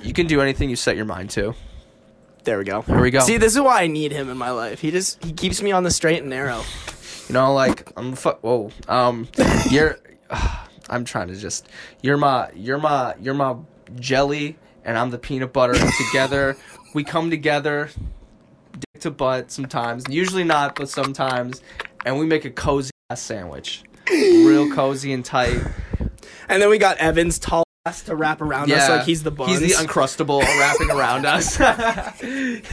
You 0.00 0.12
can 0.12 0.28
do 0.28 0.40
anything 0.40 0.70
you 0.70 0.76
set 0.76 0.94
your 0.94 1.06
mind 1.06 1.30
to. 1.30 1.54
There 2.44 2.56
we 2.58 2.64
go. 2.64 2.82
Here 2.82 3.00
we 3.00 3.10
go. 3.10 3.18
See, 3.18 3.36
this 3.36 3.56
is 3.56 3.60
why 3.60 3.82
I 3.82 3.88
need 3.88 4.12
him 4.12 4.30
in 4.30 4.38
my 4.38 4.50
life. 4.50 4.80
He 4.80 4.92
just 4.92 5.22
he 5.24 5.32
keeps 5.32 5.60
me 5.60 5.72
on 5.72 5.82
the 5.82 5.90
straight 5.90 6.20
and 6.20 6.30
narrow. 6.30 6.62
You 7.28 7.32
know, 7.32 7.52
like 7.52 7.92
I'm 7.96 8.14
fuck. 8.14 8.38
whoa. 8.42 8.70
Um, 8.86 9.26
you're. 9.70 9.98
I'm 10.90 11.04
trying 11.04 11.28
to 11.28 11.36
just. 11.36 11.68
You're 12.00 12.16
my. 12.16 12.48
You're 12.54 12.78
my. 12.78 13.16
You're 13.20 13.34
my 13.34 13.56
jelly, 13.96 14.56
and 14.84 14.96
I'm 14.96 15.10
the 15.10 15.18
peanut 15.18 15.52
butter. 15.52 15.74
together, 16.06 16.56
we 16.94 17.02
come 17.02 17.28
together, 17.28 17.90
dick 18.72 19.02
to 19.02 19.10
butt 19.10 19.50
sometimes. 19.50 20.04
Usually 20.08 20.44
not, 20.44 20.76
but 20.76 20.88
sometimes, 20.88 21.60
and 22.06 22.20
we 22.20 22.24
make 22.24 22.44
a 22.44 22.50
cozy 22.50 22.92
ass 23.10 23.20
sandwich, 23.20 23.82
real 24.10 24.72
cozy 24.72 25.12
and 25.12 25.24
tight. 25.24 25.60
And 26.48 26.62
then 26.62 26.70
we 26.70 26.78
got 26.78 26.96
Evans 26.98 27.40
tall 27.40 27.64
to 28.04 28.14
wrap 28.16 28.40
around 28.40 28.70
us 28.70 28.88
like 28.88 29.04
he's 29.06 29.22
the 29.22 29.30
buns. 29.30 29.58
He's 29.58 29.76
the 29.76 29.84
uncrustable 29.84 30.40
wrapping 30.60 30.90
around 30.90 31.26
us. 31.26 31.56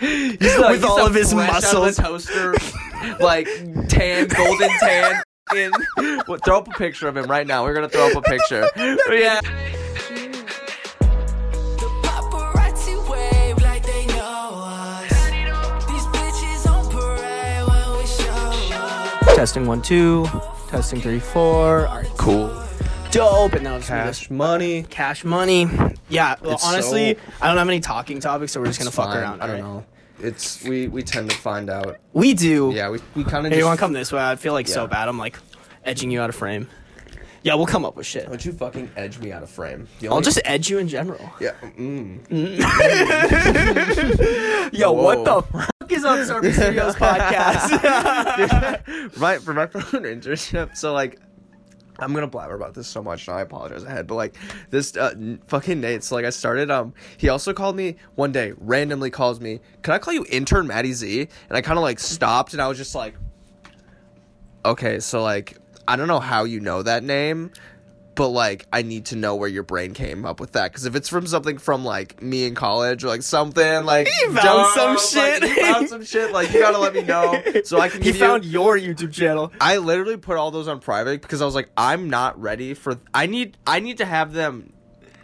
He's 0.00 0.38
the- 0.38 0.64
With 0.68 0.76
he's 0.76 0.84
all 0.84 0.96
the 0.98 1.06
of 1.06 1.14
his 1.14 1.32
fresh 1.32 1.48
out 1.50 1.64
of 1.64 1.72
the 1.72 1.80
muscles. 1.80 1.96
toaster, 1.96 2.54
like 3.20 3.46
tan, 3.88 4.28
golden 4.28 4.70
tan. 4.78 5.22
In. 5.56 5.72
Well, 6.28 6.38
throw 6.44 6.58
up 6.58 6.68
a 6.68 6.72
picture 6.72 7.08
of 7.08 7.16
him 7.16 7.24
right 7.26 7.46
now. 7.46 7.64
We're 7.64 7.74
gonna 7.74 7.88
throw 7.88 8.06
up 8.08 8.14
a 8.16 8.22
picture. 8.22 8.68
Yeah. 8.76 9.40
Paparazzi 12.02 12.96
wave 13.10 13.60
like 13.62 13.84
they 13.84 14.06
know 14.06 14.62
us. 14.64 15.10
These 15.86 16.06
bitches 16.14 16.70
on 16.70 16.90
parade 16.90 17.66
when 17.66 17.98
we 17.98 18.06
show 18.06 18.76
up. 18.76 19.34
Testing 19.36 19.66
one 19.66 19.82
two, 19.82 20.26
testing 20.68 21.00
three 21.00 21.18
four. 21.18 21.86
All 21.88 21.96
right, 21.96 22.06
Cool. 22.18 22.48
Dope. 23.10 23.52
And 23.54 23.64
now 23.64 23.76
it's 23.76 23.88
Cash 23.88 24.30
money. 24.30 24.84
cash 24.84 25.24
money. 25.24 25.66
Yeah, 26.08 26.36
well, 26.40 26.54
It's 26.54 26.64
honestly, 26.64 27.14
so- 27.14 27.20
I 27.42 27.48
don't 27.48 27.56
have 27.58 27.68
any 27.68 27.80
talking 27.80 28.20
topics, 28.20 28.52
so 28.52 28.60
we're 28.60 28.66
just 28.66 28.78
gonna 28.78 28.90
fuck 28.90 29.08
fine. 29.10 29.18
around. 29.18 29.42
I 29.42 29.46
don't 29.46 29.60
alright? 29.60 29.74
know. 29.82 29.86
It's 30.20 30.62
we 30.64 30.88
we 30.88 31.02
tend 31.02 31.30
to 31.30 31.36
find 31.36 31.70
out. 31.70 31.98
We 32.12 32.34
do. 32.34 32.72
Yeah, 32.74 32.90
we 32.90 32.98
we 33.14 33.22
kind 33.24 33.46
of. 33.46 33.52
Hey, 33.52 33.58
you 33.58 33.70
to 33.70 33.76
come 33.76 33.92
this 33.92 34.12
way? 34.12 34.20
I 34.20 34.34
feel 34.36 34.52
like 34.52 34.66
so 34.66 34.82
Yeah. 34.82 34.88
bad. 34.88 35.08
I'm 35.08 35.18
like 35.18 35.38
edging 35.84 36.10
you 36.10 36.20
out 36.20 36.28
of 36.28 36.34
frame. 36.36 36.68
Yeah, 37.44 37.54
we'll 37.54 37.66
come 37.66 37.84
up 37.84 37.94
with 37.94 38.04
shit. 38.04 38.26
Don't 38.26 38.44
you 38.44 38.52
fucking 38.52 38.90
edge 38.96 39.20
me 39.20 39.30
out 39.30 39.44
of 39.44 39.48
frame? 39.50 39.86
The 40.00 40.08
I'll 40.08 40.14
only- 40.14 40.24
just 40.24 40.40
edge 40.44 40.68
you 40.68 40.78
in 40.78 40.88
general. 40.88 41.20
Yeah. 41.40 41.52
Mm. 41.78 42.18
Yo, 44.72 44.90
what 44.92 45.18
Whoa. 45.18 45.24
the 45.24 45.42
fuck 45.42 45.92
is 45.92 46.04
on 46.04 46.24
Sorbet 46.26 46.52
Studios 46.52 46.96
podcast? 46.96 47.70
right 49.20 49.40
for 49.40 49.54
my 49.54 49.66
phone 49.68 50.02
internship. 50.02 50.76
So 50.76 50.92
like, 50.92 51.20
I'm 51.98 52.14
gonna 52.14 52.28
blabber 52.28 52.54
about 52.54 52.74
this 52.74 52.86
so 52.86 53.02
much, 53.02 53.26
and 53.26 53.36
I 53.36 53.40
apologize 53.40 53.82
ahead. 53.82 54.06
But 54.06 54.14
like, 54.14 54.36
this 54.70 54.96
uh, 54.96 55.14
fucking 55.48 55.80
Nate. 55.80 56.04
So 56.04 56.14
like, 56.14 56.24
I 56.24 56.30
started. 56.30 56.70
Um, 56.70 56.94
he 57.16 57.28
also 57.28 57.52
called 57.52 57.76
me 57.76 57.96
one 58.14 58.30
day. 58.32 58.52
Randomly 58.58 59.10
calls 59.10 59.40
me. 59.40 59.60
Can 59.82 59.94
I 59.94 59.98
call 59.98 60.14
you 60.14 60.24
intern 60.30 60.66
Maddie 60.66 60.92
Z? 60.92 61.28
And 61.48 61.56
I 61.56 61.60
kind 61.60 61.78
of 61.78 61.82
like 61.82 61.98
stopped, 61.98 62.52
and 62.52 62.62
I 62.62 62.68
was 62.68 62.78
just 62.78 62.94
like, 62.94 63.14
okay, 64.64 65.00
so 65.00 65.22
like, 65.22 65.56
I 65.88 65.96
don't 65.96 66.08
know 66.08 66.20
how 66.20 66.44
you 66.44 66.60
know 66.60 66.82
that 66.82 67.02
name. 67.02 67.50
But 68.18 68.28
like, 68.30 68.66
I 68.72 68.82
need 68.82 69.06
to 69.06 69.16
know 69.16 69.36
where 69.36 69.48
your 69.48 69.62
brain 69.62 69.94
came 69.94 70.26
up 70.26 70.40
with 70.40 70.52
that. 70.52 70.72
Because 70.72 70.84
if 70.86 70.96
it's 70.96 71.08
from 71.08 71.26
something 71.28 71.56
from 71.56 71.84
like 71.84 72.20
me 72.20 72.44
in 72.46 72.54
college 72.56 73.04
or 73.04 73.08
like 73.08 73.22
something 73.22 73.84
like 73.84 74.08
He 74.08 74.26
found 74.26 74.74
some 74.74 74.94
dumb, 74.94 74.98
shit. 74.98 75.42
like, 75.42 75.50
he 75.52 75.62
found 75.62 75.88
some 75.88 76.04
shit. 76.04 76.32
Like 76.32 76.52
you 76.52 76.58
gotta 76.60 76.78
let 76.78 76.94
me 76.94 77.02
know 77.02 77.40
so 77.64 77.78
I 77.78 77.88
can. 77.88 78.02
he 78.02 78.06
give 78.08 78.16
you- 78.16 78.20
found 78.20 78.44
your 78.44 78.76
YouTube 78.76 79.12
channel. 79.12 79.52
I 79.60 79.76
literally 79.78 80.16
put 80.16 80.36
all 80.36 80.50
those 80.50 80.66
on 80.66 80.80
private 80.80 81.22
because 81.22 81.40
I 81.40 81.44
was 81.44 81.54
like, 81.54 81.70
I'm 81.76 82.10
not 82.10 82.38
ready 82.40 82.74
for. 82.74 82.98
I 83.14 83.26
need. 83.26 83.56
I 83.66 83.78
need 83.80 83.98
to 83.98 84.04
have 84.04 84.32
them 84.32 84.72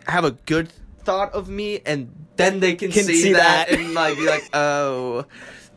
have 0.06 0.24
a 0.24 0.30
good 0.30 0.68
thought 1.02 1.32
of 1.32 1.48
me, 1.48 1.80
and 1.84 2.14
then 2.36 2.60
they 2.60 2.76
can, 2.76 2.92
Can 2.92 3.04
see, 3.04 3.16
see 3.20 3.32
that, 3.32 3.68
that. 3.68 3.76
and 3.78 3.92
like 3.94 4.16
be 4.16 4.26
like, 4.26 4.48
oh. 4.54 5.26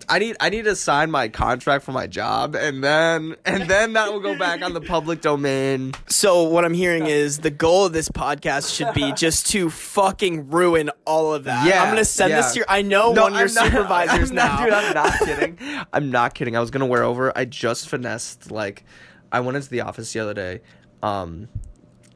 I 0.10 0.20
need 0.20 0.38
I 0.40 0.50
need 0.50 0.64
to 0.66 0.76
sign 0.76 1.12
my 1.12 1.28
contract 1.28 1.84
for 1.84 1.92
my 1.92 2.08
job 2.08 2.56
and 2.56 2.82
then 2.82 3.36
and 3.46 3.70
then 3.70 3.94
that 3.94 4.14
will 4.14 4.22
go 4.22 4.38
back 4.38 4.62
on 4.62 4.74
the 4.74 4.80
public 4.80 5.20
domain. 5.20 5.94
So 6.08 6.44
what 6.44 6.64
I'm 6.64 6.74
hearing 6.74 7.08
is 7.08 7.40
the 7.40 7.52
goal 7.52 7.86
of 7.86 7.94
this 7.94 8.08
podcast 8.08 8.74
should 8.74 8.94
be 8.94 9.12
just 9.12 9.48
to 9.48 9.70
fucking 9.70 10.50
ruin 10.50 10.92
all 11.06 11.34
of 11.34 11.44
that. 11.44 11.68
Yeah, 11.68 11.84
I'm 11.84 11.90
gonna 11.90 12.06
send 12.06 12.30
yeah. 12.30 12.38
this 12.38 12.54
to 12.54 12.60
your. 12.60 12.66
I 12.70 12.84
know 12.84 13.12
one 13.12 13.34
of 13.34 13.40
your 13.40 13.54
not- 13.54 13.66
supervisors 13.66 14.30
I'm 14.32 14.36
now. 14.36 14.46
not, 14.46 14.64
dude, 14.66 14.74
I'm 14.74 14.94
not 14.94 15.20
kidding. 15.20 15.60
I'm 15.92 16.12
not 16.12 16.34
kidding. 16.36 16.56
I 16.56 16.62
was 16.62 16.72
gonna 16.72 16.86
wear 16.86 17.04
over. 17.04 17.38
I 17.38 17.44
just 17.44 17.90
finessed 17.90 18.50
like, 18.50 18.86
I 19.32 19.42
went 19.42 19.58
into 19.58 19.70
the 19.70 19.82
office 19.82 20.14
the 20.14 20.22
other 20.22 20.34
day. 20.34 20.62
Um, 21.04 21.50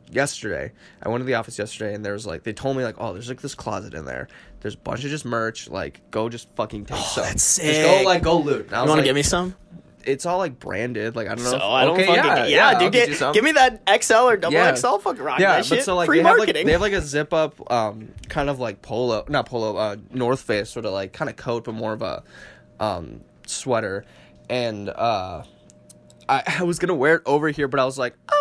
yesterday, 0.10 0.72
I 1.04 1.10
went 1.10 1.22
to 1.22 1.26
the 1.26 1.36
office 1.36 1.60
yesterday, 1.60 1.94
and 1.94 2.06
there 2.06 2.14
was 2.14 2.26
like 2.26 2.44
they 2.44 2.54
told 2.54 2.78
me 2.78 2.84
like, 2.84 2.96
oh, 3.00 3.12
there's 3.14 3.28
like 3.28 3.42
this 3.42 3.56
closet 3.56 3.94
in 3.94 4.06
there. 4.06 4.30
There's 4.62 4.76
a 4.76 4.78
bunch 4.78 5.04
of 5.04 5.10
just 5.10 5.26
merch. 5.26 5.70
Like, 5.70 6.02
go 6.12 6.30
just 6.30 6.48
fucking 6.56 6.86
take 6.86 6.98
some. 6.98 7.24
Oh, 7.24 7.28
that's 7.28 7.34
Just 7.34 7.56
sick. 7.56 7.86
go 8.02 8.04
like 8.06 8.24
go 8.24 8.38
loot. 8.40 8.68
And 8.68 8.76
I 8.76 8.78
you 8.78 8.82
was 8.84 8.90
want 8.90 8.98
to 9.00 9.02
like, 9.02 9.06
give 9.06 9.16
me 9.16 9.24
some? 9.24 9.56
It's 10.04 10.26
all 10.26 10.38
like 10.40 10.58
branded. 10.60 11.16
Like 11.16 11.28
I 11.28 11.36
don't 11.36 11.44
know. 11.44 11.52
So 11.52 11.56
if- 11.58 11.62
I 11.64 11.86
don't 11.86 11.94
okay, 11.96 12.06
fucking 12.08 12.24
yeah, 12.26 12.46
yeah, 12.46 12.68
I'll 12.70 12.80
dude. 12.80 12.92
get 12.92 13.00
Get, 13.02 13.10
you 13.10 13.16
some. 13.16 13.34
give 13.34 13.44
me 13.44 13.52
that 13.52 13.82
XL 14.04 14.14
or 14.30 14.38
double 14.38 14.54
Yeah. 14.54 14.74
XL. 14.76 14.98
Fucking 14.98 15.22
rock 15.24 15.40
yeah, 15.40 15.54
that 15.54 15.58
but 15.70 15.78
shit. 15.78 15.86
so 15.86 15.96
like 15.96 16.08
Free 16.08 16.18
they 16.20 16.24
have, 16.24 16.32
like 16.38 16.48
marketing. 16.48 16.66
they 16.66 16.72
have 16.72 16.82
like 16.82 16.94
a 16.94 17.02
zip 17.02 17.34
up, 17.34 17.72
um, 17.72 18.12
kind 18.30 18.50
of 18.50 18.60
like 18.60 18.82
polo, 18.82 19.26
not 19.30 19.46
polo, 19.48 19.76
uh, 19.78 19.96
North 20.12 20.42
Face 20.42 20.70
sort 20.70 20.86
of 20.86 20.94
like 20.94 21.14
kind 21.14 21.30
of 21.30 21.36
coat, 21.36 21.66
but 21.66 21.74
more 21.74 21.94
of 21.94 22.02
a, 22.02 22.24
um, 22.80 23.22
sweater, 23.46 24.06
and 24.50 24.90
uh, 24.90 25.44
I, 26.28 26.44
I 26.60 26.64
was 26.64 26.80
gonna 26.80 26.96
wear 26.96 27.16
it 27.16 27.22
over 27.28 27.50
here, 27.50 27.68
but 27.68 27.80
I 27.80 27.86
was 27.86 27.98
like, 28.00 28.14
uh, 28.28 28.36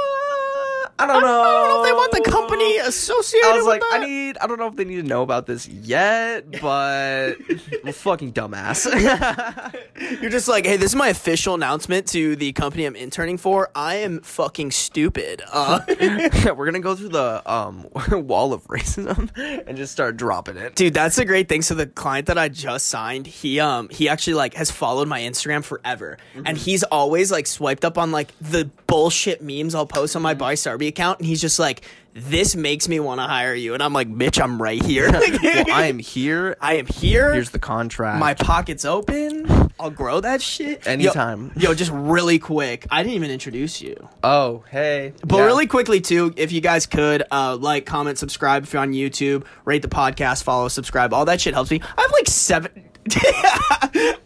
I 1.01 1.07
don't 1.07 1.23
know. 1.23 1.41
I 1.43 1.53
don't 1.53 1.69
know 1.69 1.83
if 1.83 1.87
they 1.89 1.93
want 1.93 2.13
the 2.13 2.31
company 2.31 2.77
associated. 2.79 3.47
I 3.49 3.53
was 3.57 3.59
with 3.65 3.67
like, 3.67 3.81
that. 3.81 4.01
I 4.03 4.07
need. 4.07 4.39
I 4.39 4.47
don't 4.47 4.59
know 4.59 4.67
if 4.67 4.77
they 4.77 4.85
need 4.85 4.97
to 4.97 5.03
know 5.03 5.23
about 5.23 5.47
this 5.47 5.67
yet, 5.69 6.61
but 6.61 7.35
fucking 7.95 8.33
dumbass. 8.33 8.87
You're 10.21 10.31
just 10.31 10.49
like, 10.49 10.67
hey, 10.67 10.77
this 10.77 10.91
is 10.93 10.97
my 10.97 11.09
official 11.09 11.55
announcement 11.55 12.07
to 12.09 12.37
the 12.37 12.53
company 12.53 12.85
I'm 12.85 12.97
interning 12.97 13.37
for. 13.39 13.71
I 13.75 13.97
am 13.97 14.21
fucking 14.21 14.71
stupid. 14.71 15.43
Uh, 15.51 15.81
We're 16.57 16.65
gonna 16.67 16.81
go 16.81 16.95
through 16.95 17.11
the 17.11 17.43
um 17.51 17.87
wall 18.11 18.53
of 18.53 18.67
racism 18.67 19.31
and 19.67 19.77
just 19.77 19.93
start 19.93 20.17
dropping 20.17 20.57
it. 20.57 20.75
dude, 20.75 20.95
that's 20.95 21.19
a 21.19 21.25
great 21.25 21.49
thing. 21.49 21.63
So 21.63 21.75
the 21.75 21.87
client 21.87 22.27
that 22.27 22.39
I 22.39 22.49
just 22.49 22.87
signed, 22.89 23.27
he 23.27 23.61
um 23.61 23.89
he 23.91 24.09
actually 24.09 24.35
like 24.35 24.55
has 24.55 24.71
followed 24.71 25.09
my 25.09 25.21
Instagram 25.21 25.65
forever, 25.65 26.19
Mm-hmm. 26.35 26.47
and 26.47 26.57
he's 26.59 26.83
always 26.85 27.31
like 27.33 27.47
swiped 27.47 27.85
up 27.85 27.99
on 27.99 28.11
like 28.13 28.29
the 28.41 28.71
bullshit 28.87 29.43
memes 29.43 29.75
I'll 29.75 29.87
post 29.87 30.17
on 30.17 30.23
my 30.23 30.31
Mm-hmm. 30.31 30.39
Buy 30.41 30.55
Sarby 30.55 30.90
account, 30.91 31.19
and 31.21 31.27
he's 31.27 31.41
just 31.41 31.59
like, 31.59 31.83
this 32.13 32.55
makes 32.57 32.89
me 32.89 33.01
want 33.01 33.21
to 33.21 33.27
hire 33.27 33.55
you, 33.55 33.73
and 33.75 33.83
I'm 33.83 33.93
like, 33.93 34.09
bitch, 34.13 34.43
I'm 34.43 34.61
right 34.61 34.83
here. 34.83 35.11
Well, 35.11 35.23
I 35.73 35.87
am 35.87 35.99
here. 35.99 36.57
I 36.61 36.75
am 36.75 36.87
here. 36.87 37.33
Here's 37.33 37.51
the 37.51 37.59
contract. 37.59 38.19
my 38.21 38.35
pocket's 38.35 38.85
open. 38.85 39.71
I'll 39.79 39.91
grow 39.91 40.21
that 40.21 40.43
shit 40.43 40.85
Yo- 40.85 40.93
Anytime. 40.93 41.53
Yo, 41.57 41.73
just 41.73 41.91
really 41.93 42.39
quick. 42.39 42.87
I 42.91 43.03
didn't 43.03 43.15
even 43.15 43.31
introduce 43.31 43.81
you. 43.81 44.09
oh, 44.23 44.65
hey. 44.71 45.15
But 45.25 45.39
Yeah. 45.39 45.45
really 45.47 45.67
quickly 45.67 46.01
too, 46.03 46.35
if 46.37 46.53
you 46.53 46.61
guys 46.61 46.85
could 46.87 47.23
uh, 47.31 47.57
like, 47.57 47.87
comment, 47.87 48.19
subscribe 48.19 48.65
if 48.65 48.73
you're 48.75 48.83
on 48.83 48.93
YouTube, 48.93 49.45
rate 49.65 49.81
the 49.83 49.89
podcast, 49.89 50.43
follow, 50.43 50.69
subscribe, 50.69 51.15
all 51.15 51.25
that 51.27 51.41
shit 51.41 51.55
helps 51.55 51.71
me. 51.71 51.81
I 51.97 52.03
have 52.03 52.13
like 52.13 52.27
seven. 52.29 52.90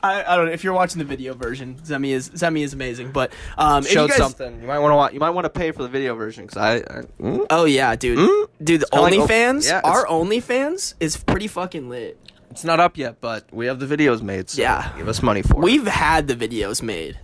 I, 0.02 0.24
I 0.26 0.36
don't 0.36 0.46
know 0.46 0.52
if 0.52 0.64
you're 0.64 0.74
watching 0.74 0.98
the 0.98 1.04
video 1.04 1.34
version. 1.34 1.76
Zemi 1.76 2.08
is 2.08 2.30
Zemi 2.30 2.62
is 2.62 2.72
amazing, 2.74 3.12
but 3.12 3.32
um, 3.56 3.82
if 3.84 3.90
you 3.90 3.94
showed 3.94 4.08
guys, 4.10 4.18
something. 4.18 4.60
You 4.60 4.66
might 4.66 4.78
want 4.78 5.10
to. 5.10 5.14
You 5.14 5.20
might 5.20 5.30
want 5.30 5.44
to 5.46 5.50
pay 5.50 5.72
for 5.72 5.82
the 5.82 5.88
video 5.88 6.14
version 6.14 6.44
because 6.46 6.56
I. 6.58 6.76
I 6.76 7.02
mm? 7.20 7.46
Oh 7.50 7.64
yeah, 7.64 7.96
dude, 7.96 8.48
dude, 8.62 8.82
the 8.82 8.88
like- 9.00 9.14
OnlyFans, 9.14 9.66
yeah, 9.68 9.80
our 9.84 10.06
OnlyFans 10.06 10.94
is 11.00 11.16
pretty 11.16 11.46
fucking 11.48 11.88
lit. 11.88 12.18
It's 12.50 12.64
not 12.64 12.78
up 12.78 12.96
yet, 12.96 13.20
but 13.20 13.52
we 13.52 13.66
have 13.66 13.80
the 13.80 13.86
videos 13.86 14.22
made. 14.22 14.48
So 14.50 14.62
Yeah. 14.62 14.92
give 14.96 15.08
us 15.08 15.22
money 15.22 15.42
for 15.42 15.54
it. 15.54 15.58
We've 15.58 15.86
had 15.86 16.28
the 16.28 16.36
videos 16.36 16.82
made. 16.82 17.18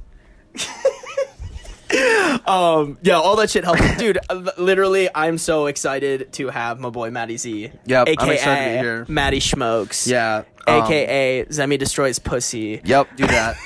um, 2.47 2.99
yeah, 3.03 3.15
all 3.15 3.37
that 3.37 3.51
shit 3.51 3.65
helps, 3.65 3.97
dude. 3.97 4.19
uh, 4.29 4.51
Literally, 4.59 5.09
I'm 5.15 5.39
so 5.39 5.67
excited 5.67 6.33
to 6.35 6.49
have 6.49 6.81
my 6.81 6.91
boy 6.91 7.11
Matty 7.11 7.37
Z. 7.37 7.71
Yep, 7.87 8.09
I'm 8.09 8.13
aka 8.13 8.35
excited 8.35 8.65
to 8.65 8.71
be 8.71 8.79
here. 8.79 9.07
Matty 9.09 9.39
Schmokes. 9.39 10.07
Yeah. 10.09 10.43
Um, 10.67 10.83
aka 10.85 11.45
Zemi 11.47 11.79
destroys 11.79 12.19
pussy. 12.19 12.81
Yep. 12.85 13.09
Do 13.17 13.27
that. 13.27 13.57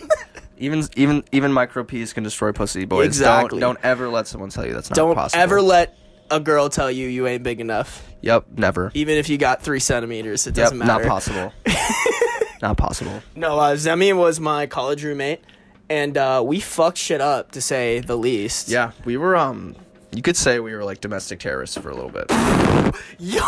even 0.58 0.84
even 0.96 1.24
even 1.32 1.52
micro 1.52 1.84
P's 1.84 2.12
can 2.12 2.24
destroy 2.24 2.52
pussy, 2.52 2.84
boys. 2.84 3.06
Exactly. 3.06 3.60
Don't 3.60 3.76
don't 3.76 3.84
ever 3.84 4.08
let 4.08 4.26
someone 4.26 4.50
tell 4.50 4.66
you 4.66 4.72
that's 4.74 4.90
not 4.90 4.96
Don't 4.96 5.14
possible. 5.14 5.42
ever 5.42 5.62
let 5.62 5.96
a 6.30 6.40
girl 6.40 6.68
tell 6.68 6.90
you 6.90 7.08
you 7.08 7.26
ain't 7.26 7.42
big 7.42 7.60
enough, 7.60 8.06
Yep. 8.20 8.46
Never. 8.56 8.90
even 8.94 9.16
if 9.16 9.28
you 9.28 9.38
got 9.38 9.62
three 9.62 9.80
centimeters. 9.80 10.46
It 10.46 10.54
doesn't 10.54 10.76
matter. 10.76 11.04
Not 11.04 11.08
possible. 11.08 11.52
not 12.62 12.76
possible. 12.76 13.22
No, 13.34 13.58
uh, 13.58 13.76
Zemi 13.76 14.14
was 14.14 14.38
my 14.40 14.66
college 14.66 15.04
roommate, 15.04 15.40
and 15.88 16.18
uh, 16.18 16.42
we 16.44 16.60
fucked 16.60 16.98
shit 16.98 17.20
up 17.22 17.52
to 17.52 17.60
say 17.62 18.00
the 18.00 18.16
least. 18.16 18.68
Yeah. 18.68 18.90
We 19.04 19.16
were 19.16 19.36
um. 19.36 19.74
You 20.14 20.22
could 20.22 20.36
say 20.36 20.58
we 20.58 20.74
were 20.74 20.84
like 20.84 21.00
domestic 21.00 21.38
terrorists 21.38 21.76
for 21.78 21.90
a 21.90 21.94
little 21.94 22.10
bit. 22.10 22.30
Yo. 23.18 23.40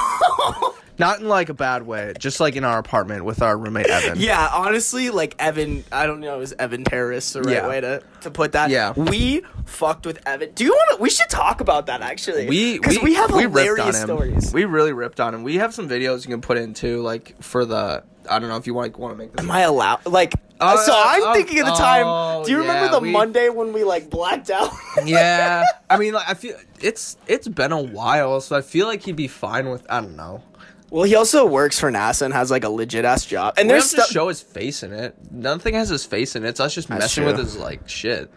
Not 1.00 1.20
in 1.20 1.26
like 1.28 1.48
a 1.48 1.54
bad 1.54 1.84
way, 1.86 2.12
just 2.18 2.38
like 2.40 2.54
in 2.56 2.64
our 2.64 2.78
apartment 2.78 3.24
with 3.24 3.42
our 3.42 3.56
roommate 3.56 3.86
Evan. 3.86 4.18
Yeah, 4.20 4.48
honestly, 4.52 5.10
like 5.10 5.34
Evan, 5.38 5.82
I 5.90 6.06
don't 6.06 6.20
know, 6.20 6.40
is 6.40 6.52
Evan 6.58 6.84
terrorist 6.84 7.32
the 7.32 7.42
right 7.42 7.54
Yeah. 7.56 7.68
way 7.68 7.80
to, 7.80 8.02
to 8.20 8.30
put 8.30 8.52
that? 8.52 8.70
Yeah. 8.70 8.92
we 8.92 9.42
fucked 9.64 10.06
with 10.06 10.20
Evan. 10.26 10.52
Do 10.54 10.64
you 10.64 10.70
want 10.72 10.96
to? 10.98 11.02
We 11.02 11.10
should 11.10 11.30
talk 11.30 11.60
about 11.60 11.86
that 11.86 12.02
actually. 12.02 12.48
We 12.48 12.78
because 12.78 13.00
we, 13.00 13.14
have 13.14 13.32
we 13.32 13.42
hilarious 13.42 14.00
stories. 14.00 14.52
We 14.52 14.64
really 14.66 14.92
ripped 14.92 15.18
on 15.20 15.34
him. 15.34 15.42
We 15.42 15.56
have 15.56 15.74
some 15.74 15.88
videos 15.88 16.24
you 16.24 16.30
can 16.30 16.40
put 16.40 16.58
in 16.58 16.74
too, 16.74 17.00
like 17.02 17.42
for 17.42 17.64
the. 17.64 18.04
I 18.28 18.38
don't 18.38 18.50
know 18.50 18.56
if 18.58 18.66
you 18.66 18.74
want 18.74 18.96
want 18.98 19.14
to 19.14 19.18
make 19.18 19.32
this. 19.32 19.42
Am 19.42 19.50
I 19.50 19.62
allowed? 19.62 20.04
Like, 20.06 20.34
Oh, 20.62 20.76
so 20.84 20.92
I'm 20.94 21.22
oh, 21.24 21.32
thinking 21.32 21.58
of 21.60 21.66
the 21.66 21.72
time. 21.72 22.04
oh, 22.06 22.44
do 22.44 22.50
you 22.52 22.58
remember 22.58 22.84
yeah, 22.84 22.90
the 22.92 23.00
we- 23.00 23.10
Monday 23.10 23.48
when 23.48 23.72
we 23.72 23.82
like 23.82 24.10
blacked 24.10 24.50
out? 24.50 24.70
yeah, 25.06 25.64
I 25.88 25.96
mean, 25.96 26.12
like 26.12 26.28
I 26.28 26.34
feel 26.34 26.54
it's 26.80 27.16
it's 27.26 27.48
been 27.48 27.72
a 27.72 27.80
while, 27.80 28.42
so 28.42 28.54
I 28.56 28.60
feel 28.60 28.86
like 28.86 29.00
he'd 29.02 29.16
be 29.16 29.26
fine 29.28 29.70
with. 29.70 29.86
I 29.88 30.02
don't 30.02 30.16
know. 30.16 30.42
Well, 30.90 31.04
he 31.04 31.14
also 31.14 31.46
works 31.46 31.78
for 31.78 31.90
NASA 31.90 32.22
and 32.22 32.34
has 32.34 32.50
like 32.50 32.64
a 32.64 32.68
legit 32.68 33.04
ass 33.04 33.24
job. 33.24 33.54
And 33.56 33.62
And 33.62 33.70
there's 33.70 33.90
stuff. 33.90 34.08
show 34.08 34.28
his 34.28 34.40
face 34.42 34.82
in 34.82 34.92
it. 34.92 35.14
Nothing 35.30 35.74
has 35.74 35.88
his 35.88 36.04
face 36.04 36.36
in 36.36 36.44
it. 36.44 36.48
It's 36.48 36.60
us 36.60 36.74
just 36.74 36.88
That's 36.88 37.00
messing 37.02 37.22
true. 37.24 37.32
with 37.32 37.40
his 37.40 37.56
like 37.56 37.88
shit. 37.88 38.30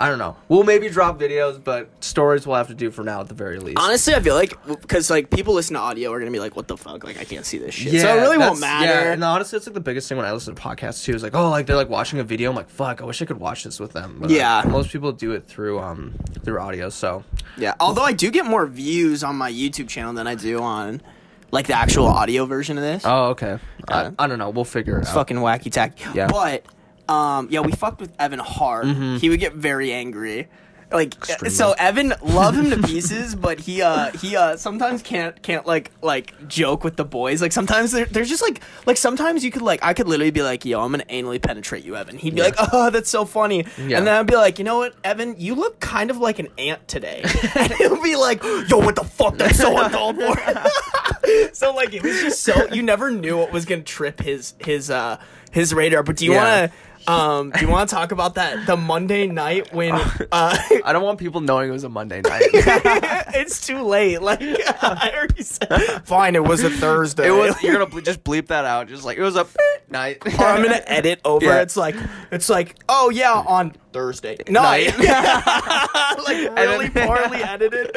I 0.00 0.08
don't 0.08 0.18
know. 0.20 0.36
We'll 0.48 0.62
maybe 0.62 0.88
drop 0.88 1.18
videos, 1.18 1.60
but 1.62 1.88
stories 2.04 2.46
we'll 2.46 2.54
have 2.54 2.68
to 2.68 2.74
do 2.74 2.92
for 2.92 3.02
now 3.02 3.20
at 3.20 3.26
the 3.26 3.34
very 3.34 3.58
least. 3.58 3.78
Honestly, 3.80 4.14
I 4.14 4.20
feel 4.20 4.36
like 4.36 4.54
because 4.64 5.10
like 5.10 5.28
people 5.28 5.54
listen 5.54 5.74
to 5.74 5.80
audio 5.80 6.12
are 6.12 6.20
gonna 6.20 6.30
be 6.30 6.38
like, 6.38 6.54
"What 6.54 6.68
the 6.68 6.76
fuck? 6.76 7.02
Like, 7.02 7.18
I 7.18 7.24
can't 7.24 7.44
see 7.44 7.58
this 7.58 7.74
shit." 7.74 8.00
so 8.00 8.16
it 8.16 8.20
really 8.20 8.38
won't 8.38 8.60
matter. 8.60 8.86
Yeah, 8.86 9.12
and 9.14 9.24
honestly, 9.24 9.56
it's 9.56 9.66
like 9.66 9.74
the 9.74 9.80
biggest 9.80 10.08
thing 10.08 10.16
when 10.16 10.24
I 10.24 10.30
listen 10.32 10.54
to 10.54 10.62
podcasts 10.62 11.02
too. 11.02 11.16
Is 11.16 11.24
like, 11.24 11.34
oh, 11.34 11.50
like 11.50 11.66
they're 11.66 11.74
like 11.74 11.88
watching 11.88 12.20
a 12.20 12.22
video. 12.22 12.48
I'm 12.50 12.54
like, 12.54 12.70
fuck, 12.70 13.02
I 13.02 13.06
wish 13.06 13.20
I 13.22 13.24
could 13.24 13.40
watch 13.40 13.64
this 13.64 13.80
with 13.80 13.92
them. 13.92 14.18
But, 14.20 14.30
Yeah. 14.30 14.58
like, 14.58 14.68
most 14.68 14.90
people 14.90 15.10
do 15.10 15.32
it 15.32 15.48
through 15.48 15.80
um 15.80 16.14
through 16.44 16.60
audio. 16.60 16.90
So 16.90 17.24
Yeah, 17.56 17.74
although 17.80 18.04
I 18.04 18.12
do 18.12 18.30
get 18.30 18.44
more 18.46 18.68
views 18.68 19.24
on 19.24 19.34
my 19.34 19.50
YouTube 19.50 19.88
channel 19.88 20.12
than 20.12 20.28
I 20.28 20.36
do 20.36 20.62
on 20.62 21.02
like 21.50 21.66
the 21.66 21.74
actual 21.76 22.06
audio 22.06 22.46
version 22.46 22.76
of 22.78 22.82
this. 22.84 23.02
oh, 23.04 23.30
okay. 23.30 23.58
I, 23.88 24.10
I 24.18 24.26
don't 24.26 24.38
know. 24.38 24.50
We'll 24.50 24.64
figure 24.64 24.98
it 24.98 25.02
it's 25.02 25.10
out. 25.10 25.14
fucking 25.14 25.38
wacky 25.38 25.70
tacky. 25.72 26.04
Yeah. 26.14 26.28
But 26.28 26.64
um, 27.08 27.48
yeah, 27.50 27.60
we 27.60 27.72
fucked 27.72 28.00
with 28.00 28.12
Evan 28.18 28.38
hard. 28.38 28.86
He 28.86 29.28
would 29.30 29.40
get 29.40 29.54
very 29.54 29.92
angry. 29.92 30.48
Like 30.90 31.14
Extremely. 31.16 31.50
so, 31.50 31.72
Evan 31.78 32.14
love 32.22 32.56
him 32.56 32.70
to 32.70 32.78
pieces, 32.88 33.34
but 33.34 33.60
he 33.60 33.82
uh 33.82 34.10
he 34.12 34.36
uh 34.36 34.56
sometimes 34.56 35.02
can't 35.02 35.40
can't 35.42 35.66
like 35.66 35.90
like 36.00 36.48
joke 36.48 36.82
with 36.82 36.96
the 36.96 37.04
boys. 37.04 37.42
Like 37.42 37.52
sometimes 37.52 37.92
there, 37.92 38.06
there's 38.06 38.30
just 38.30 38.40
like 38.40 38.60
like 38.86 38.96
sometimes 38.96 39.44
you 39.44 39.50
could 39.50 39.60
like 39.60 39.80
I 39.84 39.92
could 39.92 40.08
literally 40.08 40.30
be 40.30 40.42
like, 40.42 40.64
yo, 40.64 40.80
I'm 40.80 40.90
gonna 40.90 41.04
anally 41.04 41.42
penetrate 41.42 41.84
you, 41.84 41.94
Evan. 41.94 42.16
He'd 42.16 42.34
be 42.34 42.40
like, 42.40 42.54
oh, 42.72 42.88
that's 42.88 43.10
so 43.10 43.26
funny, 43.26 43.66
Yeah. 43.76 43.98
and 43.98 44.06
then 44.06 44.14
I'd 44.14 44.26
be 44.26 44.34
like, 44.36 44.58
you 44.58 44.64
know 44.64 44.78
what, 44.78 44.94
Evan, 45.04 45.34
you 45.38 45.54
look 45.56 45.78
kind 45.80 46.10
of 46.10 46.16
like 46.16 46.38
an 46.38 46.48
ant 46.56 46.88
today, 46.88 47.22
and 47.54 47.70
he'll 47.74 48.02
be 48.02 48.16
like, 48.16 48.42
yo, 48.42 48.78
what 48.78 48.96
the 48.96 49.04
fuck? 49.04 49.36
That's 49.36 49.58
so 49.58 49.76
uncalled 49.78 50.16
for. 50.16 50.34
so 51.52 51.74
like 51.74 51.92
it 51.92 52.02
was 52.02 52.18
just 52.20 52.42
so 52.42 52.66
you 52.72 52.82
never 52.82 53.10
knew 53.10 53.36
what 53.36 53.52
was 53.52 53.64
gonna 53.66 53.82
trip 53.82 54.20
his 54.20 54.54
his 54.60 54.90
uh 54.90 55.18
his 55.50 55.74
radar. 55.74 56.02
But 56.02 56.16
do 56.16 56.24
you 56.24 56.32
Yeah. 56.32 56.60
want 56.60 56.72
to 56.72 56.78
um 57.08 57.50
do 57.50 57.60
you 57.64 57.68
want 57.68 57.88
to 57.88 57.94
talk 57.94 58.12
about 58.12 58.34
that 58.34 58.66
the 58.66 58.76
Monday 58.76 59.26
night 59.26 59.72
when 59.72 59.92
uh 60.32 60.58
I 60.84 60.92
don't 60.92 61.02
want 61.02 61.18
people 61.18 61.40
knowing 61.40 61.68
it 61.70 61.72
was 61.72 61.84
a 61.84 61.88
Monday 61.88 62.20
night. 62.20 62.42
it's 62.52 63.66
too 63.66 63.82
late? 63.82 64.20
Like 64.22 64.40
I 64.82 65.10
already 65.14 65.42
said, 65.42 66.02
fine, 66.04 66.34
it 66.36 66.44
was 66.44 66.62
a 66.62 66.70
Thursday. 66.70 67.28
it 67.28 67.30
was. 67.30 67.60
You're 67.62 67.72
gonna 67.72 67.86
ble- 67.86 68.00
just 68.02 68.22
bleep 68.24 68.48
that 68.48 68.64
out. 68.64 68.88
Just 68.88 69.04
like 69.04 69.16
it 69.18 69.22
was 69.22 69.36
a 69.36 69.46
night. 69.90 70.18
or 70.26 70.44
I'm 70.44 70.62
gonna 70.62 70.82
edit 70.86 71.20
over. 71.24 71.44
Yeah. 71.46 71.62
It's 71.62 71.76
like 71.76 71.96
it's 72.30 72.48
like 72.48 72.76
oh 72.88 73.10
yeah 73.10 73.32
on 73.32 73.72
Thursday 73.92 74.36
night, 74.48 74.96
like 74.98 76.54
really 76.56 76.90
poorly 76.90 77.42
edited. 77.42 77.90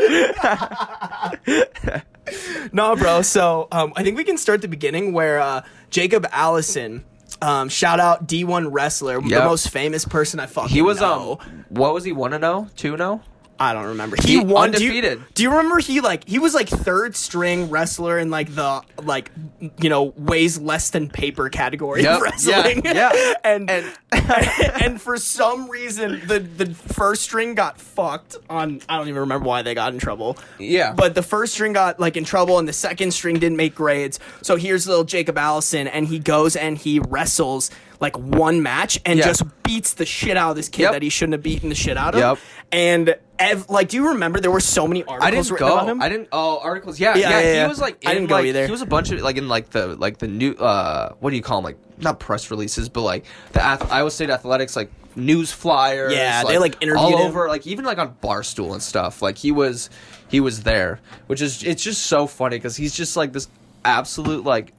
no, 2.71 2.95
bro. 2.95 3.21
So 3.21 3.67
um, 3.71 3.93
I 3.95 4.03
think 4.03 4.17
we 4.17 4.23
can 4.23 4.37
start 4.37 4.61
the 4.61 4.67
beginning 4.67 5.13
where 5.13 5.39
uh, 5.39 5.63
Jacob 5.89 6.25
Allison. 6.31 7.03
Um, 7.41 7.69
shout 7.69 7.99
out 7.99 8.27
D1 8.27 8.67
wrestler, 8.71 9.19
the 9.19 9.29
most 9.43 9.69
famous 9.69 10.05
person 10.05 10.39
I 10.39 10.45
fucking 10.45 10.69
He 10.69 10.81
was 10.81 11.01
know. 11.01 11.39
um. 11.41 11.65
What 11.69 11.93
was 11.93 12.03
he? 12.03 12.11
One 12.11 12.31
to 12.31 12.39
know? 12.39 12.67
Two 12.75 12.97
know? 12.97 13.21
I 13.61 13.73
don't 13.73 13.85
remember. 13.85 14.15
He, 14.21 14.33
He 14.33 14.37
won 14.39 14.71
do 14.71 14.83
you- 14.83 14.89
undefeated. 14.89 15.21
Do 15.35 15.43
you, 15.43 15.49
remember 15.51 15.79
he 15.79 16.01
like 16.01 16.27
he 16.27 16.39
was 16.39 16.53
like 16.55 16.67
third 16.67 17.15
string 17.15 17.69
wrestler 17.69 18.17
in 18.17 18.29
like 18.31 18.53
the 18.55 18.81
like 19.03 19.31
you 19.79 19.89
know 19.89 20.13
weighs 20.17 20.57
less 20.59 20.89
than 20.89 21.09
paper 21.09 21.47
category 21.49 22.01
Yep. 22.03 22.15
of 22.17 22.21
wrestling? 22.21 22.81
Yeah. 22.85 23.11
Yeah. 23.13 23.33
and 23.43 23.69
And- 23.69 23.85
and 24.81 25.01
for 25.01 25.17
some 25.17 25.69
reason 25.69 26.21
the 26.27 26.39
the 26.39 26.73
first 26.73 27.21
string 27.21 27.55
got 27.55 27.79
fucked 27.79 28.35
on. 28.49 28.81
I 28.89 28.97
don't 28.97 29.07
even 29.07 29.21
remember 29.21 29.47
why 29.47 29.61
they 29.61 29.73
got 29.75 29.93
in 29.93 29.99
trouble. 29.99 30.37
Yeah. 30.59 30.93
But 30.93 31.15
the 31.15 31.23
first 31.23 31.53
string 31.53 31.73
got 31.73 31.99
like 31.99 32.17
in 32.17 32.23
trouble, 32.23 32.57
and 32.59 32.67
the 32.67 32.73
second 32.73 33.11
string 33.11 33.37
didn't 33.39 33.57
make 33.57 33.75
grades. 33.75 34.19
So 34.41 34.55
here's 34.55 34.87
little 34.87 35.03
Jacob 35.03 35.37
Allison, 35.37 35.87
and 35.87 36.07
he 36.07 36.19
goes 36.19 36.55
and 36.55 36.77
he 36.77 36.99
wrestles 36.99 37.69
like 38.01 38.17
one 38.17 38.61
match 38.63 38.99
and 39.05 39.19
Yeah. 39.19 39.25
just 39.27 39.43
beats 39.63 39.93
the 39.93 40.05
shit 40.05 40.35
out 40.35 40.49
of 40.49 40.55
this 40.57 40.67
kid 40.67 40.83
Yep. 40.83 40.91
that 40.93 41.01
he 41.03 41.09
shouldn't 41.09 41.33
have 41.33 41.43
beaten 41.43 41.69
the 41.69 41.75
shit 41.75 41.95
out 41.97 42.15
of. 42.15 42.19
Yep. 42.19 42.37
And 42.73 43.15
ev- 43.39 43.69
like, 43.69 43.89
do 43.89 43.97
you 43.97 44.09
remember 44.09 44.39
there 44.41 44.51
were 44.51 44.59
so 44.59 44.87
many 44.87 45.03
articles 45.03 45.27
I 45.27 45.31
didn't 45.31 45.51
written 45.51 45.67
go. 45.67 45.73
about 45.75 45.87
him? 45.89 46.01
I 46.01 46.09
didn't. 46.09 46.27
Oh, 46.31 46.59
articles. 46.63 46.99
Yeah, 46.99 47.15
Yeah, 47.15 47.29
yeah. 47.29 47.39
yeah. 47.39 47.63
He 47.63 47.69
was 47.69 47.79
like. 47.79 48.03
I 48.05 48.11
in, 48.11 48.15
didn't 48.17 48.29
go 48.29 48.35
like, 48.35 48.45
either. 48.47 48.65
He 48.65 48.71
was 48.71 48.81
a 48.81 48.85
bunch 48.87 49.11
of 49.11 49.21
like 49.21 49.37
in 49.37 49.47
like 49.47 49.69
the 49.69 49.95
like 49.95 50.17
the 50.17 50.27
new. 50.27 50.51
uh 50.53 51.13
What 51.19 51.29
do 51.29 51.35
you 51.37 51.41
call 51.43 51.59
them? 51.59 51.65
Like 51.65 51.77
not 51.99 52.19
press 52.19 52.49
releases, 52.51 52.89
but 52.89 53.01
like 53.01 53.25
the 53.53 53.63
Ath- 53.63 53.91
Iowa 53.91 54.09
State 54.11 54.29
athletics 54.31 54.75
like 54.75 54.91
news 55.15 55.51
flyers. 55.51 56.13
Yeah, 56.13 56.43
they, 56.45 56.57
like, 56.57 56.81
interviewed 56.81 56.97
all 57.13 57.17
him. 57.19 57.27
over. 57.27 57.47
Like 57.49 57.67
even 57.67 57.85
like 57.85 57.99
on 57.99 58.15
Barstool 58.23 58.73
and 58.73 58.81
stuff. 58.81 59.21
Like 59.21 59.37
he 59.37 59.51
was 59.51 59.89
he 60.27 60.39
was 60.39 60.63
there, 60.63 60.99
which 61.27 61.41
is 61.41 61.61
it's 61.63 61.83
just 61.83 62.03
so 62.07 62.25
funny 62.25 62.57
because 62.57 62.75
he's 62.77 62.95
just 62.95 63.15
like 63.15 63.31
this 63.33 63.47
absolute 63.85 64.43
like. 64.43 64.73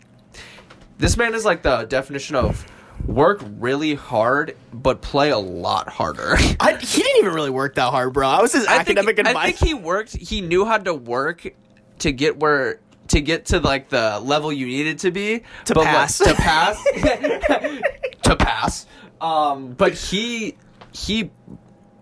This 0.99 1.17
man 1.17 1.35
is 1.35 1.45
like 1.45 1.63
the 1.63 1.85
definition 1.85 2.37
of 2.37 2.65
work 3.07 3.43
really 3.59 3.95
hard 3.95 4.57
but 4.73 5.03
play 5.03 5.31
a 5.31 5.39
lot 5.39 5.89
harder. 5.89 6.35
I, 6.61 6.77
he 6.81 7.03
didn't 7.03 7.19
even 7.19 7.35
really 7.35 7.51
work 7.51 7.75
that 7.77 7.91
hard, 7.91 8.13
bro. 8.13 8.29
I 8.29 8.41
was 8.43 8.53
his 8.53 8.67
I 8.67 8.79
academic 8.79 9.17
think, 9.17 9.29
I 9.29 9.47
think 9.47 9.57
he 9.59 9.75
worked. 9.75 10.17
He 10.17 10.41
knew 10.41 10.65
how 10.65 10.79
to 10.79 10.95
work 10.95 11.47
to 12.01 12.13
get 12.13 12.39
where 12.39 12.81
to 13.09 13.21
get 13.21 13.47
to 13.47 13.61
like 13.61 13.89
the 13.89 14.21
level 14.21 14.53
you 14.53 14.67
needed 14.67 14.99
to 15.01 15.11
be 15.11 15.41
To 15.67 15.75
but, 15.75 15.85
like, 15.85 15.89
pass. 15.89 16.19
to 16.19 16.35
pass 16.35 16.83
to 18.23 18.37
pass. 18.37 18.87
Um, 19.21 19.73
but 19.73 19.93
he 19.95 20.57
he 20.93 21.31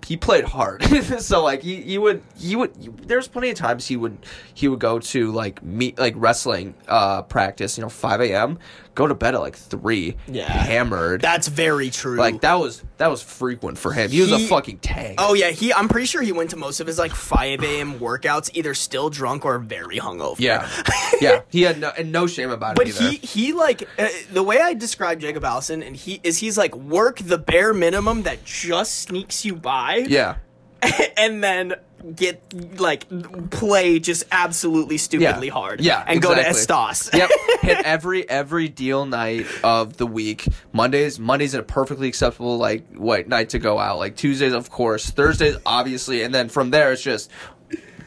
he 0.06 0.16
played 0.16 0.44
hard. 0.44 0.82
so 1.20 1.42
like 1.42 1.62
he, 1.62 1.76
he 1.82 1.98
would 1.98 2.22
he 2.36 2.56
would 2.56 2.74
there's 3.06 3.28
plenty 3.28 3.50
of 3.50 3.56
times 3.56 3.86
he 3.86 3.96
would 3.96 4.18
he 4.54 4.66
would 4.66 4.80
go 4.80 4.98
to 4.98 5.30
like 5.30 5.62
meet 5.62 5.98
like 5.98 6.14
wrestling 6.16 6.74
uh 6.88 7.22
practice 7.22 7.78
you 7.78 7.82
know 7.82 7.88
5 7.88 8.20
a.m. 8.22 8.58
go 8.94 9.06
to 9.06 9.14
bed 9.14 9.34
at 9.34 9.40
like 9.40 9.56
three 9.56 10.16
Yeah. 10.26 10.44
hammered 10.50 11.20
That's 11.22 11.48
very 11.48 11.90
true. 11.90 12.16
like 12.16 12.40
that 12.42 12.54
was 12.54 12.82
that 12.98 13.08
was 13.08 13.22
frequent 13.22 13.78
for 13.78 13.92
him. 13.92 14.10
He 14.10 14.20
was 14.20 14.32
a 14.32 14.38
fucking 14.40 14.78
tank. 14.78 15.16
Oh 15.18 15.34
yeah, 15.34 15.50
he. 15.50 15.72
I'm 15.72 15.88
pretty 15.88 16.06
sure 16.06 16.20
he 16.22 16.32
went 16.32 16.50
to 16.50 16.56
most 16.56 16.80
of 16.80 16.86
his 16.86 16.98
like 16.98 17.12
5 17.12 17.62
a.m. 17.62 17.98
workouts 17.98 18.50
either 18.54 18.74
still 18.74 19.08
drunk 19.08 19.44
or 19.44 19.58
very 19.58 19.98
hungover. 19.98 20.38
Yeah, 20.40 20.68
yeah. 21.20 21.42
He 21.48 21.62
had 21.62 21.78
no, 21.80 21.90
and 21.96 22.12
no 22.12 22.26
shame 22.26 22.50
about 22.50 22.76
But 22.76 22.88
it 22.88 22.96
But 22.98 23.02
he 23.10 23.16
he 23.16 23.52
like 23.52 23.88
uh, 23.98 24.08
the 24.32 24.42
way 24.42 24.60
I 24.60 24.74
describe 24.74 25.20
Jacob 25.20 25.44
Allison 25.44 25.82
and 25.82 25.96
he 25.96 26.20
is 26.22 26.38
he's 26.38 26.58
like 26.58 26.74
work 26.74 27.18
the 27.18 27.38
bare 27.38 27.72
minimum 27.72 28.22
that 28.24 28.44
just 28.44 28.98
sneaks 29.02 29.44
you 29.44 29.54
by. 29.54 30.04
yeah, 30.08 30.36
and 31.16 31.42
then 31.42 31.74
get 32.16 32.42
like 32.80 33.06
play 33.50 33.98
just 33.98 34.24
absolutely 34.32 34.98
stupidly 34.98 35.48
Yeah. 35.48 35.52
hard. 35.52 35.80
Yeah, 35.80 36.04
and 36.06 36.20
go 36.22 36.34
to 36.34 36.40
exactly. 36.40 36.60
Es 36.60 36.66
Tas. 36.66 37.10
yep. 37.12 37.30
Hit 37.62 37.78
every 37.84 38.28
every 38.28 38.68
deal 38.68 39.04
night 39.06 39.46
of 39.62 39.96
the 39.96 40.06
week. 40.06 40.46
Mondays, 40.72 41.18
Mondays 41.18 41.54
a 41.54 41.62
perfectly 41.62 42.08
acceptable 42.08 42.56
like 42.58 42.86
what 42.94 43.28
night 43.28 43.50
to 43.50 43.58
go 43.58 43.78
out. 43.78 43.98
Like 43.98 44.16
Tuesdays, 44.16 44.52
of 44.52 44.70
course. 44.70 45.10
Thursdays, 45.10 45.56
obviously, 45.66 46.22
and 46.22 46.34
then 46.34 46.48
from 46.48 46.70
there 46.70 46.92
it's 46.92 47.02
just 47.02 47.30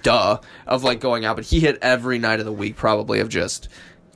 duh 0.02 0.40
of 0.68 0.84
like 0.84 1.00
going 1.00 1.26
out. 1.26 1.36
But 1.36 1.46
he 1.46 1.60
hit 1.60 1.78
every 1.82 2.20
night 2.20 2.40
of 2.40 2.46
the 2.46 2.52
week 2.52 2.76
probably 2.76 3.20
of 3.20 3.30
just 3.30 3.70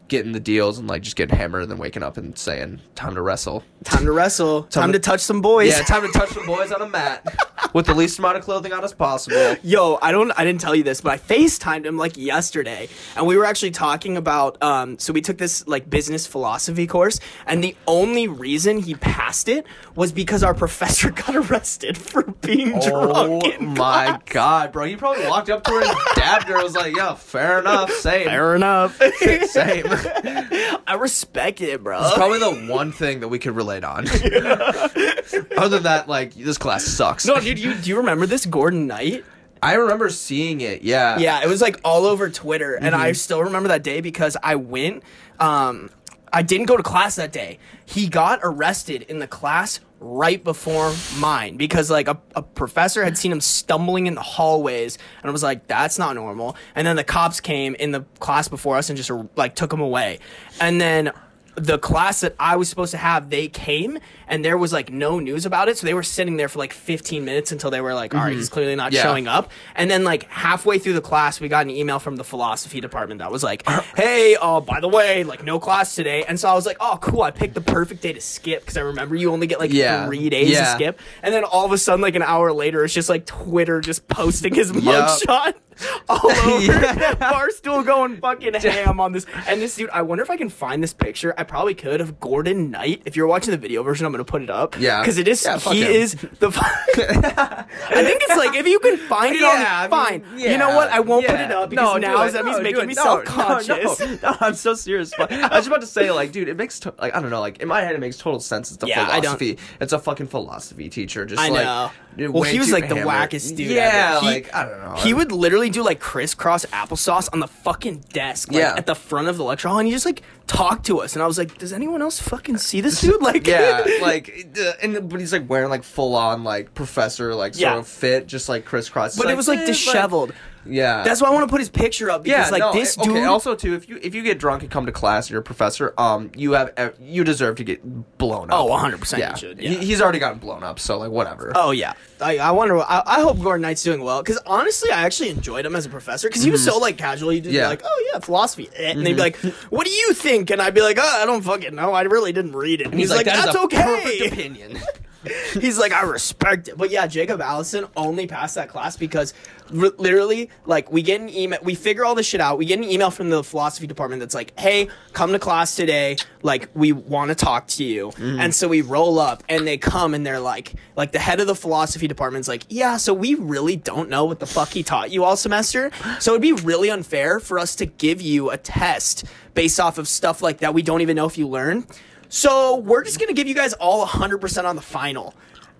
getting 0.07 0.31
the 0.31 0.39
deals 0.39 0.77
and 0.77 0.87
like 0.87 1.01
just 1.01 1.15
getting 1.15 1.35
hammered 1.37 1.63
and 1.63 1.71
then 1.71 1.77
waking 1.77 2.03
up 2.03 2.17
and 2.17 2.37
saying 2.37 2.79
time 2.95 3.15
to 3.15 3.21
wrestle. 3.21 3.63
Time 3.83 4.05
to 4.05 4.11
wrestle. 4.11 4.63
Time, 4.63 4.91
to- 4.91 4.97
to 4.97 4.99
touch 4.99 5.21
some 5.21 5.41
boys. 5.41 5.69
Yeah, 5.69 5.83
time 5.83 6.01
to 6.03 6.11
touch 6.11 6.29
the 6.31 6.41
boys 6.45 6.71
on 6.71 6.81
a 6.81 6.87
mat 6.89 7.23
with 7.73 7.85
the 7.85 7.93
least 7.93 8.17
amount 8.19 8.37
of 8.37 8.43
clothing 8.43 8.73
on 8.73 8.83
as 8.83 8.93
possible. 8.93 9.55
Yo, 9.63 9.99
I 10.01 10.11
don't 10.11 10.31
I 10.37 10.43
didn't 10.45 10.61
tell 10.61 10.75
you 10.75 10.83
this, 10.83 11.01
but 11.01 11.11
I 11.13 11.17
FaceTimed 11.17 11.85
him 11.85 11.97
like 11.97 12.17
yesterday. 12.17 12.89
And 13.15 13.27
we 13.27 13.37
were 13.37 13.45
actually 13.45 13.71
talking 13.71 14.17
about 14.17 14.61
um 14.63 14.97
so 14.99 15.13
we 15.13 15.21
took 15.21 15.37
this 15.37 15.67
like 15.67 15.89
business 15.89 16.25
philosophy 16.27 16.87
course 16.87 17.19
and 17.45 17.63
the 17.63 17.75
only 17.87 18.27
reason 18.27 18.79
he 18.79 18.95
passed 18.95 19.47
it 19.49 19.65
was 19.95 20.11
because 20.11 20.43
our 20.43 20.53
professor 20.53 21.09
got 21.25 21.35
arrested 21.35 21.97
for 21.97 22.23
being 22.23 22.79
drunk. 22.79 23.43
Oh 23.45 23.59
my 23.61 24.19
god, 24.25 24.71
bro! 24.71 24.85
He 24.85 24.95
probably 24.95 25.25
walked 25.27 25.49
up 25.49 25.63
to 25.65 25.71
her 25.71 25.83
and 25.83 25.97
dabbed 26.15 26.45
her. 26.47 26.61
Was 26.63 26.75
like, 26.75 26.95
"Yeah, 26.95 27.13
fair 27.15 27.59
enough, 27.59 27.91
same, 27.91 28.25
Fair 28.25 28.55
enough. 28.55 28.97
same." 29.47 29.85
I 30.87 30.95
respect 30.99 31.61
it, 31.61 31.83
bro. 31.83 31.99
It's 32.01 32.13
probably 32.15 32.39
the 32.39 32.71
one 32.71 32.91
thing 32.91 33.19
that 33.21 33.27
we 33.27 33.39
could 33.39 33.55
relate 33.55 33.83
on. 33.83 34.07
Other 35.57 35.69
than 35.69 35.83
that, 35.83 36.05
like 36.07 36.33
this 36.33 36.57
class 36.57 36.83
sucks. 36.83 37.25
no, 37.25 37.39
dude, 37.39 37.59
you 37.59 37.73
do 37.75 37.89
you 37.89 37.97
remember 37.97 38.25
this 38.25 38.45
Gordon 38.45 38.87
Knight? 38.87 39.23
I 39.61 39.73
remember 39.73 40.09
seeing 40.09 40.61
it. 40.61 40.83
Yeah. 40.83 41.17
Yeah, 41.17 41.41
it 41.43 41.47
was 41.47 41.61
like 41.61 41.79
all 41.83 42.05
over 42.05 42.29
Twitter, 42.29 42.75
and 42.75 42.93
Mm-hmm. 42.93 43.01
I 43.03 43.11
still 43.13 43.43
remember 43.43 43.69
that 43.69 43.83
day 43.83 44.01
because 44.01 44.37
I 44.43 44.55
went. 44.55 45.03
Um, 45.39 45.89
I 46.31 46.41
didn't 46.43 46.65
go 46.67 46.77
to 46.77 46.83
class 46.83 47.15
that 47.15 47.31
day. 47.31 47.57
He 47.85 48.07
got 48.07 48.39
arrested 48.43 49.03
in 49.03 49.19
the 49.19 49.27
class 49.27 49.79
right 49.99 50.43
before 50.43 50.93
mine 51.17 51.57
because 51.57 51.89
like 51.89 52.07
a, 52.07 52.19
a 52.35 52.43
professor 52.43 53.03
had 53.03 53.17
seen 53.17 53.31
him 53.31 53.41
stumbling 53.41 54.07
in 54.07 54.13
the 54.13 54.21
hallways 54.21 54.97
and 55.21 55.29
I 55.29 55.31
was 55.31 55.43
like 55.43 55.67
that's 55.67 55.97
not 55.97 56.15
normal. 56.15 56.55
And 56.75 56.85
then 56.85 56.95
the 56.95 57.03
cops 57.03 57.39
came 57.39 57.75
in 57.75 57.91
the 57.91 58.01
class 58.19 58.47
before 58.47 58.77
us 58.77 58.89
and 58.89 58.97
just 58.97 59.11
like 59.35 59.55
took 59.55 59.73
him 59.73 59.81
away. 59.81 60.19
And 60.59 60.79
then 60.79 61.11
the 61.57 61.77
class 61.79 62.21
that 62.21 62.35
I 62.39 62.55
was 62.55 62.69
supposed 62.69 62.91
to 62.91 62.97
have, 62.97 63.29
they 63.29 63.47
came 63.47 63.97
and 64.27 64.45
there 64.45 64.57
was 64.57 64.71
like 64.71 64.91
no 64.91 65.19
news 65.19 65.45
about 65.45 65.69
it. 65.69 65.77
So 65.77 65.85
they 65.87 65.93
were 65.95 66.03
sitting 66.03 66.37
there 66.37 66.47
for 66.47 66.59
like 66.59 66.71
15 66.71 67.25
minutes 67.25 67.51
until 67.51 67.71
they 67.71 67.81
were 67.81 67.93
like, 67.93 68.13
all 68.13 68.21
right, 68.21 68.33
he's 68.33 68.47
clearly 68.49 68.75
not 68.75 68.87
Mm-hmm. 68.87 68.95
Yeah. 68.95 69.01
showing 69.03 69.27
up. 69.27 69.51
And 69.75 69.89
then 69.91 70.03
like 70.03 70.23
halfway 70.29 70.79
through 70.79 70.93
the 70.93 71.01
class, 71.01 71.39
we 71.41 71.47
got 71.49 71.65
an 71.65 71.71
email 71.71 71.99
from 71.99 72.15
the 72.15 72.23
philosophy 72.23 72.79
department 72.79 73.19
that 73.19 73.31
was 73.31 73.43
like, 73.43 73.67
hey, 73.95 74.37
uh, 74.39 74.61
by 74.61 74.79
the 74.79 74.87
way, 74.87 75.23
like 75.25 75.43
no 75.43 75.59
class 75.59 75.93
today. 75.95 76.23
And 76.27 76.39
so 76.39 76.47
I 76.47 76.53
was 76.53 76.65
like, 76.65 76.77
oh, 76.79 76.97
cool. 77.01 77.23
I 77.23 77.31
picked 77.31 77.55
the 77.55 77.61
perfect 77.61 78.01
day 78.01 78.13
to 78.13 78.21
skip 78.21 78.61
because 78.61 78.77
I 78.77 78.81
remember 78.81 79.15
you 79.15 79.31
only 79.33 79.47
get 79.47 79.59
like 79.59 79.73
Yeah. 79.73 80.05
three 80.05 80.29
days 80.29 80.55
to 80.57 80.65
skip. 80.67 80.99
And 81.23 81.33
then 81.33 81.43
all 81.43 81.65
of 81.65 81.71
a 81.73 81.77
sudden, 81.77 82.01
like 82.01 82.15
an 82.15 82.21
hour 82.21 82.53
later, 82.53 82.85
it's 82.85 82.93
just 82.93 83.09
like 83.09 83.25
Twitter 83.25 83.81
just 83.81 84.07
posting 84.07 84.53
his 84.53 84.71
mugshot. 84.73 85.55
All 86.09 86.19
over 86.31 86.61
Yeah. 86.63 87.13
Barstool 87.15 87.85
going 87.85 88.17
fucking 88.17 88.55
ham 88.55 88.99
on 88.99 89.11
this. 89.11 89.27
And 89.47 89.61
this 89.61 89.75
dude, 89.75 89.91
I 89.91 90.01
wonder 90.01 90.23
if 90.23 90.31
I 90.31 90.35
can 90.37 90.49
find 90.49 90.81
this 90.81 90.91
picture. 90.93 91.35
I 91.37 91.43
probably 91.47 91.73
could 91.75 92.01
of 92.01 92.19
Gordon 92.19 92.71
Knight. 92.71 93.01
If 93.05 93.15
you're 93.15 93.27
watching 93.27 93.51
the 93.51 93.57
video 93.57 93.83
version, 93.83 94.05
I'm 94.05 94.11
gonna 94.11 94.23
put 94.23 94.41
it 94.41 94.49
up. 94.49 94.79
Yeah. 94.79 95.01
because 95.01 95.17
it 95.17 95.27
is. 95.27 95.43
Yeah, 95.45 95.57
he 95.59 95.81
him. 95.83 95.91
is 95.91 96.13
the. 96.39 96.49
I 97.11 98.03
think 98.03 98.21
it's 98.23 98.35
like 98.37 98.55
if 98.55 98.67
you 98.67 98.79
can 98.79 98.97
find 98.97 99.35
it 99.35 99.41
Yeah, 99.41 99.47
on. 99.49 99.55
I 99.65 99.81
mean, 100.11 100.21
fine. 100.23 100.39
You 100.39 100.57
know 100.57 100.75
what? 100.75 100.89
I 100.89 100.99
won't 100.99 101.25
put 101.25 101.39
it 101.39 101.51
up 101.51 101.69
because 101.69 101.93
No, 101.93 101.97
now 101.97 102.23
it. 102.23 102.31
Zemi's 102.33 102.57
No, 102.57 102.61
making 102.63 102.87
me. 102.87 102.93
No, 102.93 103.03
self-conscious. 103.03 103.99
No, 103.99 104.05
no, 104.05 104.17
no, 104.23 104.35
I'm 104.41 104.53
so 104.53 104.73
serious. 104.73 105.11
I 105.19 105.55
was 105.57 105.67
about 105.67 105.81
to 105.81 105.87
say, 105.87 106.11
like, 106.11 106.31
dude, 106.31 106.49
it 106.49 106.57
makes 106.57 106.79
to- 106.81 106.93
like 106.99 107.15
I 107.15 107.21
don't 107.21 107.29
know, 107.29 107.39
like 107.41 107.59
in 107.61 107.67
my 107.67 107.81
head, 107.81 107.95
it 107.95 107.99
makes 107.99 108.17
total 108.17 108.39
sense. 108.39 108.71
It's 108.71 108.83
a 108.83 108.87
Yeah, 108.87 109.05
philosophy. 109.05 109.57
It's 109.79 109.93
a 109.93 109.99
fucking 109.99 110.27
philosophy 110.27 110.89
teacher. 110.89 111.25
Just 111.25 111.41
I 111.41 111.49
like, 111.49 111.63
know. 111.65 111.91
dude, 112.15 112.33
Well, 112.33 112.43
he 112.43 112.59
was 112.59 112.71
like 112.71 112.89
the 112.89 112.95
wackest 112.95 113.55
dude. 113.55 113.71
Yeah. 113.71 114.19
He- 114.19 114.25
like 114.27 114.53
I 114.53 114.65
don't 114.65 114.79
know. 114.81 114.95
He 114.95 115.13
would 115.13 115.31
literally 115.31 115.69
do 115.69 115.83
like 115.83 115.99
crisscross 115.99 116.65
applesauce 116.67 117.29
on 117.33 117.39
the 117.39 117.47
fucking 117.47 118.03
desk, 118.13 118.49
like 118.51 118.59
Yeah. 118.59 118.75
at 118.77 118.85
the 118.85 118.95
front 118.95 119.27
of 119.27 119.37
the 119.37 119.43
lecture 119.43 119.67
hall, 119.67 119.79
and 119.79 119.87
he 119.87 119.93
just 119.93 120.05
like 120.05 120.21
talked 120.47 120.85
to 120.87 120.99
us, 121.01 121.13
and 121.15 121.21
I 121.21 121.27
was 121.27 121.37
like, 121.37 121.57
"Does 121.57 121.73
anyone 121.73 122.01
else 122.01 122.19
fucking 122.19 122.57
see 122.57 122.81
this 122.81 123.01
dude?" 123.01 123.21
Like, 123.27 123.45
yeah, 123.45 123.85
like, 124.01 124.47
uh, 124.59 124.71
and 124.81 125.09
but 125.09 125.19
he's 125.19 125.33
like 125.33 125.49
wearing 125.49 125.69
like 125.69 125.83
full 125.83 126.15
on 126.15 126.43
like 126.43 126.73
professor 126.73 127.35
like 127.35 127.53
sort 127.53 127.61
Yeah. 127.61 127.77
of 127.77 127.87
fit, 127.87 128.27
just 128.27 128.47
like 128.49 128.65
crisscross. 128.65 129.17
but 129.17 129.29
it 129.29 129.35
was 129.37 129.47
like 129.47 129.59
eh, 129.59 129.65
disheveled. 129.65 130.33
Yeah, 130.69 131.03
That's 131.03 131.21
why 131.21 131.27
I 131.27 131.31
want 131.31 131.47
to 131.47 131.51
put 131.51 131.59
his 131.59 131.69
picture 131.69 132.09
up 132.09 132.23
because 132.23 132.47
yeah, 132.47 132.51
like 132.51 132.59
no, 132.59 132.73
this 132.73 132.95
dude. 132.95 133.09
Okay, 133.09 133.23
also 133.25 133.55
too, 133.55 133.73
if 133.75 133.87
you 133.89 133.99
if 134.01 134.13
you 134.15 134.23
get 134.23 134.39
drunk 134.39 134.61
and 134.63 134.71
come 134.71 134.85
to 134.85 134.91
class 134.91 135.25
and 135.27 135.31
you're 135.31 135.41
a 135.41 135.43
professor, 135.43 135.93
um, 135.97 136.31
you 136.35 136.53
have 136.53 136.95
you 136.99 137.23
deserve 137.23 137.55
to 137.57 137.63
get 137.63 138.17
blown 138.17 138.51
up. 138.51 138.59
Oh, 138.59 138.67
100% 138.69 139.17
Yeah, 139.17 139.31
you 139.31 139.37
should, 139.37 139.59
He- 139.59 139.77
he's 139.77 140.01
already 140.01 140.19
gotten 140.19 140.39
blown 140.39 140.63
up, 140.63 140.79
so 140.79 140.97
like 140.97 141.11
whatever. 141.11 141.51
Oh 141.55 141.71
yeah, 141.71 141.93
I, 142.21 142.37
I 142.37 142.51
wonder. 142.51 142.77
I, 142.79 143.03
I 143.05 143.21
hope 143.21 143.41
Gordon 143.41 143.61
Knight's 143.61 143.83
doing 143.83 144.01
well 144.03 144.21
because 144.21 144.39
honestly, 144.45 144.91
I 144.91 145.03
actually 145.03 145.29
enjoyed 145.29 145.65
him 145.65 145.75
as 145.75 145.85
a 145.85 145.89
professor 145.89 146.27
because 146.29 146.43
he 146.43 146.51
was 146.51 146.63
so 146.63 146.77
like 146.77 146.97
casual. 146.97 147.29
He'd 147.29 147.43
Mm-hmm. 147.43 147.53
Yeah. 147.53 147.63
be 147.65 147.69
like, 147.69 147.81
"Oh 147.85 148.09
yeah, 148.13 148.19
philosophy," 148.19 148.69
eh, 148.75 148.91
and 148.91 149.05
they'd 149.05 149.13
be 149.13 149.19
like, 149.21 149.37
"What 149.69 149.85
do 149.85 149.91
you 149.91 150.13
think?" 150.13 150.49
And 150.49 150.61
I'd 150.61 150.73
be 150.73 150.81
like, 150.81 150.97
"Oh, 150.99 151.19
I 151.21 151.25
don't 151.25 151.41
fucking 151.41 151.75
know. 151.75 151.93
I 151.93 152.01
really 152.03 152.31
didn't 152.33 152.53
read 152.55 152.81
it." 152.81 152.87
And 152.87 152.99
he's, 152.99 153.09
like, 153.11 153.25
"That 153.25 153.37
is 153.39 153.45
"That's 153.45 153.57
okay." 153.57 153.83
Perfect 154.03 154.33
opinion. 154.33 154.79
He's 155.53 155.77
like, 155.77 155.91
I 155.91 156.03
respect 156.03 156.67
it. 156.67 156.77
But 156.77 156.91
yeah, 156.91 157.07
Jacob 157.07 157.41
Allison 157.41 157.85
only 157.95 158.27
passed 158.27 158.55
that 158.55 158.69
class 158.69 158.97
because 158.97 159.33
r- 159.73 159.91
literally, 159.97 160.49
like, 160.65 160.91
we 160.91 161.01
get 161.01 161.21
an 161.21 161.29
email, 161.29 161.59
we 161.63 161.75
figure 161.75 162.05
all 162.05 162.15
this 162.15 162.25
shit 162.25 162.41
out. 162.41 162.57
We 162.57 162.65
get 162.65 162.77
an 162.77 162.85
email 162.85 163.11
from 163.11 163.29
the 163.29 163.43
philosophy 163.43 163.87
department 163.87 164.19
that's 164.19 164.35
like, 164.35 164.57
hey, 164.59 164.89
come 165.13 165.31
to 165.31 165.39
class 165.39 165.75
today. 165.75 166.17
Like, 166.43 166.69
we 166.73 166.91
want 166.91 167.29
to 167.29 167.35
talk 167.35 167.67
to 167.67 167.83
you. 167.83 168.09
Mm. 168.11 168.39
And 168.39 168.55
so 168.55 168.67
we 168.67 168.81
roll 168.81 169.19
up 169.19 169.43
and 169.49 169.67
they 169.67 169.77
come 169.77 170.13
and 170.13 170.25
they're 170.25 170.39
like, 170.39 170.73
like, 170.95 171.11
the 171.11 171.19
head 171.19 171.39
of 171.39 171.47
the 171.47 171.55
philosophy 171.55 172.07
department's 172.07 172.47
like, 172.47 172.63
yeah, 172.69 172.97
so 172.97 173.13
we 173.13 173.35
really 173.35 173.75
don't 173.75 174.09
know 174.09 174.25
what 174.25 174.39
the 174.39 174.47
fuck 174.47 174.69
he 174.69 174.83
taught 174.83 175.11
you 175.11 175.23
all 175.23 175.35
semester. 175.35 175.91
So 176.19 176.31
it'd 176.31 176.41
be 176.41 176.53
really 176.53 176.89
unfair 176.89 177.39
for 177.39 177.59
us 177.59 177.75
to 177.77 177.85
give 177.85 178.21
you 178.21 178.49
a 178.51 178.57
test 178.57 179.25
based 179.53 179.79
off 179.79 179.97
of 179.97 180.07
stuff 180.07 180.43
like 180.43 180.59
that 180.59 180.75
we 180.75 180.83
don't 180.83 181.01
even 181.01 181.15
know 181.15 181.25
if 181.25 181.37
you 181.37 181.47
learn. 181.47 181.85
So 182.29 182.77
we're 182.77 183.03
just 183.03 183.19
gonna 183.19 183.33
give 183.33 183.47
you 183.47 183.55
guys 183.55 183.73
all 183.73 184.05
100% 184.05 184.65
on 184.65 184.75
the 184.75 184.81
final. 184.81 185.33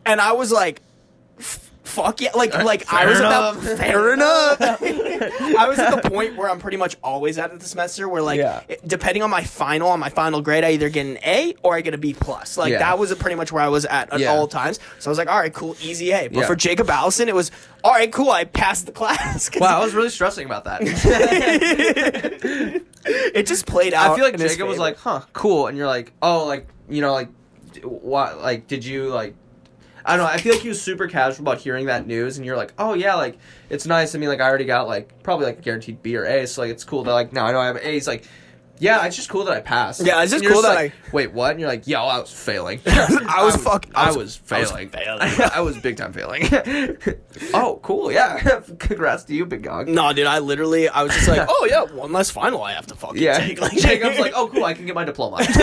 And 0.06 0.22
I 0.22 0.32
was 0.32 0.51
like, 0.51 0.82
fuck 1.88 2.22
yeah. 2.22 2.32
Like, 2.36 2.53
like 2.63 2.91
I 2.94 3.06
was 3.06 3.20
enough. 3.20 3.58
at 3.58 3.63
that, 3.63 3.77
fair 3.79 4.13
enough. 4.13 4.58
I 5.58 5.67
was 5.67 5.79
at 5.79 6.01
the 6.03 6.10
point 6.10 6.36
where 6.36 6.50
I'm 6.50 6.60
pretty 6.60 6.77
much 6.77 6.96
always 7.03 7.38
at 7.38 7.51
it 7.51 7.60
the 7.60 7.65
semester 7.67 8.08
where 8.08 8.22
like, 8.22 8.38
Yeah. 8.39 8.62
it- 8.67 8.88
depending 8.88 9.24
on 9.24 9.29
my 9.29 9.44
final, 9.44 9.89
on 9.89 10.00
my 10.00 10.10
final 10.10 10.41
grade, 10.41 10.63
I 10.63 10.72
either 10.72 10.89
get 10.89 11.06
an 11.06 11.17
A 11.25 11.56
or 11.63 11.75
I 11.75 11.82
get 11.82 11.94
a 11.94 11.98
B 11.98 12.13
plus. 12.13 12.58
Like 12.58 12.72
Yeah. 12.74 12.79
that 12.79 13.00
was 13.00 13.13
pretty 13.15 13.36
much 13.36 13.51
where 13.51 13.63
I 13.63 13.70
was 13.70 13.86
at 13.86 14.13
at 14.13 14.20
Yeah. 14.20 14.32
all 14.34 14.48
times. 14.48 14.79
So 15.00 15.10
I 15.10 15.12
was 15.12 15.17
like, 15.17 15.29
all 15.29 15.39
right, 15.39 15.53
cool, 15.53 15.75
easy 15.82 16.12
A. 16.12 16.27
But 16.27 16.39
Yeah. 16.41 16.46
for 16.48 16.56
Jacob 16.56 16.89
Allison, 16.89 17.27
it 17.29 17.36
was, 17.36 17.51
all 17.84 17.91
right, 17.94 18.12
cool, 18.12 18.29
I 18.32 18.44
passed 18.44 18.86
the 18.86 18.91
class 18.91 19.50
wow, 19.60 19.79
I 19.82 19.84
was 19.84 19.94
really 19.96 20.10
stressing 20.10 20.46
about 20.46 20.65
that. 20.65 20.82
it 23.06 23.48
just 23.48 23.65
played 23.65 23.94
out. 23.94 24.12
I 24.12 24.15
feel 24.15 24.25
like 24.25 24.38
Jacob 24.38 24.67
was 24.67 24.77
like, 24.77 24.98
"Huh, 24.98 25.22
cool," 25.34 25.67
and 25.67 25.77
you're 25.77 25.88
like, 25.88 26.12
"Oh, 26.22 26.46
like 26.46 26.67
you 26.89 27.01
know, 27.01 27.13
like 27.13 27.29
d- 27.74 27.82
what? 27.82 28.41
Like, 28.41 28.67
did 28.67 28.84
you 28.86 29.08
like?" 29.10 29.36
I 30.08 30.16
don't 30.16 30.26
know. 30.26 30.32
I 30.32 30.38
feel 30.38 30.54
like 30.54 30.62
he 30.62 30.70
was 30.70 30.82
super 30.82 31.06
casual 31.06 31.44
about 31.44 31.58
hearing 31.58 31.88
that 31.88 32.08
news, 32.08 32.38
and 32.38 32.46
you're 32.46 32.56
like, 32.56 32.74
"Oh 32.80 32.94
yeah, 32.94 33.16
like 33.16 33.38
it's 33.70 33.86
nice." 33.86 34.16
I 34.16 34.18
mean, 34.18 34.30
like 34.30 34.40
I 34.40 34.48
already 34.48 34.64
got 34.64 34.88
like 34.88 35.22
probably 35.22 35.46
like 35.48 35.60
a 35.60 35.62
guaranteed 35.62 36.02
B 36.02 36.16
or 36.16 36.24
A, 36.24 36.48
so 36.48 36.62
like 36.62 36.72
it's 36.72 36.86
cool 36.86 37.04
that 37.04 37.12
like 37.12 37.34
now 37.34 37.46
I 37.46 37.52
know 37.52 37.60
I 37.60 37.66
have 37.68 37.78
A's. 37.78 38.08
Like, 38.08 38.24
yeah, 38.79 39.05
it's 39.05 39.15
just 39.15 39.29
cool 39.29 39.46
that 39.46 39.55
I 39.57 39.62
passed. 39.62 40.05
Yeah, 40.05 40.22
it's 40.22 40.31
just 40.31 40.36
And 40.36 40.43
you're 40.43 40.53
cool 40.53 40.62
that 40.63 40.75
like, 40.75 40.93
Wait, 41.13 41.31
what? 41.34 41.51
And 41.51 41.60
you're 41.60 41.69
like, 41.69 41.88
"Yo, 41.88 42.00
I 42.01 42.19
was 42.19 42.31
failing. 42.31 42.79
I 42.86 43.43
was 43.43 43.55
fuck- 43.55 43.86
I 43.96 44.05
I 44.05 44.07
was- 44.07 44.17
was, 44.17 44.41
I 44.51 44.60
was 44.60 44.72
failing. 44.72 44.89
failing. 44.89 45.22
I 45.53 45.62
was 45.62 45.77
big 45.77 45.98
time 45.98 46.13
failing." 46.13 46.43
oh, 47.53 47.79
cool. 47.84 48.12
Yeah, 48.12 48.62
congrats 48.79 49.24
to 49.25 49.36
you, 49.36 49.46
big 49.46 49.63
dog. 49.63 49.88
No, 49.88 50.12
dude, 50.13 50.27
I 50.27 50.39
literally, 50.39 50.89
I 50.89 51.03
was 51.03 51.13
just 51.13 51.27
like, 51.27 51.48
oh 51.50 51.67
yeah, 51.69 51.84
one 51.84 52.12
less 52.12 52.29
final 52.29 52.62
I 52.63 52.74
have 52.74 52.88
to 52.88 52.96
fucking 52.96 53.22
Yeah, 53.22 53.39
take. 53.39 53.62
Like, 53.62 53.77
Jacob's 53.77 54.19
like, 54.19 54.34
"Oh, 54.36 54.48
cool, 54.50 54.63
I 54.65 54.74
can 54.74 54.86
get 54.86 54.96
my 54.96 55.05
diploma." 55.05 55.38
this 55.38 55.55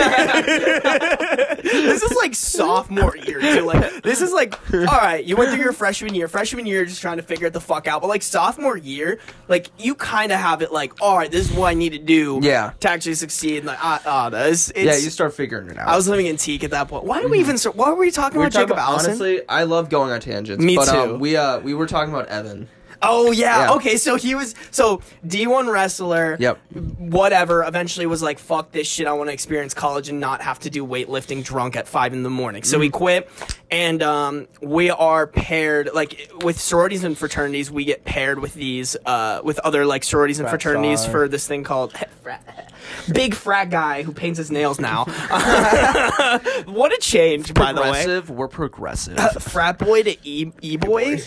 is 2.03 2.15
like 2.17 2.35
sophomore 2.35 3.15
year 3.17 3.39
too. 3.41 3.61
Like 3.65 4.03
this 4.03 4.21
is 4.21 4.31
like 4.33 4.59
all 4.73 4.83
right, 4.85 5.23
you 5.23 5.35
went 5.35 5.51
through 5.51 5.63
your 5.63 5.73
freshman 5.73 6.13
year. 6.15 6.27
Freshman 6.27 6.65
year, 6.65 6.85
just 6.85 7.01
trying 7.01 7.17
to 7.17 7.23
figure 7.23 7.47
it 7.47 7.53
the 7.53 7.61
fuck 7.61 7.87
out. 7.87 8.01
But 8.01 8.07
like 8.07 8.23
sophomore 8.23 8.77
year, 8.77 9.19
like 9.47 9.69
you 9.77 9.95
kind 9.95 10.31
of 10.31 10.39
have 10.39 10.61
it 10.61 10.71
like, 10.71 11.01
all 11.01 11.17
right, 11.17 11.31
this 11.31 11.49
is 11.49 11.55
what 11.55 11.67
I 11.67 11.73
need 11.73 11.91
to 11.93 11.99
do. 11.99 12.39
Yeah. 12.41 12.73
To 12.81 12.89
actually 12.89 13.04
succeed. 13.13 13.57
And 13.57 13.67
like, 13.67 13.77
ah, 13.81 14.01
ah, 14.05 14.29
it's, 14.33 14.69
it's, 14.69 14.79
yeah, 14.79 14.95
you 14.95 15.11
start 15.11 15.33
figuring 15.35 15.69
it 15.69 15.77
out. 15.77 15.87
I 15.87 15.95
was 15.95 16.07
living 16.07 16.25
in 16.25 16.37
Teak 16.37 16.63
at 16.63 16.71
that 16.71 16.87
point. 16.87 17.03
Why 17.03 17.21
did 17.21 17.29
we 17.29 17.39
even 17.39 17.57
start? 17.59 17.75
Why 17.75 17.89
were 17.89 17.95
we 17.97 18.09
talking 18.09 18.39
We 18.39 18.43
were 18.43 18.47
about 18.47 18.53
talking 18.53 18.67
Jacob 18.69 18.77
about- 18.77 18.89
Allison? 18.89 19.11
Honestly, 19.11 19.41
I 19.47 19.65
love 19.65 19.89
going 19.89 20.11
on 20.11 20.19
tangents. 20.21 20.63
Me 20.63 20.75
but, 20.77 20.85
too. 20.85 20.97
Um, 21.13 21.19
we 21.19 21.35
uh 21.35 21.59
we 21.59 21.73
were 21.75 21.85
talking 21.85 22.13
about 22.13 22.27
Evan. 22.29 22.67
Oh 23.07 23.31
yeah. 23.31 23.45
Yeah. 23.67 23.73
Okay, 23.75 23.97
so 23.97 24.15
he 24.15 24.35
was 24.35 24.55
so 24.71 25.01
D1 25.25 25.71
wrestler. 25.71 26.37
Yep. 26.39 26.57
Whatever. 26.99 27.63
Eventually 27.63 28.05
was 28.05 28.21
like, 28.21 28.39
fuck 28.39 28.71
this 28.71 28.87
shit. 28.87 29.07
I 29.07 29.13
want 29.13 29.29
to 29.29 29.33
experience 29.33 29.73
college 29.73 30.09
and 30.09 30.19
not 30.19 30.41
have 30.41 30.59
to 30.59 30.69
do 30.69 30.85
weightlifting 30.85 31.43
drunk 31.43 31.75
at 31.75 31.87
five 31.87 32.13
in 32.13 32.23
the 32.23 32.29
morning. 32.29 32.63
So 32.63 32.75
Mm-hmm. 32.77 32.83
he 32.83 32.89
quit, 32.89 33.29
and 33.71 34.03
um, 34.03 34.47
we 34.61 34.89
are 34.89 35.27
paired 35.27 35.89
like 35.93 36.29
with 36.43 36.59
sororities 36.59 37.03
and 37.03 37.17
fraternities. 37.17 37.71
We 37.71 37.85
get 37.85 38.03
paired 38.05 38.39
with 38.39 38.53
these 38.53 38.95
uh, 39.05 39.41
with 39.43 39.59
other 39.59 39.85
like 39.85 40.03
sororities 40.03 40.39
and 40.39 40.49
Frat 40.49 40.61
fraternities 40.61 41.05
for 41.05 41.27
this 41.27 41.47
thing 41.47 41.63
called. 41.63 41.93
frat- 42.23 42.71
Big 43.11 43.33
frat 43.33 43.69
guy 43.71 44.03
who 44.03 44.11
paints 44.11 44.37
his 44.37 44.51
nails 44.51 44.79
now. 44.79 45.05
what 46.65 46.91
a 46.93 46.97
change, 46.99 47.53
by 47.53 47.73
the 47.73 47.81
way. 47.81 47.87
Progressive, 47.89 48.29
we're 48.29 48.47
progressive. 48.47 49.17
Frat 49.41 49.77
boy 49.79 50.03
to 50.03 50.15
e 50.27 50.51
e 50.61 50.77
boy. 50.77 51.17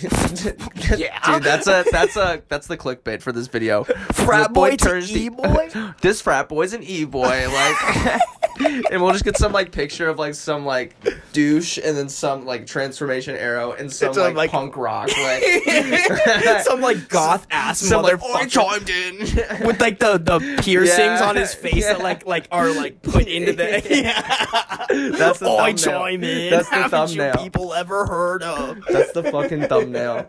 Yeah. 0.96 1.20
Dude, 1.24 1.42
that's 1.42 1.67
a 1.68 1.84
that's 1.90 2.16
a 2.16 2.42
that's 2.48 2.66
the 2.66 2.76
clickbait 2.76 3.22
for 3.22 3.32
this 3.32 3.46
video. 3.46 3.84
Frat 3.84 4.52
boy 4.52 4.70
to 4.72 4.76
turns 4.76 5.14
e-boy? 5.16 5.68
this 6.00 6.20
frat 6.20 6.48
boy's 6.48 6.72
an 6.72 6.82
e 6.82 7.04
boy, 7.04 7.46
like, 7.48 8.20
and 8.90 9.02
we'll 9.02 9.12
just 9.12 9.24
get 9.24 9.36
some 9.36 9.52
like 9.52 9.70
picture 9.72 10.08
of 10.08 10.18
like 10.18 10.34
some 10.34 10.64
like 10.66 10.94
douche, 11.32 11.78
and 11.82 11.96
then 11.96 12.08
some 12.08 12.44
like 12.46 12.66
transformation 12.66 13.36
arrow, 13.36 13.72
and 13.72 13.92
some 13.92 14.12
like, 14.14 14.34
like- 14.34 14.50
punk 14.50 14.76
rock, 14.76 15.08
like 15.18 15.42
Some 16.64 16.80
like 16.80 17.08
goth 17.08 17.46
ass 17.50 17.78
some 17.80 18.02
like 18.02 18.18
"Oh, 18.22 18.34
I 18.34 18.46
chimed 18.46 18.88
in. 18.90 19.18
with 19.66 19.80
like 19.80 19.98
the 19.98 20.18
the 20.18 20.38
piercings 20.62 21.20
Yeah. 21.20 21.28
on 21.28 21.36
his 21.36 21.54
face 21.54 21.84
that 21.86 22.00
like 22.00 22.26
like 22.26 22.48
are 22.50 22.70
like 22.72 23.02
put 23.02 23.26
into 23.26 23.52
the 23.52 23.82
yeah. 23.88 24.86
That's 25.16 25.38
the 25.38 25.48
I 25.50 25.72
thumbnail. 25.72 25.76
chime 25.76 26.24
in. 26.24 26.50
That's 26.50 26.68
the 26.68 26.74
Haven't 26.74 26.90
thumbnail. 26.90 27.34
people 27.36 27.74
ever 27.74 28.06
heard 28.06 28.42
of? 28.42 28.78
That's 28.88 29.12
the 29.12 29.22
fucking 29.24 29.68
thumbnail. 29.68 30.26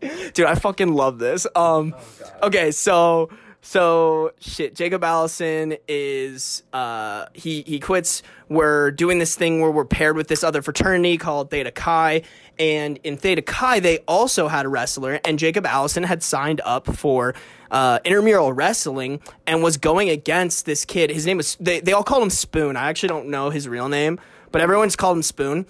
Dude, 0.00 0.46
I 0.46 0.54
fucking 0.54 0.92
love 0.92 1.18
this. 1.18 1.46
Um, 1.54 1.94
Oh, 1.96 2.46
okay, 2.46 2.70
so 2.70 3.28
So 3.62 4.32
shit, 4.40 4.74
Jacob 4.74 5.04
Allison 5.04 5.76
is 5.86 6.62
uh 6.72 7.26
he 7.34 7.62
he 7.66 7.78
quits. 7.78 8.22
We're 8.48 8.90
doing 8.90 9.18
this 9.18 9.36
thing 9.36 9.60
where 9.60 9.70
we're 9.70 9.84
paired 9.84 10.16
with 10.16 10.28
this 10.28 10.42
other 10.42 10.62
fraternity 10.62 11.18
called 11.18 11.50
Theta 11.50 11.70
Chi, 11.70 12.22
and 12.58 12.98
in 13.04 13.18
Theta 13.18 13.42
Chi 13.42 13.78
they 13.80 13.98
also 14.08 14.48
had 14.48 14.64
a 14.64 14.68
wrestler, 14.70 15.20
and 15.26 15.38
Jacob 15.38 15.66
Allison 15.66 16.04
had 16.04 16.22
signed 16.22 16.62
up 16.64 16.86
for 16.86 17.34
uh, 17.70 17.98
intramural 18.04 18.52
wrestling 18.54 19.20
and 19.46 19.62
was 19.62 19.76
going 19.76 20.08
against 20.08 20.64
this 20.64 20.86
kid. 20.86 21.10
His 21.10 21.26
name 21.26 21.36
was 21.36 21.58
they 21.60 21.80
they 21.80 21.92
all 21.92 22.02
called 22.02 22.22
him 22.22 22.30
Spoon. 22.30 22.76
I 22.76 22.88
actually 22.88 23.10
don't 23.10 23.28
know 23.28 23.50
his 23.50 23.68
real 23.68 23.90
name, 23.90 24.18
but 24.52 24.62
everyone's 24.62 24.96
called 24.96 25.18
him 25.18 25.22
Spoon. 25.22 25.66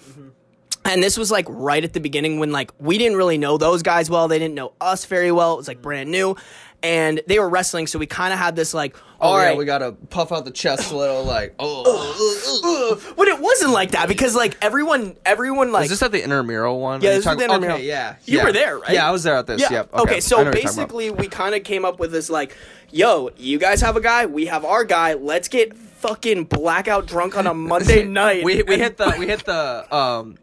And 0.83 1.01
this 1.03 1.17
was 1.17 1.29
like 1.31 1.45
right 1.47 1.83
at 1.83 1.93
the 1.93 1.99
beginning 1.99 2.39
when 2.39 2.51
like 2.51 2.71
we 2.79 2.97
didn't 2.97 3.17
really 3.17 3.37
know 3.37 3.57
those 3.57 3.83
guys 3.83 4.09
well. 4.09 4.27
They 4.27 4.39
didn't 4.39 4.55
know 4.55 4.73
us 4.81 5.05
very 5.05 5.31
well. 5.31 5.53
It 5.53 5.57
was 5.57 5.67
like 5.67 5.81
brand 5.81 6.09
new. 6.11 6.35
And 6.83 7.21
they 7.27 7.37
were 7.37 7.47
wrestling, 7.47 7.85
so 7.85 7.99
we 7.99 8.07
kind 8.07 8.33
of 8.33 8.39
had 8.39 8.55
this 8.55 8.73
like, 8.73 8.95
all 9.19 9.35
Oh 9.35 9.37
right, 9.37 9.51
yeah, 9.51 9.57
we 9.57 9.65
gotta 9.65 9.91
puff 9.91 10.31
out 10.31 10.45
the 10.45 10.51
chest 10.51 10.91
a 10.91 10.97
little, 10.97 11.23
like 11.23 11.53
oh. 11.59 13.13
but 13.15 13.27
it 13.27 13.39
wasn't 13.39 13.71
like 13.71 13.91
that 13.91 14.07
because 14.07 14.35
like 14.35 14.57
everyone, 14.63 15.15
everyone 15.23 15.71
like 15.71 15.83
Is 15.85 15.91
this 15.91 16.01
at 16.01 16.11
the 16.11 16.23
intramural 16.23 16.79
one? 16.79 17.01
Yeah, 17.01 17.11
this 17.11 17.23
talking- 17.23 17.37
the 17.37 17.43
intramural. 17.45 17.75
Okay, 17.75 17.87
yeah. 17.87 18.15
You 18.25 18.39
yeah. 18.39 18.43
were 18.45 18.51
there, 18.51 18.79
right? 18.79 18.91
Yeah, 18.93 19.07
I 19.07 19.11
was 19.11 19.21
there 19.21 19.35
at 19.35 19.45
this. 19.45 19.61
Yeah. 19.61 19.71
Yep. 19.71 19.93
Okay, 19.93 20.15
I 20.15 20.19
so 20.19 20.37
know 20.37 20.45
what 20.45 20.55
you're 20.55 20.63
talking 20.63 20.79
about. 20.79 20.87
basically, 20.87 21.09
we 21.11 21.27
kind 21.27 21.53
of 21.53 21.63
came 21.63 21.85
up 21.85 21.99
with 21.99 22.11
this 22.11 22.31
like, 22.31 22.55
yo, 22.91 23.29
you 23.37 23.59
guys 23.59 23.81
have 23.81 23.95
a 23.95 24.01
guy, 24.01 24.25
we 24.25 24.47
have 24.47 24.65
our 24.65 24.83
guy. 24.83 25.13
Let's 25.13 25.47
get 25.49 25.77
fucking 25.77 26.45
blackout 26.45 27.05
drunk 27.05 27.37
on 27.37 27.45
a 27.45 27.53
Monday 27.53 28.05
night. 28.05 28.43
we 28.43 28.63
we 28.63 28.79
hit 28.79 28.97
the 28.97 29.15
we 29.19 29.27
hit 29.27 29.45
the 29.45 29.95
um 29.95 30.37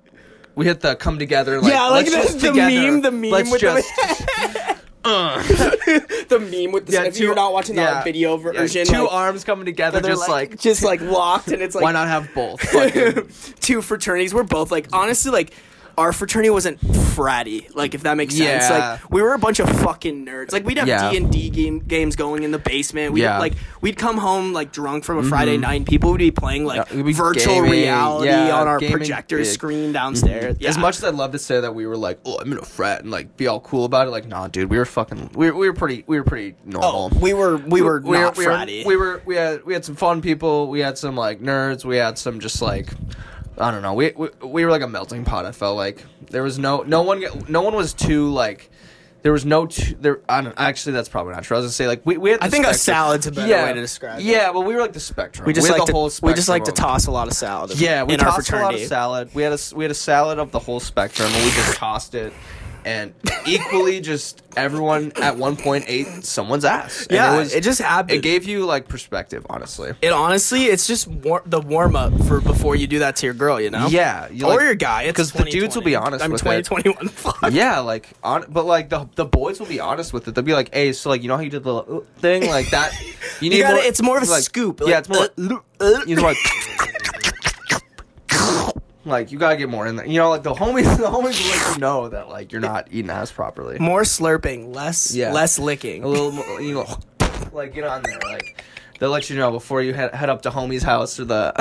we 0.58 0.64
hit 0.64 0.80
the 0.80 0.96
come 0.96 1.20
together 1.20 1.60
like 1.60 1.72
yeah, 1.72 1.86
like 1.86 2.10
let's 2.10 2.34
the, 2.34 2.40
the 2.40 2.48
together, 2.48 2.90
meme, 2.90 3.00
the 3.00 3.12
meme 3.12 3.30
let's 3.30 3.48
with 3.52 3.60
just 3.60 3.88
the, 3.94 4.76
the 6.28 6.40
meme 6.40 6.72
with 6.72 6.86
the. 6.86 6.94
yeah, 6.94 7.04
if 7.04 7.14
two- 7.14 7.22
you're 7.22 7.36
not 7.36 7.52
watching 7.52 7.76
the 7.76 7.82
yeah, 7.82 8.02
video 8.02 8.36
yeah, 8.36 8.42
version, 8.42 8.84
two 8.84 9.02
like, 9.02 9.12
arms 9.12 9.44
coming 9.44 9.66
together 9.66 10.00
just 10.00 10.28
like, 10.28 10.58
just 10.58 10.82
like 10.82 11.00
locked, 11.00 11.46
and 11.52 11.62
it's 11.62 11.76
like 11.76 11.84
why 11.84 11.92
not 11.92 12.08
have 12.08 12.28
both 12.34 12.74
um, 12.74 13.28
two 13.60 13.80
fraternities. 13.80 14.34
We're 14.34 14.42
both 14.42 14.72
like 14.72 14.88
honestly 14.92 15.30
like 15.30 15.52
our 15.98 16.12
fraternity 16.12 16.48
wasn't 16.50 16.80
fratty, 16.80 17.74
like 17.74 17.94
if 17.94 18.04
that 18.04 18.16
makes 18.16 18.34
sense. 18.36 18.64
Yeah. 18.70 18.78
Like 19.00 19.10
we 19.10 19.20
were 19.20 19.34
a 19.34 19.38
bunch 19.38 19.58
of 19.58 19.68
fucking 19.80 20.24
nerds. 20.24 20.52
Like 20.52 20.64
we'd 20.64 20.78
have 20.78 20.86
Yeah. 20.88 21.10
D 21.10 21.16
and 21.16 21.30
D 21.32 21.50
game 21.50 21.80
games 21.80 22.14
going 22.16 22.44
in 22.44 22.52
the 22.52 22.58
basement. 22.58 23.12
We'd 23.12 23.22
Yeah. 23.22 23.32
Mm-hmm. 23.32 23.40
like 23.40 23.52
we'd 23.80 23.98
come 23.98 24.16
home 24.18 24.52
like 24.52 24.72
drunk 24.72 25.04
from 25.04 25.18
a 25.18 25.22
Friday 25.24 25.56
night, 25.58 25.74
and 25.74 25.86
people 25.86 26.10
would 26.12 26.18
be 26.18 26.30
playing 26.30 26.64
like 26.64 26.88
Yeah, 26.88 26.96
we'd 26.96 27.06
be 27.06 27.12
virtual 27.12 27.54
gaming, 27.56 27.72
reality 27.72 28.28
yeah, 28.28 28.54
on 28.56 28.68
our 28.68 28.78
gaming 28.78 28.92
projector 28.96 29.36
big. 29.38 29.46
Mm-hmm. 29.46 29.52
screen 29.52 29.92
downstairs. 29.92 30.56
Yeah. 30.60 30.68
As 30.70 30.78
much 30.78 30.96
as 30.98 31.04
I'd 31.04 31.14
love 31.14 31.32
to 31.32 31.38
say 31.38 31.60
that 31.60 31.74
we 31.74 31.86
were 31.86 31.96
like, 31.96 32.20
oh, 32.24 32.38
I'm 32.38 32.52
in 32.52 32.58
a 32.58 32.62
frat 32.62 33.02
and 33.02 33.10
like 33.10 33.36
be 33.36 33.48
all 33.48 33.60
cool 33.60 33.84
about 33.84 34.06
it, 34.06 34.10
like, 34.10 34.26
nah, 34.28 34.46
dude, 34.46 34.70
we 34.70 34.78
were 34.78 34.84
fucking, 34.84 35.30
we 35.34 35.50
were, 35.50 35.56
we 35.58 35.68
were 35.68 35.74
pretty, 35.74 36.04
we 36.06 36.18
were 36.18 36.24
pretty 36.24 36.54
normal. 36.64 37.10
oh, 37.12 37.18
we 37.18 37.34
were 37.34 37.56
we 37.56 37.82
were 37.82 37.98
not 38.00 38.36
we 38.36 38.46
were, 38.46 38.52
fratty. 38.52 38.86
we 38.86 38.96
were 38.96 39.20
we 39.26 39.34
had 39.34 39.64
we 39.64 39.74
had 39.74 39.84
some 39.84 39.96
fun 39.96 40.22
people. 40.22 40.68
We 40.68 40.78
had 40.80 40.96
some 40.96 41.16
like 41.16 41.40
nerds. 41.40 41.84
We 41.84 41.96
had 41.96 42.16
some 42.18 42.38
just 42.38 42.62
like 42.62 42.88
I 43.58 43.70
don't 43.70 43.82
know. 43.82 43.94
We 43.94 44.12
we, 44.16 44.28
we 44.42 44.64
were 44.64 44.70
like 44.70 44.82
a 44.82 44.88
melting 44.88 45.24
pot. 45.24 45.46
I 45.46 45.52
felt 45.52 45.76
like 45.76 46.04
there 46.30 46.42
was 46.42 46.58
no 46.58 46.82
no 46.82 47.02
one 47.02 47.24
no 47.48 47.62
one 47.62 47.74
was 47.74 47.92
too 47.94 48.30
like 48.30 48.70
there 49.22 49.32
was 49.32 49.44
no 49.44 49.66
too, 49.66 49.96
there. 50.00 50.20
I 50.28 50.40
don't 50.40 50.54
actually 50.56 50.92
that's 50.92 51.08
probably 51.08 51.34
not 51.34 51.42
true. 51.42 51.56
I 51.56 51.60
was 51.60 51.64
gonna 51.64 51.72
say 51.72 51.88
like 51.88 52.06
we 52.06 52.16
we 52.16 52.30
had. 52.30 52.40
I 52.40 52.48
think 52.48 52.64
a 52.64 52.74
spectrum. 52.74 52.94
salad's 52.94 53.26
a 53.26 53.32
better 53.32 53.52
way 53.52 53.72
to 53.72 53.80
describe 53.80 54.20
it. 54.20 54.24
Yeah, 54.24 54.50
well, 54.50 54.62
we 54.62 54.74
were 54.74 54.80
like 54.80 54.92
the 54.92 55.00
spectrum. 55.00 55.46
we 55.46 55.52
just 55.52 55.66
had 55.66 55.74
like 55.74 55.82
the 55.82 55.86
to 55.86 55.92
whole 55.92 56.10
we 56.22 56.34
just 56.34 56.48
like 56.48 56.64
to 56.64 56.72
toss 56.72 57.06
a 57.06 57.10
lot 57.10 57.26
of 57.26 57.34
salad. 57.34 57.78
yeah, 57.80 58.04
we 58.04 58.16
tossed 58.16 58.50
a 58.50 58.56
lot 58.60 58.74
of 58.74 58.80
salad. 58.80 59.30
We 59.34 59.42
had 59.42 59.52
a 59.52 59.58
we 59.74 59.84
had 59.84 59.90
a 59.90 59.94
salad 59.94 60.38
of 60.38 60.52
the 60.52 60.60
whole 60.60 60.80
spectrum, 60.80 61.28
and 61.32 61.44
we 61.44 61.50
just 61.50 61.76
tossed 61.76 62.14
it, 62.14 62.32
and 62.88 63.12
equally, 63.46 64.00
just 64.00 64.42
everyone 64.56 65.12
at 65.16 65.36
one 65.36 65.56
point 65.56 65.84
ate 65.88 66.24
someone's 66.24 66.64
ass. 66.64 67.02
And 67.06 67.12
Yeah, 67.16 67.34
it, 67.34 67.38
was, 67.38 67.54
it 67.54 67.62
just 67.62 67.80
happened. 67.82 68.12
It 68.18 68.22
gave 68.22 68.46
you 68.46 68.64
like 68.64 68.88
perspective, 68.88 69.44
honestly. 69.50 69.92
It 70.00 70.10
honestly, 70.12 70.64
it's 70.64 70.86
just 70.86 71.06
war- 71.06 71.42
the 71.44 71.60
warm 71.60 71.94
up 71.96 72.12
for 72.26 72.40
before 72.40 72.76
you 72.76 72.86
do 72.86 73.00
that 73.00 73.16
to 73.16 73.26
your 73.26 73.34
girl, 73.34 73.60
you 73.60 73.68
know? 73.70 73.88
Yeah, 73.88 74.28
you 74.30 74.46
or 74.46 74.54
like- 74.54 74.60
your 74.62 74.74
guy. 74.74 75.06
because 75.06 75.32
the 75.32 75.44
dudes 75.44 75.76
will 75.76 75.82
be 75.82 75.96
honest 75.96 76.24
I'm 76.24 76.30
with 76.32 76.40
2021. 76.40 77.08
Fuck. 77.08 77.52
Yeah, 77.52 77.80
like 77.80 78.08
on, 78.24 78.46
but 78.48 78.64
like 78.64 78.88
the 78.88 79.06
the 79.16 79.26
boys 79.26 79.60
will 79.60 79.66
be 79.66 79.80
honest 79.80 80.14
with 80.14 80.26
it. 80.26 80.34
They'll 80.34 80.44
be 80.44 80.54
like, 80.54 80.72
"Hey, 80.74 80.92
so 80.94 81.10
like 81.10 81.22
you 81.22 81.28
know 81.28 81.36
how 81.36 81.42
you 81.42 81.50
did 81.50 81.64
the 81.64 81.74
uh, 81.74 82.00
thing 82.18 82.46
like 82.48 82.70
that? 82.70 82.92
You 83.40 83.50
need 83.50 83.60
gotta- 83.60 83.74
more. 83.76 83.84
it's 83.84 84.02
more 84.02 84.16
of 84.16 84.24
a 84.26 84.30
like, 84.30 84.42
scoop, 84.42 84.80
yeah, 84.84 84.98
it's 84.98 85.08
more. 85.08 85.28
uh, 85.38 85.58
uh, 85.80 86.00
you 86.08 86.16
know, 86.16 86.22
like, 86.22 86.38
like 89.08 89.32
you 89.32 89.38
gotta 89.38 89.56
get 89.56 89.68
more 89.68 89.86
in 89.86 89.96
there. 89.96 90.06
You 90.06 90.18
know, 90.18 90.30
like 90.30 90.42
the 90.42 90.54
homies, 90.54 90.84
the 90.98 91.04
homies 91.04 91.42
will 91.42 91.50
let 91.68 91.74
you 91.74 91.80
know 91.80 92.08
that 92.08 92.28
like 92.28 92.52
you're 92.52 92.60
not 92.60 92.88
eating 92.90 93.10
ass 93.10 93.30
properly. 93.32 93.78
More 93.78 94.02
slurping, 94.02 94.74
less 94.74 95.14
Yeah. 95.14 95.32
less 95.32 95.58
licking. 95.58 96.02
A 96.04 96.08
little, 96.08 96.30
more, 96.32 96.60
you 96.60 96.74
know, 96.74 96.86
like 97.52 97.74
get 97.74 97.84
on 97.84 98.02
there. 98.02 98.18
Like 98.24 98.62
they'll 98.98 99.10
let 99.10 99.28
you 99.30 99.36
know 99.36 99.50
before 99.50 99.82
you 99.82 99.94
head 99.94 100.14
head 100.14 100.30
up 100.30 100.42
to 100.42 100.50
homie's 100.50 100.82
house 100.82 101.18
or 101.18 101.24
the. 101.24 101.52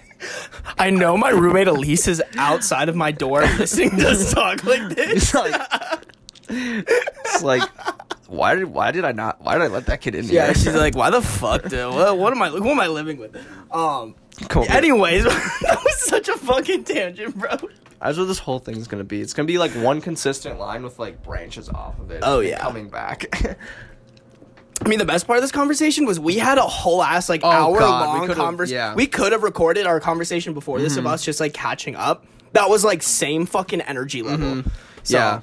I 0.78 0.90
know 0.90 1.16
my 1.16 1.30
roommate 1.30 1.68
Elise 1.68 2.08
is 2.08 2.22
outside 2.36 2.88
of 2.88 2.96
my 2.96 3.12
door 3.12 3.42
listening 3.42 3.90
to 3.98 4.08
us 4.10 4.32
talk 4.32 4.64
like 4.64 4.94
this. 4.94 5.32
it's 5.32 5.34
like, 5.34 5.60
it's 6.48 7.42
like, 7.42 7.62
why 8.26 8.54
did 8.54 8.64
why 8.64 8.90
did 8.90 9.04
I 9.04 9.12
not? 9.12 9.40
Why 9.42 9.54
did 9.54 9.62
I 9.62 9.66
let 9.68 9.86
that 9.86 10.00
kid 10.00 10.14
in 10.14 10.24
Yeah, 10.26 10.46
here? 10.46 10.54
she's 10.54 10.74
like, 10.74 10.94
"Why 10.96 11.10
the 11.10 11.22
fuck, 11.22 11.62
dude? 11.68 11.92
What, 11.94 12.18
what 12.18 12.32
am 12.32 12.42
I? 12.42 12.48
Who 12.50 12.68
am 12.70 12.80
I 12.80 12.86
living 12.88 13.18
with?" 13.18 13.36
Um. 13.72 14.14
Cool. 14.48 14.64
Anyways, 14.68 15.24
that 15.24 15.80
was 15.84 15.98
such 16.00 16.28
a 16.28 16.36
fucking 16.36 16.84
tangent, 16.84 17.36
bro. 17.38 17.50
That's 18.00 18.18
what 18.18 18.24
this 18.24 18.38
whole 18.40 18.58
thing's 18.58 18.88
gonna 18.88 19.04
be. 19.04 19.20
It's 19.20 19.32
gonna 19.32 19.46
be 19.46 19.58
like 19.58 19.70
one 19.72 20.00
consistent 20.00 20.58
line 20.58 20.82
with 20.82 20.98
like 20.98 21.22
branches 21.22 21.68
off 21.68 21.98
of 22.00 22.10
it. 22.10 22.20
Oh, 22.22 22.40
yeah. 22.40 22.58
coming 22.58 22.88
back. 22.88 23.26
I 24.84 24.88
mean, 24.88 24.98
the 24.98 25.04
best 25.04 25.26
part 25.26 25.38
of 25.38 25.42
this 25.42 25.52
conversation 25.52 26.04
was 26.04 26.18
we 26.18 26.36
had 26.36 26.58
a 26.58 26.62
whole 26.62 27.02
ass 27.02 27.28
like 27.28 27.40
Oh, 27.44 27.48
hour 27.50 27.78
God, 27.78 28.18
long 28.28 28.36
conversation. 28.36 28.76
yeah. 28.76 28.88
Mm-hmm. 28.88 28.96
We 28.96 29.06
could 29.06 29.32
have 29.32 29.42
recorded 29.42 29.86
our 29.86 30.00
conversation 30.00 30.52
before 30.52 30.80
this 30.80 30.96
of 30.96 31.06
us 31.06 31.24
just 31.24 31.40
like 31.40 31.54
catching 31.54 31.94
up. 31.94 32.26
That 32.52 32.68
was 32.68 32.84
like 32.84 33.02
same 33.02 33.46
fucking 33.46 33.80
energy 33.82 34.22
level. 34.22 34.64
So, 35.04 35.16
yeah. 35.16 35.40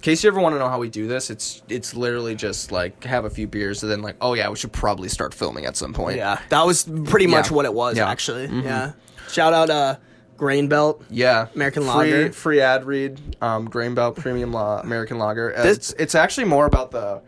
In 0.00 0.02
case 0.04 0.24
you 0.24 0.28
ever 0.28 0.40
want 0.40 0.54
to 0.54 0.58
know 0.58 0.70
how 0.70 0.78
we 0.78 0.88
do 0.88 1.06
this, 1.06 1.28
it's 1.28 1.60
it's 1.68 1.94
literally 1.94 2.34
just 2.34 2.72
like 2.72 3.04
have 3.04 3.26
a 3.26 3.30
few 3.30 3.46
beers 3.46 3.82
and 3.82 3.92
then 3.92 4.00
like, 4.00 4.16
oh 4.22 4.32
yeah, 4.32 4.48
we 4.48 4.56
should 4.56 4.72
probably 4.72 5.10
start 5.10 5.34
filming 5.34 5.66
at 5.66 5.76
some 5.76 5.92
point. 5.92 6.16
yeah, 6.16 6.40
that 6.48 6.64
was 6.64 6.84
pretty 7.04 7.26
much 7.26 7.50
Yeah. 7.50 7.56
what 7.56 7.64
it 7.66 7.74
was 7.74 7.98
Yeah. 7.98 8.08
Actually. 8.08 8.46
Yeah. 8.46 8.92
Shout 9.28 9.52
out 9.52 9.68
uh 9.68 9.96
Grain 10.38 10.68
Belt. 10.68 11.02
Yeah, 11.10 11.48
American 11.54 11.82
free, 11.82 11.90
Lager. 11.90 12.32
free 12.32 12.60
ad 12.62 12.84
read, 12.86 13.20
um, 13.42 13.66
Grain 13.68 13.94
Belt 13.94 14.16
Premium 14.16 14.54
Law, 14.54 14.80
American 14.80 15.18
Lager. 15.18 15.54
Uh, 15.54 15.62
This- 15.64 15.76
it's 15.76 15.92
it's 15.98 16.14
actually 16.14 16.46
more 16.46 16.64
about 16.64 16.92
the 16.92 17.20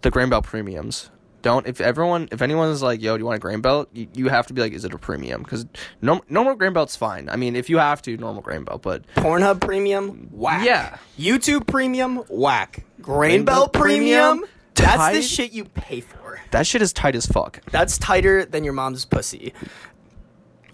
the 0.00 0.10
Grain 0.10 0.30
Belt 0.30 0.44
premiums. 0.44 1.10
Don't 1.46 1.64
if 1.68 1.80
everyone 1.80 2.26
if 2.32 2.42
anyone's 2.42 2.82
like, 2.82 3.00
yo, 3.00 3.16
do 3.16 3.20
you 3.20 3.24
want 3.24 3.36
a 3.36 3.38
Grain 3.38 3.60
Belt? 3.60 3.88
You, 3.92 4.08
you 4.14 4.28
have 4.30 4.48
to 4.48 4.52
be 4.52 4.60
like, 4.60 4.72
is 4.72 4.84
it 4.84 4.92
a 4.92 4.98
premium? 4.98 5.44
Because 5.44 5.64
no, 6.02 6.20
normal 6.28 6.56
Grain 6.56 6.72
Belt's 6.72 6.96
fine. 6.96 7.28
I 7.28 7.36
mean, 7.36 7.54
if 7.54 7.70
you 7.70 7.78
have 7.78 8.02
to, 8.02 8.16
normal 8.16 8.42
Grain 8.42 8.64
Belt, 8.64 8.82
but 8.82 9.06
Pornhub 9.14 9.60
Premium, 9.60 10.26
whack. 10.32 10.66
Yeah. 10.66 10.98
YouTube 11.16 11.68
Premium, 11.68 12.24
whack. 12.28 12.84
Grain, 13.00 13.30
Grain 13.30 13.44
Belt, 13.44 13.72
Belt 13.72 13.72
Premium, 13.74 14.38
Premium, 14.38 14.50
that's 14.74 15.16
the 15.16 15.22
shit 15.22 15.52
you 15.52 15.66
pay 15.66 16.00
for. 16.00 16.40
that 16.50 16.66
shit 16.66 16.82
is 16.82 16.92
tight 16.92 17.14
as 17.14 17.26
fuck. 17.26 17.60
That's 17.70 17.96
tighter 17.96 18.44
than 18.44 18.64
your 18.64 18.72
mom's 18.72 19.04
pussy. 19.04 19.54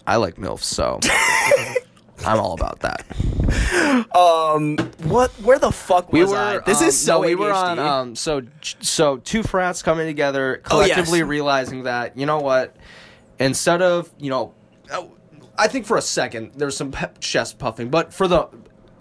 I 0.06 0.16
like 0.16 0.36
milfs, 0.36 0.62
so 0.62 1.00
I'm 2.26 2.38
all 2.38 2.54
about 2.54 2.80
that. 2.80 3.04
Um, 4.14 4.76
what? 5.04 5.30
Where 5.42 5.58
the 5.58 5.72
fuck 5.72 6.12
was 6.12 6.28
we 6.28 6.32
were. 6.32 6.38
I? 6.38 6.58
This 6.58 6.80
um, 6.80 6.88
is 6.88 6.98
so 7.00 7.12
no, 7.14 7.26
we 7.26 7.34
were 7.34 7.52
on. 7.52 7.78
Um, 7.78 8.16
so 8.16 8.42
so 8.80 9.18
two 9.18 9.42
frats 9.42 9.82
coming 9.82 10.06
together, 10.06 10.62
Oh, 10.70 10.80
yes. 10.80 10.90
collectively 10.94 11.22
realizing 11.22 11.84
that 11.84 12.16
you 12.16 12.26
know 12.26 12.38
what, 12.38 12.76
instead 13.38 13.82
of 13.82 14.10
you 14.18 14.30
know, 14.30 14.54
I 15.58 15.68
think 15.68 15.86
for 15.86 15.96
a 15.96 16.02
second 16.02 16.52
there's 16.56 16.76
some 16.76 16.92
pe- 16.92 17.12
chest 17.20 17.58
puffing, 17.58 17.90
but 17.90 18.12
for 18.12 18.28
the 18.28 18.48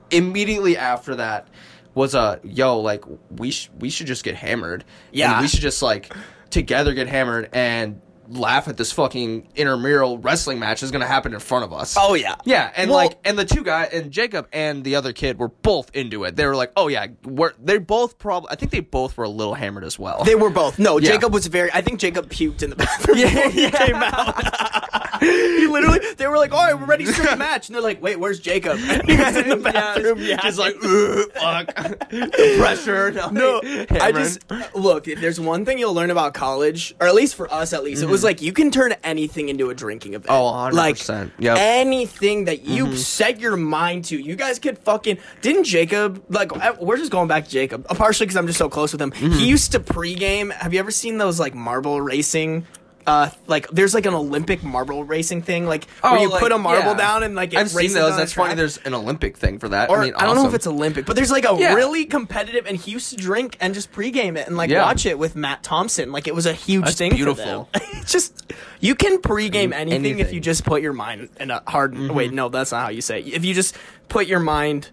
immediately 0.10 0.75
after 0.77 1.15
that 1.15 1.47
was 1.93 2.15
a 2.15 2.39
yo 2.43 2.79
like 2.79 3.03
we 3.38 3.51
sh- 3.51 3.69
we 3.79 3.89
should 3.89 4.07
just 4.07 4.23
get 4.23 4.36
hammered. 4.36 4.84
Yeah. 5.12 5.34
and 5.34 5.41
we 5.41 5.47
should 5.47 5.62
just 5.62 5.81
like 5.81 6.13
together 6.49 6.93
get 6.93 7.07
hammered 7.07 7.49
and 7.53 8.01
laugh 8.31 8.67
at 8.67 8.77
this 8.77 8.91
fucking 8.91 9.47
intramural 9.55 10.17
wrestling 10.17 10.59
match 10.59 10.83
is 10.83 10.91
gonna 10.91 11.05
happen 11.07 11.33
in 11.33 11.39
front 11.39 11.65
of 11.65 11.73
us. 11.73 11.95
oh 11.99 12.13
yeah, 12.13 12.35
Yeah, 12.45 12.71
and 12.75 12.89
Well- 12.89 12.99
like, 12.99 13.17
and 13.25 13.37
the 13.37 13.45
two 13.45 13.63
guys, 13.63 13.89
and 13.93 14.11
Jacob 14.11 14.47
and 14.53 14.83
the 14.83 14.95
other 14.95 15.13
kid 15.13 15.37
were 15.39 15.49
both 15.49 15.89
into 15.95 16.23
it. 16.23 16.35
They 16.35 16.45
were 16.45 16.55
like, 16.55 16.71
"Oh 16.75 16.87
yeah, 16.87 17.07
we're." 17.25 17.53
They 17.61 17.77
both 17.77 18.17
probably. 18.17 18.49
I 18.51 18.55
think 18.55 18.71
they 18.71 18.79
both 18.79 19.17
were 19.17 19.25
a 19.25 19.29
little 19.29 19.53
hammered 19.53 19.83
as 19.83 19.97
well. 19.99 20.23
They 20.23 20.35
were 20.35 20.49
both. 20.49 20.79
No, 20.79 20.97
Yeah. 20.97 21.11
Jacob 21.11 21.33
was 21.33 21.47
very. 21.47 21.71
I 21.73 21.81
think 21.81 21.99
Jacob 21.99 22.29
puked 22.29 22.63
in 22.63 22.69
the 22.69 22.75
bathroom 22.75 23.17
Yeah, 23.19 23.33
before 23.33 23.49
he 23.51 23.61
yeah. 23.63 23.85
came 23.85 23.95
out. 23.95 25.07
he 25.21 25.67
literally, 25.67 25.99
they 26.17 26.27
were 26.27 26.38
like, 26.38 26.53
"All 26.53 26.65
right, 26.65 26.77
we're 26.77 26.86
ready 26.86 27.05
to 27.05 27.13
start 27.13 27.29
the 27.31 27.36
match," 27.38 27.69
and 27.69 27.75
they're 27.75 27.81
like, 27.81 28.01
"Wait, 28.01 28.19
where's 28.19 28.39
Jacob?" 28.39 28.79
And 28.91 29.10
he 29.10 29.17
was 29.17 29.36
in 29.38 29.49
the 29.49 29.55
bathroom. 29.57 30.19
yeah, 30.19 30.38
just 30.41 30.57
like 30.57 30.75
"Ugh, 30.75 31.31
fuck 31.34 32.10
the 32.10 32.55
pressure. 32.60 33.12
No, 33.31 33.62
I 33.99 34.12
just 34.12 34.43
look. 34.75 35.07
If 35.07 35.21
there's 35.21 35.39
one 35.39 35.65
thing 35.65 35.79
you'll 35.79 35.93
learn 35.93 36.12
about 36.12 36.34
college, 36.34 36.95
or 36.99 37.07
at 37.07 37.15
least 37.15 37.36
for 37.36 37.51
us, 37.53 37.73
at 37.73 37.84
least, 37.84 38.03
it 38.03 38.07
was 38.07 38.21
mm-hmm. 38.21 38.27
like 38.27 38.41
you 38.41 38.53
can 38.53 38.71
turn 38.71 38.93
anything 39.03 39.49
into 39.49 39.69
a 39.69 39.75
drinking 39.75 40.13
event. 40.13 40.27
Oh, 40.29 40.51
100%. 40.51 40.73
Like 40.73 41.31
Yep. 41.39 41.57
anything 41.60 42.45
that 42.45 42.63
you 42.63 42.86
mm-hmm. 42.86 42.95
set 42.95 43.39
your 43.39 43.55
mind 43.55 44.05
to, 44.05 44.17
you 44.17 44.36
guys 44.36 44.60
could 44.60 44.77
fucking. 44.79 45.17
Didn't 45.41 45.65
Jacob 45.65 46.23
like? 46.29 46.51
We're 46.79 46.97
just 46.97 47.12
going 47.12 47.27
back 47.27 47.45
to 47.45 47.49
Jacob, 47.49 47.88
partially 47.88 48.25
because 48.25 48.38
I'm 48.38 48.47
just 48.47 48.60
so 48.60 48.69
close 48.69 48.91
with 48.91 49.01
him. 49.01 49.12
He 49.12 49.27
mm-hmm. 49.27 49.39
used 49.39 49.71
to 49.73 49.79
pregame. 49.79 50.51
Have 50.51 50.73
you 50.73 50.79
ever 50.79 50.91
seen 50.91 51.17
those 51.17 51.39
like 51.39 51.53
marble 51.53 52.01
racing? 52.01 52.65
Uh, 53.07 53.29
like 53.47 53.67
there's 53.69 53.93
like 53.93 54.05
an 54.05 54.13
Olympic 54.13 54.63
marble 54.63 55.03
racing 55.03 55.41
thing, 55.41 55.65
like 55.65 55.85
where 56.01 56.13
Oh, 56.13 56.21
you 56.21 56.29
like, 56.29 56.39
put 56.41 56.51
a 56.51 56.57
marble 56.57 56.91
yeah. 56.91 56.97
down 56.97 57.23
and 57.23 57.33
like 57.35 57.53
it 57.53 57.57
I've 57.59 57.69
seen 57.71 57.93
those. 57.93 58.15
That's 58.15 58.33
funny. 58.33 58.53
There's 58.55 58.77
an 58.77 58.93
Olympic 58.93 59.37
thing 59.37 59.57
for 59.59 59.69
that. 59.69 59.89
Or 59.89 59.99
I 59.99 60.05
mean, 60.05 60.13
I 60.15 60.25
don't 60.25 60.35
know 60.35 60.47
if 60.47 60.53
it's 60.53 60.67
Olympic, 60.67 61.05
but 61.05 61.15
there's 61.15 61.31
like 61.31 61.45
a 61.45 61.55
Yeah. 61.57 61.73
really 61.73 62.05
competitive, 62.05 62.65
and 62.67 62.77
he 62.77 62.91
used 62.91 63.09
to 63.09 63.15
drink 63.17 63.57
and 63.59 63.73
just 63.73 63.91
pregame 63.91 64.37
it 64.37 64.47
and 64.47 64.55
like 64.57 64.69
Yeah. 64.69 64.83
watch 64.83 65.05
it 65.05 65.17
with 65.17 65.35
Matt 65.35 65.63
Thompson. 65.63 66.11
Like 66.11 66.27
it 66.27 66.35
was 66.35 66.45
a 66.45 66.53
huge 66.53 66.85
That's 66.85 66.97
thing. 66.97 67.15
beautiful. 67.15 67.69
For 67.73 67.79
them. 67.79 67.87
It's 68.01 68.11
just 68.11 68.51
you 68.79 68.95
can 68.95 69.19
pregame 69.19 69.73
anything, 69.73 70.19
if 70.19 70.33
you 70.33 70.39
just 70.39 70.65
put 70.65 70.81
your 70.81 70.93
mind 70.93 71.29
in 71.39 71.51
a 71.51 71.61
hard. 71.67 71.95
Wait, 71.97 72.33
no, 72.33 72.49
that's 72.49 72.71
not 72.71 72.83
how 72.83 72.89
you 72.89 73.01
say. 73.01 73.19
it. 73.19 73.27
If 73.33 73.45
you 73.45 73.53
just 73.53 73.75
put 74.09 74.25
your 74.27 74.39
mind, 74.39 74.89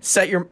set 0.00 0.28
your. 0.28 0.48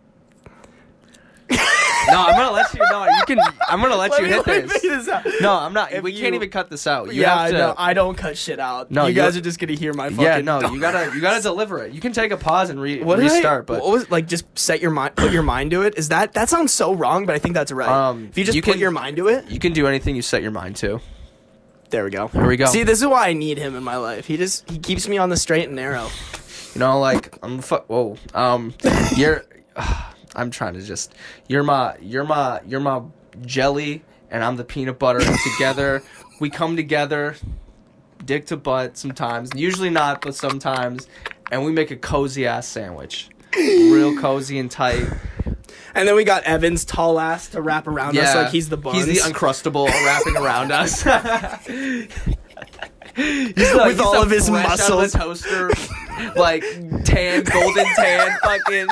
No, 2.09 2.23
I'm 2.27 2.37
gonna 2.37 2.53
let 2.53 2.73
you. 2.75 2.81
No, 2.91 3.05
you 3.05 3.25
can. 3.27 3.39
I'm 3.69 3.81
gonna 3.81 3.97
let, 3.97 4.11
Let 4.13 4.21
you 4.21 4.27
me- 4.27 4.33
hit 4.33 4.47
let 4.47 4.69
this. 4.69 4.83
this. 5.07 5.41
No, 5.41 5.53
I'm 5.55 5.73
not. 5.73 5.93
If 5.93 6.03
we 6.03 6.13
you- 6.13 6.21
can't 6.23 6.35
even 6.35 6.51
cut 6.51 6.71
this 6.71 6.87
out. 6.87 7.13
You 7.13 7.23
yeah, 7.23 7.39
have 7.43 7.51
to. 7.51 7.59
no, 7.59 7.75
I 7.77 7.95
don't 7.95 8.17
cut 8.17 8.37
shit 8.39 8.59
out. 8.61 8.91
No, 8.91 9.03
you 9.03 9.09
you- 9.09 9.15
guys 9.15 9.37
are 9.37 9.41
just 9.41 9.59
gonna 9.59 9.73
hear 9.75 9.93
my 9.93 10.11
fucking. 10.11 10.25
yeah, 10.25 10.41
no, 10.41 10.61
you 10.71 10.81
gotta. 10.81 11.13
You 11.15 11.21
gotta 11.21 11.43
deliver 11.43 11.83
it. 11.85 11.93
You 11.93 12.01
can 12.01 12.13
take 12.13 12.31
a 12.33 12.37
pause 12.37 12.71
and 12.71 12.81
re- 12.81 13.03
What 13.03 13.17
did 13.19 13.31
I- 13.31 13.35
restart, 13.35 13.67
but 13.67 13.83
what 13.83 13.91
was 13.93 14.11
like 14.11 14.27
just 14.29 14.45
set 14.59 14.81
your 14.81 14.91
mind, 14.91 15.17
put 15.17 15.33
your 15.33 15.43
mind 15.43 15.71
to 15.73 15.83
it. 15.83 15.95
Is 15.97 16.09
that 16.11 16.33
that 16.35 16.49
sounds 16.49 16.73
so 16.73 16.95
wrong? 16.95 17.27
But 17.27 17.35
I 17.35 17.39
think 17.39 17.55
that's 17.55 17.73
right. 17.73 17.89
Um, 17.89 18.29
if 18.31 18.39
you 18.39 18.45
just 18.45 18.57
you 18.57 18.63
put 18.63 18.73
can- 18.73 18.81
your 18.81 18.91
mind 18.93 19.17
to 19.17 19.29
it, 19.29 19.51
you 19.51 19.59
can 19.59 19.73
do 19.73 19.87
anything 19.87 20.15
you 20.17 20.23
set 20.23 20.43
your 20.43 20.53
mind 20.53 20.77
to. 20.77 21.01
There 21.91 22.03
we 22.05 22.11
go. 22.11 22.29
Here 22.29 22.47
we 22.47 22.57
go. 22.57 22.67
See, 22.67 22.83
this 22.83 23.01
is 23.01 23.07
why 23.07 23.29
I 23.29 23.33
need 23.33 23.59
him 23.59 23.77
in 23.77 23.85
my 23.85 23.97
life. 23.97 24.27
He 24.27 24.37
just 24.37 24.69
he 24.71 24.79
keeps 24.79 25.07
me 25.09 25.19
on 25.19 25.29
the 25.29 25.37
straight 25.37 25.67
and 25.67 25.77
narrow. 25.77 26.09
You 26.75 26.81
know, 26.81 26.99
like 27.01 27.35
I'm. 27.43 27.59
The 27.59 27.63
fu- 27.63 27.77
whoa. 27.87 28.17
Um, 28.35 28.75
you're. 29.17 29.45
I'm 30.37 30.51
trying 30.51 30.75
to 30.75 30.83
just. 30.83 31.15
You're 31.49 31.63
my. 31.65 31.97
You're 32.01 32.25
my. 32.25 32.61
You're 32.67 32.81
my 32.81 33.03
jelly, 33.45 34.05
and 34.31 34.45
I'm 34.45 34.57
the 34.57 34.65
peanut 34.65 34.99
butter. 34.99 35.21
and 35.21 35.37
together, 35.57 36.03
we 36.41 36.51
come 36.51 36.77
together, 36.77 37.37
dick 38.25 38.47
to 38.47 38.57
butt. 38.57 38.97
Sometimes, 38.97 39.51
usually 39.57 39.91
not, 39.91 40.21
but 40.21 40.35
sometimes, 40.35 41.09
and 41.51 41.65
we 41.65 41.73
make 41.73 41.91
a 41.91 41.97
cozy 41.97 42.47
ass 42.47 42.69
sandwich. 42.69 43.29
Real 43.57 44.17
cozy 44.21 44.59
and 44.59 44.71
tight. 44.71 45.05
And 45.95 46.07
then 46.07 46.15
we 46.15 46.25
got 46.25 46.43
Evan's 46.45 46.85
tall 46.85 47.19
ass 47.19 47.49
to 47.49 47.63
wrap 47.63 47.87
around 47.87 48.19
us 48.19 48.35
like 48.35 48.51
he's 48.53 48.69
the 48.69 48.77
buns. 48.77 49.07
He's 49.07 49.23
the 49.25 49.31
uncrustable 49.33 49.87
wrapping 50.05 50.37
around 50.37 50.71
us. 50.71 51.03
He's 51.03 51.07
the- 51.07 52.09
With 53.17 53.57
he's 53.57 54.01
all 54.01 54.23
of 54.23 54.31
his 54.31 54.49
fresh 54.49 54.67
out 54.67 54.73
of 54.81 54.87
the 54.89 54.95
muscles. 54.97 55.13
toaster, 55.13 55.71
like 56.37 56.63
tan, 57.05 57.43
golden 57.45 57.87
tan, 57.97 58.39
fucking. 58.43 58.87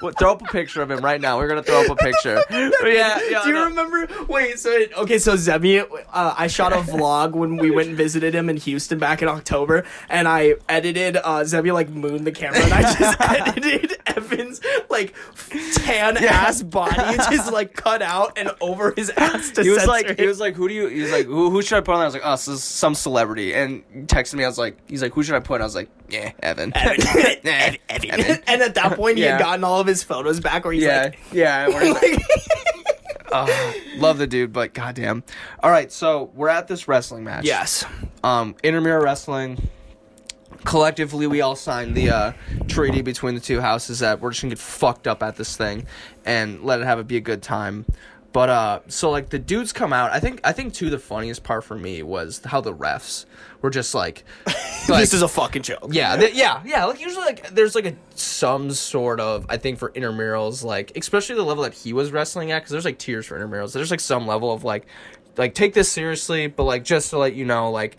Well, 0.00 0.12
throw 0.18 0.32
up 0.32 0.42
a 0.42 0.46
picture 0.46 0.82
of 0.82 0.90
him 0.90 1.00
right 1.00 1.20
now. 1.20 1.38
We're 1.38 1.48
gonna 1.48 1.62
throw 1.62 1.82
up 1.82 1.90
a 1.90 1.96
picture. 1.96 2.42
yeah, 2.50 3.18
yeah. 3.28 3.42
Do 3.42 3.48
you 3.48 3.54
no. 3.54 3.64
remember? 3.64 4.08
Wait, 4.28 4.58
so 4.58 4.70
it, 4.70 4.92
okay, 4.96 5.18
so 5.18 5.36
Zebby, 5.36 5.80
uh, 5.80 6.34
I 6.36 6.46
shot 6.46 6.72
a 6.72 6.76
vlog 6.76 7.32
when 7.32 7.56
we 7.56 7.70
went 7.70 7.88
and 7.88 7.96
visited 7.96 8.34
him 8.34 8.48
in 8.48 8.56
Houston 8.56 8.98
back 8.98 9.22
in 9.22 9.28
October, 9.28 9.84
and 10.08 10.28
I 10.28 10.54
edited 10.68 11.16
uh, 11.16 11.44
Zebby 11.44 11.72
like 11.72 11.88
moon 11.88 12.24
the 12.24 12.32
camera, 12.32 12.60
and 12.60 12.72
I 12.72 12.82
just 12.82 13.20
edited 13.20 13.96
Evan's 14.06 14.60
like 14.90 15.14
tan 15.74 16.16
ass 16.16 16.62
body, 16.62 17.16
just 17.16 17.52
like 17.52 17.74
cut 17.74 18.02
out 18.02 18.38
and 18.38 18.50
over 18.60 18.92
his 18.96 19.10
ass 19.10 19.50
to 19.52 19.62
He 19.62 19.70
was 19.70 19.86
like, 19.86 20.18
he 20.18 20.26
was 20.26 20.40
like, 20.40 20.54
who 20.54 20.68
do 20.68 20.74
you? 20.74 20.86
He 20.88 21.02
was 21.02 21.12
like, 21.12 21.26
who, 21.26 21.50
who 21.50 21.62
should 21.62 21.78
I 21.78 21.80
put 21.80 21.92
on? 21.92 21.98
there? 21.98 22.04
I 22.04 22.06
was 22.06 22.14
like, 22.14 22.22
oh, 22.24 22.36
some 22.36 22.94
celebrity. 22.94 23.54
And 23.54 23.82
texted 24.06 24.34
me. 24.34 24.44
I 24.44 24.48
was 24.48 24.58
like, 24.58 24.78
he's 24.88 25.02
like, 25.02 25.12
who 25.12 25.22
should 25.22 25.34
I 25.34 25.40
put? 25.40 25.60
I 25.60 25.64
was 25.64 25.74
like, 25.74 25.88
yeah, 26.08 26.32
Evan. 26.74 27.00
Evan. 27.44 27.78
Evan. 27.88 28.10
Evan. 28.10 28.42
and 28.46 28.62
at 28.62 28.74
that 28.74 28.96
point, 28.96 29.16
he 29.18 29.24
Yeah. 29.24 29.32
had 29.32 29.40
gotten 29.40 29.64
all 29.64 29.80
of 29.80 29.86
his 29.86 30.02
photos 30.02 30.40
back, 30.40 30.64
where 30.64 30.72
he's 30.72 30.82
Yeah, 30.84 31.02
like, 31.04 31.18
yeah. 31.32 31.68
we're 31.68 31.92
like- 31.92 32.22
oh, 33.32 33.74
love 33.96 34.18
the 34.18 34.26
dude, 34.26 34.52
but 34.52 34.74
goddamn. 34.74 35.22
All 35.62 35.70
right, 35.70 35.90
so 35.90 36.30
we're 36.34 36.48
at 36.48 36.68
this 36.68 36.86
wrestling 36.88 37.24
match. 37.24 37.44
yes, 37.44 37.84
um, 38.22 38.54
intramural 38.62 39.02
wrestling. 39.02 39.58
Collectively, 40.64 41.26
we 41.26 41.42
all 41.42 41.56
signed 41.56 41.94
the 41.94 42.08
uh, 42.10 42.32
treaty 42.68 43.02
between 43.02 43.34
the 43.34 43.40
two 43.40 43.60
houses 43.60 43.98
that 43.98 44.20
we're 44.20 44.30
just 44.30 44.40
gonna 44.40 44.52
get 44.54 44.58
fucked 44.58 45.06
up 45.06 45.22
at 45.22 45.36
this 45.36 45.56
thing 45.58 45.86
and 46.24 46.62
let 46.64 46.80
it 46.80 46.84
have 46.86 46.98
it 46.98 47.06
be 47.06 47.18
a 47.18 47.20
good 47.20 47.42
time. 47.42 47.84
But 48.34 48.48
uh, 48.50 48.80
so 48.88 49.10
like 49.10 49.30
the 49.30 49.38
dudes 49.38 49.72
come 49.72 49.92
out. 49.92 50.10
I 50.10 50.18
think 50.18 50.40
I 50.42 50.50
think 50.50 50.74
too 50.74 50.90
the 50.90 50.98
funniest 50.98 51.44
part 51.44 51.62
for 51.62 51.76
me 51.76 52.02
was 52.02 52.40
how 52.44 52.60
the 52.60 52.74
refs 52.74 53.26
were 53.62 53.70
just 53.70 53.94
like, 53.94 54.24
like 54.88 55.02
this 55.02 55.14
is 55.14 55.22
a 55.22 55.28
fucking 55.28 55.62
joke. 55.62 55.86
yeah, 55.90 56.16
th- 56.16 56.34
yeah, 56.34 56.60
yeah. 56.66 56.84
Like 56.86 57.00
usually, 57.00 57.24
like 57.26 57.50
there's 57.50 57.76
like 57.76 57.86
a 57.86 57.94
some 58.16 58.72
sort 58.72 59.20
of 59.20 59.46
I 59.48 59.56
think 59.56 59.78
for 59.78 59.92
intramurals, 59.92 60.64
like 60.64 60.96
especially 60.96 61.36
the 61.36 61.44
level 61.44 61.62
that 61.62 61.74
he 61.74 61.92
was 61.92 62.10
wrestling 62.10 62.50
at, 62.50 62.62
because 62.62 62.72
there's 62.72 62.84
like 62.84 62.98
tiers 62.98 63.24
for 63.24 63.38
intramurals. 63.38 63.72
There's 63.72 63.92
like 63.92 64.00
some 64.00 64.26
level 64.26 64.52
of 64.52 64.64
like, 64.64 64.86
like 65.36 65.54
take 65.54 65.72
this 65.72 65.88
seriously, 65.88 66.48
but 66.48 66.64
like 66.64 66.82
just 66.82 67.10
to 67.10 67.18
let 67.18 67.36
you 67.36 67.44
know, 67.44 67.70
like 67.70 67.98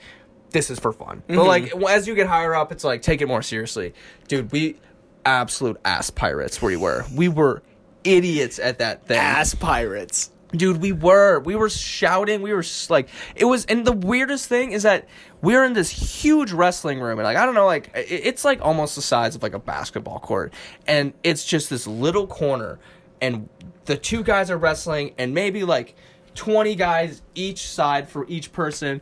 this 0.50 0.70
is 0.70 0.80
for 0.80 0.92
fun. 0.92 1.24
But 1.28 1.46
like 1.46 1.74
as 1.88 2.10
you 2.10 2.14
get 2.14 2.28
higher 2.28 2.54
up, 2.54 2.74
it's 2.74 2.84
like 2.84 3.02
take 3.02 3.22
it 3.22 3.30
more 3.30 3.42
seriously, 3.42 3.94
dude. 4.28 4.52
We 4.52 4.82
absolute 5.26 5.78
ass 5.86 6.10
pirates. 6.10 6.62
Where 6.62 6.72
we 6.72 6.76
were, 6.76 7.06
we 7.16 7.30
were 7.30 7.64
idiots 8.06 8.60
at 8.60 8.80
that 8.80 9.06
thing. 9.06 9.18
Ass 9.18 9.56
pirates. 9.56 10.32
dude 10.52 10.78
we 10.78 10.92
were. 10.92 11.40
We 11.40 11.56
were 11.56 11.70
shouting. 11.70 12.42
We 12.42 12.54
were 12.54 12.64
like 12.90 13.10
it 13.36 13.46
was 13.46 13.66
and 13.66 13.86
the 13.86 13.94
weirdest 13.94 14.48
thing 14.48 14.72
is 14.72 14.84
that 14.84 15.08
we 15.42 15.56
are 15.56 15.64
in 15.64 15.74
this 15.74 15.90
huge 15.90 16.52
wrestling 16.52 17.00
room 17.00 17.20
and 17.20 17.24
like 17.26 17.38
i 17.38 17.46
don't 17.46 17.54
know 17.54 17.68
like 17.68 17.92
it's 17.94 18.44
like 18.44 18.60
almost 18.62 18.96
the 18.96 19.02
size 19.02 19.36
of 19.36 19.44
like 19.44 19.54
a 19.54 19.60
basketball 19.60 20.20
court 20.20 20.52
and 20.88 21.14
it's 21.24 21.46
just 21.46 21.70
this 21.70 21.86
little 21.86 22.26
corner 22.26 22.80
and 23.22 23.48
the 23.86 23.96
two 23.96 24.24
guys 24.24 24.50
are 24.50 24.58
wrestling 24.58 25.14
and 25.20 25.34
maybe 25.36 25.64
like 25.64 25.96
20 26.34 26.76
guys 26.76 27.22
each 27.36 27.68
side 27.68 28.10
for 28.10 28.26
each 28.28 28.52
person 28.52 29.02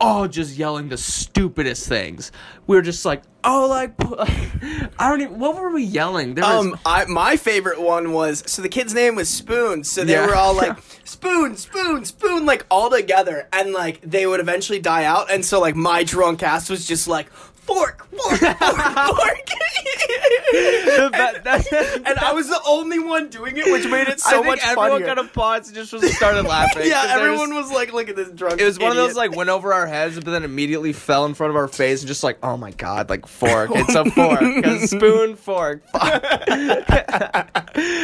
all 0.00 0.26
just 0.28 0.56
yelling 0.56 0.88
the 0.88 0.96
stupidest 0.96 1.86
things. 1.88 2.32
We 2.66 2.76
were 2.76 2.82
just 2.82 3.04
like 3.04 3.22
oh 3.42 3.66
like 3.68 3.94
i 4.98 5.08
don't 5.08 5.22
even 5.22 5.38
what 5.38 5.56
were 5.60 5.70
we 5.70 5.82
yelling? 5.82 6.34
There 6.34 6.44
was, 6.44 6.66
Um, 6.66 6.78
I 6.84 7.04
my 7.06 7.36
favorite 7.36 7.80
one 7.80 8.12
was 8.12 8.42
so 8.46 8.60
the 8.62 8.68
kid's 8.68 8.92
name 8.94 9.14
was 9.16 9.28
Spoon, 9.28 9.84
so 9.84 10.04
they 10.04 10.12
Yeah. 10.12 10.26
were 10.26 10.34
all 10.34 10.54
like 10.54 10.76
Spoon, 11.04 11.56
Spoon, 11.56 12.04
Spoon, 12.04 12.46
like 12.46 12.64
all 12.70 12.90
together, 12.90 13.48
and 13.52 13.72
like 13.72 14.00
they 14.02 14.26
would 14.26 14.40
eventually 14.40 14.78
die 14.78 15.04
out, 15.04 15.30
and 15.30 15.44
so 15.44 15.60
like 15.60 15.74
my 15.76 16.02
drunk 16.04 16.42
ass 16.42 16.68
was 16.70 16.86
just 16.86 17.08
like 17.08 17.28
fork, 17.74 18.06
fork, 18.10 18.38
fork, 18.38 18.58
fork, 18.58 19.46
that- 21.44 22.02
and 22.06 22.18
I 22.18 22.32
was 22.32 22.48
the 22.48 22.60
only 22.66 22.98
one 22.98 23.28
doing 23.28 23.56
it, 23.56 23.70
which 23.70 23.86
made 23.88 24.08
it 24.08 24.20
so 24.20 24.42
much. 24.42 24.42
I 24.42 24.42
think 24.42 24.46
much 24.46 24.60
everyone 24.66 24.90
funnier. 24.90 25.06
kind 25.06 25.18
of 25.20 25.32
paused 25.32 25.66
and 25.68 25.74
just 25.76 25.92
was- 25.92 26.16
started 26.16 26.44
laughing. 26.46 26.86
yeah, 26.88 27.06
everyone 27.10 27.50
just- 27.50 27.68
was 27.68 27.72
like, 27.72 27.92
"Look 27.92 28.08
at 28.08 28.16
this 28.16 28.28
drunk." 28.30 28.60
It 28.60 28.64
was 28.64 28.78
one 28.78 28.90
of 28.90 28.96
those 28.96 29.14
like 29.16 29.34
went 29.34 29.50
over 29.50 29.72
our 29.72 29.86
heads, 29.86 30.16
but 30.16 30.26
then 30.26 30.42
immediately 30.44 30.92
fell 30.92 31.24
in 31.26 31.34
front 31.34 31.50
of 31.50 31.56
our 31.56 31.68
face 31.68 32.00
and 32.00 32.08
just 32.08 32.22
like, 32.24 32.38
oh 32.42 32.56
my 32.56 32.70
god, 32.72 33.08
like 33.10 33.26
fork. 33.26 33.70
It's 33.72 33.94
a 33.94 34.04
fork, 34.10 34.40
a 34.42 34.86
spoon 34.86 35.36
fork. 35.36 35.82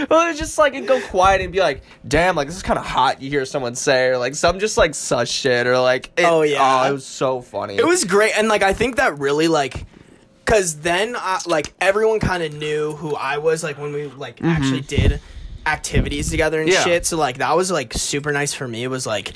Well, 0.09 0.31
it's 0.31 0.39
just 0.39 0.57
like 0.59 0.75
it'd 0.75 0.87
go 0.89 1.01
quiet 1.09 1.41
and 1.43 1.53
be 1.53 1.59
like, 1.61 1.83
damn, 2.07 2.37
like 2.37 2.47
this 2.47 2.57
is 2.57 2.63
kind 2.63 2.79
of 2.79 2.87
hot. 2.87 3.21
You 3.21 3.29
hear 3.29 3.45
someone 3.45 3.75
say, 3.75 4.07
or 4.07 4.19
like 4.19 4.35
some 4.35 4.59
just 4.61 4.79
like 4.79 4.95
such 4.95 5.29
shit, 5.29 5.67
or 5.67 5.79
like, 5.79 6.07
it, 6.17 6.25
Oh, 6.25 6.43
yeah. 6.43 6.85
oh, 6.85 6.89
it 6.91 6.93
was 6.93 7.05
so 7.07 7.41
funny. 7.41 7.77
It 7.77 7.85
was 7.85 8.05
great, 8.05 8.33
and 8.39 8.49
like 8.49 8.63
I 8.63 8.73
think 8.73 8.97
that 8.97 9.19
really 9.19 9.49
like, 9.49 9.56
cause 10.45 10.81
then 10.81 11.17
I, 11.17 11.41
like 11.47 11.75
everyone 11.81 12.21
kind 12.21 12.43
of 12.43 12.55
knew 12.55 12.93
who 12.93 13.15
I 13.17 13.39
was 13.39 13.63
like 13.65 13.79
when 13.79 13.93
we 13.93 14.07
like 14.07 14.43
actually 14.43 14.83
did 14.83 15.21
activities 15.67 16.31
together 16.31 16.61
and 16.61 16.69
Mm-hmm. 16.69 16.89
Yeah. 16.89 16.95
shit. 16.95 17.07
So 17.07 17.17
like 17.17 17.39
that 17.39 17.57
was 17.57 17.71
like 17.71 17.93
super 17.95 18.33
nice 18.33 18.55
for 18.55 18.69
me. 18.69 18.85
It 18.85 18.89
was 18.89 19.07
like 19.07 19.33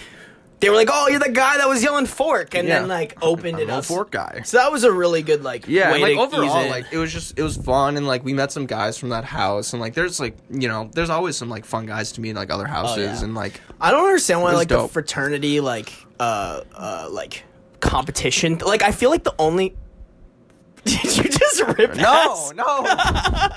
they 0.60 0.68
were 0.68 0.76
like, 0.76 0.90
"Oh, 0.92 1.08
you're 1.08 1.18
the 1.18 1.30
guy 1.30 1.56
that 1.56 1.66
was 1.70 1.82
yelling 1.82 2.04
fork," 2.04 2.54
and 2.54 2.68
Yeah. 2.68 2.80
then 2.80 2.88
like 2.88 3.16
opened 3.22 3.56
I'm 3.56 3.62
it 3.62 3.70
up. 3.70 3.82
fork 3.86 4.10
guy. 4.10 4.42
So 4.44 4.58
that 4.58 4.70
was 4.70 4.84
a 4.84 4.92
really 4.92 5.22
good 5.22 5.42
like 5.42 5.66
Yeah, 5.66 5.88
way 5.90 5.94
and, 5.94 6.02
like 6.02 6.30
to 6.30 6.36
overall, 6.36 6.60
ease 6.60 6.66
it. 6.66 6.70
like 6.70 6.84
it 6.92 6.98
was 6.98 7.10
just 7.12 7.38
it 7.38 7.42
was 7.42 7.56
fun, 7.56 7.96
and 7.96 8.06
like 8.06 8.22
we 8.26 8.34
met 8.34 8.52
some 8.52 8.66
guys 8.66 8.98
from 8.98 9.08
that 9.08 9.24
house, 9.24 9.72
and 9.72 9.80
like 9.80 9.94
there's 9.94 10.20
like 10.20 10.36
you 10.50 10.68
know 10.68 10.90
there's 10.92 11.08
always 11.08 11.36
some 11.38 11.48
like 11.48 11.64
fun 11.64 11.86
guys 11.86 12.12
to 12.12 12.20
meet 12.20 12.30
in 12.30 12.36
like 12.36 12.50
other 12.50 12.66
houses, 12.66 12.98
Oh, 12.98 13.00
yeah. 13.00 13.24
and 13.24 13.34
like 13.34 13.58
I 13.80 13.90
don't 13.90 14.04
understand 14.04 14.42
why 14.42 14.50
It 14.50 14.52
was 14.52 14.58
like 14.60 14.68
the 14.68 14.86
fraternity 14.86 15.60
like 15.60 15.90
uh 16.20 16.60
uh 16.76 17.08
like 17.10 17.42
competition. 17.80 18.58
Like 18.58 18.82
I 18.82 18.92
feel 18.92 19.08
like 19.10 19.24
the 19.24 19.34
only. 19.38 19.74
Did 20.84 21.16
you 21.16 21.24
just 21.24 21.62
rip? 21.78 21.94
no, 21.94 22.04
ass? 22.04 22.52
no, 22.54 22.64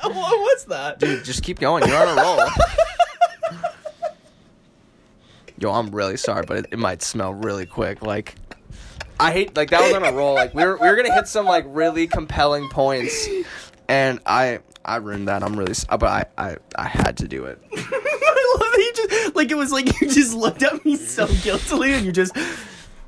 what 0.04 0.40
was 0.40 0.66
that? 0.66 1.00
dude, 1.00 1.24
just 1.24 1.42
keep 1.42 1.60
going. 1.60 1.88
You're 1.88 1.96
on 1.96 2.18
a 2.18 2.22
roll. 2.22 2.40
Yo, 5.58 5.72
I'm 5.72 5.90
really 5.92 6.18
sorry, 6.18 6.44
but 6.46 6.58
it, 6.58 6.66
it 6.72 6.80
might 6.80 7.02
smell 7.02 7.34
really 7.34 7.66
quick. 7.66 8.02
Like, 8.02 8.36
I 9.20 9.32
hate 9.32 9.56
like 9.56 9.70
that 9.70 9.82
was 9.82 9.94
on 9.94 10.04
a 10.04 10.12
roll. 10.12 10.34
Like 10.34 10.54
we 10.54 10.66
were 10.66 10.78
we 10.78 10.88
were 10.88 10.98
gonna 10.98 11.14
hit 11.14 11.28
some 11.28 11.46
like 11.46 11.64
really 11.68 12.08
compelling 12.08 12.68
points, 12.70 13.28
and 13.88 14.20
I 14.26 14.60
I 14.84 14.98
ruined 14.98 15.30
that. 15.30 15.44
I'm 15.44 15.56
really 15.56 15.76
but 15.88 16.04
I 16.04 16.26
I 16.38 16.58
I 16.76 16.88
had 16.88 17.18
to 17.18 17.28
do 17.28 17.46
it. 17.46 17.62
I 17.72 18.58
love 18.60 18.72
that 18.72 18.78
you 18.78 18.94
just 19.08 19.36
like 19.36 19.52
it 19.52 19.56
was 19.56 19.72
like 19.72 20.02
you 20.02 20.10
just 20.10 20.34
looked 20.34 20.64
at 20.64 20.84
me 20.84 20.98
so 20.98 21.28
guiltily 21.44 21.94
and 21.94 22.06
you 22.06 22.12
just 22.12 22.36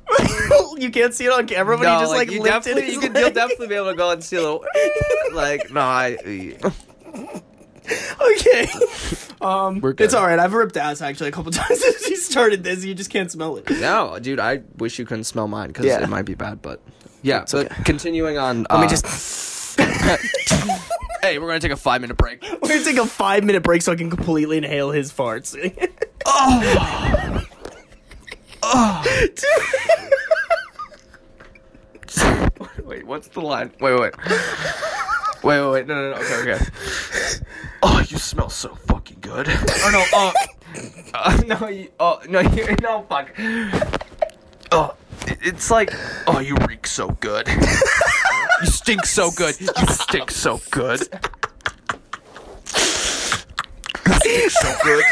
you 0.78 0.90
can't 0.90 1.12
see 1.14 1.24
it 1.26 1.32
on 1.32 1.46
camera, 1.46 1.76
but 1.76 1.84
no, 1.84 1.94
you 1.94 2.00
just 2.00 2.12
like, 2.12 2.30
you 2.30 2.40
lifted 2.42 2.74
definitely 2.74 2.82
his 2.84 2.94
you 2.94 3.00
could 3.00 3.14
leg. 3.14 3.22
you'll 3.24 3.32
definitely 3.34 3.66
be 3.68 3.74
able 3.74 3.90
to 3.90 3.96
go 3.96 4.10
and 4.10 4.22
steal 4.22 4.64
it. 4.74 5.34
like 5.34 5.70
no, 5.72 5.80
I 5.80 6.16
Okay. 8.20 8.66
Um, 9.40 9.80
We're 9.80 9.92
good. 9.92 10.04
it's 10.04 10.14
all 10.14 10.24
right. 10.26 10.38
I've 10.38 10.52
ripped 10.54 10.76
ass 10.76 11.00
actually 11.02 11.28
a 11.28 11.32
couple 11.32 11.52
times 11.52 11.80
since 11.80 12.08
you 12.08 12.16
started 12.16 12.64
this. 12.64 12.84
You 12.84 12.94
just 12.94 13.10
can't 13.10 13.30
smell 13.30 13.56
it. 13.58 13.68
no, 13.70 14.18
dude. 14.18 14.40
I 14.40 14.62
wish 14.78 14.98
you 14.98 15.04
couldn't 15.04 15.24
smell 15.24 15.46
mine 15.46 15.68
because 15.68 15.86
Yeah. 15.86 16.02
it 16.02 16.08
might 16.08 16.24
be 16.24 16.34
bad. 16.34 16.62
But 16.62 16.80
yeah, 17.22 17.42
It's 17.42 17.52
so 17.52 17.58
okay. 17.60 17.82
continuing 17.84 18.38
on. 18.38 18.66
Let 18.70 18.80
me 18.80 18.86
uh, 18.86 18.88
just. 18.88 19.78
hey, 21.22 21.38
we're 21.38 21.46
gonna 21.46 21.60
take 21.60 21.70
a 21.72 21.76
five 21.76 22.00
minute 22.00 22.16
break. 22.16 22.42
We're 22.42 22.68
gonna 22.68 22.82
take 22.84 22.96
a 22.96 23.06
five 23.06 23.44
minute 23.44 23.62
break 23.62 23.82
so 23.82 23.92
I 23.92 23.96
can 23.96 24.10
completely 24.10 24.58
inhale 24.58 24.90
his 24.90 25.12
farts. 25.12 25.54
Wait, 32.84 33.06
what's 33.06 33.28
the 33.28 33.40
line? 33.40 33.70
Wait, 33.80 33.98
wait. 33.98 34.12
Wait, 35.42 35.60
wait, 35.60 35.70
wait. 35.70 35.86
No, 35.86 35.94
no, 35.94 36.10
no. 36.12 36.16
Okay, 36.16 36.52
okay. 36.52 36.64
Oh, 37.82 38.02
you 38.08 38.18
smell 38.18 38.48
so 38.48 38.74
fucking 38.74 39.18
good. 39.20 39.46
Oh, 39.48 39.90
no, 39.92 40.18
uh, 40.18 40.32
uh 41.14 41.42
no, 41.60 41.68
you, 41.68 41.88
oh, 42.00 42.20
no, 42.28 42.40
you, 42.40 42.66
no, 42.82 43.02
fuck. 43.08 43.30
Oh, 44.72 44.94
it- 45.26 45.38
it's 45.42 45.70
like, 45.70 45.92
oh, 46.26 46.38
you 46.40 46.56
reek 46.68 46.86
so 46.86 47.10
good. 47.20 47.46
You 47.48 48.66
stink 48.66 49.04
so 49.04 49.30
good. 49.30 49.60
You 49.60 49.68
stink 49.88 50.30
so 50.30 50.60
good. 50.70 51.00
You 54.06 54.12
stink 54.14 54.50
so 54.50 54.74
good. 54.82 55.04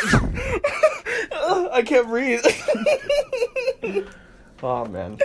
I 1.73 1.83
can't 1.85 2.07
breathe. 2.07 2.45
Oh 4.63 4.85
man. 4.87 5.19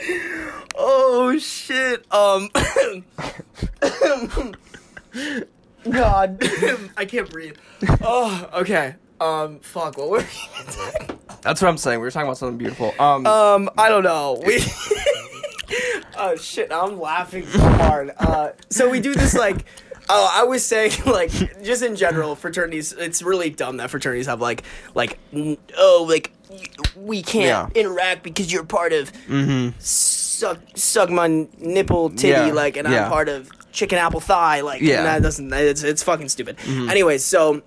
oh 0.76 1.38
shit. 1.40 2.04
Um. 2.12 2.50
God, 5.90 6.42
I 6.98 7.06
can't 7.06 7.30
breathe. 7.30 7.56
Oh, 8.02 8.50
okay. 8.54 8.96
Um, 9.22 9.60
fuck. 9.60 9.98
What 9.98 10.10
were 10.10 10.18
we? 10.18 10.24
That's 11.42 11.62
what 11.62 11.70
I'm 11.70 11.78
saying. 11.78 12.00
We 12.00 12.04
were 12.06 12.12
talking 12.12 12.28
about 12.28 12.38
something 12.38 12.58
beautiful. 12.58 12.94
Um, 13.00 13.26
Um, 13.26 13.70
I 13.78 13.88
don't 13.88 14.04
know. 14.04 14.42
We. 14.46 14.60
oh 16.18 16.36
shit! 16.36 16.70
I'm 16.72 17.00
laughing 17.00 17.46
so 17.48 17.60
hard. 17.60 18.12
Uh, 18.18 18.50
so 18.70 18.90
we 18.90 19.00
do 19.00 19.14
this 19.14 19.36
like. 19.36 19.66
Oh, 20.12 20.28
I 20.34 20.44
was 20.46 20.66
saying 20.66 20.92
like 21.06 21.30
just 21.62 21.84
in 21.84 21.96
general, 21.96 22.36
fraternities. 22.36 22.94
It's 22.94 23.22
really 23.22 23.52
dumb 23.52 23.78
that 23.78 23.92
fraternities 23.92 24.26
have 24.26 24.42
like 24.42 24.64
like 24.96 25.20
n- 25.32 25.60
oh 25.78 26.04
like 26.10 26.32
we 26.96 27.22
can't 27.22 27.74
Yeah. 27.76 27.82
interact 27.82 28.24
because 28.24 28.52
you're 28.52 28.64
part 28.64 28.94
of 28.94 29.12
suck 29.80 30.60
suck 30.76 31.10
my 31.10 31.48
nipple 31.58 32.10
titty 32.10 32.30
Yeah, 32.30 32.46
like, 32.54 32.78
and 32.78 32.88
yeah. 32.88 33.06
I'm 33.06 33.12
part 33.12 33.30
of 33.30 33.50
chicken 33.72 33.98
apple 33.98 34.20
thigh 34.20 34.62
like. 34.62 34.82
Yeah. 34.82 34.98
and 35.00 35.06
that 35.06 35.22
doesn't. 35.22 35.54
It's 35.54 35.84
it's 35.84 36.04
fucking 36.04 36.30
stupid. 36.30 36.58
Anyways, 36.68 37.24
so 37.24 37.62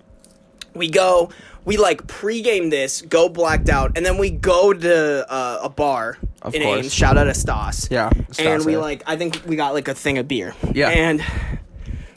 we 0.75 0.89
go 0.89 1.29
we 1.65 1.77
like 1.77 2.05
pregame 2.07 2.69
this 2.71 3.01
go 3.03 3.29
blacked 3.29 3.69
out 3.69 3.93
and 3.95 4.05
then 4.05 4.17
we 4.17 4.29
go 4.29 4.73
to 4.73 5.31
uh, 5.31 5.59
a 5.63 5.69
bar 5.69 6.17
Of 6.41 6.55
in 6.55 6.61
course. 6.63 6.79
Ames, 6.79 6.93
shout 6.93 7.17
out 7.17 7.25
to 7.25 7.33
Stas 7.33 7.87
Yeah, 7.91 8.09
and 8.39 8.65
we 8.65 8.75
like 8.75 9.03
I 9.07 9.15
think 9.15 9.41
we 9.45 9.55
got 9.55 9.73
like 9.73 9.87
a 9.87 9.93
thing 9.93 10.17
of 10.17 10.27
beer 10.27 10.55
Yeah. 10.73 10.89
and 10.89 11.23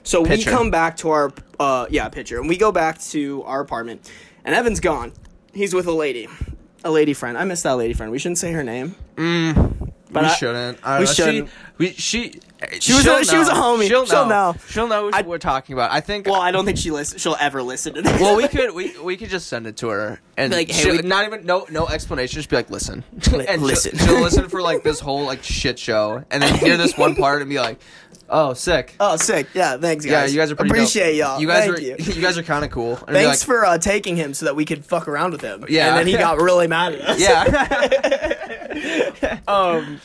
so 0.03 0.25
Pitcher. 0.25 0.51
we 0.51 0.57
come 0.57 0.71
back 0.71 0.97
to 0.99 1.11
our 1.11 1.33
uh 1.61 1.87
yeah 1.91 2.09
pitcher 2.09 2.39
and 2.41 2.49
we 2.49 2.57
go 2.57 2.73
back 2.73 2.99
to 3.11 3.43
our 3.45 3.61
apartment 3.61 4.11
and 4.45 4.55
Evan's 4.55 4.81
gone 4.81 5.13
he's 5.53 5.73
with 5.75 5.87
a 5.87 5.93
lady 5.93 6.29
a 6.85 6.91
lady 6.91 7.15
friend 7.15 7.37
I 7.39 7.45
miss 7.45 7.63
that 7.63 7.73
lady 7.77 7.95
friend 7.95 8.13
we 8.13 8.19
shouldn't 8.19 8.39
say 8.39 8.53
her 8.53 8.63
name 8.65 8.95
mm, 9.17 9.91
But 10.11 10.23
we 10.25 10.29
I- 10.29 10.35
shouldn't. 10.35 10.79
I 10.85 10.99
we 11.01 11.05
know. 11.07 11.13
shouldn't. 11.13 11.49
She, 11.49 11.55
we, 11.79 11.91
she, 11.93 12.41
She 12.81 12.93
was 12.95 13.07
a- 13.07 13.25
she 13.25 13.37
was 13.37 13.49
a 13.49 13.53
homie. 13.53 13.87
She'll 13.89 14.03
know. 14.03 14.07
She'll 14.07 14.27
know. 14.27 14.55
She'll 14.69 14.89
know 14.89 15.05
what 15.07 15.15
I- 15.15 15.23
we're 15.23 15.39
talking 15.39 15.75
about. 15.75 15.91
I 15.91 16.01
think. 16.01 16.27
well 16.27 16.41
I 16.41 16.51
don't 16.53 16.65
think 16.65 16.79
she 16.79 16.91
listen 16.91 17.19
she'll 17.19 17.37
ever 17.39 17.63
listen 17.63 17.95
to 17.95 18.03
this 18.03 18.21
well, 18.21 18.37
we 18.37 18.47
could 18.55 18.75
we 18.75 18.99
we 19.01 19.17
could 19.17 19.29
just 19.31 19.49
send 19.49 19.67
it 19.67 19.77
to 19.79 19.89
her 19.89 20.21
and 20.37 20.53
Like, 20.53 20.71
hey, 20.71 20.91
we- 20.93 20.99
not 21.03 21.27
even 21.27 21.45
no 21.45 21.67
no 21.71 21.87
explanation. 21.89 22.37
Just 22.37 22.49
be 22.51 22.57
like, 22.57 22.71
listen, 22.71 23.05
and 23.33 23.63
listen. 23.63 23.97
She'll, 23.99 24.07
she'll 24.07 24.21
listen 24.21 24.49
for 24.55 24.63
like 24.63 24.83
this 24.85 25.01
whole 25.01 25.25
like 25.25 25.43
shit 25.43 25.79
show, 25.79 26.25
and 26.31 26.43
then 26.43 26.55
hear 26.55 26.77
this 26.77 26.97
one 26.97 27.15
part 27.17 27.43
and 27.43 27.51
be 27.51 27.59
like, 27.59 27.79
oh, 28.29 28.55
sick. 28.55 28.95
oh 29.01 29.17
sick 29.17 29.47
yeah 29.55 29.77
thanks 29.77 30.05
guys 30.05 30.11
yeah, 30.11 30.27
you 30.27 30.37
guys 30.41 30.51
are 30.51 30.57
pretty. 30.57 30.69
dope. 30.71 30.77
appreciate 30.79 31.17
y'all 31.17 31.41
You 31.41 31.47
guys 31.47 31.65
Thank 31.65 31.79
are 31.79 31.81
you. 31.81 31.97
you 31.99 32.21
guys 32.23 32.39
are 32.39 32.43
kind 32.43 32.65
of 32.65 32.71
cool. 32.71 32.93
And 33.07 33.17
Thanks 33.17 33.41
like, 33.41 33.47
for 33.47 33.65
uh, 33.65 33.79
taking 33.79 34.17
him 34.17 34.35
so 34.35 34.47
that 34.47 34.57
we 34.57 34.65
could 34.65 34.85
fuck 34.85 35.09
around 35.09 35.33
with 35.33 35.41
him. 35.43 35.65
Yeah. 35.69 35.89
And 35.89 35.99
then 35.99 36.07
he 36.07 36.13
got 36.19 36.39
really 36.39 36.67
mad 36.67 36.95
at 36.95 37.01
us. 37.03 37.21
yeah. 37.21 39.41
Um, 39.49 40.01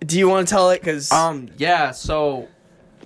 do 0.00 0.18
you 0.18 0.28
want 0.28 0.46
to 0.46 0.52
tell 0.54 0.70
it? 0.70 0.80
Because 0.80 1.10
Um. 1.12 1.48
Yeah. 1.56 1.90
So, 1.90 2.48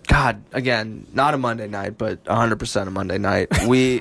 God, 0.06 0.42
again, 0.52 1.06
not 1.12 1.34
a 1.34 1.38
Monday 1.38 1.68
night, 1.68 1.98
but 1.98 2.20
100 2.26 2.58
percent 2.58 2.88
a 2.88 2.90
Monday 2.90 3.18
night. 3.18 3.48
We. 3.66 4.00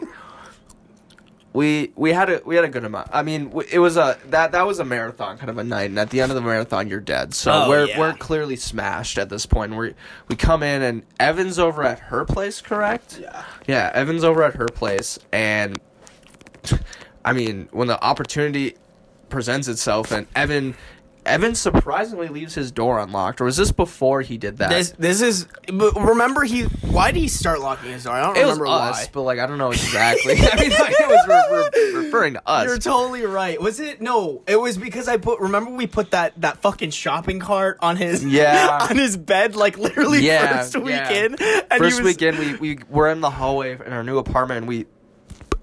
We, 1.58 1.92
we 1.96 2.12
had 2.14 2.30
a 2.30 2.42
we 2.46 2.56
had 2.56 2.66
a 2.66 2.70
good 2.70 2.86
amount. 2.86 3.10
I 3.12 3.24
mean, 3.24 3.52
it 3.72 3.80
was 3.80 3.98
a 3.98 4.18
that 4.28 4.52
that 4.52 4.68
was 4.68 4.78
a 4.78 4.86
marathon 4.86 5.38
kind 5.40 5.50
of 5.50 5.58
a 5.58 5.64
night, 5.64 5.90
and 5.90 5.98
at 5.98 6.12
the 6.12 6.22
end 6.22 6.32
of 6.32 6.36
the 6.36 6.42
marathon, 6.42 6.88
you're 6.88 7.00
dead. 7.00 7.34
So 7.34 7.52
Oh, 7.52 7.70
we're 7.70 7.86
yeah. 7.88 8.00
we're 8.00 8.14
clearly 8.14 8.56
smashed 8.56 9.18
at 9.18 9.30
this 9.30 9.46
point. 9.48 9.76
We 9.76 9.96
we 10.28 10.36
come 10.36 10.62
in 10.62 10.84
and 10.84 11.02
Evan's 11.20 11.58
over 11.58 11.82
at 11.84 11.98
her 12.00 12.26
place, 12.26 12.62
correct? 12.62 13.18
Yeah. 13.20 13.44
Yeah, 13.66 13.92
Evan's 13.96 14.24
over 14.24 14.44
at 14.44 14.54
her 14.56 14.68
place, 14.68 15.18
and 15.32 15.80
I 17.26 17.34
mean, 17.34 17.70
when 17.72 17.88
the 17.88 18.02
opportunity 18.04 18.76
presents 19.30 19.68
itself, 19.68 20.12
and 20.12 20.28
Evan, 20.36 20.76
Evan 21.28 21.56
surprisingly 21.56 22.28
leaves 22.28 22.56
his 22.56 22.72
door 22.72 23.00
unlocked, 23.00 23.42
or 23.42 23.46
was 23.46 23.58
this 23.58 23.72
before 23.72 24.22
he 24.22 24.38
did 24.38 24.58
that? 24.58 24.70
this 24.70 24.92
this 24.92 25.22
is. 25.22 25.48
But 25.72 25.96
remember, 25.96 26.44
he 26.44 26.64
why 26.64 27.12
did 27.12 27.20
he 27.20 27.28
start 27.28 27.60
locking 27.60 27.92
his 27.92 28.04
door? 28.06 28.14
I 28.14 28.22
don't 28.22 28.38
it 28.38 28.46
was 28.46 28.60
remember 28.60 28.68
us, 28.68 29.04
why. 29.06 29.10
but 29.14 29.22
like 29.24 29.40
I 29.40 29.46
don't 29.48 29.58
know 29.58 29.72
exactly. 29.72 30.34
I 30.38 30.60
mean, 30.60 30.70
like, 30.72 30.96
it 31.00 31.08
was 31.08 31.28
re- 31.28 31.70
re- 31.96 32.06
referring 32.06 32.34
to 32.34 32.42
us. 32.48 32.66
You're 32.68 32.78
totally 32.80 33.26
right. 33.26 33.60
Was 33.62 33.80
it? 33.80 34.02
No, 34.02 34.44
it 34.48 34.56
was 34.56 34.78
because 34.78 35.08
I 35.08 35.18
put. 35.18 35.40
Remember, 35.40 35.72
we 35.72 35.88
put 35.88 36.12
that 36.12 36.40
that 36.42 36.62
fucking 36.62 36.92
shopping 36.92 37.40
cart 37.40 37.78
on 37.82 37.98
his 37.98 38.24
Yeah. 38.26 38.80
on 38.90 38.98
his 38.98 39.18
bed, 39.18 39.56
like 39.56 39.78
literally 39.78 40.26
yeah, 40.26 40.58
first 40.64 40.76
yeah. 40.76 40.82
weekend. 40.82 41.42
And 41.42 41.74
he 41.74 41.78
First 41.78 42.02
was, 42.02 42.06
weekend, 42.16 42.40
we 42.40 42.56
we 42.56 42.80
were 42.90 43.10
in 43.10 43.22
the 43.22 43.30
hallway 43.30 43.74
in 43.74 43.94
our 43.94 44.04
new 44.04 44.18
apartment. 44.18 44.60
and 44.60 44.68
We, 44.68 44.86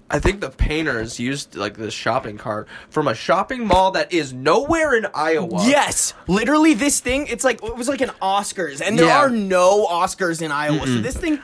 I 0.09 0.19
think 0.19 0.39
the 0.39 0.51
painters 0.51 1.19
used 1.19 1.55
like 1.55 1.77
this 1.77 1.93
shopping 1.93 2.37
cart 2.37 2.67
from 2.91 3.07
a 3.07 3.15
shopping 3.15 3.65
mall 3.65 3.89
that 3.91 4.13
is 4.13 4.33
nowhere 4.33 4.95
in 4.95 5.07
Iowa. 5.15 5.65
Yes, 5.67 6.13
literally, 6.27 6.75
this 6.75 6.99
thing. 6.99 7.25
It's 7.27 7.43
like 7.43 7.63
it 7.63 7.75
was 7.75 7.87
like 7.89 8.01
an 8.01 8.11
Oscars, 8.21 8.81
and 8.85 8.99
there 8.99 9.07
Yeah. 9.07 9.17
are 9.17 9.29
no 9.31 9.87
Oscars 9.87 10.43
in 10.43 10.51
Iowa. 10.51 10.85
So 10.85 10.99
this 11.01 11.17
thing 11.17 11.39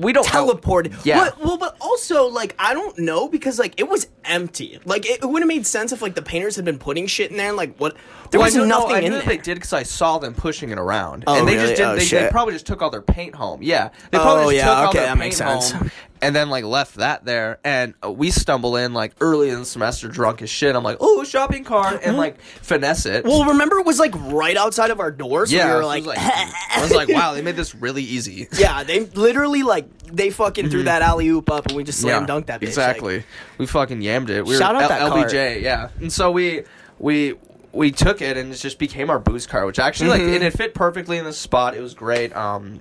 we 0.00 0.12
don't 0.12 0.26
know- 0.34 0.52
teleported. 0.52 0.92
Yeah. 1.04 1.20
But, 1.30 1.38
well, 1.44 1.56
but 1.58 1.76
also 1.80 2.26
like 2.26 2.56
I 2.58 2.74
don't 2.74 2.98
know 2.98 3.28
because 3.28 3.60
like 3.60 3.78
it 3.78 3.88
was 3.88 4.08
empty. 4.24 4.80
Like 4.84 5.08
it, 5.08 5.24
would 5.24 5.40
have 5.42 5.46
made 5.48 5.64
sense 5.64 5.92
if 5.92 6.02
like 6.02 6.16
the 6.16 6.22
painters 6.22 6.56
had 6.56 6.64
been 6.64 6.78
putting 6.80 7.06
shit 7.06 7.30
in 7.30 7.36
there 7.36 7.48
and 7.48 7.56
like 7.56 7.76
what 7.78 7.94
there 8.32 8.40
Well, 8.40 8.48
was 8.48 8.56
I 8.56 8.58
don't 8.58 8.68
know. 8.68 8.80
nothing 8.80 8.96
I 8.96 8.98
in 8.98 9.04
knew 9.12 9.18
there. 9.18 9.22
they 9.28 9.36
did 9.36 9.54
because 9.54 9.72
I 9.72 9.84
saw 9.84 10.18
them 10.18 10.34
pushing 10.34 10.70
it 10.70 10.78
around, 10.78 11.22
Oh, 11.28 11.38
and 11.38 11.46
they 11.46 11.54
really? 11.54 11.68
just 11.68 11.76
didn't. 11.76 11.90
Oh, 11.90 11.92
they, 11.94 11.98
they 12.00 12.04
shit. 12.04 12.30
probably 12.32 12.54
just 12.54 12.66
took 12.66 12.82
all 12.82 12.90
their 12.90 13.00
paint 13.02 13.36
home. 13.36 13.62
Yeah, 13.62 13.90
they 14.10 14.18
probably 14.18 14.42
Oh, 14.44 14.50
just 14.50 14.56
yeah, 14.56 14.64
took 14.66 14.76
all 14.78 14.88
okay, 14.88 14.98
their 14.98 15.06
that 15.06 15.08
paint 15.12 15.18
makes 15.20 15.36
sense. 15.36 15.70
home, 15.70 15.90
and 16.22 16.34
then 16.34 16.50
like 16.50 16.64
left 16.64 16.96
that 16.96 17.24
there. 17.24 17.58
And 17.64 17.94
uh, 18.04 18.10
we 18.10 18.30
stumble 18.30 18.76
in 18.76 18.94
like 18.94 19.12
early 19.20 19.50
in 19.50 19.58
the 19.60 19.64
semester, 19.64 20.08
drunk 20.08 20.42
as 20.42 20.50
shit. 20.50 20.74
I'm 20.74 20.84
like, 20.84 20.98
oh, 21.00 21.24
shopping 21.24 21.64
cart, 21.64 22.00
and 22.02 22.16
like 22.16 22.40
finesse 22.40 23.06
it. 23.06 23.24
well, 23.24 23.44
remember 23.46 23.78
it 23.78 23.86
was 23.86 23.98
like 23.98 24.14
right 24.16 24.56
outside 24.56 24.90
of 24.90 25.00
our 25.00 25.10
door, 25.10 25.46
so 25.46 25.56
yeah, 25.56 25.66
we 25.66 25.72
were 25.72 25.78
was 25.86 26.06
like, 26.06 26.18
I 26.18 26.80
was 26.82 26.92
like, 26.92 27.08
wow, 27.08 27.34
they 27.34 27.42
made 27.42 27.56
this 27.56 27.74
really 27.74 28.02
easy. 28.02 28.48
yeah, 28.58 28.84
they 28.84 29.00
literally 29.00 29.62
like 29.62 29.88
they 30.06 30.30
fucking 30.30 30.70
threw 30.70 30.84
that 30.84 31.02
alley 31.02 31.28
oop 31.28 31.50
up 31.50 31.66
and 31.66 31.76
we 31.76 31.84
just 31.84 32.00
slam 32.00 32.26
dunked 32.26 32.46
that 32.46 32.60
bitch. 32.60 32.68
Exactly. 32.68 33.16
Like, 33.16 33.26
we 33.58 33.66
fucking 33.66 34.00
yammed 34.00 34.30
it. 34.30 34.44
We 34.44 34.56
Shout 34.56 34.74
were 34.74 34.82
out 34.82 34.88
that 34.88 35.00
L- 35.02 35.10
cart. 35.10 35.30
LBJ, 35.30 35.62
yeah. 35.62 35.88
And 36.00 36.12
so 36.12 36.30
we 36.30 36.62
we 36.98 37.34
we 37.76 37.90
took 37.92 38.20
it 38.22 38.36
and 38.36 38.52
it 38.52 38.56
just 38.56 38.78
became 38.78 39.10
our 39.10 39.18
boost 39.18 39.48
car, 39.48 39.66
which 39.66 39.78
actually 39.78 40.10
Mm-hmm. 40.10 40.26
like 40.26 40.34
and 40.34 40.44
it 40.44 40.52
fit 40.52 40.74
perfectly 40.74 41.18
in 41.18 41.24
the 41.24 41.32
spot. 41.32 41.74
It 41.76 41.80
was 41.80 41.94
great. 41.94 42.34
Um 42.34 42.80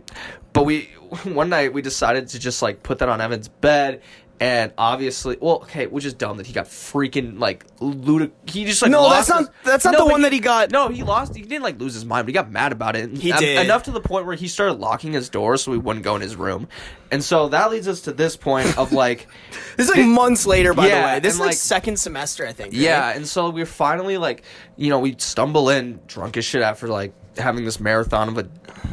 but 0.54 0.64
we 0.64 0.84
one 1.24 1.50
night 1.50 1.74
we 1.74 1.82
decided 1.82 2.30
to 2.30 2.40
just 2.40 2.62
like 2.62 2.82
put 2.84 3.00
that 3.00 3.10
on 3.10 3.22
Evan's 3.22 3.48
bed 3.48 4.02
And 4.38 4.74
obviously, 4.78 5.38
well, 5.40 5.56
okay, 5.64 5.88
which 5.88 6.04
is 6.04 6.14
dumb 6.14 6.36
that 6.38 6.46
he 6.46 6.52
got 6.52 6.66
freaking 6.66 7.40
like 7.40 7.66
ludic. 7.78 8.32
He 8.50 8.66
just 8.66 8.82
like 8.82 8.92
No, 8.92 9.04
lost 9.04 9.30
that's 9.30 9.30
not- 9.30 9.40
his- 9.40 9.50
that's 9.64 9.86
not 9.86 9.92
No, 9.94 9.98
the 10.00 10.04
but 10.06 10.12
one 10.12 10.22
that 10.24 10.34
he 10.34 10.40
got- 10.40 10.72
No, 10.72 10.90
he 10.90 11.04
lost. 11.04 11.34
He 11.36 11.42
didn't 11.44 11.64
like 11.64 11.80
lose 11.80 11.94
his 11.94 12.04
mind, 12.04 12.26
but 12.26 12.30
he 12.30 12.34
got 12.34 12.52
mad 12.52 12.74
about 12.74 12.98
it. 12.98 13.16
He 13.16 13.32
En- 13.32 13.40
did. 13.40 13.60
enough 13.66 13.84
to 13.84 13.92
the 13.92 14.02
point 14.02 14.26
where 14.26 14.36
he 14.36 14.50
started 14.50 14.74
locking 14.74 15.14
his 15.14 15.30
door 15.30 15.56
so 15.56 15.72
we 15.72 15.78
wouldn't 15.78 16.04
go 16.04 16.16
in 16.18 16.22
his 16.22 16.36
room. 16.36 16.68
And 17.12 17.24
so 17.24 17.48
that 17.50 17.72
leads 17.72 17.88
us 17.88 18.02
to 18.02 18.12
this 18.12 18.36
point 18.36 18.78
of 18.78 18.92
like, 18.92 19.28
This 19.78 19.88
is 19.90 19.96
like 19.96 20.06
months 20.06 20.46
later, 20.46 20.74
by 20.74 20.88
Yeah, 20.88 21.00
the 21.02 21.06
way. 21.08 21.20
This 21.22 21.34
is 21.36 21.40
and, 21.40 21.46
like, 21.46 21.52
like- 21.54 21.58
second 21.58 21.98
semester, 21.98 22.46
I 22.46 22.52
think. 22.52 22.74
right? 22.74 22.82
yeah. 22.82 23.14
And 23.16 23.26
so 23.26 23.50
we're 23.52 23.66
finally 23.66 24.18
like, 24.18 24.44
you 24.76 24.90
know, 24.90 25.00
we 25.00 25.16
stumble 25.18 25.70
in 25.70 26.02
drunk 26.08 26.36
as 26.36 26.44
shit 26.44 26.62
after 26.62 26.90
like 26.90 27.14
having 27.38 27.64
this 27.64 27.80
marathon 27.80 28.28
of 28.30 28.38
a 28.38 28.48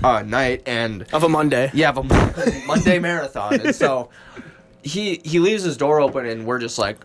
uh, 0.06 0.22
night 0.22 0.62
and 0.66 1.04
Of 1.12 1.24
a 1.24 1.28
Monday. 1.28 1.70
yeah, 1.74 1.88
of 1.90 1.98
a 1.98 2.02
Monday 2.66 3.00
marathon. 3.00 3.60
And 3.60 3.74
so 3.74 4.08
he 4.82 5.20
he 5.24 5.38
leaves 5.38 5.62
his 5.62 5.76
door 5.76 6.00
open, 6.00 6.26
and 6.26 6.46
we're 6.46 6.58
just 6.58 6.78
like 6.78 6.98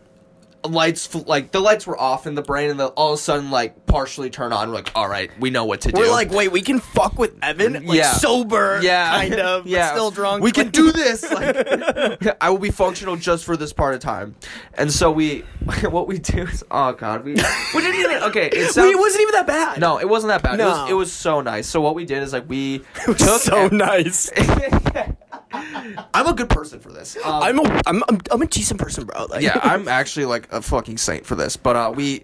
lights 0.66 1.14
like 1.28 1.52
the 1.52 1.62
lights 1.62 1.88
were 1.88 1.98
off 1.98 2.28
in 2.28 2.36
the 2.36 2.42
brain, 2.42 2.70
and 2.70 2.80
then 2.80 2.88
all 2.98 3.14
of 3.14 3.20
a 3.20 3.22
sudden 3.22 3.52
like 3.52 3.86
partially 3.86 4.30
turn 4.30 4.52
on. 4.52 4.68
We're 4.70 4.76
like, 4.76 4.92
all 4.96 5.08
right, 5.08 5.30
we 5.40 5.50
know 5.50 5.64
what 5.64 5.82
to 5.82 5.92
do. 5.92 6.02
We're 6.02 6.12
like, 6.12 6.30
wait, 6.32 6.52
we 6.52 6.62
can 6.62 6.80
fuck 6.80 7.18
with 7.18 7.36
Evan? 7.42 7.86
Like, 7.86 7.98
Yeah. 7.98 8.12
sober, 8.14 8.80
yeah, 8.82 9.12
kind 9.12 9.36
of, 9.36 9.66
yeah, 9.68 9.92
still 9.92 10.12
drunk. 10.12 10.44
We 10.44 10.52
can 10.52 10.70
do 10.70 10.92
this. 10.92 11.24
Like, 11.32 12.36
I 12.42 12.50
will 12.50 12.58
be 12.58 12.72
functional 12.72 13.16
just 13.16 13.46
for 13.46 13.56
this 13.56 13.72
part 13.72 13.94
of 13.94 14.02
time. 14.02 14.36
And 14.74 14.92
so 14.92 15.10
we, 15.10 15.40
what 15.90 16.08
we 16.08 16.18
do 16.18 16.42
is, 16.42 16.66
oh 16.70 16.92
god, 16.94 17.24
we 17.24 17.34
we 17.36 17.82
didn't 17.82 17.96
even 18.02 18.24
okay. 18.24 18.48
It 18.48 18.72
sounds, 18.72 18.92
it 18.92 18.98
wasn't 19.00 19.22
even 19.22 19.34
that 19.36 19.48
bad. 19.48 19.80
no, 19.80 20.00
it 20.00 20.10
wasn't 20.10 20.30
that 20.30 20.44
bad. 20.44 20.56
It, 20.56 20.58
No. 20.58 20.70
was, 20.70 20.90
it 20.90 20.94
was 20.96 21.12
so 21.14 21.40
nice. 21.40 21.68
So 21.68 21.80
what 21.80 21.96
we 21.96 22.04
did 22.04 22.24
is 22.24 22.34
like 22.34 22.50
we 22.50 22.82
It 23.08 23.22
was 23.22 23.44
so 23.44 23.68
nice. 23.68 24.30
I'm 26.14 26.28
a 26.28 26.34
good 26.34 26.50
person 26.50 26.80
for 26.80 26.92
this. 26.92 27.18
Um, 27.18 27.44
I'm 27.44 27.60
a, 27.60 27.82
I'm, 27.86 28.04
I'm, 28.10 28.20
I'm 28.32 28.42
a 28.42 28.48
decent 28.48 28.80
person, 28.80 29.06
bro. 29.06 29.26
Like, 29.26 29.42
yeah, 29.42 29.60
I'm 29.64 29.88
actually 29.88 30.26
like 30.26 30.52
a 30.52 30.62
fucking 30.62 30.98
saint 30.98 31.26
for 31.26 31.36
this. 31.36 31.58
But 31.58 31.76
uh, 31.76 31.94
we 31.96 32.24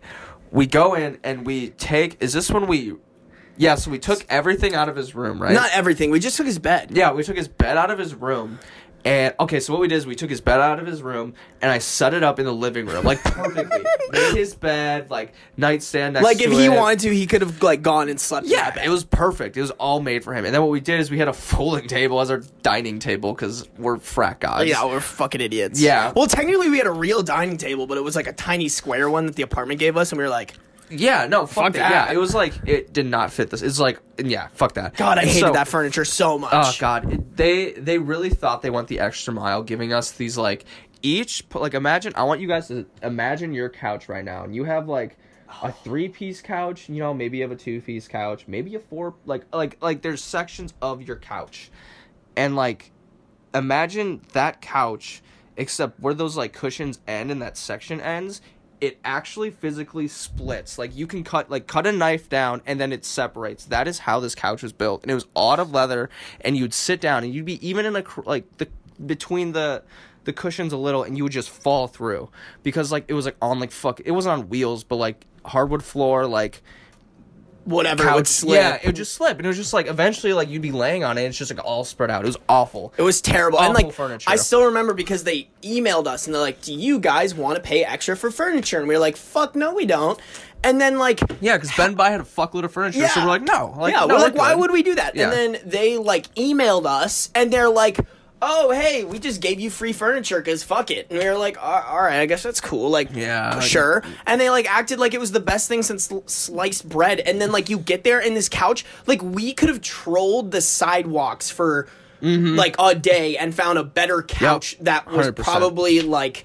we 0.52 0.68
go 0.68 0.94
in 0.96 1.20
and 1.24 1.46
we 1.46 1.70
take. 1.72 2.18
Is 2.22 2.34
this 2.34 2.50
when 2.52 2.68
we? 2.68 2.96
Yeah, 3.56 3.76
so 3.76 3.92
we 3.92 4.00
took 4.00 4.26
everything 4.30 4.74
out 4.74 4.90
of 4.90 4.96
his 4.96 5.14
room, 5.14 5.40
right? 5.40 5.54
not 5.54 5.70
everything. 5.74 6.10
We 6.10 6.20
just 6.20 6.38
took 6.38 6.48
his 6.48 6.58
bed. 6.58 6.90
yeah, 6.92 7.12
we 7.12 7.24
took 7.24 7.38
his 7.38 7.48
bed 7.48 7.78
out 7.78 7.92
of 7.92 8.00
his 8.00 8.16
room. 8.16 8.58
And 9.06 9.36
okay, 9.38 9.60
so 9.60 9.74
what 9.74 9.82
we 9.82 9.90
did 9.90 9.96
is 9.98 10.06
we 10.08 10.16
took 10.16 10.30
his 10.30 10.40
bed 10.40 10.62
out 10.62 10.80
of 10.80 10.86
his 10.88 11.02
room 11.04 11.34
and 11.62 11.70
I 11.70 11.80
set 11.80 12.14
it 12.14 12.24
up 12.24 12.40
in 12.40 12.46
the 12.46 12.54
living 12.54 12.86
room, 12.86 13.04
like 13.04 13.22
perfectly. 13.22 13.84
Made 14.12 14.36
his 14.38 14.56
bed, 14.56 15.10
like 15.12 15.34
nightstand 15.58 16.14
next 16.14 16.24
Like 16.24 16.38
to 16.38 16.46
if 16.46 16.52
he 16.52 16.66
it. 16.66 16.70
wanted 16.70 17.00
to, 17.00 17.14
he 17.14 17.28
could 17.28 17.42
have 17.42 17.62
like 17.62 17.82
gone 17.82 18.08
and 18.08 18.18
slept. 18.18 18.46
in 18.46 18.52
that 18.52 18.56
Yeah, 18.56 18.72
bed. 18.76 18.86
it 18.86 18.90
was 18.90 19.04
perfect. 19.04 19.58
It 19.58 19.62
was 19.62 19.72
all 19.72 20.00
made 20.00 20.24
for 20.24 20.34
him. 20.34 20.46
And 20.46 20.54
then 20.56 20.62
what 20.62 20.72
we 20.72 20.80
did 20.80 21.02
is 21.02 21.12
we 21.12 21.18
had 21.18 21.28
a 21.28 21.34
folding 21.54 21.88
table 21.88 22.22
as 22.22 22.32
our 22.32 22.38
dining 22.62 23.00
table 23.00 23.34
because 23.34 23.68
we're 23.78 23.98
frat 23.98 24.40
guys. 24.40 24.70
Yeah, 24.70 24.86
we're 24.86 25.02
fucking 25.02 25.42
idiots. 25.42 25.82
Yeah. 25.82 26.14
Well, 26.16 26.28
technically, 26.28 26.70
we 26.70 26.78
had 26.78 26.88
a 26.88 26.92
real 26.92 27.24
dining 27.24 27.58
table, 27.58 27.88
but 27.88 27.98
it 27.98 28.04
was 28.06 28.16
like 28.16 28.28
a 28.28 28.34
tiny 28.34 28.70
square 28.70 29.10
one 29.10 29.26
that 29.26 29.36
the 29.36 29.44
apartment 29.44 29.82
gave 29.82 29.98
us, 29.98 30.12
and 30.14 30.18
we 30.18 30.24
were 30.24 30.30
like, 30.30 30.54
Yeah, 30.94 31.28
no, 31.28 31.46
fuck, 31.46 31.66
Fuck 31.66 31.74
that. 31.74 31.90
that. 31.90 32.08
Yeah, 32.10 32.14
it 32.14 32.18
was 32.20 32.34
like 32.36 32.54
it 32.68 32.94
did 32.94 33.06
not 33.06 33.32
fit 33.32 33.50
this. 33.50 33.62
It's 33.62 33.80
like 33.80 34.00
yeah, 34.24 34.48
fuck 34.54 34.74
that. 34.74 34.96
God, 34.96 35.18
I 35.18 35.22
And 35.22 35.30
hated 35.30 35.48
so- 35.48 35.54
that 35.54 35.68
furniture 35.68 36.06
so 36.06 36.38
much. 36.40 36.52
Oh 36.54 36.74
god, 36.80 37.12
it, 37.12 37.36
they 37.38 37.72
they 37.74 37.98
really 37.98 38.30
thought 38.30 38.62
they 38.62 38.70
went 38.70 38.88
the 38.88 39.00
extra 39.00 39.34
mile, 39.34 39.64
giving 39.64 39.92
us 39.94 40.12
these 40.12 40.38
like 40.38 40.66
each 41.02 41.44
like 41.54 41.74
imagine. 41.74 42.14
I 42.16 42.24
want 42.24 42.42
you 42.42 42.48
guys 42.48 42.68
to 42.70 42.86
imagine 43.02 43.54
your 43.54 43.70
couch 43.70 44.08
right 44.10 44.24
now, 44.24 44.44
and 44.44 44.56
you 44.56 44.64
have 44.66 44.88
like 44.88 45.18
a 45.62 45.72
three 45.84 46.10
piece 46.10 46.42
couch. 46.42 46.88
You 46.90 47.00
know, 47.00 47.14
maybe 47.14 47.38
you 47.38 47.44
have 47.44 47.52
a 47.52 47.56
two 47.56 47.82
piece 47.82 48.08
couch, 48.08 48.46
maybe 48.48 48.76
a 48.76 48.80
four 48.80 49.16
like 49.26 49.44
like 49.54 49.78
like 49.82 50.02
there's 50.02 50.24
sections 50.24 50.74
of 50.82 51.02
your 51.02 51.18
couch, 51.18 51.72
and 52.36 52.56
like 52.56 52.92
imagine 53.54 54.22
that 54.34 54.62
couch 54.62 55.22
except 55.56 56.00
where 56.00 56.14
those 56.16 56.36
like 56.36 56.52
cushions 56.54 57.00
end 57.08 57.30
and 57.30 57.42
that 57.42 57.56
section 57.58 58.02
ends 58.02 58.42
it 58.84 59.00
actually 59.06 59.50
physically 59.50 60.10
splits. 60.10 60.78
Like 60.78 60.94
you 60.94 61.08
can 61.08 61.24
cut 61.24 61.50
like 61.50 61.68
cut 61.68 61.88
a 61.88 61.92
knife 61.94 62.28
down 62.28 62.62
and 62.66 62.82
then 62.82 62.92
it 62.92 63.06
separates. 63.06 63.64
That 63.64 63.88
is 63.88 64.00
how 64.00 64.20
this 64.20 64.36
couch 64.36 64.62
was 64.62 64.74
built. 64.74 65.04
And 65.04 65.12
it 65.12 65.14
was 65.14 65.26
all 65.34 65.58
of 65.58 65.72
leather 65.72 66.10
and 66.42 66.58
you'd 66.58 66.74
sit 66.74 67.00
down 67.00 67.24
and 67.24 67.34
you'd 67.34 67.46
be 67.46 67.66
even 67.66 67.86
in 67.86 67.96
a 67.96 68.04
like 68.26 68.58
the 68.58 68.68
between 69.06 69.54
the 69.54 69.84
the 70.26 70.34
cushions 70.34 70.74
a 70.74 70.78
little 70.78 71.04
and 71.04 71.16
you 71.16 71.24
would 71.24 71.32
just 71.32 71.50
fall 71.50 71.88
through. 71.88 72.30
Because 72.62 72.92
like 72.92 73.06
it 73.08 73.14
was 73.14 73.24
like 73.24 73.38
on 73.42 73.58
like 73.62 73.72
fuck 73.72 74.02
it 74.04 74.12
wasn't 74.12 74.34
on 74.34 74.50
wheels 74.50 74.84
but 74.84 74.98
like 74.98 75.26
hardwood 75.46 75.82
floor 75.84 76.28
like 76.28 76.62
Whatever, 77.66 78.04
it 78.04 78.06
would 78.08 78.14
couch 78.26 78.28
slip. 78.28 78.56
yeah 78.60 78.76
it 78.76 78.86
would 78.86 78.96
just 78.98 79.14
slip 79.14 79.38
and 79.38 79.46
it 79.46 79.48
was 79.48 79.56
just 79.58 79.72
like 79.74 79.88
eventually 79.88 80.34
like 80.34 80.50
you'd 80.50 80.62
be 80.62 80.72
laying 80.74 81.04
on 81.06 81.18
it 81.18 81.22
and 81.22 81.30
it's 81.30 81.38
just 81.38 81.50
like 81.56 81.64
all 81.66 81.86
spread 81.86 82.12
out 82.12 82.24
it 82.24 82.28
was 82.28 82.38
awful 82.50 82.94
It 82.98 83.04
was 83.04 83.22
terrible. 83.22 83.60
and 83.62 83.74
like 83.74 83.94
furniture. 83.94 84.30
I 84.30 84.36
still 84.36 84.66
remember 84.66 84.94
because 84.94 85.24
they 85.24 85.48
emailed 85.62 86.08
us 86.08 86.26
and 86.28 86.36
they're 86.36 86.42
like, 86.42 86.62
"Do 86.62 86.74
you 86.74 87.00
guys 87.00 87.34
want 87.34 87.56
to 87.56 87.62
pay 87.62 87.86
extra 87.86 88.18
for 88.18 88.32
furniture?" 88.32 88.80
And 88.80 88.88
we 88.88 88.96
were 88.96 89.00
like, 89.00 89.16
"Fuck 89.16 89.56
no, 89.56 89.74
we 89.74 89.86
don't." 89.86 90.20
And 90.66 90.80
then 90.82 90.98
like 90.98 91.22
Yeah, 91.42 91.56
because 91.58 91.76
Ben 91.78 91.94
Buy 91.94 92.10
had 92.10 92.20
a 92.22 92.24
fuckload 92.26 92.64
of 92.64 92.72
furniture, 92.74 93.08
so 93.08 93.22
we're 93.22 93.28
like, 93.28 93.42
no, 93.44 93.74
like, 93.78 93.94
yeah, 93.94 94.06
no, 94.06 94.16
we're 94.16 94.22
like, 94.22 94.36
why 94.36 94.56
would 94.56 94.72
we 94.72 94.82
do 94.84 94.96
that? 94.96 95.16
Yeah. 95.16 95.30
And 95.32 95.34
then 95.56 95.62
they 95.66 95.98
like 95.98 96.34
emailed 96.36 96.86
us 96.86 97.30
and 97.36 97.52
they're 97.52 97.70
like, 97.70 97.98
oh, 98.46 98.72
hey, 98.72 99.04
we 99.06 99.20
just 99.20 99.40
gave 99.42 99.60
you 99.60 99.70
free 99.70 99.94
furniture 99.94 100.38
because 100.40 100.64
fuck 100.64 100.92
it. 100.92 101.08
And 101.10 101.18
we 101.20 101.26
were 101.26 101.38
like, 101.38 101.58
all 101.64 102.02
right, 102.02 102.20
I 102.20 102.26
guess 102.26 102.44
that's 102.44 102.60
cool. 102.60 102.90
Like, 102.90 103.10
Yeah. 103.14 103.60
sure. 103.62 104.04
And 104.26 104.40
they 104.42 104.50
like 104.50 104.70
acted 104.70 105.00
like 105.00 105.14
it 105.14 105.20
was 105.20 105.32
the 105.32 105.40
best 105.40 105.68
thing 105.70 105.82
since 105.82 106.04
sl- 106.06 106.20
sliced 106.28 106.88
bread. 106.90 107.20
And 107.22 107.40
then 107.42 107.52
like 107.54 107.70
you 107.70 107.78
get 107.80 108.04
there 108.04 108.20
in 108.20 108.34
this 108.34 108.50
couch, 108.50 108.84
like 109.08 109.22
we 109.24 109.54
could 109.54 109.70
have 109.70 109.82
trolled 109.82 110.52
the 110.52 110.62
sidewalks 110.62 111.50
for 111.50 111.88
like 112.22 112.76
a 112.80 112.96
day 112.96 113.38
and 113.38 113.54
found 113.56 113.78
a 113.80 113.84
better 113.84 114.22
couch 114.22 114.78
that 114.82 115.08
was 115.12 115.28
100%. 115.28 115.36
probably 115.38 116.02
like. 116.02 116.44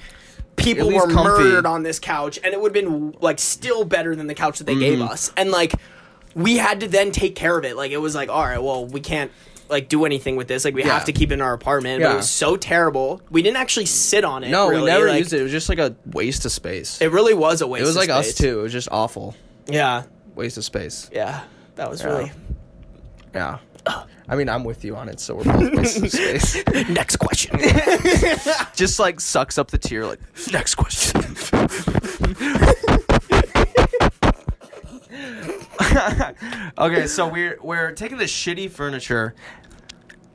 People 0.56 0.88
were 0.92 1.02
comfy. 1.02 1.22
murdered 1.44 1.66
on 1.66 1.84
this 1.84 2.00
couch, 2.00 2.37
and 2.42 2.52
it 2.52 2.61
would 2.61 2.74
have 2.74 2.84
been 2.84 3.14
like 3.20 3.38
still 3.38 3.84
better 3.84 4.16
than 4.16 4.26
the 4.26 4.34
couch 4.34 4.58
that 4.58 4.64
they 4.64 4.74
gave 4.76 4.98
Mm-hmm. 4.98 5.08
us. 5.08 5.30
And 5.37 5.52
like, 5.52 5.72
we 6.34 6.56
had 6.56 6.80
to 6.80 6.88
then 6.88 7.12
take 7.12 7.37
care 7.37 7.56
of 7.56 7.64
it. 7.64 7.76
Like, 7.76 7.92
it 7.92 7.98
was 7.98 8.16
like, 8.16 8.28
all 8.28 8.42
right, 8.42 8.61
well, 8.61 8.84
we 8.84 8.98
can't 8.98 9.30
like 9.68 9.88
do 9.88 10.04
anything 10.04 10.37
with 10.37 10.48
this. 10.48 10.64
Like, 10.64 10.74
we 10.74 10.83
Yeah. 10.85 10.94
have 10.94 11.04
to 11.07 11.12
keep 11.12 11.31
it 11.31 11.35
in 11.35 11.40
our 11.40 11.52
apartment. 11.52 12.02
But 12.02 12.09
Yeah. 12.09 12.14
it 12.14 12.16
was 12.16 12.31
so 12.31 12.57
terrible. 12.57 13.20
We 13.31 13.42
didn't 13.42 13.59
actually 13.59 13.87
sit 13.87 14.24
on 14.24 14.44
it. 14.44 14.50
No, 14.50 14.68
really. 14.68 14.83
we 14.83 14.87
never 14.88 15.09
like, 15.09 15.18
used 15.18 15.33
it. 15.33 15.40
It 15.40 15.42
was 15.44 15.52
just 15.52 15.68
like 15.68 15.78
a 15.78 15.94
waste 16.07 16.44
of 16.44 16.52
space. 16.52 17.00
It, 17.00 17.11
really 17.12 17.35
was 17.35 17.61
a 17.61 17.66
waste. 17.66 17.83
It 17.83 17.87
was 17.87 17.96
like 17.96 18.09
us 18.11 18.35
too. 18.35 18.61
It 18.61 18.62
was 18.62 18.72
just 18.72 18.88
awful. 18.90 19.35
Yeah, 19.66 20.04
Waste 20.35 20.57
of 20.57 20.64
space. 20.64 21.11
yeah, 21.12 21.42
that 21.76 21.90
was 21.90 22.04
really. 22.04 22.33
Yeah. 23.35 23.59
I 24.31 24.37
mean, 24.37 24.48
I'm 24.50 24.62
with 24.64 24.85
you 24.85 24.94
on 24.96 25.09
it, 25.09 25.20
so 25.20 25.35
we're 25.37 25.44
both 25.44 25.72
wasting 25.74 26.09
space. 26.11 26.62
Next 26.90 27.16
question. 27.16 27.59
Just 28.74 28.98
like 28.98 29.20
sucks 29.20 29.57
up 29.57 29.70
the 29.70 29.78
tear. 29.78 30.04
Like 30.07 30.20
next 30.52 30.74
question. 30.74 31.24
okay, 36.79 37.07
so 37.07 37.29
we're 37.29 37.59
we're 37.62 37.92
taking 37.92 38.18
the 38.18 38.25
shitty 38.25 38.71
furniture 38.71 39.35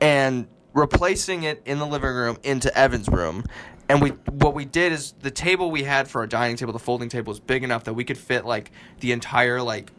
and 0.00 0.48
replacing 0.72 1.44
it 1.44 1.62
in 1.64 1.78
the 1.78 1.86
living 1.86 2.10
room 2.10 2.38
into 2.42 2.76
Evan's 2.76 3.08
room. 3.08 3.44
And 3.88 4.02
we 4.02 4.10
what 4.10 4.54
we 4.54 4.64
did 4.64 4.92
is 4.92 5.12
the 5.20 5.30
table 5.30 5.70
we 5.70 5.84
had 5.84 6.08
for 6.08 6.20
our 6.20 6.26
dining 6.26 6.56
table, 6.56 6.72
the 6.72 6.78
folding 6.78 7.08
table, 7.08 7.30
was 7.30 7.40
big 7.40 7.62
enough 7.62 7.84
that 7.84 7.94
we 7.94 8.04
could 8.04 8.18
fit 8.18 8.44
like 8.44 8.72
the 9.00 9.12
entire 9.12 9.62
like 9.62 9.92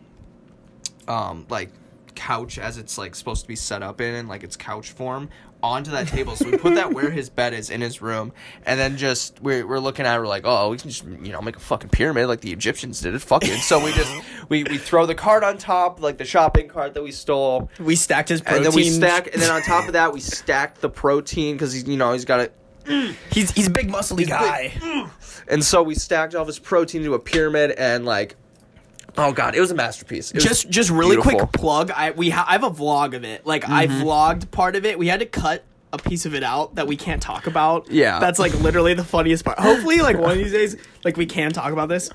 um 1.08 1.46
like 1.50 1.70
couch 2.16 2.58
as 2.58 2.78
it's 2.78 2.98
like 2.98 3.14
supposed 3.14 3.42
to 3.42 3.48
be 3.48 3.56
set 3.56 3.84
up 3.84 4.02
in 4.02 4.28
like 4.28 4.44
its 4.44 4.56
couch 4.56 4.92
form 4.92 5.30
onto 5.65 5.91
that 5.91 6.08
table. 6.08 6.36
So 6.36 6.49
we 6.49 6.58
put 6.58 6.75
that 6.75 6.93
where 6.93 7.10
his 7.10 7.30
bed 7.30 7.54
is 7.54 7.69
in 7.69 7.82
his 7.82 8.01
room, 8.01 8.32
and 8.65 8.80
then 8.80 8.97
just 8.97 9.41
we're, 9.41 9.65
we're 9.67 9.80
looking 9.80 10.06
at 10.06 10.15
it, 10.15 10.19
we're 10.19 10.28
like, 10.28 10.43
oh, 10.45 10.69
we 10.69 10.78
can 10.78 10.89
just 10.89 11.06
you 11.06 11.32
know 11.32 11.41
make 11.41 11.56
a 11.56 11.60
fucking 11.60 11.89
pyramid 11.89 12.28
like 12.28 12.41
the 12.41 12.51
Egyptians 12.51 13.01
did 13.01 13.13
it. 13.13 13.19
Fuck 13.19 13.43
it. 13.45 13.60
So 13.62 13.84
we 13.84 13.91
just 13.93 14.13
we 14.49 14.63
we 14.63 14.78
throw 14.78 15.06
the 15.06 15.15
cart 15.15 15.43
on 15.43 15.58
top, 15.58 16.01
like 16.01 16.17
the 16.17 16.25
shopping 16.25 16.67
cart 16.67 16.93
that 16.93 17.04
we 17.04 17.12
stole, 17.12 17.69
we 17.80 17.95
stacked 17.95 18.30
his 18.30 18.41
protein. 18.41 18.58
and 18.58 18.65
then 18.65 18.75
we 18.75 18.89
stack, 18.89 19.34
and 19.34 19.41
then 19.41 19.51
on 19.51 19.62
top 19.62 19.88
of 19.88 19.93
that 19.93 20.13
we 20.13 20.19
stacked 20.21 20.82
the 20.82 20.89
protein 20.89 21.56
because 21.56 21.73
he's 21.73 21.88
you 21.88 21.97
know 21.97 22.13
he's 22.13 22.25
got 22.25 22.39
it. 22.39 22.54
He's 23.32 23.51
he's 23.51 23.67
a 23.67 23.71
big 23.71 23.89
muscly 23.89 24.28
guy. 24.28 25.10
And 25.47 25.63
so 25.63 25.84
we 25.84 25.95
stacked 25.95 26.34
all 26.36 26.41
of 26.41 26.47
his 26.47 26.60
protein 26.60 27.01
into 27.01 27.13
a 27.13 27.19
pyramid, 27.19 27.71
and 27.71 28.06
like, 28.06 28.36
oh 29.17 29.32
god, 29.34 29.56
it 29.56 29.60
was 29.60 29.71
a 29.71 29.75
masterpiece. 29.75 30.34
Was 30.34 30.43
just 30.43 30.69
just 30.69 30.89
really 30.89 31.15
beautiful. 31.15 31.39
quick 31.39 31.51
plug. 31.54 31.91
I 31.91 32.12
we 32.12 32.30
ha- 32.30 32.45
I 32.47 32.54
have 32.54 32.63
a 32.63 32.69
vlog 32.71 33.15
of 33.15 33.23
it. 33.23 33.45
Like 33.45 33.67
I 33.69 33.88
Mm-hmm. 33.88 34.01
vlogged 34.04 34.51
part 34.51 34.75
of 34.75 34.86
it. 34.86 34.97
We 34.99 35.08
had 35.08 35.19
to 35.21 35.25
cut 35.25 35.63
a 35.93 35.97
piece 35.97 36.25
of 36.25 36.36
it 36.36 36.43
out 36.43 36.75
that 36.75 36.88
we 36.88 36.97
can't 36.97 37.21
talk 37.21 37.47
about. 37.47 37.89
Yeah. 37.89 38.19
that's 38.19 38.38
like 38.38 38.54
literally 38.60 38.93
the 38.95 39.04
funniest 39.06 39.45
part. 39.45 39.58
Hopefully, 39.60 39.99
like 40.01 40.17
one 40.17 40.32
of 40.32 40.38
these 40.38 40.51
days, 40.51 40.75
like 41.06 41.15
we 41.15 41.25
can 41.25 41.54
talk 41.54 41.71
about 41.71 41.88
this. 41.88 42.10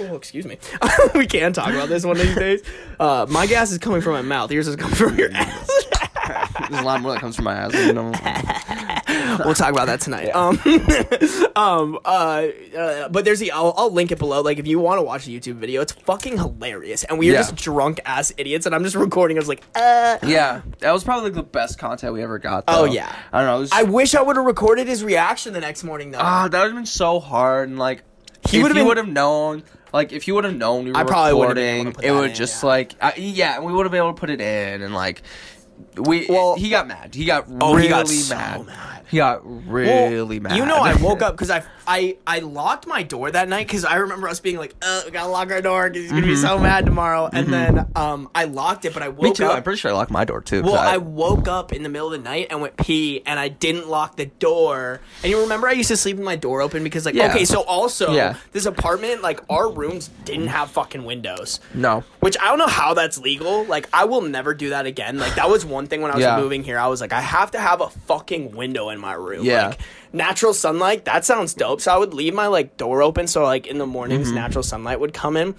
Oh, 0.00 0.16
excuse 0.16 0.44
me. 0.44 0.58
we 1.14 1.26
can 1.26 1.52
talk 1.54 1.70
about 1.70 1.88
this 1.88 2.04
one 2.04 2.16
of 2.16 2.22
these 2.22 2.34
days. 2.36 2.62
Uh, 3.00 3.24
my 3.30 3.46
gas 3.46 3.72
is 3.72 3.78
coming 3.78 4.02
from 4.02 4.12
my 4.12 4.22
mouth. 4.22 4.52
Yours 4.52 4.68
is 4.68 4.76
coming 4.76 4.94
from 4.94 5.18
your 5.18 5.30
ass. 5.32 5.70
There's 6.68 6.82
a 6.82 6.84
lot 6.84 7.00
more 7.00 7.12
that 7.12 7.20
comes 7.20 7.36
from 7.36 7.44
my 7.46 7.54
ass. 7.54 7.74
You 7.74 7.92
know? 7.94 8.12
we'll 9.44 9.54
talk 9.54 9.70
about 9.70 9.86
that 9.86 10.00
tonight. 10.00 10.30
Um, 10.30 10.58
um, 11.56 11.98
uh, 12.04 12.46
uh, 12.76 13.08
but 13.08 13.24
there's 13.24 13.38
the 13.40 13.52
I'll, 13.52 13.72
I'll 13.76 13.90
link 13.90 14.10
it 14.12 14.18
below. 14.18 14.40
Like 14.42 14.58
if 14.58 14.66
you 14.66 14.78
want 14.78 14.98
to 14.98 15.02
watch 15.02 15.26
a 15.26 15.30
YouTube 15.30 15.54
video, 15.56 15.80
it's 15.82 15.92
fucking 15.92 16.36
hilarious, 16.38 17.04
and 17.04 17.18
we 17.18 17.28
are 17.30 17.34
Yeah. 17.34 17.38
just 17.38 17.56
drunk 17.56 18.00
ass 18.04 18.32
idiots, 18.36 18.66
and 18.66 18.74
I'm 18.74 18.82
just 18.84 18.96
recording. 19.06 19.36
I 19.36 19.40
was 19.40 19.48
like, 19.48 19.62
uh. 19.74 20.18
Yeah, 20.22 20.62
that 20.80 20.92
was 20.92 21.04
probably 21.04 21.30
like 21.30 21.34
the 21.34 21.42
best 21.42 21.78
content 21.78 22.12
we 22.14 22.22
ever 22.22 22.38
got. 22.38 22.64
Oh, 22.68 22.84
yeah. 22.84 23.14
I 23.32 23.38
don't 23.40 23.46
know. 23.46 23.58
Was, 23.60 23.72
I 23.72 23.84
wish 23.84 24.14
I 24.14 24.22
would 24.22 24.36
have 24.36 24.44
recorded 24.46 24.86
his 24.88 25.04
reaction 25.04 25.52
the 25.52 25.60
next 25.60 25.84
morning 25.84 26.10
though. 26.10 26.18
ah, 26.20 26.48
that 26.48 26.58
would 26.60 26.68
have 26.68 26.76
been 26.76 26.86
so 26.86 27.20
hard, 27.20 27.68
and 27.68 27.78
like 27.78 28.02
He 28.48 28.62
would've 28.62 28.74
been- 28.76 29.12
known. 29.14 29.62
Like 29.92 30.12
if 30.12 30.28
you 30.28 30.34
would 30.34 30.44
have 30.44 30.54
known 30.56 30.84
we 30.84 30.90
were 30.90 30.96
I 30.98 31.04
probably 31.04 31.30
have 31.30 31.56
recording, 31.56 31.94
it 32.02 32.10
would 32.12 32.30
in, 32.30 32.36
just 32.36 32.62
yeah. 32.62 32.66
like 32.68 32.94
uh, 33.00 33.12
yeah, 33.16 33.60
we 33.60 33.72
would 33.72 33.86
have 33.86 33.92
been 33.92 33.98
able 34.02 34.12
to 34.12 34.20
put 34.20 34.28
it 34.30 34.40
in 34.42 34.82
and 34.82 34.92
like 34.92 35.22
we. 35.96 36.26
Well- 36.28 36.56
he 36.56 36.68
got 36.68 36.86
mad. 36.86 37.14
He 37.14 37.24
got 37.24 37.46
Oh, 37.60 37.70
really 37.74 37.84
he 37.84 37.88
got 37.88 38.08
so 38.08 38.34
mad. 38.34 38.66
mad. 38.66 38.95
He 39.08 39.18
got 39.18 39.44
Well, 39.46 40.10
really 40.10 40.40
mad. 40.40 40.56
You 40.56 40.66
know, 40.66 40.78
I 40.78 40.94
woke 40.96 41.22
up 41.22 41.34
because 41.34 41.50
I, 41.50 41.62
I 41.86 42.16
I 42.26 42.40
locked 42.40 42.86
my 42.86 43.02
door 43.02 43.30
that 43.30 43.48
night 43.48 43.66
because 43.66 43.84
I 43.84 43.96
remember 43.96 44.28
us 44.28 44.40
being 44.40 44.56
like, 44.58 44.74
"Uh, 44.82 45.02
we 45.04 45.10
gotta 45.10 45.28
lock 45.30 45.50
our 45.50 45.62
door 45.62 45.88
because 45.88 46.02
he's 46.04 46.12
gonna 46.12 46.26
be 46.26 46.36
so 46.36 46.58
mad 46.58 46.84
tomorrow." 46.86 47.28
And 47.32 47.52
then 47.52 47.86
um, 47.96 48.28
I 48.34 48.44
locked 48.44 48.84
it, 48.84 48.92
but 48.94 49.02
I 49.02 49.08
woke 49.08 49.22
Me 49.22 49.32
too. 49.32 49.46
up. 49.46 49.56
I'm 49.56 49.62
pretty 49.62 49.78
sure 49.78 49.90
I 49.90 49.94
locked 49.94 50.10
my 50.10 50.24
door 50.24 50.40
too. 50.40 50.62
'cause 50.62 50.72
Well, 50.72 50.80
I, 50.80 50.94
I 50.94 50.96
woke 50.98 51.48
up 51.48 51.72
in 51.72 51.82
the 51.82 51.88
middle 51.88 52.12
of 52.12 52.22
the 52.22 52.28
night 52.28 52.48
and 52.50 52.60
went 52.60 52.76
pee, 52.76 53.22
and 53.26 53.38
I 53.38 53.48
didn't 53.48 53.88
lock 53.88 54.16
the 54.16 54.26
door. 54.26 55.00
And 55.22 55.30
you 55.30 55.40
remember 55.40 55.68
I 55.68 55.72
used 55.72 55.88
to 55.88 55.96
sleep 55.96 56.16
with 56.16 56.24
my 56.24 56.36
door 56.36 56.60
open 56.62 56.82
because, 56.82 57.04
like, 57.06 57.14
Yeah. 57.14 57.28
okay, 57.30 57.44
so 57.44 57.60
also 57.62 58.12
Yeah. 58.12 58.34
this 58.52 58.66
apartment, 58.66 59.22
like, 59.22 59.40
our 59.50 59.70
rooms 59.70 60.10
didn't 60.24 60.48
have 60.48 60.70
fucking 60.70 61.04
windows. 61.04 61.60
no. 61.74 62.04
Which 62.20 62.36
I 62.40 62.46
don't 62.46 62.58
know 62.58 62.66
how 62.66 62.92
that's 62.94 63.18
legal. 63.18 63.64
Like, 63.66 63.88
I 63.92 64.04
will 64.04 64.22
never 64.22 64.52
do 64.52 64.70
that 64.70 64.84
again. 64.84 65.18
Like, 65.18 65.36
that 65.36 65.48
was 65.48 65.64
one 65.64 65.86
thing 65.86 66.02
when 66.02 66.10
I 66.10 66.16
was 66.16 66.22
Yeah. 66.24 66.36
moving 66.40 66.64
here. 66.64 66.76
I 66.76 66.88
was 66.88 67.00
like, 67.00 67.12
I 67.12 67.20
have 67.20 67.52
to 67.52 67.60
have 67.60 67.80
a 67.80 67.88
fucking 67.88 68.56
window 68.56 68.88
in 68.88 68.98
my 68.98 69.12
room. 69.12 69.44
Yeah. 69.44 69.68
Like, 69.68 69.78
natural 70.16 70.54
sunlight, 70.54 71.04
that 71.04 71.24
sounds 71.24 71.54
dope. 71.54 71.80
So 71.80 71.92
I 71.94 71.98
would 71.98 72.14
leave 72.14 72.34
my, 72.34 72.46
like, 72.48 72.76
door 72.76 73.02
open 73.02 73.26
so, 73.26 73.42
like, 73.44 73.66
in 73.66 73.78
the 73.78 73.86
mornings, 73.86 74.26
Mm-hmm. 74.28 74.36
natural 74.36 74.62
sunlight 74.64 74.98
would 75.00 75.12
come 75.14 75.36
in. 75.36 75.54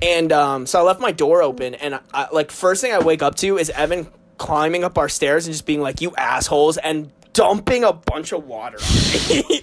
And 0.00 0.32
um, 0.32 0.66
so 0.66 0.78
I 0.80 0.82
left 0.82 1.00
my 1.00 1.12
door 1.12 1.42
open, 1.42 1.74
and 1.74 1.94
I, 1.96 2.00
I, 2.12 2.28
like, 2.32 2.50
first 2.50 2.80
thing 2.80 2.92
I 2.92 2.98
wake 2.98 3.22
up 3.22 3.34
to 3.36 3.56
is 3.58 3.70
Evan 3.70 4.06
climbing 4.38 4.82
up 4.84 4.98
our 4.98 5.08
stairs 5.08 5.46
and 5.46 5.54
just 5.54 5.64
being 5.66 5.80
like, 5.80 6.00
you 6.00 6.14
assholes, 6.16 6.76
and 6.76 7.10
dumping 7.32 7.84
a 7.84 7.92
bunch 7.92 8.32
of 8.32 8.44
water 8.44 8.78
on 8.78 8.94
me. 9.30 9.60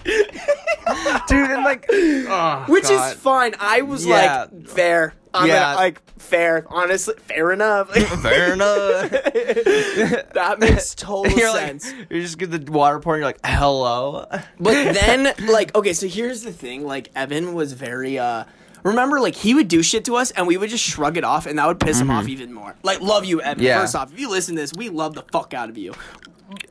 dude, 1.28 1.50
and 1.50 1.62
like, 1.64 1.86
oh, 1.92 2.64
Which 2.68 2.84
God. 2.84 3.12
is 3.14 3.20
fine. 3.20 3.54
I 3.60 3.82
was 3.82 4.04
Yeah. 4.06 4.46
like, 4.50 4.68
fair. 4.68 5.14
I'm 5.32 5.46
Yeah. 5.48 5.60
gonna, 5.60 5.76
like, 5.76 6.02
fair. 6.20 6.64
Honestly, 6.68 7.14
fair 7.28 7.52
enough. 7.52 7.90
fair 8.22 8.52
enough. 8.54 9.10
that 9.10 10.56
makes 10.58 10.94
total 10.96 11.32
you're 11.38 11.52
sense. 11.52 11.92
like, 11.92 12.10
you 12.10 12.20
just 12.20 12.38
get 12.38 12.50
the 12.50 12.70
water 12.72 12.98
pouring. 13.00 13.20
You're 13.20 13.28
like, 13.28 13.40
hello. 13.44 14.26
But 14.58 14.92
then, 14.94 15.32
like, 15.48 15.74
okay, 15.76 15.92
so 15.92 16.06
here's 16.08 16.42
the 16.42 16.52
thing. 16.52 16.84
Like, 16.84 17.10
Evan 17.14 17.54
was 17.54 17.72
very, 17.74 18.18
uh, 18.18 18.44
remember, 18.82 19.20
like, 19.20 19.34
he 19.36 19.54
would 19.54 19.68
do 19.68 19.82
shit 19.82 20.04
to 20.06 20.16
us 20.16 20.30
and 20.32 20.46
we 20.46 20.56
would 20.56 20.70
just 20.70 20.84
shrug 20.84 21.16
it 21.16 21.24
off 21.24 21.46
and 21.46 21.58
that 21.58 21.66
would 21.66 21.80
piss 21.80 22.00
him 22.00 22.10
off 22.10 22.28
even 22.28 22.52
more. 22.52 22.74
Like, 22.82 23.00
love 23.00 23.24
you, 23.24 23.40
Evan. 23.40 23.58
Mm-hmm. 23.58 23.64
Yeah. 23.66 23.80
First 23.80 23.94
off, 23.96 24.12
if 24.12 24.18
you 24.18 24.30
listen 24.30 24.56
to 24.56 24.60
this, 24.62 24.72
we 24.74 24.88
love 24.88 25.14
the 25.14 25.22
fuck 25.32 25.54
out 25.54 25.68
of 25.68 25.78
you. 25.78 25.94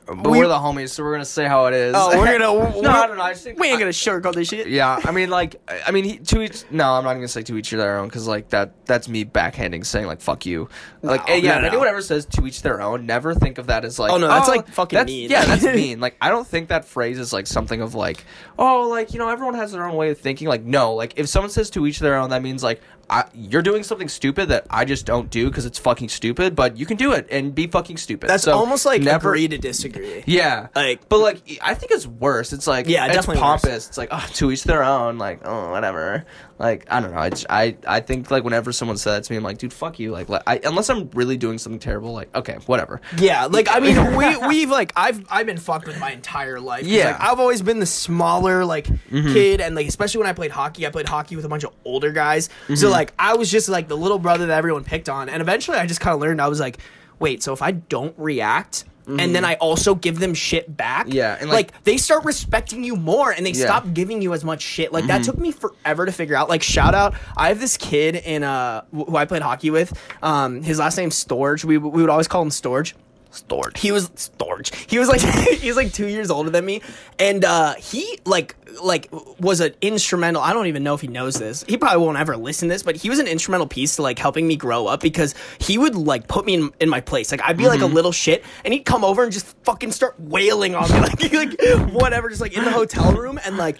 But 0.05 0.29
We- 0.29 0.41
are 0.41 0.47
the 0.47 0.57
homies, 0.57 0.89
so 0.89 1.03
we're 1.03 1.11
gonna 1.13 1.23
say 1.25 1.45
how 1.45 1.65
it 1.67 1.73
is. 1.73 1.93
Oh, 1.95 2.17
we're 2.17 2.37
gonna. 2.37 2.81
no, 2.81 2.89
I 2.89 3.07
don't 3.07 3.17
know. 3.17 3.23
I 3.23 3.31
just 3.31 3.43
think 3.43 3.59
We 3.59 3.67
ain't 3.69 3.79
gonna 3.79 3.91
sugarcoat 3.91 4.33
this 4.33 4.49
shit. 4.49 4.67
Yeah, 4.67 4.99
I 5.03 5.11
mean, 5.11 5.29
like, 5.29 5.55
I 5.85 5.91
mean, 5.91 6.03
he, 6.03 6.17
to 6.17 6.41
each. 6.41 6.63
No, 6.71 6.91
I'm 6.93 7.03
not 7.03 7.13
gonna 7.13 7.27
say 7.27 7.43
to 7.43 7.57
each 7.57 7.69
their 7.71 7.97
own 7.99 8.07
because, 8.07 8.27
like, 8.27 8.49
that 8.49 8.85
that's 8.85 9.07
me 9.07 9.23
backhanding 9.23 9.85
saying 9.85 10.07
like 10.07 10.19
"fuck 10.21 10.45
you." 10.45 10.67
Like, 11.01 11.27
No, 11.27 11.35
yeah, 11.35 11.51
no, 11.51 11.55
if 11.57 11.61
no. 11.61 11.67
anyone 11.69 11.87
ever 11.87 12.01
says 12.01 12.25
to 12.25 12.45
each 12.45 12.61
their 12.61 12.81
own, 12.81 13.05
never 13.05 13.33
think 13.35 13.57
of 13.57 13.67
that 13.67 13.85
as 13.85 13.99
like. 13.99 14.11
Oh, 14.11 14.17
no, 14.17 14.27
that's, 14.27 14.49
oh, 14.49 14.51
like, 14.51 14.67
fucking 14.67 14.97
that's- 14.97 15.13
mean. 15.13 15.29
Yeah, 15.29 15.45
that's 15.45 15.63
mean. 15.75 15.99
Like, 15.99 16.17
I 16.19 16.29
don't 16.29 16.47
think 16.47 16.69
that 16.69 16.85
phrase 16.85 17.19
is 17.19 17.31
like 17.31 17.47
something 17.47 17.79
of 17.81 17.95
like, 17.95 18.25
oh, 18.57 18.89
like 18.89 19.13
you 19.13 19.19
know, 19.19 19.29
everyone 19.29 19.53
has 19.55 19.71
their 19.71 19.85
own 19.87 19.95
way 19.95 20.09
of 20.09 20.19
thinking. 20.19 20.47
Like, 20.47 20.63
no, 20.63 20.93
like 20.95 21.13
if 21.17 21.29
someone 21.29 21.51
says 21.51 21.69
to 21.71 21.85
each 21.87 21.99
their 21.99 22.15
own, 22.15 22.31
that 22.31 22.41
means 22.41 22.63
like. 22.63 22.81
I, 23.09 23.25
you're 23.33 23.61
doing 23.61 23.83
something 23.83 24.07
stupid 24.07 24.49
that 24.49 24.65
I 24.69 24.85
just 24.85 25.05
don't 25.05 25.29
do 25.29 25.49
because 25.49 25.65
it's 25.65 25.79
fucking 25.79 26.09
stupid, 26.09 26.55
but 26.55 26.77
you 26.77 26.85
can 26.85 26.97
do 26.97 27.13
it 27.13 27.27
and 27.31 27.53
be 27.53 27.67
fucking 27.67 27.97
stupid. 27.97 28.29
That's 28.29 28.43
So 28.43 28.53
almost 28.53 28.85
like 28.85 29.01
never 29.01 29.31
agree 29.31 29.47
to 29.47 29.57
disagree. 29.57 30.23
yeah, 30.25 30.67
Like- 30.75 31.07
but 31.09 31.19
like 31.19 31.59
I 31.61 31.73
think 31.73 31.91
it's 31.91 32.07
worse. 32.07 32.53
It's 32.53 32.67
like 32.67 32.87
Yeah, 32.87 33.05
it's 33.05 33.15
definitely 33.15 33.41
worse. 33.41 33.61
pompous. 33.61 33.87
It's 33.87 33.97
like 33.97 34.09
oh, 34.11 34.25
to 34.33 34.51
each 34.51 34.63
their 34.63 34.83
own. 34.83 35.17
Like 35.17 35.41
oh, 35.45 35.71
whatever. 35.71 36.25
Like 36.59 36.85
I 36.91 36.99
don't 36.99 37.11
know. 37.11 37.17
I, 37.17 37.31
I 37.49 37.77
I 37.87 37.99
think 38.01 38.29
like 38.29 38.43
whenever 38.43 38.73
someone 38.73 38.97
says 38.97 39.13
that 39.15 39.23
to 39.23 39.31
me, 39.31 39.37
I'm 39.37 39.43
like, 39.43 39.59
dude, 39.59 39.71
fuck 39.71 39.97
you. 39.97 40.11
Like, 40.11 40.27
I, 40.45 40.59
unless 40.65 40.89
I'm 40.89 41.09
really 41.13 41.37
doing 41.37 41.57
something 41.57 41.79
terrible, 41.79 42.11
like 42.11 42.35
okay, 42.35 42.57
whatever. 42.65 42.99
Yeah, 43.17 43.45
like 43.45 43.69
I 43.71 43.79
mean, 43.79 44.15
we 44.17 44.35
we've 44.47 44.69
like 44.69 44.91
I've 44.97 45.25
I've 45.31 45.45
been 45.45 45.57
fucked 45.57 45.87
with 45.87 45.97
my 46.01 46.11
entire 46.11 46.59
life. 46.59 46.85
Yeah. 46.85 47.11
like, 47.11 47.21
I've 47.21 47.39
always 47.39 47.61
been 47.61 47.79
the 47.79 47.85
smaller 47.85 48.65
like 48.65 48.87
mm-hmm. 48.87 49.31
kid, 49.31 49.61
and 49.61 49.73
like 49.73 49.87
especially 49.87 50.19
when 50.19 50.27
I 50.27 50.33
played 50.33 50.51
hockey, 50.51 50.85
I 50.85 50.89
played 50.89 51.07
hockey 51.07 51.37
with 51.37 51.45
a 51.45 51.49
bunch 51.49 51.63
of 51.63 51.73
older 51.85 52.11
guys. 52.11 52.49
So 52.75 52.89
like 52.89 52.98
I 53.19 53.35
was 53.35 53.49
just 53.51 53.69
like 53.69 53.87
the 53.87 53.97
little 53.97 54.19
brother 54.19 54.45
that 54.47 54.57
everyone 54.57 54.83
picked 54.83 55.09
on, 55.09 55.29
and 55.29 55.41
eventually 55.41 55.77
I 55.77 55.85
just 55.85 56.01
kind 56.01 56.13
of 56.13 56.19
learned. 56.21 56.41
I 56.41 56.47
was 56.47 56.59
like, 56.59 56.79
wait, 57.19 57.41
so 57.43 57.53
if 57.53 57.61
I 57.61 57.71
don't 57.71 58.13
react. 58.17 58.85
And 59.07 59.33
then 59.33 59.43
I 59.43 59.55
also 59.55 59.95
give 59.95 60.19
them 60.19 60.35
shit 60.35 60.77
back. 60.77 61.07
Yeah, 61.09 61.35
and, 61.41 61.49
like, 61.49 61.71
like- 61.73 61.83
they 61.83 61.97
start 61.97 62.25
respecting 62.25 62.83
you 62.83 62.95
more, 62.95 63.31
and 63.31 63.43
they 63.43 63.53
Yeah. 63.53 63.65
stop 63.65 63.91
giving 63.91 64.21
you 64.21 64.35
as 64.35 64.43
much 64.45 64.61
shit. 64.61 64.93
Like 64.93 65.07
that 65.07 65.23
took 65.23 65.39
me 65.39 65.51
forever 65.51 66.05
to 66.05 66.11
figure 66.11 66.35
out. 66.35 66.47
Like 66.47 66.61
shout 66.61 66.93
out, 66.93 67.15
I 67.35 67.47
have 67.47 67.59
this 67.59 67.75
kid 67.75 68.17
in 68.17 68.43
uh 68.43 68.83
who 68.93 69.17
I 69.17 69.25
played 69.25 69.41
hockey 69.41 69.71
with. 69.71 69.99
Um, 70.21 70.61
his 70.61 70.77
last 70.77 70.95
name's 70.95 71.15
Storage. 71.17 71.65
We 71.65 71.79
we 71.79 72.01
would 72.03 72.11
always 72.11 72.27
call 72.27 72.43
him 72.43 72.51
Storage 72.51 72.93
Stored. 73.31 73.77
he 73.77 73.91
was 73.91 74.09
storage. 74.15 74.75
He 74.87 74.97
was 74.97 75.07
like 75.07 75.21
he 75.49 75.67
was 75.67 75.77
like 75.77 75.93
two 75.93 76.07
years 76.07 76.31
older 76.31 76.49
than 76.49 76.65
me, 76.65 76.81
and 77.19 77.45
uh, 77.45 77.75
he 77.75 78.19
like 78.25 78.55
like 78.81 79.09
was 79.39 79.59
an 79.59 79.73
instrumental. 79.81 80.41
I 80.41 80.53
don't 80.53 80.67
even 80.67 80.83
know 80.83 80.93
if 80.93 81.01
he 81.01 81.07
knows 81.07 81.35
this. 81.35 81.63
He 81.67 81.77
probably 81.77 82.03
won't 82.03 82.17
ever 82.17 82.37
listen 82.37 82.69
to 82.69 82.75
this, 82.75 82.83
but 82.83 82.95
he 82.95 83.09
was 83.09 83.19
an 83.19 83.27
instrumental 83.27 83.67
piece 83.67 83.95
to 83.97 84.01
like 84.01 84.17
helping 84.17 84.47
me 84.47 84.55
grow 84.55 84.87
up 84.87 85.01
because 85.01 85.35
he 85.59 85.77
would 85.77 85.95
like 85.95 86.27
put 86.27 86.45
me 86.45 86.55
in, 86.55 86.71
in 86.79 86.89
my 86.89 87.01
place. 87.01 87.31
Like 87.31 87.41
I'd 87.43 87.57
be 87.57 87.67
like 87.67 87.81
a 87.81 87.85
little 87.85 88.11
shit, 88.11 88.43
and 88.65 88.73
he'd 88.73 88.85
come 88.85 89.03
over 89.03 89.23
and 89.23 89.31
just 89.31 89.55
fucking 89.63 89.91
start 89.91 90.19
wailing 90.19 90.75
on 90.75 90.89
me, 90.91 90.99
like 91.33 91.33
like 91.33 91.59
whatever, 91.91 92.29
just 92.29 92.41
like 92.41 92.53
in 92.57 92.63
the 92.63 92.71
hotel 92.71 93.11
room. 93.13 93.39
And 93.45 93.57
like 93.57 93.79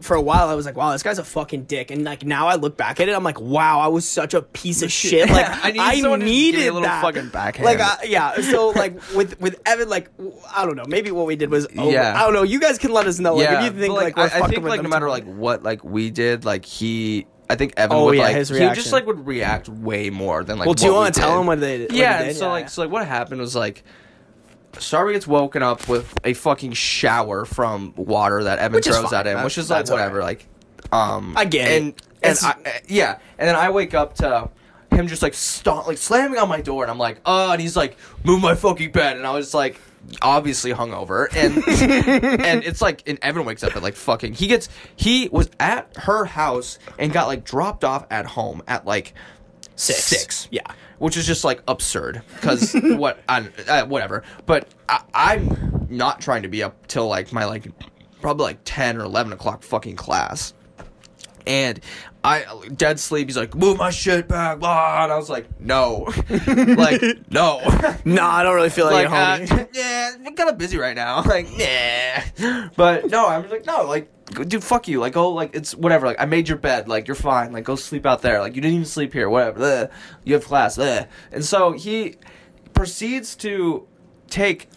for 0.00 0.14
a 0.14 0.22
while, 0.22 0.48
I 0.48 0.54
was 0.54 0.66
like, 0.66 0.76
wow, 0.76 0.92
this 0.92 1.02
guy's 1.02 1.18
a 1.18 1.24
fucking 1.24 1.64
dick. 1.64 1.90
And 1.90 2.04
like 2.04 2.24
now 2.24 2.48
I 2.48 2.56
look 2.56 2.76
back 2.76 3.00
at 3.00 3.08
it, 3.08 3.14
I'm 3.14 3.24
like, 3.24 3.40
wow, 3.40 3.80
I 3.80 3.88
was 3.88 4.06
such 4.06 4.34
a 4.34 4.42
piece 4.42 4.82
of 4.82 4.92
shit. 4.92 5.30
Like 5.30 5.46
I 5.64 5.70
need 5.72 5.80
I 5.80 6.00
someone 6.00 6.20
to 6.20 6.26
just 6.26 6.34
give 6.34 6.34
me 6.36 6.52
needed 6.52 6.68
a 6.68 6.72
little 6.72 6.82
that. 6.82 7.02
fucking 7.02 7.28
backhand. 7.28 7.64
Like 7.64 7.80
I, 7.80 8.04
yeah, 8.04 8.40
so 8.42 8.70
like 8.70 8.94
with 9.14 9.40
with 9.40 9.60
Evan, 9.66 9.88
like 9.88 10.10
I 10.54 10.64
don't 10.64 10.76
know, 10.76 10.84
maybe 10.86 11.10
what 11.10 11.26
we 11.26 11.36
did 11.36 11.50
was 11.50 11.66
over. 11.78 11.90
Yeah. 11.90 12.14
I 12.16 12.24
don't 12.24 12.34
know. 12.34 12.42
You 12.42 12.60
guys 12.60 12.78
can 12.78 12.92
let 12.92 13.06
us 13.06 13.18
know. 13.18 13.34
Like, 13.34 13.44
yeah, 13.44 13.64
if 13.66 13.74
you 13.74 13.80
think 13.80 13.94
but, 13.94 14.02
like, 14.02 14.16
like, 14.16 14.34
I, 14.34 14.44
I 14.44 14.48
think 14.48 14.64
like 14.64 14.82
no 14.82 14.88
matter 14.88 15.08
like 15.08 15.24
what 15.24 15.62
like 15.62 15.84
we 15.84 16.10
did, 16.10 16.44
like 16.44 16.64
he. 16.64 17.26
I 17.50 17.54
think 17.54 17.74
Evan 17.76 17.96
Oh, 17.96 18.04
would 18.06 18.16
yeah, 18.16 18.22
like 18.22 18.36
his 18.36 18.48
he 18.48 18.58
just 18.58 18.92
like 18.92 19.06
would 19.06 19.26
react 19.26 19.68
way 19.68 20.08
more 20.08 20.42
than 20.42 20.58
like. 20.58 20.66
Well, 20.66 20.74
do 20.74 20.86
you 20.86 20.92
want 20.94 21.14
to 21.14 21.20
tell 21.20 21.32
did. 21.32 21.38
them 21.40 21.46
what 21.46 21.60
they? 21.60 21.82
What 21.82 21.92
yeah, 21.92 22.22
they 22.22 22.28
did? 22.28 22.36
so 22.36 22.48
like 22.48 22.68
so 22.70 22.82
like 22.82 22.90
what 22.90 23.06
happened 23.06 23.40
was 23.40 23.54
like 23.54 23.84
Starby 24.72 25.12
gets 25.12 25.26
woken 25.26 25.62
up 25.62 25.86
with 25.88 26.14
a 26.24 26.32
fucking 26.32 26.72
shower 26.72 27.44
from 27.44 27.92
water 27.96 28.44
that 28.44 28.58
Evan 28.58 28.76
Which 28.76 28.86
throws 28.86 29.12
at 29.12 29.26
him, 29.26 29.44
which 29.44 29.58
is 29.58 29.68
like 29.68 29.88
whatever, 29.90 30.22
alright. 30.22 30.46
like 30.82 30.92
um 30.92 31.34
I 31.36 31.44
get 31.44 31.70
it. 31.70 31.82
and 31.82 31.94
and 32.22 32.38
I, 32.42 32.80
yeah, 32.88 33.18
and 33.38 33.48
then 33.48 33.56
I 33.56 33.70
wake 33.70 33.92
up 33.92 34.14
to 34.14 34.48
him 34.94 35.06
just 35.08 35.22
like 35.22 35.34
stomp, 35.34 35.86
like 35.86 35.98
slamming 35.98 36.38
on 36.38 36.48
my 36.48 36.60
door, 36.60 36.84
and 36.84 36.90
I'm 36.90 36.98
like, 36.98 37.18
oh, 37.26 37.52
and 37.52 37.60
he's 37.60 37.76
like, 37.76 37.96
move 38.24 38.40
my 38.40 38.54
fucking 38.54 38.92
bed, 38.92 39.16
and 39.16 39.26
I 39.26 39.32
was 39.32 39.54
like, 39.54 39.80
obviously 40.20 40.72
hungover, 40.72 41.28
and 41.34 41.56
and 42.44 42.64
it's 42.64 42.80
like, 42.82 43.02
and 43.06 43.18
Evan 43.22 43.44
wakes 43.44 43.62
up 43.64 43.76
at 43.76 43.82
like 43.82 43.94
fucking, 43.94 44.34
he 44.34 44.46
gets, 44.46 44.68
he 44.96 45.28
was 45.30 45.50
at 45.60 45.96
her 45.96 46.24
house 46.24 46.78
and 46.98 47.12
got 47.12 47.26
like 47.26 47.44
dropped 47.44 47.84
off 47.84 48.06
at 48.10 48.26
home 48.26 48.62
at 48.68 48.84
like 48.86 49.14
Six. 49.74 49.98
six, 50.04 50.48
Yeah. 50.50 50.60
which 50.98 51.16
is 51.16 51.26
just 51.26 51.44
like 51.44 51.62
absurd 51.66 52.22
because 52.34 52.72
what 52.82 53.18
I, 53.28 53.48
uh, 53.66 53.86
whatever 53.86 54.22
but 54.46 54.68
I, 54.88 55.00
i'm 55.14 55.86
not 55.90 56.20
trying 56.20 56.42
to 56.42 56.48
be 56.48 56.62
up 56.62 56.86
till 56.86 57.08
like 57.08 57.32
my 57.32 57.46
like 57.46 57.66
probably 58.20 58.44
like 58.44 58.58
10 58.64 58.98
or 58.98 59.04
11 59.04 59.32
o'clock 59.32 59.62
fucking 59.64 59.96
class 59.96 60.52
and 61.46 61.80
I 62.24 62.44
dead 62.76 63.00
sleep. 63.00 63.28
He's 63.28 63.36
like, 63.36 63.54
move 63.54 63.78
my 63.78 63.90
shit 63.90 64.28
back, 64.28 64.60
blah. 64.60 65.02
And 65.02 65.12
I 65.12 65.16
was 65.16 65.28
like, 65.28 65.60
no, 65.60 66.12
like 66.46 67.02
no, 67.30 67.60
No, 68.04 68.24
I 68.24 68.42
don't 68.42 68.54
really 68.54 68.70
feel 68.70 68.86
like, 68.86 69.10
like 69.10 69.42
it, 69.42 69.52
uh, 69.52 69.64
yeah, 69.72 70.12
I'm 70.24 70.34
kind 70.34 70.50
of 70.50 70.58
busy 70.58 70.78
right 70.78 70.94
now. 70.94 71.22
Like 71.22 71.48
yeah, 71.58 72.24
but 72.76 73.10
no, 73.10 73.26
I'm 73.26 73.48
like 73.50 73.66
no, 73.66 73.84
like 73.84 74.08
dude, 74.46 74.62
fuck 74.62 74.86
you. 74.86 75.00
Like 75.00 75.16
oh, 75.16 75.30
like 75.30 75.54
it's 75.54 75.74
whatever. 75.74 76.06
Like 76.06 76.20
I 76.20 76.26
made 76.26 76.48
your 76.48 76.58
bed. 76.58 76.88
Like 76.88 77.08
you're 77.08 77.14
fine. 77.14 77.52
Like 77.52 77.64
go 77.64 77.74
sleep 77.74 78.06
out 78.06 78.22
there. 78.22 78.40
Like 78.40 78.54
you 78.54 78.62
didn't 78.62 78.74
even 78.74 78.86
sleep 78.86 79.12
here. 79.12 79.28
Whatever. 79.28 79.90
You 80.24 80.34
have 80.34 80.44
class. 80.44 80.78
And 80.78 81.08
so 81.40 81.72
he 81.72 82.16
proceeds 82.72 83.34
to 83.36 83.86
take 84.28 84.68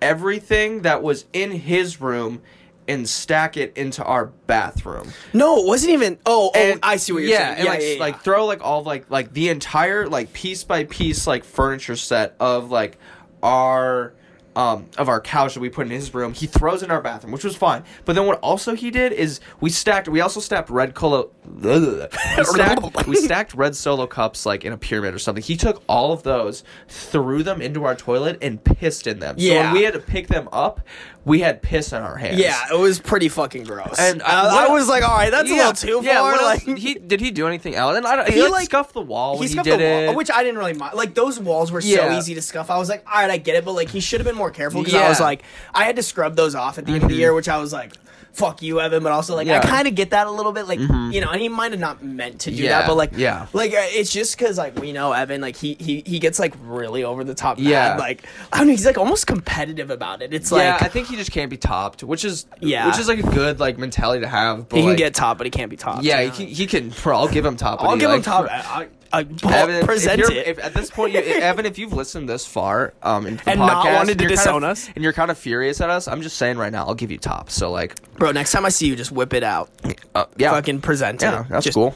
everything 0.00 0.82
that 0.82 1.02
was 1.02 1.26
in 1.32 1.50
his 1.52 2.00
room 2.00 2.42
and 2.88 3.08
stack 3.08 3.56
it 3.56 3.76
into 3.76 4.02
our 4.04 4.26
bathroom. 4.46 5.12
no, 5.32 5.58
it 5.58 5.66
wasn't 5.66 5.92
even. 5.92 6.18
Oh, 6.26 6.50
oh, 6.54 6.58
And- 6.58 6.80
I 6.82 6.96
see 6.96 7.12
what 7.12 7.22
you're 7.22 7.30
yeah, 7.32 7.54
saying. 7.54 7.56
And 7.58 7.64
Yeah, 7.64 7.70
like, 7.72 7.80
yeah, 7.82 7.92
yeah. 7.94 8.00
like 8.00 8.20
throw 8.22 8.46
like 8.46 8.64
all 8.64 8.82
like 8.82 9.10
like 9.10 9.32
the 9.32 9.48
entire 9.48 10.08
like 10.08 10.32
piece 10.32 10.64
by 10.64 10.84
piece 10.84 11.26
like 11.26 11.44
furniture 11.44 11.96
set 11.96 12.36
of 12.40 12.70
like 12.70 12.98
our 13.42 14.14
um, 14.56 14.86
of 14.98 15.08
our 15.08 15.20
couch 15.20 15.54
that 15.54 15.60
we 15.60 15.68
put 15.68 15.86
in 15.86 15.92
his 15.92 16.12
room. 16.12 16.32
He 16.32 16.46
throws 16.46 16.82
in 16.82 16.90
our 16.90 17.00
bathroom, 17.00 17.32
which 17.32 17.44
was 17.44 17.54
fine. 17.54 17.84
But 18.04 18.14
then 18.16 18.26
what 18.26 18.40
also 18.40 18.74
he 18.74 18.90
did 18.90 19.12
is 19.12 19.38
we 19.60 19.70
stacked. 19.70 20.08
We 20.08 20.20
also 20.20 20.40
stacked 20.40 20.70
red 20.70 20.94
colo. 20.94 21.30
We 22.36 22.44
stacked, 22.44 23.06
we 23.06 23.16
stacked 23.16 23.54
red 23.54 23.76
solo 23.76 24.06
cups 24.06 24.44
like 24.46 24.64
in 24.64 24.72
a 24.72 24.76
pyramid 24.78 25.14
or 25.14 25.18
something. 25.18 25.42
He 25.44 25.56
took 25.56 25.82
all 25.88 26.12
of 26.12 26.22
those, 26.24 26.64
threw 26.88 27.42
them 27.42 27.60
into 27.62 27.84
our 27.84 27.94
toilet, 27.94 28.38
and 28.42 28.62
pissed 28.62 29.06
in 29.06 29.20
them. 29.20 29.38
So 29.38 29.44
Yeah. 29.44 29.64
when 29.72 29.74
we 29.74 29.82
had 29.84 29.94
to 29.94 30.00
pick 30.00 30.26
them 30.28 30.48
up, 30.52 30.80
we 31.24 31.40
had 31.40 31.60
piss 31.62 31.92
in 31.92 32.02
our 32.02 32.16
hands. 32.16 32.38
Yeah, 32.38 32.66
it 32.72 32.78
was 32.78 32.98
pretty 33.00 33.28
fucking 33.28 33.64
gross. 33.64 33.96
And 33.98 34.14
And 34.14 34.22
I- 34.22 34.64
I, 34.64 34.66
I 34.66 34.68
was 34.70 34.88
like, 34.88 35.02
all 35.08 35.16
right, 35.16 35.30
that's 35.30 35.50
a 35.50 35.54
little 35.54 35.72
too 35.72 36.00
yeah, 36.06 36.18
far. 36.20 36.36
like, 36.42 36.62
he 36.62 36.94
did 36.94 37.20
he 37.20 37.30
do 37.30 37.46
anything 37.48 37.74
else? 37.74 37.96
And 37.96 38.06
I 38.06 38.16
don't, 38.16 38.28
he, 38.28 38.34
He, 38.36 38.42
like, 38.42 38.52
like- 38.52 38.64
scuffed 38.66 38.92
the 38.94 39.00
wall 39.00 39.34
when 39.38 39.46
he, 39.48 39.52
scuffed 39.52 39.64
did 39.64 39.80
the 39.80 39.84
wall, 39.84 40.10
it. 40.12 40.16
which 40.16 40.30
I 40.30 40.42
didn't 40.42 40.58
really 40.58 40.74
mind. 40.74 40.94
Like 40.94 41.14
those 41.14 41.38
walls 41.40 41.70
were 41.72 41.80
so 41.80 42.12
easy 42.16 42.34
to 42.34 42.42
scuff. 42.42 42.70
I 42.70 42.78
was 42.78 42.88
like, 42.88 43.04
all 43.12 43.20
right, 43.20 43.30
I 43.30 43.36
get 43.38 43.54
it, 43.56 43.64
but 43.64 43.72
like 43.72 43.88
he 43.90 44.00
should 44.00 44.20
have 44.20 44.26
been 44.26 44.36
more 44.36 44.45
careful 44.50 44.82
because 44.82 44.94
I 44.94 45.02
Yeah. 45.02 45.08
was 45.08 45.20
like, 45.20 45.42
I 45.74 45.84
had 45.84 45.96
to 45.96 46.02
scrub 46.02 46.36
those 46.36 46.54
off 46.54 46.78
at 46.78 46.86
the 46.86 46.92
end 46.92 47.02
of 47.04 47.08
the 47.08 47.16
year, 47.16 47.32
which 47.34 47.48
I 47.48 47.58
was 47.58 47.72
like. 47.72 47.92
Fuck 48.32 48.60
you, 48.60 48.80
Evan, 48.82 49.02
but 49.02 49.12
also 49.12 49.34
like 49.34 49.48
I 49.48 49.52
Yeah. 49.52 49.60
kind 49.62 49.88
of 49.88 49.94
get 49.94 50.10
that 50.10 50.26
a 50.26 50.30
little 50.30 50.52
bit, 50.52 50.68
like 50.68 50.78
you 50.78 51.22
know, 51.22 51.30
and 51.30 51.40
he 51.40 51.48
might 51.48 51.70
have 51.70 51.80
not 51.80 52.04
meant 52.04 52.40
to 52.40 52.50
do 52.50 52.64
Yeah, 52.64 52.80
that, 52.80 52.86
but 52.86 52.94
like, 52.94 53.12
yeah. 53.16 53.46
like 53.54 53.72
uh, 53.72 53.76
it's 53.80 54.12
just 54.12 54.36
because 54.36 54.58
like 54.58 54.78
we 54.78 54.92
know 54.92 55.12
Evan, 55.12 55.40
like 55.40 55.56
he 55.56 55.74
he 55.80 56.02
he 56.04 56.18
gets 56.18 56.38
like 56.38 56.52
really 56.62 57.02
over 57.02 57.24
the 57.24 57.32
top, 57.32 57.56
Yeah. 57.58 57.70
mad. 57.94 57.98
like 57.98 58.26
I 58.52 58.58
don't 58.58 58.66
know, 58.66 58.72
he's 58.72 58.84
like 58.84 58.98
almost 58.98 59.26
competitive 59.26 59.90
about 59.90 60.20
it. 60.20 60.34
It's 60.34 60.50
yeah, 60.52 60.72
like 60.74 60.82
I 60.82 60.88
think 60.88 61.08
he 61.08 61.16
just 61.16 61.32
can't 61.32 61.48
be 61.48 61.56
topped, 61.56 62.02
which 62.02 62.26
is 62.26 62.44
Yeah. 62.60 62.88
which 62.88 62.98
is 62.98 63.08
like 63.08 63.20
a 63.20 63.22
good 63.30 63.58
like 63.58 63.78
mentality 63.78 64.20
to 64.20 64.28
have. 64.28 64.68
But 64.68 64.76
he 64.76 64.82
can 64.82 64.90
like, 64.90 64.98
get 64.98 65.14
top, 65.14 65.38
but 65.38 65.46
he 65.46 65.50
can't 65.50 65.70
be 65.70 65.76
top. 65.78 66.00
yeah, 66.02 66.20
he 66.20 66.28
can, 66.30 66.46
he 66.46 66.66
can. 66.66 66.90
Bro, 67.02 67.16
I'll 67.16 67.28
give 67.28 67.46
him 67.46 67.56
top. 67.56 67.82
I'll 67.82 67.96
give 67.96 68.10
him 68.10 68.20
top. 68.20 68.50
I, 68.50 68.82
I, 68.82 68.86
I 69.16 69.52
Evan, 69.52 69.84
present 69.86 70.20
if 70.20 70.30
it. 70.30 70.46
If, 70.46 70.58
at 70.58 70.74
this 70.74 70.90
point, 70.90 71.14
you, 71.14 71.20
Evan, 71.20 71.66
if 71.66 71.78
you've 71.78 71.92
listened 71.92 72.28
this 72.28 72.46
far, 72.46 72.94
um, 73.02 73.26
And 73.26 73.40
not 73.60 73.84
wanted 73.84 74.18
to 74.18 74.24
you're 74.24 74.28
kind 74.30 74.38
disown 74.38 74.64
of- 74.64 74.70
us? 74.70 74.88
and 74.94 75.02
you're 75.02 75.12
kind 75.12 75.30
of 75.30 75.38
furious 75.38 75.80
at 75.80 75.90
us, 75.90 76.08
I'm 76.08 76.22
just 76.22 76.36
saying 76.36 76.58
right 76.58 76.72
now, 76.72 76.86
I'll 76.86 76.94
give 76.94 77.10
you 77.10 77.18
top. 77.18 77.50
So 77.50 77.70
like, 77.70 78.00
Bro, 78.14 78.32
next 78.32 78.52
time 78.52 78.64
I 78.64 78.70
see 78.70 78.86
you, 78.86 78.96
just 78.96 79.12
whip 79.12 79.34
it 79.34 79.42
out. 79.42 79.70
uh, 80.14 80.26
yeah, 80.36 80.50
Fucking 80.52 80.80
present 80.80 81.22
yeah, 81.22 81.42
it. 81.42 81.48
that's 81.48 81.64
Just- 81.64 81.74
cool. 81.74 81.94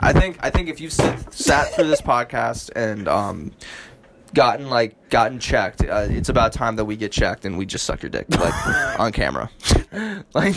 I 0.00 0.12
think 0.12 0.38
I 0.42 0.50
think 0.50 0.68
if 0.68 0.80
you've 0.80 0.92
sit, 0.92 1.32
sat 1.32 1.72
through 1.74 1.88
this 1.88 2.00
podcast 2.14 2.70
and 2.76 3.08
um, 3.08 3.52
gotten 4.34 4.68
like 4.68 5.08
gotten 5.10 5.38
checked, 5.38 5.82
uh, 5.82 6.06
it's 6.10 6.28
about 6.28 6.52
time 6.52 6.76
that 6.76 6.84
we 6.84 6.96
get 6.96 7.12
checked 7.12 7.44
and 7.44 7.56
we 7.56 7.64
just 7.64 7.86
suck 7.86 8.02
your 8.02 8.10
dick 8.10 8.26
like 8.30 8.98
on 9.00 9.12
camera, 9.12 9.48
like 10.34 10.54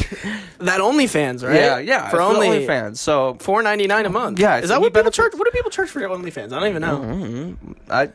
That 0.60 0.82
OnlyFans, 0.82 1.48
right? 1.48 1.56
yeah, 1.56 1.78
yeah, 1.80 2.10
For 2.10 2.20
only 2.22 2.66
fans. 2.66 3.00
So 3.00 3.38
four 3.40 3.62
ninety 3.62 3.88
nine 3.88 4.06
a 4.06 4.10
month. 4.10 4.40
Yeah, 4.40 4.58
is 4.58 4.70
that 4.70 4.82
what 4.82 4.94
people 4.94 5.12
charge? 5.12 5.34
What 5.36 5.46
do 5.46 5.52
people 5.52 5.72
charge 5.72 5.90
for 5.90 6.02
OnlyFans? 6.02 6.52
I 6.54 6.60
don't 6.60 6.70
even 6.70 6.82
know. 6.82 7.56
I 7.90 8.10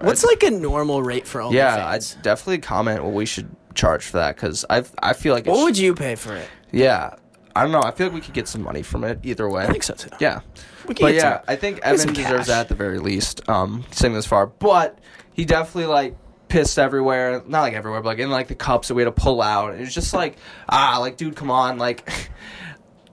What's 0.00 0.24
like 0.24 0.44
a 0.44 0.50
normal 0.50 1.02
rate 1.02 1.26
for 1.26 1.40
OnlyFans? 1.40 1.52
yeah, 1.52 1.86
I 1.86 1.98
definitely 2.22 2.58
comment 2.58 3.02
what 3.02 3.12
we 3.12 3.26
should 3.26 3.48
charge 3.74 4.04
for 4.04 4.18
that 4.18 4.36
because 4.36 4.64
I 4.70 4.84
I 5.02 5.12
feel 5.12 5.34
like 5.34 5.46
what 5.46 5.64
would 5.64 5.76
you 5.76 5.94
pay 5.94 6.14
for 6.14 6.34
it? 6.36 6.48
Yeah, 6.70 7.14
I 7.56 7.62
don't 7.62 7.72
know. 7.72 7.82
I 7.82 7.90
feel 7.90 8.06
like 8.06 8.14
we 8.14 8.20
could 8.20 8.34
get 8.34 8.46
some 8.46 8.62
money 8.62 8.82
from 8.82 9.02
it 9.04 9.18
either 9.24 9.48
way. 9.48 9.64
I 9.64 9.66
think 9.66 9.82
so 9.82 9.94
too. 9.94 10.10
Yeah, 10.20 10.40
We 10.88 10.94
can 10.94 11.06
but 11.06 11.14
yeah, 11.14 11.36
some- 11.38 11.44
I 11.48 11.56
think 11.56 11.80
Evan 11.82 12.12
deserves 12.14 12.30
cash. 12.32 12.46
that 12.46 12.60
at 12.62 12.68
the 12.68 12.74
very 12.74 12.98
least. 12.98 13.48
Um, 13.48 13.84
saying 13.90 14.14
this 14.14 14.26
far, 14.26 14.46
but 14.46 14.98
he 15.34 15.44
definitely 15.44 15.86
like 15.86 16.16
pissed 16.48 16.78
everywhere. 16.78 17.42
Not 17.46 17.60
like 17.62 17.74
everywhere, 17.74 18.00
but 18.00 18.08
like 18.08 18.18
in 18.18 18.30
like 18.30 18.48
the 18.48 18.54
cups 18.54 18.88
that 18.88 18.94
we 18.94 19.02
had 19.02 19.14
to 19.14 19.20
pull 19.22 19.42
out. 19.42 19.74
It 19.74 19.80
was 19.80 19.94
just 19.94 20.14
like 20.14 20.36
ah, 20.68 20.98
like 21.00 21.16
dude, 21.16 21.36
come 21.36 21.50
on, 21.50 21.78
like. 21.78 22.08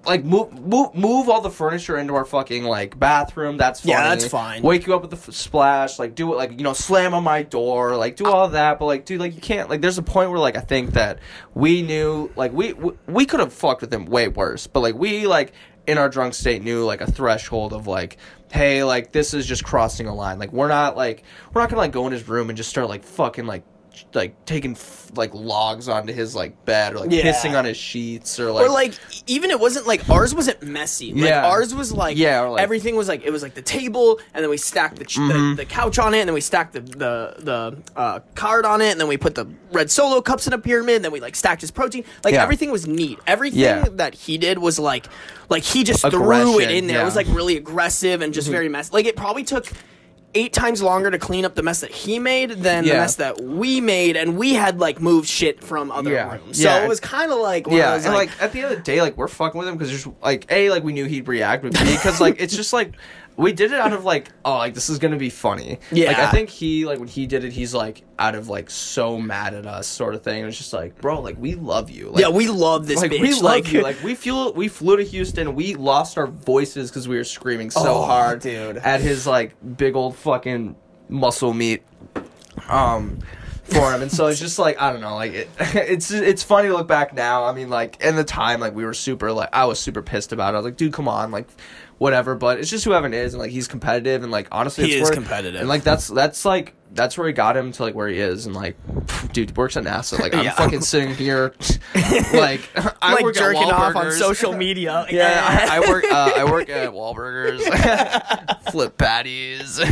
Like 0.08 0.24
move, 0.24 0.54
move, 0.54 0.94
move 0.94 1.30
all 1.30 1.42
the 1.42 1.50
furniture 1.50 1.98
into 1.98 2.14
our 2.14 2.26
fucking 2.26 2.64
like 2.64 3.00
bathroom. 3.00 3.58
That's 3.58 3.80
funny. 3.80 3.94
Yeah, 3.94 4.10
that's 4.10 4.28
fine. 4.28 4.62
Wake 4.62 4.86
you 4.86 4.94
up 4.94 5.02
with 5.02 5.10
the 5.10 5.18
f- 5.18 5.34
splash. 5.34 5.98
Like 5.98 6.14
do 6.14 6.32
it. 6.32 6.36
Like 6.36 6.52
you 6.52 6.64
know, 6.64 6.74
slam 6.74 7.16
on 7.16 7.24
my 7.24 7.42
door. 7.42 7.96
Like 7.98 8.16
do 8.16 8.28
all 8.28 8.50
that. 8.50 8.78
But 8.78 8.86
like, 8.86 9.06
dude, 9.06 9.20
like 9.20 9.34
you 9.34 9.42
can't. 9.42 9.68
Like, 9.68 9.82
there's 9.82 9.98
a 9.98 10.04
point 10.04 10.30
where 10.30 10.38
like 10.38 10.58
I 10.58 10.62
think 10.62 10.92
that 10.92 11.18
we 11.56 11.82
knew 11.82 12.30
like 12.36 12.54
we 12.54 12.74
we, 12.74 12.92
we 13.08 13.26
could 13.26 13.40
have 13.40 13.52
fucked 13.52 13.82
with 13.82 13.92
him 13.92 14.06
way 14.06 14.28
worse. 14.28 14.68
But 14.68 14.82
like 14.82 14.94
we 14.94 15.26
like 15.26 15.54
in 15.88 15.98
our 15.98 16.10
drunk 16.10 16.34
state 16.34 16.64
knew 16.64 16.84
like 16.84 17.02
a 17.02 17.10
threshold 17.10 17.74
of 17.74 17.88
like, 17.88 18.18
hey, 18.52 18.84
like 18.84 19.12
this 19.12 19.34
is 19.34 19.46
just 19.46 19.64
crossing 19.64 20.08
a 20.08 20.14
line. 20.14 20.40
Like 20.40 20.52
we're 20.54 20.68
not 20.68 20.96
like 20.98 21.24
we're 21.54 21.62
not 21.62 21.70
gonna 21.70 21.82
like 21.82 21.92
go 21.92 22.08
in 22.08 22.14
his 22.14 22.28
room 22.28 22.50
and 22.50 22.58
just 22.58 22.70
start 22.70 22.90
like 22.90 23.04
fucking 23.04 23.46
like 23.46 23.64
like 24.14 24.46
taking 24.46 24.72
f- 24.74 25.12
like 25.16 25.34
logs 25.34 25.88
onto 25.90 26.12
his 26.14 26.36
like 26.36 26.66
bed 26.66 26.94
or 26.94 27.00
like 27.00 27.12
Yeah. 27.12 27.24
pissing 27.24 27.58
on 27.58 27.66
his 27.66 27.78
sheets 27.78 28.40
or 28.40 28.52
like 28.52 28.66
or 28.66 28.70
like 28.70 28.94
even 29.28 29.52
it 29.52 29.60
wasn't 29.60 29.88
like 29.88 30.10
ours 30.10 30.34
wasn't 30.36 30.62
messy. 30.62 31.14
Like 31.14 31.30
Yeah. 31.30 31.46
ours 31.48 31.74
was 31.74 31.92
like 31.92 32.18
Yeah, 32.18 32.42
like- 32.42 32.62
everything 32.62 32.96
was 32.96 33.08
like 33.08 33.24
it 33.24 33.32
was 33.32 33.42
like 33.44 33.54
the 33.54 33.62
table 33.62 34.20
and 34.34 34.44
then 34.44 34.50
we 34.50 34.58
stacked 34.58 34.98
the, 34.98 35.06
ch- 35.06 35.18
Mm-hmm. 35.18 35.50
the 35.52 35.56
the 35.64 35.66
couch 35.66 36.00
on 36.00 36.14
it 36.14 36.20
and 36.20 36.28
then 36.30 36.34
we 36.34 36.42
stacked 36.42 36.74
the 36.74 36.82
the 36.82 37.36
the 37.40 37.78
uh, 37.96 38.20
card 38.36 38.66
on 38.66 38.82
it 38.82 38.92
and 38.92 39.00
then 39.00 39.08
we 39.08 39.18
put 39.18 39.36
the 39.36 39.46
red 39.72 39.90
solo 39.92 40.22
cups 40.22 40.48
in 40.48 40.54
a 40.54 40.58
pyramid 40.58 40.98
and 40.98 41.06
then 41.06 41.12
we 41.12 41.20
like 41.20 41.36
stacked 41.36 41.62
his 41.62 41.72
protein. 41.72 42.04
Like 42.24 42.34
Yeah. 42.34 42.44
everything 42.44 42.72
was 42.72 42.86
neat. 42.88 43.20
Everything 43.28 43.96
that 43.98 44.14
he 44.14 44.38
did 44.38 44.60
was 44.60 44.78
like 44.80 45.06
like 45.50 45.64
he 45.64 45.84
just 45.84 46.02
threw 46.10 46.60
it 46.60 46.72
in 46.72 46.88
there. 46.88 47.02
It 47.02 47.04
was. 47.06 47.16
Mm-hmm. 47.16 47.30
like 47.30 47.38
really 47.38 47.58
aggressive 47.58 48.22
and 48.22 48.34
just 48.34 48.50
very 48.50 48.68
messy. 48.70 48.90
Like 48.94 49.06
it 49.06 49.16
probably 49.16 49.44
took 49.44 49.68
eight 50.36 50.54
times 50.54 50.82
longer 50.84 51.10
to 51.10 51.18
clean 51.18 51.46
up 51.46 51.56
the 51.56 51.64
mess 51.64 51.80
that 51.82 51.92
he 51.92 52.20
made 52.20 52.52
than 52.52 52.84
the 52.84 52.90
Yeah. 52.90 52.98
mess 53.00 53.16
that 53.16 53.42
we 53.42 53.80
made 53.82 54.16
and 54.18 54.38
we 54.38 54.54
had 54.54 54.80
like 54.80 55.02
moved 55.02 55.28
shit 55.30 55.64
from 55.64 55.92
other 55.92 56.12
Yeah. 56.12 56.34
rooms. 56.34 56.58
So 56.62 56.64
Yeah. 56.64 56.84
it 56.84 56.88
was 56.90 57.00
kind 57.00 57.32
of 57.32 57.40
like 57.40 57.66
one 57.68 57.76
of 57.76 57.80
Yeah, 57.80 57.96
those, 57.96 58.06
and 58.06 58.14
like, 58.14 58.30
at 58.42 58.52
the 58.52 58.62
end 58.62 58.72
of 58.72 58.78
the 58.78 58.84
day, 58.84 59.02
like 59.02 59.18
we're 59.18 59.28
fucking 59.30 59.58
with 59.58 59.68
him 59.68 59.76
because 59.78 59.90
just 59.92 60.08
like 60.22 60.46
a 60.52 60.70
like 60.70 60.84
we 60.84 60.94
knew 60.94 61.06
he'd 61.06 61.28
react, 61.28 61.64
but 61.64 61.74
b 61.74 61.80
because 61.96 62.20
like 62.22 62.36
it's 62.40 62.56
just 62.56 62.74
like 62.74 62.94
we 63.38 63.52
did 63.52 63.72
it 63.72 63.80
out 63.80 63.94
of 63.94 64.06
like 64.06 64.30
oh 64.46 64.58
like 64.58 64.74
this 64.74 64.90
is 64.90 65.00
gonna 65.00 65.18
be 65.18 65.30
funny. 65.30 65.80
Yeah. 65.92 66.08
like 66.10 66.20
I 66.20 66.32
think 66.32 66.50
he 66.50 66.86
like 66.86 67.00
when 67.00 67.08
he 67.08 67.28
did 67.28 67.44
it, 67.44 67.52
he's 67.54 67.74
like 67.74 68.04
out 68.18 68.36
of 68.36 68.48
like 68.48 68.70
so 68.70 69.20
mad 69.20 69.54
at 69.54 69.66
us 69.66 69.88
sort 69.88 70.16
of 70.16 70.24
thing. 70.24 70.42
It 70.42 70.46
was 70.46 70.58
just 70.58 70.74
like 70.74 71.00
bro, 71.02 71.22
like 71.22 71.38
we 71.38 71.56
love 71.56 71.90
you. 71.90 72.10
Like, 72.10 72.22
yeah, 72.22 72.30
we 72.30 72.48
love 72.48 72.88
this 72.88 73.02
like 73.02 73.12
bitch. 73.12 73.22
we 73.22 73.34
love 73.34 73.44
like, 73.44 73.72
you. 73.74 73.82
Like 73.86 74.02
we 74.04 74.16
flew 74.16 74.52
we 74.52 74.68
flew 74.68 74.98
to 74.98 75.04
Houston. 75.04 75.56
We 75.56 75.76
lost 75.76 76.18
our 76.18 76.28
voices 76.28 76.90
because 76.90 77.08
we 77.08 77.18
were 77.18 77.24
screaming 77.24 77.72
so 77.72 77.82
Oh, 77.86 78.06
hard, 78.06 78.42
dude. 78.42 78.78
at 78.78 79.02
his 79.02 79.28
like 79.28 79.56
big 79.78 79.96
old 79.96 80.16
fucking 80.16 80.76
muscle 81.10 81.54
meat. 81.54 81.84
Um. 82.70 83.20
For 83.68 83.92
him, 83.92 84.04
and 84.04 84.12
so 84.12 84.28
it's 84.28 84.40
just 84.40 84.60
like 84.60 84.80
I 84.80 84.92
don't 84.92 85.02
know, 85.02 85.16
like 85.16 85.34
it, 85.34 85.50
it's 85.74 86.12
it's 86.12 86.44
funny 86.44 86.68
to 86.68 86.76
look 86.76 86.88
back 86.88 87.16
now. 87.16 87.46
I 87.46 87.52
mean, 87.52 87.68
like 87.68 88.00
in 88.00 88.16
the 88.16 88.24
time, 88.24 88.60
like 88.60 88.76
we 88.76 88.86
were 88.86 88.94
super, 88.94 89.32
like 89.32 89.50
I 89.54 89.66
was 89.66 89.80
super 89.80 90.04
pissed 90.04 90.32
about 90.32 90.54
it. 90.54 90.58
I 90.58 90.60
was 90.60 90.66
like, 90.66 90.78
dude, 90.78 90.94
come 90.94 91.08
on, 91.08 91.32
like 91.32 91.48
whatever. 91.98 92.36
But 92.36 92.60
it's 92.60 92.70
just 92.70 92.86
who 92.86 92.94
Evan 92.94 93.14
is, 93.14 93.34
and 93.34 93.42
like 93.42 93.52
he's 93.52 93.68
competitive, 93.68 94.24
and 94.24 94.32
like 94.32 94.48
honestly, 94.52 94.86
He 94.86 94.92
it's 94.94 95.02
is 95.02 95.04
where- 95.10 95.14
competitive. 95.14 95.60
and 95.62 95.70
like 95.70 95.84
that's 95.84 96.08
that's 96.08 96.46
like 96.46 96.74
that's 96.96 97.18
where 97.18 97.28
he 97.28 97.34
got 97.34 97.56
him 97.58 97.72
to 97.74 97.84
like 97.84 97.94
where 97.96 98.08
he 98.08 98.18
is, 98.18 98.46
and 98.46 98.56
like, 98.56 98.76
dude 99.34 99.56
works 99.56 99.78
at 99.78 99.84
NASA. 99.84 100.18
Like 100.20 100.34
I'm 100.34 100.46
Yeah. 100.46 100.52
fucking 100.54 100.82
sitting 100.82 101.14
here, 101.16 101.54
like 102.34 102.70
I 103.02 103.14
like 103.14 103.24
work 103.24 103.36
at 103.38 103.40
jerking 103.42 103.64
off 103.64 103.96
on 103.96 104.06
Wahlburgers. 104.08 104.18
social 104.20 104.54
media. 104.54 105.06
Yeah, 105.10 105.68
I, 105.70 105.78
I 105.78 105.80
work. 105.90 106.06
Uh, 106.06 106.32
I 106.36 106.46
work 106.46 106.70
at 106.70 106.90
Wahlburgers, 106.92 107.62
flip 108.72 108.98
patties. 108.98 109.80
I 109.80 109.86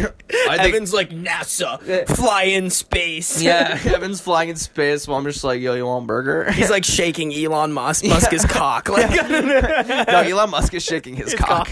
think, 0.57 0.73
Evan's 0.75 0.93
like 0.93 1.09
NASA, 1.11 2.07
fly 2.15 2.43
in 2.43 2.69
space. 2.69 3.41
yeah, 3.41 3.79
Evan's 3.85 4.21
flying 4.21 4.49
in 4.49 4.55
space 4.55 5.07
while 5.07 5.17
I'm 5.19 5.25
just 5.25 5.43
like, 5.43 5.61
yo, 5.61 5.73
you 5.75 5.85
want 5.85 6.05
a 6.05 6.07
burger? 6.07 6.51
He's 6.51 6.69
like 6.69 6.83
shaking 6.85 7.33
Elon 7.33 7.73
Musk 7.73 8.05
Musk's 8.05 8.45
cock. 8.45 8.89
Like, 8.89 9.09
no, 9.11 10.21
Elon 10.21 10.49
Musk 10.51 10.73
is 10.73 10.83
shaking 10.83 11.15
his, 11.15 11.33
cock. 11.35 11.69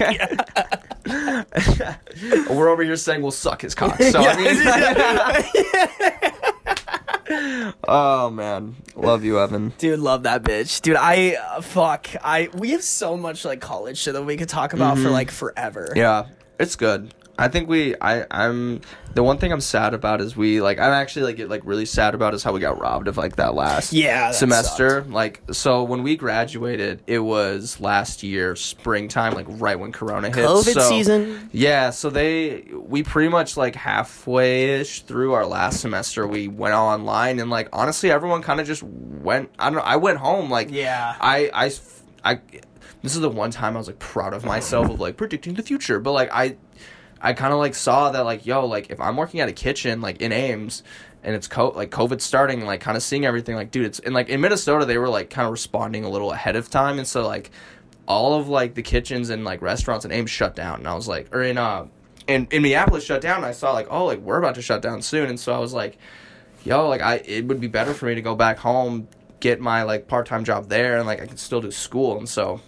We're 2.50 2.70
over 2.70 2.84
here 2.84 2.96
saying 2.96 3.22
we'll 3.22 3.32
suck 3.32 3.62
his 3.62 3.74
cock. 3.76 4.02
So 4.02 4.20
I 4.20 4.36
mean, 4.38 4.56
oh 7.88 8.30
man, 8.30 8.76
love 8.96 9.24
you, 9.24 9.40
Evan. 9.40 9.74
Dude, 9.78 10.00
love 10.00 10.24
that 10.24 10.44
bitch. 10.44 10.82
Dude, 10.82 10.96
I 10.96 11.36
uh, 11.36 11.62
fuck. 11.62 12.08
I 12.24 12.50
we 12.54 12.72
have 12.72 12.84
so 12.84 13.18
much 13.18 13.46
like 13.46 13.62
college 13.62 13.98
shit 13.98 14.14
that 14.14 14.24
we 14.24 14.38
could 14.38 14.50
talk 14.50 14.74
about 14.74 14.98
for 14.98 15.10
like 15.10 15.32
forever. 15.32 15.88
Mm-hmm. 15.90 15.98
Yeah, 15.98 16.28
it's 16.60 16.76
good. 16.76 17.14
I 17.38 17.48
think 17.48 17.68
we. 17.70 17.96
I. 18.00 18.26
I'm. 18.30 18.82
The 19.14 19.24
one 19.24 19.38
thing 19.38 19.52
I'm 19.52 19.62
sad 19.62 19.94
about 19.94 20.22
is 20.22 20.36
we 20.38 20.62
like. 20.62 20.80
I'm 20.80 20.92
actually 20.92 21.24
like 21.24 21.36
get 21.38 21.50
like 21.50 21.62
really 21.66 21.86
sad 21.86 22.14
about 22.16 22.34
is 22.34 22.44
how 22.44 22.52
we 22.54 22.60
got 22.60 22.80
robbed 22.80 23.08
of 23.08 23.18
like 23.18 23.38
that 23.38 23.56
last 23.56 23.92
Yeah, 23.94 24.28
that 24.32 24.36
semester. 24.36 25.04
Like 25.04 25.42
so 25.52 25.84
when 25.84 26.04
we 26.04 26.16
graduated, 26.16 27.02
it 27.08 27.20
was 27.20 27.80
last 27.80 28.22
year 28.24 28.56
springtime, 28.56 29.34
like 29.34 29.48
right 29.50 29.80
when 29.80 29.92
Corona 29.92 30.28
hit. 30.28 30.38
COVID 30.46 30.74
So- 30.74 30.82
season. 30.90 31.50
Yeah, 31.52 31.90
so 31.90 32.10
they 32.10 32.66
we 32.74 33.04
pretty 33.04 33.30
much 33.30 33.58
like 33.58 33.76
halfway 33.76 34.80
ish 34.80 35.02
through 35.02 35.34
our 35.34 35.46
last 35.46 35.82
semester, 35.82 36.28
we 36.28 36.48
went 36.48 36.74
online 36.76 37.40
and 37.40 37.50
like 37.50 37.70
honestly, 37.74 38.12
everyone 38.12 38.42
kind 38.44 38.60
of 38.62 38.68
just 38.68 38.84
went. 38.84 39.50
I 39.58 39.66
don't 39.66 39.76
know. 39.80 39.82
I 39.86 39.96
went 39.96 40.20
home 40.20 40.50
like 40.50 40.70
Yeah. 40.72 41.16
I 41.20 41.50
I 41.54 41.72
I. 42.24 42.40
This 43.02 43.16
is 43.16 43.22
the 43.22 43.30
one 43.30 43.50
time 43.50 43.76
I 43.76 43.80
was 43.80 43.88
like 43.88 43.98
proud 43.98 44.34
of 44.36 44.46
myself 44.46 44.90
of 44.92 45.00
like 45.00 45.18
predicting 45.18 45.56
the 45.56 45.64
future, 45.64 46.00
but 46.00 46.12
like 46.12 46.30
I. 46.32 46.58
I 47.22 47.34
kind 47.34 47.54
of 47.54 47.60
like 47.60 47.76
saw 47.76 48.12
that 48.12 48.26
like 48.26 48.46
yo 48.46 48.66
like 48.66 48.90
if 48.90 49.00
I'm 49.00 49.18
working 49.18 49.40
at 49.40 49.50
a 49.50 49.54
kitchen 49.54 50.02
like 50.02 50.22
in 50.22 50.32
Ames 50.32 50.84
and 51.24 51.36
it's 51.36 51.48
co- 51.48 51.70
like 51.70 51.92
COVID 51.92 52.22
starting 52.22 52.66
like 52.66 52.82
kind 52.82 52.98
of 52.98 53.04
seeing 53.04 53.26
everything 53.26 53.56
like 53.56 53.72
dude 53.72 53.86
it's 53.86 54.00
and 54.00 54.14
like 54.14 54.30
in 54.30 54.42
Minnesota 54.42 54.86
they 54.86 54.98
were 54.98 55.10
like 55.10 55.30
kind 55.30 55.46
of 55.46 55.52
responding 55.52 56.04
a 56.04 56.10
little 56.10 56.32
ahead 56.32 56.56
of 56.56 56.70
time 56.70 56.98
and 56.98 57.08
so 57.08 57.28
like 57.28 57.52
all 58.08 58.40
of 58.40 58.50
like 58.50 58.74
the 58.74 58.82
kitchens 58.82 59.30
and 59.30 59.44
like 59.44 59.62
restaurants 59.62 60.06
in 60.06 60.12
Ames 60.12 60.32
shut 60.32 60.56
down 60.56 60.80
and 60.80 60.88
I 60.88 60.96
was 60.96 61.08
like 61.08 61.34
or 61.34 61.42
in 61.42 61.58
uh 61.58 61.88
in, 62.28 62.48
in 62.52 62.62
Minneapolis 62.62 63.04
shut 63.04 63.22
down 63.22 63.38
and 63.38 63.46
I 63.46 63.52
saw 63.52 63.72
like 63.72 63.88
oh 63.90 64.06
like 64.06 64.20
we're 64.20 64.38
about 64.38 64.56
to 64.56 64.62
shut 64.62 64.82
down 64.82 65.02
soon 65.02 65.30
and 65.30 65.40
so 65.40 65.54
I 65.54 65.60
was 65.60 65.74
like 65.74 65.98
yo, 66.64 66.88
like 66.88 67.02
I 67.02 67.16
it 67.26 67.48
would 67.48 67.60
be 67.60 67.68
better 67.68 67.94
for 67.94 68.06
me 68.06 68.16
to 68.16 68.22
go 68.22 68.36
back 68.36 68.58
home, 68.58 69.08
get 69.40 69.60
my 69.60 69.84
like 69.84 70.08
part 70.08 70.26
time 70.26 70.44
job 70.44 70.70
there, 70.70 70.98
and 70.98 71.06
like 71.06 71.22
I 71.22 71.26
could 71.26 71.40
still 71.40 71.62
do 71.62 71.72
school. 71.72 72.18
And 72.18 72.28
so, 72.28 72.62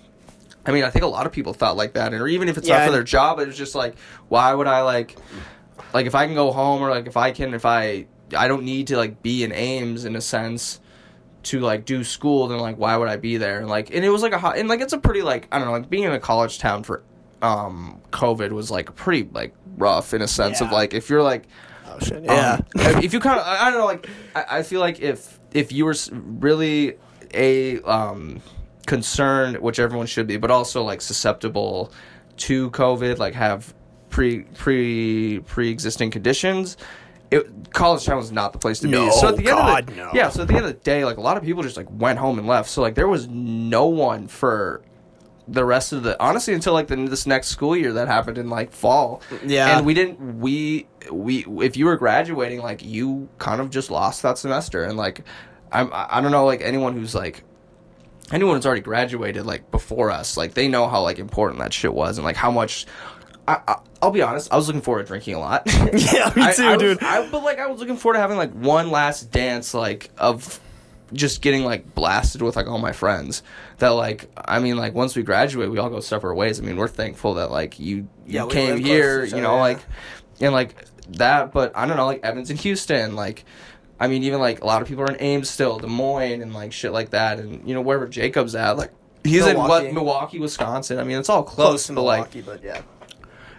I 0.66 0.72
mean, 0.72 0.84
I 0.84 0.90
think 0.90 1.04
a 1.04 1.08
lot 1.08 1.26
of 1.26 1.32
people 1.32 1.54
thought 1.54 1.76
like 1.76 1.94
that, 1.94 2.14
and 2.14 2.22
or 2.22 2.28
even 2.28 2.48
if 2.50 2.58
it's 2.58 2.68
Yeah, 2.68 2.78
not 2.78 2.86
for 2.86 2.92
their 2.92 3.04
job, 3.04 3.40
it 3.40 3.48
was 3.48 3.58
just 3.58 3.76
like, 3.76 3.98
why 4.30 4.54
would 4.54 4.68
I 4.68 4.82
like, 4.82 5.18
like 5.94 6.06
if 6.06 6.16
I 6.16 6.26
can 6.26 6.36
go 6.36 6.52
home 6.52 6.82
or 6.82 6.90
like 6.90 7.08
if 7.08 7.18
I 7.18 7.32
can 7.32 7.54
if 7.54 7.66
I 7.66 8.08
I 8.36 8.48
don't 8.48 8.64
need 8.64 8.88
to 8.88 8.98
like 8.98 9.22
be 9.22 9.44
in 9.44 9.52
Ames 9.52 10.06
in 10.06 10.16
a 10.16 10.22
sense 10.22 10.80
to 11.44 11.60
like 11.60 11.86
do 11.86 12.04
school, 12.04 12.48
then 12.48 12.60
like 12.60 12.78
why 12.78 12.96
would 12.96 13.10
I 13.10 13.18
be 13.18 13.38
there? 13.38 13.60
And 13.60 13.70
like 13.70 13.94
and 13.94 14.06
it 14.06 14.10
was 14.10 14.22
like 14.22 14.34
a 14.34 14.40
hot 14.40 14.58
and 14.58 14.70
like 14.70 14.80
it's 14.82 14.94
a 14.94 14.98
pretty 14.98 15.22
like 15.22 15.48
I 15.52 15.58
don't 15.60 15.68
know 15.68 15.74
like 15.74 15.90
being 15.90 16.04
in 16.04 16.12
a 16.14 16.20
college 16.20 16.60
town 16.60 16.84
for 16.84 17.04
um 17.42 18.02
COVID 18.12 18.52
was 18.52 18.72
like 18.72 18.96
pretty 18.96 19.30
like 19.34 19.54
rough 19.78 20.14
in 20.14 20.22
a 20.22 20.28
sense 20.28 20.62
of 20.62 20.72
like 20.72 20.94
if 20.94 21.10
you're 21.10 21.22
like 21.24 21.44
Oh 21.86 22.00
shit. 22.00 22.30
um, 22.30 22.64
if 23.04 23.14
you 23.14 23.20
kind 23.20 23.40
of, 23.40 23.46
I 23.46 23.68
I 23.68 23.70
don't 23.70 23.80
know, 23.80 23.86
like 23.86 24.08
I, 24.34 24.60
I 24.60 24.64
feel 24.64 24.80
like 24.80 25.02
if 25.02 25.40
if 25.54 25.72
you 25.74 25.84
were 25.86 25.96
really 26.12 26.96
a 27.34 27.82
um, 27.82 28.42
concerned, 28.86 29.58
which 29.60 29.80
everyone 29.80 30.08
should 30.08 30.28
be, 30.28 30.38
but 30.38 30.52
also 30.52 30.84
like 30.84 31.02
susceptible 31.02 31.92
to 32.38 32.70
COVID, 32.72 33.18
like 33.18 33.34
have 33.34 33.74
pre 34.10 34.42
pre 34.42 35.40
pre 35.46 35.70
existing 35.70 36.12
conditions. 36.12 36.78
It, 37.32 37.74
college 37.74 38.06
town 38.06 38.18
was 38.18 38.32
not 38.32 38.54
the 38.54 38.60
place 38.60 38.80
to 38.82 38.88
No, 38.88 39.06
be. 39.06 39.12
So 39.12 39.30
at 39.30 39.38
the 39.38 39.50
end 39.50 39.60
of 39.60 39.86
the, 39.88 39.96
no. 39.96 40.12
yeah, 40.14 40.30
so 40.30 40.44
at 40.44 40.48
the 40.48 40.54
end 40.56 40.66
of 40.66 40.72
the 40.74 40.80
day, 40.80 41.04
like 41.04 41.18
a 41.18 41.22
lot 41.22 41.36
of 41.36 41.44
people 41.44 41.64
just 41.64 41.78
like 41.78 41.88
went 41.90 42.20
home 42.20 42.38
and 42.38 42.48
left. 42.48 42.70
So 42.70 42.82
like 42.82 42.94
there 42.96 43.08
was 43.08 43.28
no 43.28 43.88
one 43.88 44.28
for 44.28 44.84
the 45.48 45.66
rest 45.66 45.92
of 45.92 46.04
the 46.04 46.22
honestly 46.24 46.54
until 46.54 46.72
like 46.74 46.88
the, 46.88 46.96
this 46.96 47.26
next 47.28 47.48
school 47.48 47.76
year 47.76 47.92
that 47.94 48.08
happened 48.08 48.38
in 48.38 48.50
like 48.50 48.72
fall. 48.72 49.22
Yeah. 49.46 49.76
and 49.78 49.86
we 49.86 49.94
didn't 49.94 50.40
we 50.40 50.88
we 51.12 51.44
if 51.66 51.76
you 51.76 51.86
were 51.86 51.98
graduating 51.98 52.60
like 52.62 52.84
you 52.84 53.28
kind 53.40 53.60
of 53.60 53.70
just 53.70 53.90
lost 53.92 54.22
that 54.22 54.38
semester 54.38 54.84
and 54.84 54.96
like 54.96 55.22
I'm 55.72 55.90
I 55.92 56.22
don't 56.22 56.32
know 56.32 56.46
like 56.46 56.62
anyone 56.62 56.94
who's 56.94 57.16
like 57.16 57.44
anyone 58.32 58.56
who's 58.56 58.66
already 58.66 58.82
graduated 58.82 59.46
like 59.46 59.70
before 59.72 60.10
us 60.12 60.38
like 60.38 60.54
they 60.54 60.68
know 60.68 60.88
how 60.88 61.02
like 61.02 61.20
important 61.20 61.60
that 61.60 61.74
shit 61.74 61.94
was 61.94 62.18
and 62.18 62.26
like 62.26 62.36
how 62.36 62.52
much. 62.52 62.86
I, 63.46 63.60
I, 63.68 63.76
I'll 64.02 64.12
be 64.12 64.22
honest. 64.22 64.54
I 64.54 64.56
was 64.56 64.68
looking 64.68 64.82
forward 64.82 65.02
to 65.04 65.08
drinking 65.08 65.36
a 65.36 65.40
lot. 65.40 65.64
Yeah, 65.68 66.32
me 66.34 66.44
I- 66.44 66.54
too, 66.54 66.64
I 66.64 66.72
was- 66.78 66.80
dude. 66.80 67.04
I, 67.04 67.30
but 67.30 67.44
like, 67.44 67.60
I 67.60 67.68
was 67.68 67.82
looking 67.82 67.98
forward 67.98 68.14
to 68.14 68.22
having 68.22 68.38
like 68.38 68.54
one 68.54 68.90
last 68.90 69.32
dance, 69.32 69.74
like 69.74 70.10
of 70.18 70.62
just 71.12 71.42
getting 71.42 71.66
like 71.66 71.94
blasted 71.94 72.42
with 72.42 72.56
like 72.56 72.68
all 72.68 72.80
my 72.80 72.94
friends. 72.94 73.44
That 73.80 73.90
like, 73.90 74.30
I 74.38 74.60
mean, 74.60 74.78
like 74.78 74.94
once 74.94 75.18
we 75.18 75.24
graduate, 75.24 75.70
we 75.70 75.78
all 75.78 75.90
go 75.90 76.00
separate 76.00 76.36
ways. 76.36 76.58
I 76.62 76.64
mean, 76.64 76.78
we're 76.78 76.88
thankful 76.88 77.34
that 77.34 77.52
like 77.52 77.80
you 77.82 78.08
you 78.26 78.40
Yeah, 78.40 78.48
came 78.50 78.78
here, 78.78 79.26
you 79.26 79.42
know, 79.42 79.56
yeah. 79.56 79.62
like 79.62 79.80
and 80.40 80.54
like 80.54 80.86
that. 81.18 81.52
But 81.52 81.76
I 81.76 81.86
don't 81.86 81.98
know, 81.98 82.06
like 82.06 82.24
Evans 82.24 82.50
and 82.50 82.58
Houston, 82.60 83.18
like. 83.18 83.44
I 84.04 84.08
mean, 84.08 84.24
even 84.24 84.42
like 84.42 84.60
a 84.60 84.66
lot 84.66 84.82
of 84.82 84.88
people 84.90 85.06
are 85.06 85.12
in 85.12 85.22
Ames 85.22 85.50
still, 85.50 85.80
Des 85.80 85.88
Moines, 85.88 86.42
and 86.42 86.54
like 86.54 86.74
shit 86.74 86.92
like 86.92 87.12
that, 87.12 87.40
and 87.40 87.66
you 87.66 87.74
know 87.74 87.80
wherever 87.80 88.06
Jacob's 88.06 88.54
at, 88.54 88.76
like 88.76 88.92
he's 89.24 89.48
in 89.48 89.54
Milwaukee. 89.54 89.86
what 89.86 89.94
Milwaukee, 89.94 90.40
Wisconsin. 90.40 91.00
I 91.00 91.06
mean, 91.06 91.18
it's 91.18 91.30
all 91.30 91.42
close, 91.42 91.68
Close 91.68 91.88
to 91.88 91.94
but 91.94 92.02
like 92.04 92.46
but 92.46 92.62
yeah. 92.62 92.82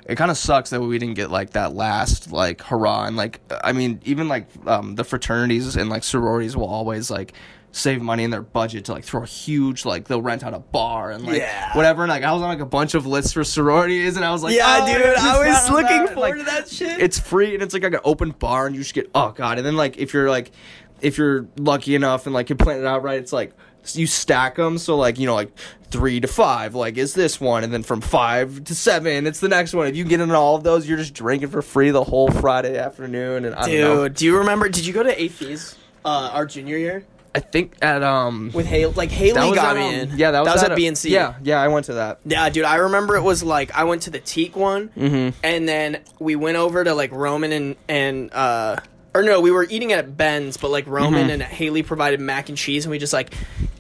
It 0.07 0.17
kind 0.17 0.31
of 0.31 0.37
sucks 0.37 0.71
that 0.71 0.81
we 0.81 0.99
didn't 0.99 1.15
get 1.15 1.31
like 1.31 1.51
that 1.51 1.75
last 1.75 2.31
like 2.33 2.61
hurrah 2.63 3.05
and 3.07 3.17
like 3.17 3.41
I 3.63 3.73
mean 3.73 4.01
even 4.05 4.29
like 4.29 4.47
um, 4.67 4.95
the 4.97 5.05
fraternities 5.05 5.77
and 5.77 5.89
like 5.91 6.05
sororities 6.05 6.57
will 6.57 6.69
always 6.69 7.11
like 7.11 7.33
save 7.73 8.01
money 8.01 8.23
in 8.23 8.31
their 8.31 8.43
budget 8.43 8.85
to 8.85 8.93
like 8.93 9.03
throw 9.05 9.23
a 9.23 9.27
huge 9.27 9.85
like 9.85 10.07
they'll 10.07 10.23
rent 10.23 10.45
out 10.45 10.55
a 10.55 10.61
bar 10.61 11.11
and 11.11 11.25
like 11.27 11.39
Yeah. 11.39 11.75
whatever 11.77 12.03
and 12.05 12.11
like 12.11 12.23
I 12.23 12.33
was 12.33 12.41
on 12.43 12.49
like 12.49 12.61
a 12.61 12.67
bunch 12.67 12.95
of 12.95 13.05
lists 13.07 13.33
for 13.33 13.43
sororities 13.43 14.15
and 14.17 14.25
I 14.25 14.31
was 14.31 14.43
like 14.45 14.55
Yeah, 14.55 14.81
oh, 14.83 14.87
dude, 14.87 15.17
I 15.17 15.49
was 15.49 15.71
looking 15.71 16.05
that. 16.05 16.15
forward 16.15 16.21
Like, 16.21 16.37
to 16.39 16.45
that 16.45 16.69
shit. 16.69 17.01
it's 17.01 17.19
free 17.19 17.55
and 17.55 17.63
it's 17.65 17.75
like, 17.75 17.83
like 17.83 17.95
an 17.95 18.01
open 18.05 18.31
bar 18.31 18.67
and 18.67 18.77
you 18.77 18.83
just 18.83 18.95
get 18.95 19.11
oh 19.15 19.31
god 19.33 19.59
and 19.59 19.67
then 19.67 19.75
like 19.77 19.97
if 19.97 20.15
you're 20.15 20.31
like 20.31 20.53
if 21.01 21.19
you're 21.19 21.49
lucky 21.59 21.95
enough 21.97 22.27
and 22.27 22.35
like 22.35 22.49
you 22.49 22.55
plan 22.57 22.79
it 22.79 22.87
out 22.87 23.03
right 23.03 23.19
it's 23.19 23.33
like 23.33 23.53
you 23.93 24.07
stack 24.07 24.57
them 24.57 24.79
so 24.79 24.97
like 24.97 25.19
you 25.19 25.27
know 25.27 25.35
like 25.35 25.51
three 25.91 26.19
to 26.21 26.27
five 26.29 26.75
like 26.75 26.97
is 26.97 27.15
this 27.15 27.41
one 27.41 27.63
and 27.63 27.73
then 27.73 27.83
from 27.83 28.01
five 28.01 28.65
to 28.65 28.75
seven 28.75 29.27
it's 29.27 29.41
the 29.41 29.49
next 29.49 29.73
one 29.75 29.87
if 29.87 29.95
you 29.95 30.05
get 30.05 30.21
in 30.21 30.31
all 30.33 30.57
of 30.57 30.65
those 30.65 30.89
you're 30.89 30.99
just 30.99 31.15
drinking 31.15 31.49
for 31.49 31.63
free 31.63 31.91
the 31.91 32.03
whole 32.03 32.31
friday 32.31 32.77
afternoon 32.79 33.45
and 33.45 33.55
i 33.55 33.67
don't 33.69 33.81
know 33.81 34.09
Dude, 34.09 34.15
do 34.17 34.25
you 34.25 34.39
remember? 34.39 34.69
Did 34.69 34.87
you 34.87 34.93
go 34.93 35.03
to 35.05 35.15
AFES 35.15 35.77
uh, 36.05 36.31
our 36.33 36.47
junior 36.47 36.77
year 36.77 37.05
i 37.37 37.41
think 37.41 37.77
at 37.83 38.03
um 38.03 38.51
with 38.55 38.67
Haley? 38.67 38.95
Like 38.95 39.11
Haley 39.11 39.33
that 39.35 39.47
was 39.51 39.55
got 39.57 39.77
at, 39.77 39.81
me 39.81 40.01
um, 40.03 40.09
in. 40.11 40.19
yeah 40.19 40.31
that 40.33 40.45
was, 40.45 40.63
at, 40.63 40.73
a- 40.73 40.75
BNC. 40.77 41.11
yeah 41.11 41.35
yeah 41.43 41.61
i 41.61 41.69
went 41.69 41.87
to 41.87 41.95
that 41.95 42.19
Yeah, 42.25 42.49
dude, 42.49 42.65
I 42.65 42.77
remember 42.77 43.17
it 43.17 43.23
was 43.23 43.43
like 43.43 43.73
I 43.77 43.85
went 43.85 44.03
to 44.03 44.11
the 44.11 44.21
Teak 44.21 44.57
one, 44.57 44.89
Mm-hmm. 44.97 45.37
and 45.45 45.69
then 45.69 46.01
we 46.19 46.37
went 46.37 46.57
over 46.57 46.83
to 46.85 46.95
like 46.95 47.13
Roman 47.13 47.53
and 47.53 47.77
and 47.89 48.33
uh, 48.33 48.77
or 49.15 49.23
no, 49.23 49.41
we 49.41 49.51
were 49.53 49.65
eating 49.71 49.93
at 49.93 50.17
Ben's, 50.17 50.57
but 50.57 50.71
like 50.71 50.87
Roman 50.87 51.23
Mm-hmm. 51.29 51.31
and 51.31 51.43
Haley 51.43 51.83
provided 51.85 52.21
mac 52.21 52.49
and 52.49 52.59
cheese, 52.59 52.85
and 52.85 52.91
we 52.91 52.99
just 52.99 53.13
like 53.13 53.33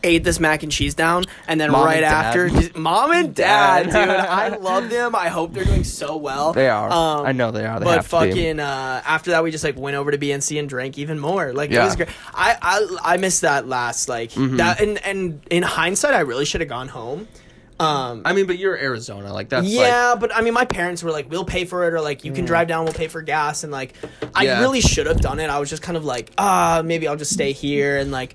ate 0.04 0.22
this 0.22 0.38
mac 0.38 0.62
and 0.62 0.70
cheese 0.70 0.94
down, 0.94 1.24
and 1.48 1.60
then 1.60 1.72
Mom 1.72 1.84
right 1.86 1.94
and 1.96 2.02
Dad. 2.02 2.24
after, 2.26 2.48
just, 2.50 2.76
mom 2.76 3.10
and 3.12 3.34
dad, 3.34 3.90
Dad. 3.90 4.06
dude, 4.06 4.16
I 4.20 4.48
love 4.56 4.90
them. 4.90 5.14
I 5.14 5.28
hope 5.28 5.52
they're 5.54 5.64
doing 5.64 5.82
so 5.84 6.16
well. 6.16 6.52
they 6.52 6.68
are 6.68 6.90
Um, 6.90 7.26
i 7.26 7.32
know 7.32 7.50
they 7.50 7.64
are 7.64 7.80
they 7.80 7.84
but 7.86 7.96
have 7.96 8.08
to 8.10 8.20
be. 8.20 8.30
fucking 8.30 8.60
uh, 8.60 9.02
after 9.04 9.30
that, 9.32 9.42
we 9.42 9.50
just 9.50 9.64
like 9.64 9.76
went 9.78 9.96
over 9.96 10.10
to 10.10 10.18
BNC 10.18 10.58
and 10.58 10.68
drank 10.68 10.98
even 10.98 11.18
more. 11.18 11.52
Like 11.52 11.70
it 11.70 11.74
Yeah. 11.74 11.80
Mm-hmm. 11.80 11.86
was 11.86 11.96
great. 11.96 12.08
I 12.34 12.56
I 12.62 13.14
I 13.14 13.16
missed 13.16 13.40
that 13.40 13.66
last 13.66 14.08
like 14.08 14.32
that, 14.34 14.80
and 14.80 14.98
and 15.04 15.40
in 15.50 15.62
hindsight, 15.62 16.14
I 16.14 16.20
really 16.20 16.44
should 16.44 16.60
have 16.60 16.70
gone 16.70 16.88
home. 16.88 17.26
Um, 17.84 18.22
i 18.24 18.32
mean 18.32 18.46
but 18.46 18.58
you're 18.58 18.76
arizona 18.76 19.32
like 19.32 19.48
that's 19.48 19.66
like 19.66 19.88
yeah, 19.88 20.14
but 20.18 20.34
I 20.34 20.40
mean, 20.40 20.54
my 20.54 20.64
parents 20.64 21.02
were 21.02 21.10
like, 21.10 21.30
"We'll 21.30 21.44
pay 21.44 21.64
for 21.64 21.86
it," 21.86 21.92
or 21.94 22.00
like, 22.00 22.24
"You 22.24 22.32
can 22.32 22.44
drive 22.44 22.68
down, 22.68 22.84
we'll 22.84 22.94
pay 22.94 23.08
for 23.08 23.22
gas," 23.22 23.62
and 23.64 23.72
like, 23.72 23.94
I 24.34 24.44
Yeah. 24.44 24.60
really 24.60 24.80
should 24.80 25.06
have 25.06 25.20
done 25.20 25.38
it. 25.40 25.48
I 25.50 25.58
was 25.58 25.70
just 25.70 25.82
kind 25.82 25.96
of 25.96 26.04
like, 26.04 26.30
ah, 26.38 26.82
maybe 26.84 27.06
I'll 27.08 27.16
just 27.16 27.32
stay 27.32 27.52
here 27.52 27.96
and 27.98 28.10
like, 28.10 28.34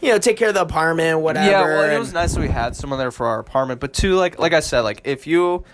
you 0.00 0.10
know, 0.10 0.18
take 0.18 0.36
care 0.36 0.48
of 0.48 0.54
the 0.54 0.62
apartment, 0.62 1.20
whatever. 1.20 1.50
Yeah, 1.50 1.62
well, 1.62 1.90
it 1.90 1.98
was 1.98 2.12
nice 2.12 2.34
that 2.34 2.40
we 2.40 2.48
had 2.48 2.76
someone 2.76 2.98
there 2.98 3.10
for 3.10 3.26
our 3.26 3.38
apartment. 3.38 3.80
But 3.80 3.92
two, 3.92 4.14
like 4.14 4.38
like 4.38 4.52
I 4.52 4.60
said, 4.60 4.80
like 4.80 5.00
if 5.04 5.26
you 5.26 5.64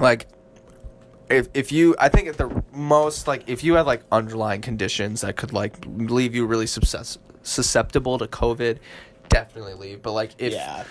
like 0.00 0.26
if 1.28 1.48
if 1.54 1.72
you 1.72 1.94
I 1.98 2.08
think 2.08 2.28
at 2.28 2.36
the 2.36 2.62
most 2.72 3.26
like 3.26 3.44
if 3.48 3.64
you 3.64 3.74
had 3.74 3.86
like 3.86 4.02
underlying 4.10 4.60
conditions 4.60 5.20
that 5.22 5.36
could 5.36 5.52
like 5.52 5.74
leave 5.86 6.34
you 6.34 6.46
really 6.46 6.66
success, 6.66 7.18
susceptible 7.42 8.18
to 8.18 8.26
COVID, 8.26 8.78
definitely 9.28 9.74
leave. 9.74 10.02
But 10.02 10.12
like 10.12 10.30
if 10.38 10.52
Yeah. 10.52 10.84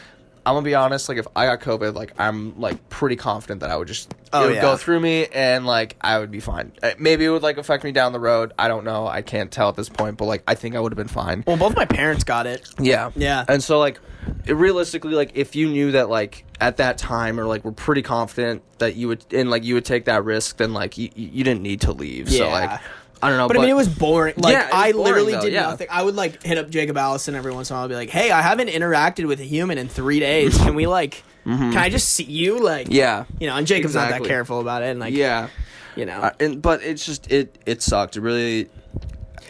I'm 0.46 0.56
gonna 0.56 0.64
be 0.66 0.74
honest, 0.76 1.08
like 1.08 1.18
if 1.20 1.28
I 1.36 1.46
got 1.46 1.62
COVID, 1.62 1.94
like 1.94 2.14
I'm 2.20 2.60
like 2.60 2.90
pretty 2.90 3.16
confident 3.16 3.62
that 3.62 3.70
I 3.70 3.76
would 3.76 3.88
just 3.88 4.14
Oh, 4.34 4.44
it 4.44 4.48
would 4.48 4.56
yeah. 4.56 4.62
go 4.62 4.78
through 4.78 5.00
me 5.02 5.28
and 5.28 5.66
like 5.66 5.98
I 6.02 6.18
would 6.18 6.32
be 6.32 6.40
fine. 6.40 6.72
Uh, 6.82 6.92
Maybe 6.98 7.26
it 7.26 7.30
would 7.30 7.44
like 7.44 7.58
affect 7.58 7.84
me 7.84 7.92
down 7.92 8.12
the 8.14 8.20
road. 8.20 8.54
I 8.58 8.68
don't 8.68 8.84
know. 8.86 9.06
I 9.06 9.22
can't 9.22 9.52
tell 9.52 9.70
at 9.70 9.76
this 9.76 9.90
point, 9.90 10.18
but 10.18 10.26
like 10.26 10.44
I 10.48 10.56
think 10.56 10.76
I 10.76 10.80
would 10.80 10.92
have 10.92 10.98
been 10.98 11.08
fine. 11.10 11.44
Well, 11.46 11.58
both 11.58 11.76
my 11.76 11.86
parents 11.86 12.24
got 12.24 12.48
it. 12.48 12.68
Yeah. 12.80 13.12
Yeah. 13.16 13.44
And 13.48 13.62
so 13.64 13.78
like 13.78 14.00
it, 14.46 14.54
realistically 14.56 15.14
like 15.14 15.32
if 15.36 15.56
you 15.56 15.70
knew 15.70 15.92
that 15.92 16.10
like 16.10 16.46
at 16.60 16.78
that 16.78 16.98
time 16.98 17.40
or 17.40 17.46
like 17.46 17.64
we're 17.66 17.72
pretty 17.72 18.02
confident 18.02 18.64
that 18.80 18.96
you 18.96 19.10
would 19.10 19.24
and 19.34 19.50
like 19.52 19.64
you 19.64 19.74
would 19.76 19.86
take 19.86 20.06
that 20.06 20.24
risk 20.24 20.58
then 20.58 20.74
like 20.74 20.98
you, 20.98 21.10
you 21.16 21.44
didn't 21.44 21.62
need 21.62 21.82
to 21.82 21.92
leave. 21.92 22.30
So 22.32 22.46
Yeah. 22.48 22.52
like 22.52 22.80
I 23.22 23.30
don't 23.30 23.38
know 23.38 23.48
But, 23.48 23.58
I 23.58 23.62
mean, 23.62 23.70
it 23.70 23.76
was 23.76 23.88
boring. 23.90 24.34
Like 24.38 24.54
Yeah, 24.54 24.66
was 24.66 24.74
I 24.74 24.92
boring, 24.92 25.04
literally 25.06 25.32
though, 25.34 25.42
did 25.42 25.54
yeah. 25.54 25.62
nothing. 25.62 25.88
I 25.92 26.02
would 26.04 26.16
like 26.16 26.42
hit 26.44 26.58
up 26.58 26.70
Jacob 26.70 26.98
Allison 26.98 27.36
every 27.36 27.52
once 27.54 27.70
in 27.70 27.76
a 27.76 27.78
while. 27.78 27.86
I'd 27.86 27.90
be 27.90 27.96
like, 27.96 28.10
"Hey, 28.10 28.32
I 28.32 28.42
haven't 28.42 28.70
interacted 28.70 29.28
with 29.28 29.40
a 29.40 29.44
human 29.46 29.78
in 29.78 29.88
three 29.88 30.20
days. 30.20 30.58
Can 30.58 30.76
we 30.76 30.88
like? 30.88 31.24
Can 31.44 31.78
I 31.78 31.90
just 31.90 32.10
see 32.10 32.24
you? 32.24 32.60
Like, 32.64 32.88
Mm-hmm. 32.88 32.94
Yeah. 32.96 33.26
you 33.40 33.48
know." 33.48 33.56
And 33.56 33.68
Jacob's 33.68 33.96
not 33.96 34.10
that 34.10 34.24
careful 34.24 34.60
about 34.60 34.82
it. 34.84 34.90
And 34.90 35.00
like, 35.00 35.14
Yeah. 35.14 35.48
you 35.96 36.06
know, 36.06 36.20
Uh, 36.20 36.32
and 36.40 36.62
but 36.62 36.82
it's 36.84 37.06
just 37.06 37.32
it 37.32 37.58
it 37.66 37.82
sucked. 37.82 38.18
It 38.18 38.22
really 38.22 38.70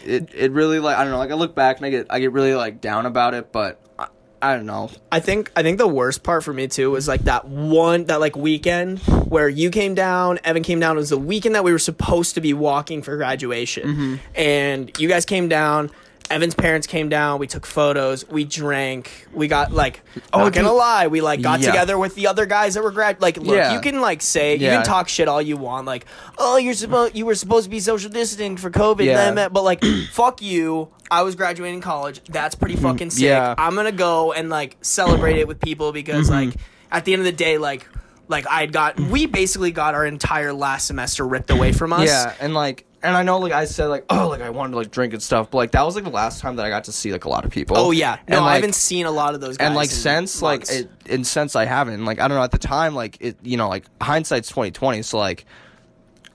it 0.04 0.30
it 0.34 0.52
really 0.52 0.78
like 0.80 0.96
I 0.96 1.02
don't 1.04 1.12
know, 1.12 1.18
like 1.18 1.30
I 1.30 1.34
look 1.34 1.54
back 1.54 1.76
and 1.78 1.86
I 1.86 1.90
get 1.90 2.06
I 2.10 2.18
get 2.20 2.32
really 2.32 2.54
like 2.54 2.80
down 2.80 3.06
about 3.06 3.34
it, 3.34 3.52
but 3.52 3.80
I, 3.98 4.08
I 4.42 4.56
don't 4.56 4.66
know. 4.66 4.90
I 5.12 5.20
think 5.20 5.52
I 5.54 5.62
think 5.62 5.78
the 5.78 5.86
worst 5.86 6.22
part 6.24 6.42
for 6.42 6.52
me 6.52 6.66
too 6.68 6.90
was 6.90 7.06
like 7.06 7.22
that 7.22 7.46
one 7.46 8.04
that 8.06 8.18
like 8.20 8.34
weekend 8.36 8.98
where 9.28 9.48
you 9.48 9.70
came 9.70 9.94
down, 9.94 10.40
Evan 10.42 10.62
came 10.64 10.80
down. 10.80 10.96
It 10.96 11.00
was 11.00 11.10
the 11.10 11.16
weekend 11.18 11.54
that 11.54 11.62
we 11.64 11.70
were 11.72 11.78
supposed 11.78 12.34
to 12.34 12.40
be 12.40 12.52
walking 12.52 13.02
for 13.02 13.16
graduation, 13.16 13.88
Mm-hmm. 13.88 14.14
and 14.34 14.98
you 14.98 15.08
guys 15.08 15.24
came 15.24 15.48
down. 15.48 15.90
Evan's 16.32 16.54
parents 16.54 16.86
came 16.86 17.08
down. 17.08 17.38
We 17.38 17.46
took 17.46 17.66
photos. 17.66 18.28
We 18.28 18.44
drank. 18.44 19.28
We 19.32 19.48
got 19.48 19.70
like. 19.72 20.00
Oh, 20.32 20.40
not 20.44 20.52
gonna 20.52 20.72
lie, 20.72 21.06
we 21.08 21.20
like 21.20 21.42
got 21.42 21.60
Yeah. 21.60 21.66
together 21.66 21.98
with 21.98 22.14
the 22.14 22.26
other 22.26 22.46
guys 22.46 22.74
that 22.74 22.82
were 22.82 22.90
grad. 22.90 23.20
Like, 23.20 23.36
look, 23.36 23.54
Yeah. 23.56 23.74
you 23.74 23.80
can 23.80 24.00
like 24.00 24.22
say 24.22 24.54
you 24.54 24.66
can 24.68 24.84
talk 24.84 25.08
shit 25.08 25.28
all 25.28 25.40
you 25.42 25.56
want. 25.56 25.86
Like, 25.86 26.06
oh, 26.38 26.56
you're 26.56 26.74
supposed 26.74 27.14
you 27.14 27.26
were 27.26 27.34
supposed 27.34 27.64
to 27.64 27.70
be 27.70 27.80
social 27.80 28.10
distancing 28.10 28.56
for 28.56 28.70
COVID, 28.70 29.04
Yeah. 29.04 29.32
yeah. 29.34 29.48
but 29.48 29.62
like, 29.62 29.84
fuck 30.12 30.42
you. 30.42 30.88
I 31.10 31.22
was 31.22 31.34
graduating 31.34 31.82
college. 31.82 32.20
That's 32.28 32.54
pretty 32.54 32.76
fucking 32.76 33.10
sick. 33.10 33.24
Yeah. 33.24 33.54
I'm 33.58 33.74
gonna 33.74 33.92
go 33.92 34.32
and 34.32 34.48
like 34.48 34.78
celebrate 34.80 35.36
it 35.38 35.46
with 35.46 35.60
people 35.60 35.92
because 35.92 36.30
Mm-hmm. 36.30 36.48
like 36.50 36.56
at 36.90 37.04
the 37.04 37.12
end 37.12 37.20
of 37.20 37.26
the 37.26 37.32
day, 37.32 37.58
like 37.58 37.86
like 38.28 38.46
I'd 38.48 38.72
got 38.72 38.98
we 38.98 39.26
basically 39.26 39.72
got 39.72 39.94
our 39.94 40.06
entire 40.06 40.54
last 40.54 40.86
semester 40.86 41.26
ripped 41.26 41.50
away 41.50 41.72
from 41.72 41.92
us. 41.92 42.08
Yeah, 42.08 42.32
and 42.40 42.54
like 42.54 42.86
and 43.02 43.16
I 43.16 43.22
know 43.22 43.38
like 43.38 43.52
I 43.52 43.64
said 43.64 43.86
like 43.86 44.04
oh 44.10 44.28
like 44.28 44.40
I 44.40 44.50
wanted 44.50 44.72
to 44.72 44.78
like 44.78 44.90
drink 44.90 45.12
and 45.12 45.22
stuff, 45.22 45.50
but 45.50 45.58
like 45.58 45.72
that 45.72 45.82
was 45.82 45.94
like 45.94 46.04
the 46.04 46.10
last 46.10 46.40
time 46.40 46.56
that 46.56 46.66
I 46.66 46.68
got 46.68 46.84
to 46.84 46.92
see 46.92 47.12
like 47.12 47.24
a 47.24 47.28
lot 47.28 47.44
of 47.44 47.50
people. 47.50 47.76
Oh 47.76 47.90
yeah. 47.90 48.18
No, 48.28 48.38
and, 48.38 48.46
I 48.46 48.54
haven't 48.54 48.74
seen 48.74 49.06
a 49.06 49.10
lot 49.10 49.34
of 49.34 49.40
those 49.40 49.56
guys. 49.56 49.66
and 49.66 49.74
like 49.74 49.90
in 49.90 49.94
since 49.94 50.42
like 50.42 50.60
months. 50.60 50.72
it 50.72 50.90
and 51.06 51.26
since 51.26 51.56
I 51.56 51.64
haven't 51.64 52.04
like 52.04 52.20
I 52.20 52.28
don't 52.28 52.36
know 52.36 52.44
at 52.44 52.52
the 52.52 52.58
time 52.58 52.94
like 52.94 53.18
it 53.20 53.36
you 53.42 53.56
know 53.56 53.68
like 53.68 53.84
hindsight's 54.00 54.48
twenty 54.48 54.70
twenty 54.70 55.02
so 55.02 55.18
like 55.18 55.44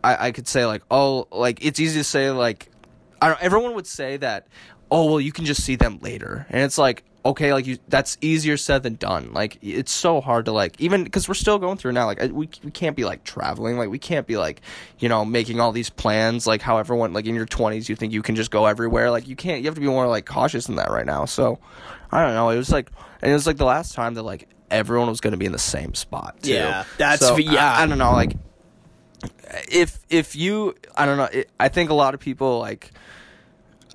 I 0.03 0.27
I 0.27 0.31
could 0.31 0.47
say 0.47 0.65
like 0.65 0.83
oh 0.91 1.27
like 1.31 1.63
it's 1.63 1.79
easy 1.79 1.99
to 1.99 2.03
say 2.03 2.31
like 2.31 2.69
I 3.21 3.29
don't, 3.29 3.41
everyone 3.41 3.75
would 3.75 3.87
say 3.87 4.17
that, 4.17 4.47
oh 4.91 5.05
well, 5.05 5.21
you 5.21 5.31
can 5.31 5.45
just 5.45 5.63
see 5.63 5.75
them 5.75 5.99
later, 6.01 6.45
and 6.49 6.63
it's 6.63 6.77
like 6.77 7.03
okay, 7.27 7.53
like 7.53 7.65
you 7.67 7.77
that's 7.87 8.17
easier 8.21 8.57
said 8.57 8.83
than 8.83 8.95
done. 8.95 9.31
Like 9.33 9.57
it's 9.61 9.91
so 9.91 10.21
hard 10.21 10.45
to 10.45 10.51
like 10.51 10.79
even 10.79 11.03
because 11.03 11.27
we're 11.27 11.33
still 11.35 11.59
going 11.59 11.77
through 11.77 11.91
now. 11.93 12.05
Like 12.05 12.19
we 12.31 12.49
we 12.63 12.71
can't 12.71 12.95
be 12.95 13.05
like 13.05 13.23
traveling, 13.23 13.77
like 13.77 13.89
we 13.89 13.99
can't 13.99 14.25
be 14.27 14.37
like 14.37 14.61
you 14.99 15.09
know 15.09 15.23
making 15.25 15.59
all 15.59 15.71
these 15.71 15.89
plans 15.89 16.47
like 16.47 16.61
how 16.61 16.77
everyone 16.77 17.13
like 17.13 17.25
in 17.25 17.35
your 17.35 17.45
twenties 17.45 17.89
you 17.89 17.95
think 17.95 18.13
you 18.13 18.21
can 18.21 18.35
just 18.35 18.51
go 18.51 18.65
everywhere. 18.65 19.11
Like 19.11 19.27
you 19.27 19.35
can't. 19.35 19.61
You 19.61 19.65
have 19.67 19.75
to 19.75 19.81
be 19.81 19.87
more 19.87 20.07
like 20.07 20.25
cautious 20.25 20.67
in 20.69 20.75
that 20.75 20.89
right 20.89 21.05
now. 21.05 21.25
So 21.25 21.59
I 22.11 22.23
don't 22.25 22.33
know. 22.33 22.49
It 22.49 22.57
was 22.57 22.71
like 22.71 22.91
and 23.21 23.31
it 23.31 23.33
was 23.33 23.47
like 23.47 23.57
the 23.57 23.65
last 23.65 23.93
time 23.93 24.13
that 24.15 24.23
like 24.23 24.47
everyone 24.71 25.07
was 25.07 25.21
going 25.21 25.31
to 25.31 25.37
be 25.37 25.45
in 25.45 25.51
the 25.53 25.59
same 25.59 25.93
spot. 25.95 26.41
Too. 26.41 26.51
Yeah, 26.53 26.83
that's- 26.97 27.19
So, 27.19 27.37
yeah. 27.37 27.73
I, 27.73 27.83
I 27.83 27.85
don't 27.87 27.97
know. 27.97 28.11
Like 28.11 28.33
if 29.69 29.99
if 30.09 30.35
you 30.35 30.75
i 30.95 31.05
don't 31.05 31.17
know 31.17 31.23
it, 31.25 31.49
i 31.59 31.69
think 31.69 31.89
a 31.89 31.93
lot 31.93 32.13
of 32.13 32.19
people 32.19 32.59
like 32.59 32.91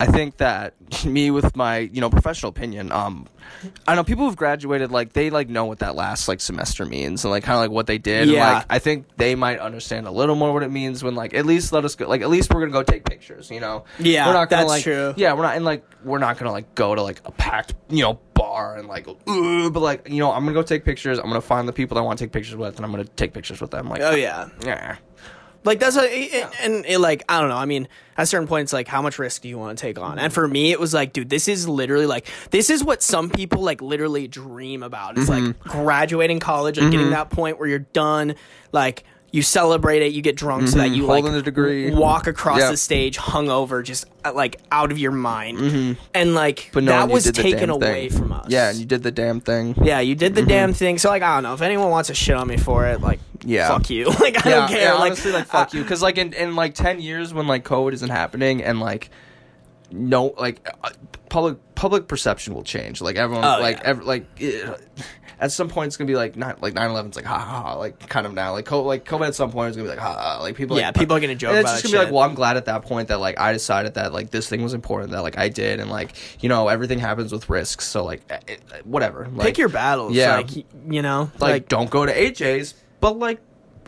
i 0.00 0.06
think 0.06 0.36
that 0.38 0.74
me 1.04 1.30
with 1.30 1.54
my 1.56 1.78
you 1.78 2.00
know 2.00 2.10
professional 2.10 2.50
opinion 2.50 2.90
um 2.92 3.26
i 3.86 3.94
know 3.94 4.02
people 4.02 4.24
who've 4.26 4.36
graduated 4.36 4.90
like 4.90 5.12
they 5.12 5.30
like 5.30 5.48
know 5.48 5.64
what 5.66 5.78
that 5.80 5.94
last 5.94 6.26
like 6.28 6.40
semester 6.40 6.84
means 6.84 7.24
and 7.24 7.30
like 7.30 7.44
kind 7.44 7.54
of 7.56 7.60
like 7.60 7.70
what 7.70 7.86
they 7.86 7.98
did 7.98 8.22
and, 8.22 8.30
Yeah. 8.32 8.52
like 8.54 8.66
i 8.70 8.78
think 8.78 9.06
they 9.16 9.34
might 9.34 9.58
understand 9.58 10.06
a 10.06 10.10
little 10.10 10.34
more 10.34 10.52
what 10.52 10.62
it 10.62 10.70
means 10.70 11.02
when 11.04 11.14
like 11.14 11.34
at 11.34 11.46
least 11.46 11.72
let 11.72 11.84
us 11.84 11.94
go 11.94 12.08
like 12.08 12.22
at 12.22 12.30
least 12.30 12.52
we're 12.52 12.60
gonna 12.60 12.72
go 12.72 12.82
take 12.82 13.04
pictures 13.04 13.50
you 13.50 13.60
know 13.60 13.84
Yeah, 13.98 14.26
we're 14.26 14.32
not 14.32 14.50
gonna 14.50 14.62
that's 14.62 14.68
like 14.70 14.82
true. 14.82 15.14
yeah 15.16 15.32
we're 15.34 15.42
not 15.42 15.56
and 15.56 15.64
like 15.64 15.84
we're 16.04 16.18
not 16.18 16.38
gonna 16.38 16.52
like 16.52 16.74
go 16.74 16.94
to 16.94 17.02
like 17.02 17.20
a 17.24 17.30
packed 17.32 17.74
you 17.88 18.02
know 18.02 18.18
bar 18.34 18.76
and 18.76 18.88
like 18.88 19.06
"Ugh," 19.08 19.72
but 19.72 19.80
like 19.80 20.08
you 20.08 20.18
know 20.18 20.32
i'm 20.32 20.42
gonna 20.44 20.54
go 20.54 20.62
take 20.62 20.84
pictures 20.84 21.18
i'm 21.18 21.26
gonna 21.28 21.40
find 21.40 21.68
the 21.68 21.72
people 21.72 21.94
that 21.94 22.00
i 22.00 22.04
want 22.04 22.18
to 22.18 22.24
take 22.24 22.32
pictures 22.32 22.56
with 22.56 22.76
and 22.76 22.84
i'm 22.84 22.90
gonna 22.90 23.04
take 23.04 23.32
pictures 23.32 23.60
with 23.60 23.70
them 23.70 23.88
like 23.88 24.00
Oh 24.02 24.14
yeah. 24.14 24.48
yeah 24.64 24.96
Like 25.64 25.78
that's 25.80 25.96
a 25.96 26.02
and, 26.42 26.52
and 26.60 26.86
it, 26.86 26.98
like 26.98 27.22
I 27.28 27.40
don't 27.40 27.48
know. 27.48 27.56
I 27.56 27.66
mean, 27.66 27.86
at 28.16 28.24
a 28.24 28.26
certain 28.26 28.48
point, 28.48 28.64
it's 28.64 28.72
like 28.72 28.88
how 28.88 29.00
much 29.02 29.18
risk 29.18 29.42
do 29.42 29.48
you 29.48 29.58
want 29.58 29.78
to 29.78 29.80
take 29.82 29.98
on? 29.98 30.18
And 30.18 30.32
for 30.32 30.46
me, 30.48 30.72
it 30.72 30.80
was 30.80 30.92
like, 30.92 31.12
dude, 31.12 31.28
this 31.30 31.46
is 31.48 31.68
literally 31.68 32.06
like 32.06 32.26
this 32.50 32.68
is 32.70 32.82
what 32.82 33.02
some 33.02 33.30
people 33.30 33.62
like 33.62 33.80
literally 33.80 34.26
dream 34.28 34.82
about. 34.82 35.16
It's 35.18 35.30
Mm-hmm. 35.30 35.46
like 35.46 35.58
graduating 35.60 36.40
college, 36.40 36.78
like 36.78 36.90
getting 36.90 37.10
that 37.10 37.30
point 37.30 37.58
where 37.58 37.68
you're 37.68 37.78
done, 37.80 38.34
like. 38.72 39.04
You 39.34 39.40
celebrate 39.40 40.02
it, 40.02 40.12
you 40.12 40.20
get 40.20 40.36
drunk 40.36 40.68
so 40.68 40.76
that 40.76 40.90
you 40.90 41.06
like 41.06 41.24
Mm-hmm. 41.24 41.28
Holding 41.28 41.32
the 41.32 41.40
degree. 41.42 41.90
walk 41.90 42.26
across 42.26 42.58
Yep. 42.58 42.70
the 42.72 42.76
stage 42.76 43.16
hungover, 43.16 43.82
just 43.82 44.04
uh, 44.26 44.32
like 44.34 44.60
out 44.70 44.92
of 44.92 44.98
your 44.98 45.10
mind, 45.10 45.96
and 46.12 46.34
like 46.34 46.56
Mm-hmm. 46.58 46.70
But 46.74 46.84
no, 46.84 46.92
that 46.92 47.08
was 47.08 47.32
taken 47.32 47.70
away 47.70 48.10
thing. 48.10 48.18
from 48.18 48.32
us. 48.34 48.44
Yeah, 48.50 48.68
and 48.68 48.78
you 48.78 48.84
did 48.84 49.02
the 49.02 49.10
damn 49.10 49.40
thing. 49.40 49.74
Yeah, 49.82 50.00
you 50.00 50.14
did 50.14 50.34
the 50.34 50.42
damn 50.42 50.74
thing. 50.74 50.98
So 50.98 51.08
like 51.08 51.22
I 51.22 51.32
don't 51.32 51.44
know 51.44 51.54
if 51.54 51.62
anyone 51.62 51.88
wants 51.88 52.08
to 52.08 52.14
shit 52.14 52.36
on 52.36 52.46
me 52.46 52.58
for 52.58 52.86
it, 52.88 53.00
like 53.00 53.20
Yeah. 53.44 53.68
fuck 53.68 53.90
you. 53.90 54.06
Like 54.20 54.44
I 54.46 54.50
yeah, 54.50 54.56
don't 54.56 54.68
care. 54.68 54.80
yeah, 54.80 54.92
like 54.94 55.12
honestly, 55.12 55.32
like 55.32 55.46
fuck 55.46 55.74
you, 55.74 55.82
because 55.82 56.02
like 56.02 56.18
in, 56.18 56.32
in 56.32 56.54
like 56.56 56.74
ten 56.74 57.00
years 57.00 57.34
when 57.34 57.46
like 57.46 57.64
COVID 57.64 57.92
isn't 57.94 58.10
happening 58.10 58.62
and 58.62 58.80
like 58.80 59.10
no 59.90 60.34
like 60.38 60.66
uh, 60.82 60.90
public 61.28 61.58
public 61.74 62.08
perception 62.08 62.54
will 62.54 62.62
change. 62.64 63.00
Like 63.00 63.16
everyone 63.16 63.44
Oh, 63.44 63.60
like 63.60 63.78
yeah. 63.78 63.88
ev- 63.90 64.04
like 64.04 64.24
at 65.40 65.50
some 65.50 65.68
point 65.68 65.88
it's 65.88 65.96
gonna 65.96 66.06
be 66.06 66.14
like 66.14 66.36
not 66.36 66.62
like 66.62 66.72
9-11's 66.74 67.16
like 67.16 67.24
ha 67.24 67.36
ha 67.38 67.62
ha 67.62 67.74
like 67.74 68.08
kind 68.08 68.26
of 68.26 68.32
now 68.32 68.52
like 68.52 68.64
co- 68.64 68.84
like 68.84 69.04
COVID 69.04 69.26
at 69.26 69.34
some 69.34 69.50
point 69.50 69.70
is 69.70 69.76
gonna 69.76 69.86
be 69.88 69.90
like 69.90 69.98
ha 69.98 70.14
ha 70.14 70.40
like 70.40 70.54
people 70.54 70.78
Yeah, 70.78 70.86
like, 70.86 70.94
people 70.94 71.16
are 71.16 71.20
gonna 71.20 71.34
joke 71.34 71.50
and 71.54 71.60
it's 71.66 71.82
just 71.82 71.92
gonna 71.92 71.98
be 71.98 72.04
like 72.04 72.14
well 72.14 72.22
I'm 72.22 72.34
glad 72.34 72.56
at 72.56 72.66
that 72.66 72.82
point 72.82 73.08
that 73.08 73.18
like 73.18 73.40
I 73.40 73.52
decided 73.52 73.94
that 73.94 74.12
like 74.12 74.30
this 74.30 74.48
thing 74.48 74.62
was 74.62 74.72
important 74.72 75.10
that 75.10 75.22
like 75.22 75.36
I 75.38 75.48
did 75.48 75.80
and 75.80 75.90
like 75.90 76.14
you 76.42 76.48
know 76.48 76.68
everything 76.68 77.00
happens 77.00 77.32
with 77.32 77.50
risks 77.50 77.86
so 77.88 78.04
like 78.04 78.22
eh, 78.30 78.38
eh, 78.46 78.56
whatever 78.84 79.26
like, 79.32 79.48
pick 79.48 79.58
your 79.58 79.68
battles. 79.68 80.14
Yeah. 80.14 80.36
like 80.36 80.50
you 80.88 81.02
know, 81.02 81.30
like, 81.40 81.68
don't 81.68 81.90
go 81.90 82.06
to 82.06 82.12
HA's, 82.12 82.74
but 83.02 83.18
like 83.18 83.40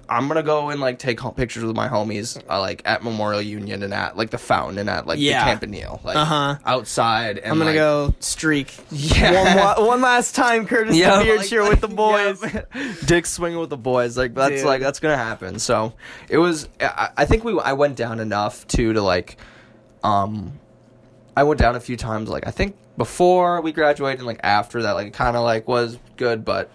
I'm 0.06 0.28
gonna 0.28 0.42
go 0.42 0.68
and 0.68 0.82
like 0.82 0.98
take 0.98 1.18
pictures 1.34 1.64
with 1.64 1.74
my 1.74 1.88
homies, 1.88 2.38
uh, 2.50 2.60
like 2.60 2.82
at 2.84 3.02
Memorial 3.02 3.40
Union 3.40 3.82
and 3.82 3.94
at 3.94 4.18
like 4.18 4.28
the 4.28 4.36
fountain 4.36 4.76
and 4.76 4.90
at 4.90 5.06
like 5.06 5.18
Yeah. 5.18 5.42
the 5.42 5.66
Campanile, 5.66 6.00
like 6.04 6.16
Uh-huh. 6.16 6.56
outside. 6.66 7.38
And, 7.38 7.52
I'm 7.52 7.56
gonna 7.58 7.70
like, 7.70 7.76
go 7.78 8.14
streak 8.20 8.74
Yeah. 8.90 9.32
one, 9.32 9.56
wa- 9.80 9.86
one 9.88 10.00
last 10.02 10.34
time, 10.34 10.66
Curtis 10.66 10.94
Yeah, 10.94 11.16
the 11.20 11.24
beard 11.24 11.38
like- 11.38 11.46
cheer 11.48 11.66
with 11.66 11.80
the 11.80 11.88
boys. 12.06 12.38
yeah. 12.42 12.64
Dick 13.06 13.24
swinging 13.24 13.58
with 13.58 13.70
the 13.70 13.78
boys, 13.78 14.18
like 14.18 14.34
that's 14.34 14.56
Dude. 14.56 14.66
like 14.66 14.82
that's 14.82 15.00
gonna 15.00 15.16
happen. 15.16 15.58
So 15.58 15.94
it 16.28 16.36
was. 16.36 16.68
I, 16.82 17.08
I 17.16 17.24
think 17.24 17.42
we 17.42 17.58
I 17.58 17.72
went 17.72 17.96
down 17.96 18.20
enough 18.20 18.66
too 18.66 18.92
to 18.92 19.00
like, 19.00 19.38
um, 20.02 20.52
I 21.34 21.44
went 21.44 21.58
down 21.58 21.76
a 21.76 21.80
few 21.80 21.96
times. 21.96 22.28
Like 22.28 22.46
I 22.46 22.50
think 22.50 22.76
before 22.98 23.62
we 23.62 23.72
graduated 23.72 24.18
and 24.20 24.26
like 24.26 24.40
after 24.42 24.82
that, 24.82 24.92
like 24.92 25.14
kind 25.14 25.34
of 25.34 25.44
like 25.44 25.66
was 25.66 25.98
good, 26.18 26.44
but 26.44 26.70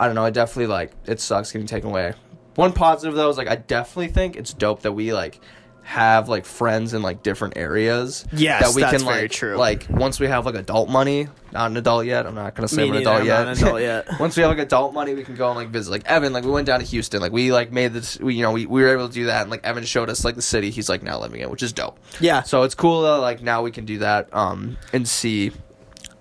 I 0.00 0.06
don't 0.06 0.14
know. 0.14 0.24
I 0.24 0.30
definitely 0.30 0.66
like 0.66 0.92
it 1.06 1.20
sucks 1.20 1.52
getting 1.52 1.66
taken 1.66 1.90
away. 1.90 2.14
One 2.56 2.72
positive 2.72 3.14
though 3.14 3.28
is 3.28 3.36
like 3.36 3.48
I 3.48 3.56
definitely 3.56 4.08
think 4.08 4.34
it's 4.34 4.52
dope 4.54 4.82
that 4.82 4.92
we 4.92 5.12
like 5.12 5.40
have 5.82 6.28
like 6.28 6.44
friends 6.44 6.94
in 6.94 7.02
like 7.02 7.22
different 7.22 7.56
areas. 7.56 8.24
Yes, 8.32 8.62
that 8.62 8.74
we 8.74 8.82
that's 8.82 8.96
can 8.96 9.06
very 9.06 9.22
like 9.22 9.30
true. 9.30 9.56
like 9.56 9.86
once 9.90 10.18
we 10.18 10.26
have 10.26 10.46
like 10.46 10.54
adult 10.54 10.88
money. 10.88 11.28
Not 11.52 11.70
an 11.70 11.76
adult 11.76 12.06
yet. 12.06 12.26
I'm 12.26 12.34
not 12.34 12.54
gonna 12.54 12.68
say 12.68 12.82
Me 12.82 12.82
I'm 12.84 12.88
an 12.88 12.94
neither, 12.94 13.10
adult 13.10 13.20
I'm 13.20 13.26
yet. 13.26 13.44
not 13.44 13.56
an 13.56 13.62
adult 13.62 13.80
yet. 13.82 14.06
once 14.20 14.36
we 14.36 14.42
have 14.42 14.50
like 14.50 14.58
adult 14.66 14.94
money, 14.94 15.14
we 15.14 15.22
can 15.22 15.34
go 15.36 15.48
and 15.48 15.56
like 15.56 15.68
visit. 15.68 15.90
Like 15.90 16.06
Evan, 16.06 16.32
like 16.32 16.44
we 16.44 16.50
went 16.50 16.66
down 16.66 16.80
to 16.80 16.86
Houston. 16.86 17.20
Like 17.20 17.32
we 17.32 17.52
like 17.52 17.70
made 17.70 17.92
this. 17.92 18.18
We, 18.18 18.36
you 18.36 18.42
know, 18.42 18.52
we, 18.52 18.66
we 18.66 18.82
were 18.82 18.92
able 18.92 19.08
to 19.08 19.14
do 19.14 19.26
that. 19.26 19.42
And 19.42 19.50
like 19.50 19.64
Evan 19.64 19.84
showed 19.84 20.08
us 20.08 20.24
like 20.24 20.34
the 20.34 20.42
city 20.42 20.70
he's 20.70 20.88
like 20.88 21.02
now 21.02 21.18
living 21.20 21.40
in, 21.40 21.50
which 21.50 21.62
is 21.62 21.72
dope. 21.72 21.98
Yeah. 22.20 22.42
So 22.42 22.62
it's 22.62 22.74
cool 22.74 23.02
that 23.02 23.16
like 23.18 23.42
now 23.42 23.62
we 23.62 23.70
can 23.70 23.84
do 23.84 23.98
that. 23.98 24.32
Um, 24.34 24.78
and 24.92 25.06
see 25.06 25.52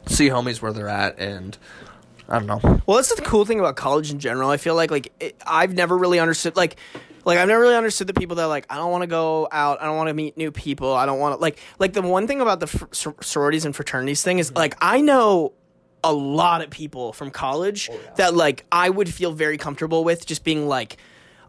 see 0.07 0.29
homies 0.29 0.61
where 0.61 0.73
they're 0.73 0.89
at 0.89 1.17
and. 1.19 1.57
I 2.29 2.39
don't 2.39 2.47
know. 2.47 2.81
Well, 2.85 2.97
that's 2.97 3.13
the 3.13 3.21
cool 3.23 3.43
thing 3.43 3.59
about 3.59 3.75
college 3.75 4.11
in 4.11 4.19
general. 4.19 4.49
I 4.49 4.57
feel 4.57 4.75
like 4.75 4.91
like 4.91 5.11
it, 5.19 5.35
I've 5.45 5.73
never 5.73 5.97
really 5.97 6.19
understood 6.19 6.55
like 6.55 6.77
like 7.25 7.39
I've 7.39 7.47
never 7.47 7.61
really 7.61 7.75
understood 7.75 8.07
the 8.07 8.13
people 8.13 8.35
that 8.35 8.43
are 8.43 8.47
like 8.47 8.67
I 8.69 8.75
don't 8.75 8.91
want 8.91 9.01
to 9.01 9.07
go 9.07 9.47
out. 9.51 9.81
I 9.81 9.85
don't 9.85 9.97
want 9.97 10.09
to 10.09 10.13
meet 10.13 10.37
new 10.37 10.51
people. 10.51 10.93
I 10.93 11.07
don't 11.07 11.19
want 11.19 11.35
to 11.35 11.41
like 11.41 11.59
like 11.79 11.93
the 11.93 12.03
one 12.03 12.27
thing 12.27 12.39
about 12.39 12.59
the 12.59 12.67
fr- 12.67 13.09
sororities 13.21 13.65
and 13.65 13.75
fraternities 13.75 14.21
thing 14.21 14.37
is 14.37 14.49
mm-hmm. 14.49 14.59
like 14.59 14.75
I 14.79 15.01
know 15.01 15.53
a 16.03 16.13
lot 16.13 16.61
of 16.61 16.69
people 16.69 17.13
from 17.13 17.31
college 17.31 17.89
oh, 17.91 17.99
that 18.17 18.35
like 18.35 18.63
I 18.71 18.89
would 18.89 19.11
feel 19.11 19.31
very 19.31 19.57
comfortable 19.57 20.03
with 20.03 20.25
just 20.25 20.43
being 20.43 20.67
like 20.67 20.97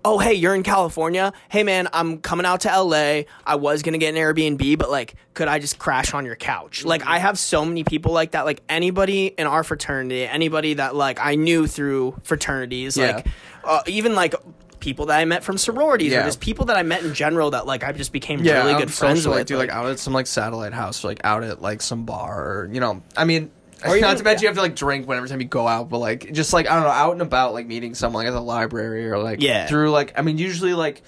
oh 0.05 0.19
hey 0.19 0.35
you're 0.35 0.55
in 0.55 0.63
california. 0.63 1.33
Hey 1.49 1.63
man 1.63 1.89
i'm 1.93 2.19
coming 2.19 2.47
out 2.47 2.61
to 2.63 2.83
la 2.83 3.23
i 3.47 3.55
was 3.57 3.83
gonna 3.83 3.99
get 3.99 4.15
an 4.15 4.21
airbnb 4.21 4.79
but 4.79 4.91
like 4.91 5.15
could 5.35 5.49
i 5.49 5.59
just 5.59 5.79
crash 5.79 6.15
on 6.15 6.25
your 6.25 6.37
couch? 6.37 6.85
Like 6.85 7.07
i 7.07 7.19
have 7.19 7.39
so 7.39 7.65
many 7.65 7.85
people 7.85 8.13
like 8.13 8.33
that. 8.33 8.45
Like 8.45 8.63
anybody 8.69 9.27
in 9.27 9.47
our 9.47 9.63
fraternity 9.65 10.25
anybody 10.25 10.75
that 10.75 10.95
like 10.95 11.19
i 11.21 11.35
knew 11.35 11.67
through 11.67 12.17
fraternities 12.23 12.97
Yeah. 12.97 13.17
like 13.17 13.27
uh, 13.65 13.83
even 13.87 14.15
like 14.15 14.35
people 14.81 15.07
that 15.07 15.19
i 15.19 15.25
met 15.27 15.45
from 15.45 15.59
sororities 15.59 16.13
Yeah. 16.13 16.23
or 16.23 16.25
just 16.25 16.41
people 16.41 16.65
that 16.67 16.77
i 16.79 16.83
met 16.83 17.03
in 17.05 17.13
general 17.13 17.51
that 17.51 17.67
like 17.67 17.85
i 17.85 17.93
just 17.93 18.13
became 18.13 18.43
yeah, 18.43 18.65
really 18.65 18.81
good 18.81 18.91
friends 18.91 19.27
with 19.27 19.37
like, 19.37 19.47
dude, 19.47 19.59
like 19.59 19.69
out 19.69 19.87
at 19.91 19.99
some 19.99 20.15
like 20.15 20.27
satellite 20.27 20.73
house, 20.73 21.05
or, 21.05 21.09
like 21.09 21.21
out 21.25 21.45
at 21.45 21.61
like 21.61 21.83
some 21.83 22.07
bar, 22.07 22.41
or 22.63 22.71
you 22.73 22.81
know, 22.81 23.03
I 23.15 23.25
mean, 23.27 23.51
Or 23.85 23.97
even- 23.97 24.01
not 24.09 24.19
to 24.19 24.25
mention 24.25 24.43
you 24.43 24.49
have 24.49 24.57
to 24.57 24.63
like 24.63 24.77
drink 24.77 25.07
whenever 25.09 25.27
time 25.27 25.41
you 25.41 25.47
go 25.49 25.67
out, 25.69 25.89
but 25.89 25.99
like 25.99 26.33
just 26.33 26.53
like 26.53 26.69
I 26.69 26.75
don't 26.75 26.85
know, 26.85 26.91
out 26.91 27.13
and 27.13 27.23
about, 27.23 27.55
like 27.55 27.67
meeting 27.67 27.95
someone 27.95 28.25
like 28.25 28.29
at 28.31 28.35
the 28.35 28.43
library 28.43 29.09
or 29.11 29.19
like 29.19 29.41
Yeah. 29.43 29.67
through 29.67 29.91
like 29.91 30.13
I 30.19 30.23
mean, 30.23 30.39
usually 30.39 30.75
like 30.75 31.03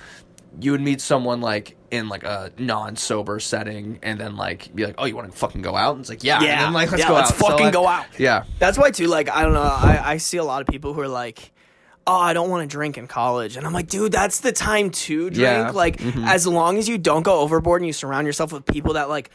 you 0.60 0.72
would 0.72 0.80
meet 0.82 1.00
someone 1.00 1.40
like 1.40 1.76
in 1.90 2.08
like 2.08 2.24
a 2.24 2.50
non-sober 2.58 3.38
setting, 3.40 3.98
and 4.02 4.18
then 4.18 4.36
like 4.36 4.74
be 4.74 4.84
like, 4.86 4.94
oh, 4.98 5.04
you 5.04 5.14
want 5.16 5.30
to 5.30 5.36
fucking 5.36 5.62
go 5.62 5.74
out? 5.76 5.92
And 5.92 6.00
it's 6.00 6.08
like, 6.10 6.24
yeah, 6.24 6.36
and 6.36 6.44
Yeah. 6.46 6.64
then, 6.64 6.72
like 6.72 6.90
let's 6.90 7.02
Yeah, 7.02 7.08
go 7.08 7.14
let's 7.14 7.30
out. 7.32 7.38
So, 7.38 7.48
fucking 7.48 7.64
like, 7.66 7.72
go 7.72 7.86
out. 7.86 8.06
Yeah, 8.18 8.44
That's 8.58 8.78
why 8.78 8.90
too. 8.90 9.06
Like 9.06 9.30
I 9.30 9.42
don't 9.42 9.52
know. 9.54 9.60
I, 9.62 10.00
I 10.02 10.16
see 10.18 10.36
a 10.38 10.44
lot 10.44 10.60
of 10.62 10.66
people 10.68 10.92
who 10.94 11.00
are 11.00 11.08
like, 11.08 11.52
"Oh, 12.06 12.16
I 12.18 12.32
don't 12.32 12.48
want 12.50 12.68
to 12.68 12.72
drink 12.74 12.96
in 12.98 13.06
college," 13.06 13.56
and 13.56 13.66
I'm 13.66 13.72
like, 13.74 13.88
"Dude, 13.88 14.12
that's 14.12 14.40
the 14.40 14.52
time 14.52 14.90
to 14.90 15.30
drink. 15.30 15.38
Yeah. 15.38 15.70
Like 15.70 15.98
mm-hmm. 15.98 16.24
as 16.24 16.46
long 16.46 16.78
as 16.78 16.88
you 16.88 16.96
don't 16.98 17.22
go 17.22 17.40
overboard 17.40 17.80
and 17.82 17.86
you 17.86 17.92
surround 17.92 18.26
yourself 18.26 18.52
with 18.52 18.64
people 18.66 18.94
that 18.94 19.08
like." 19.08 19.30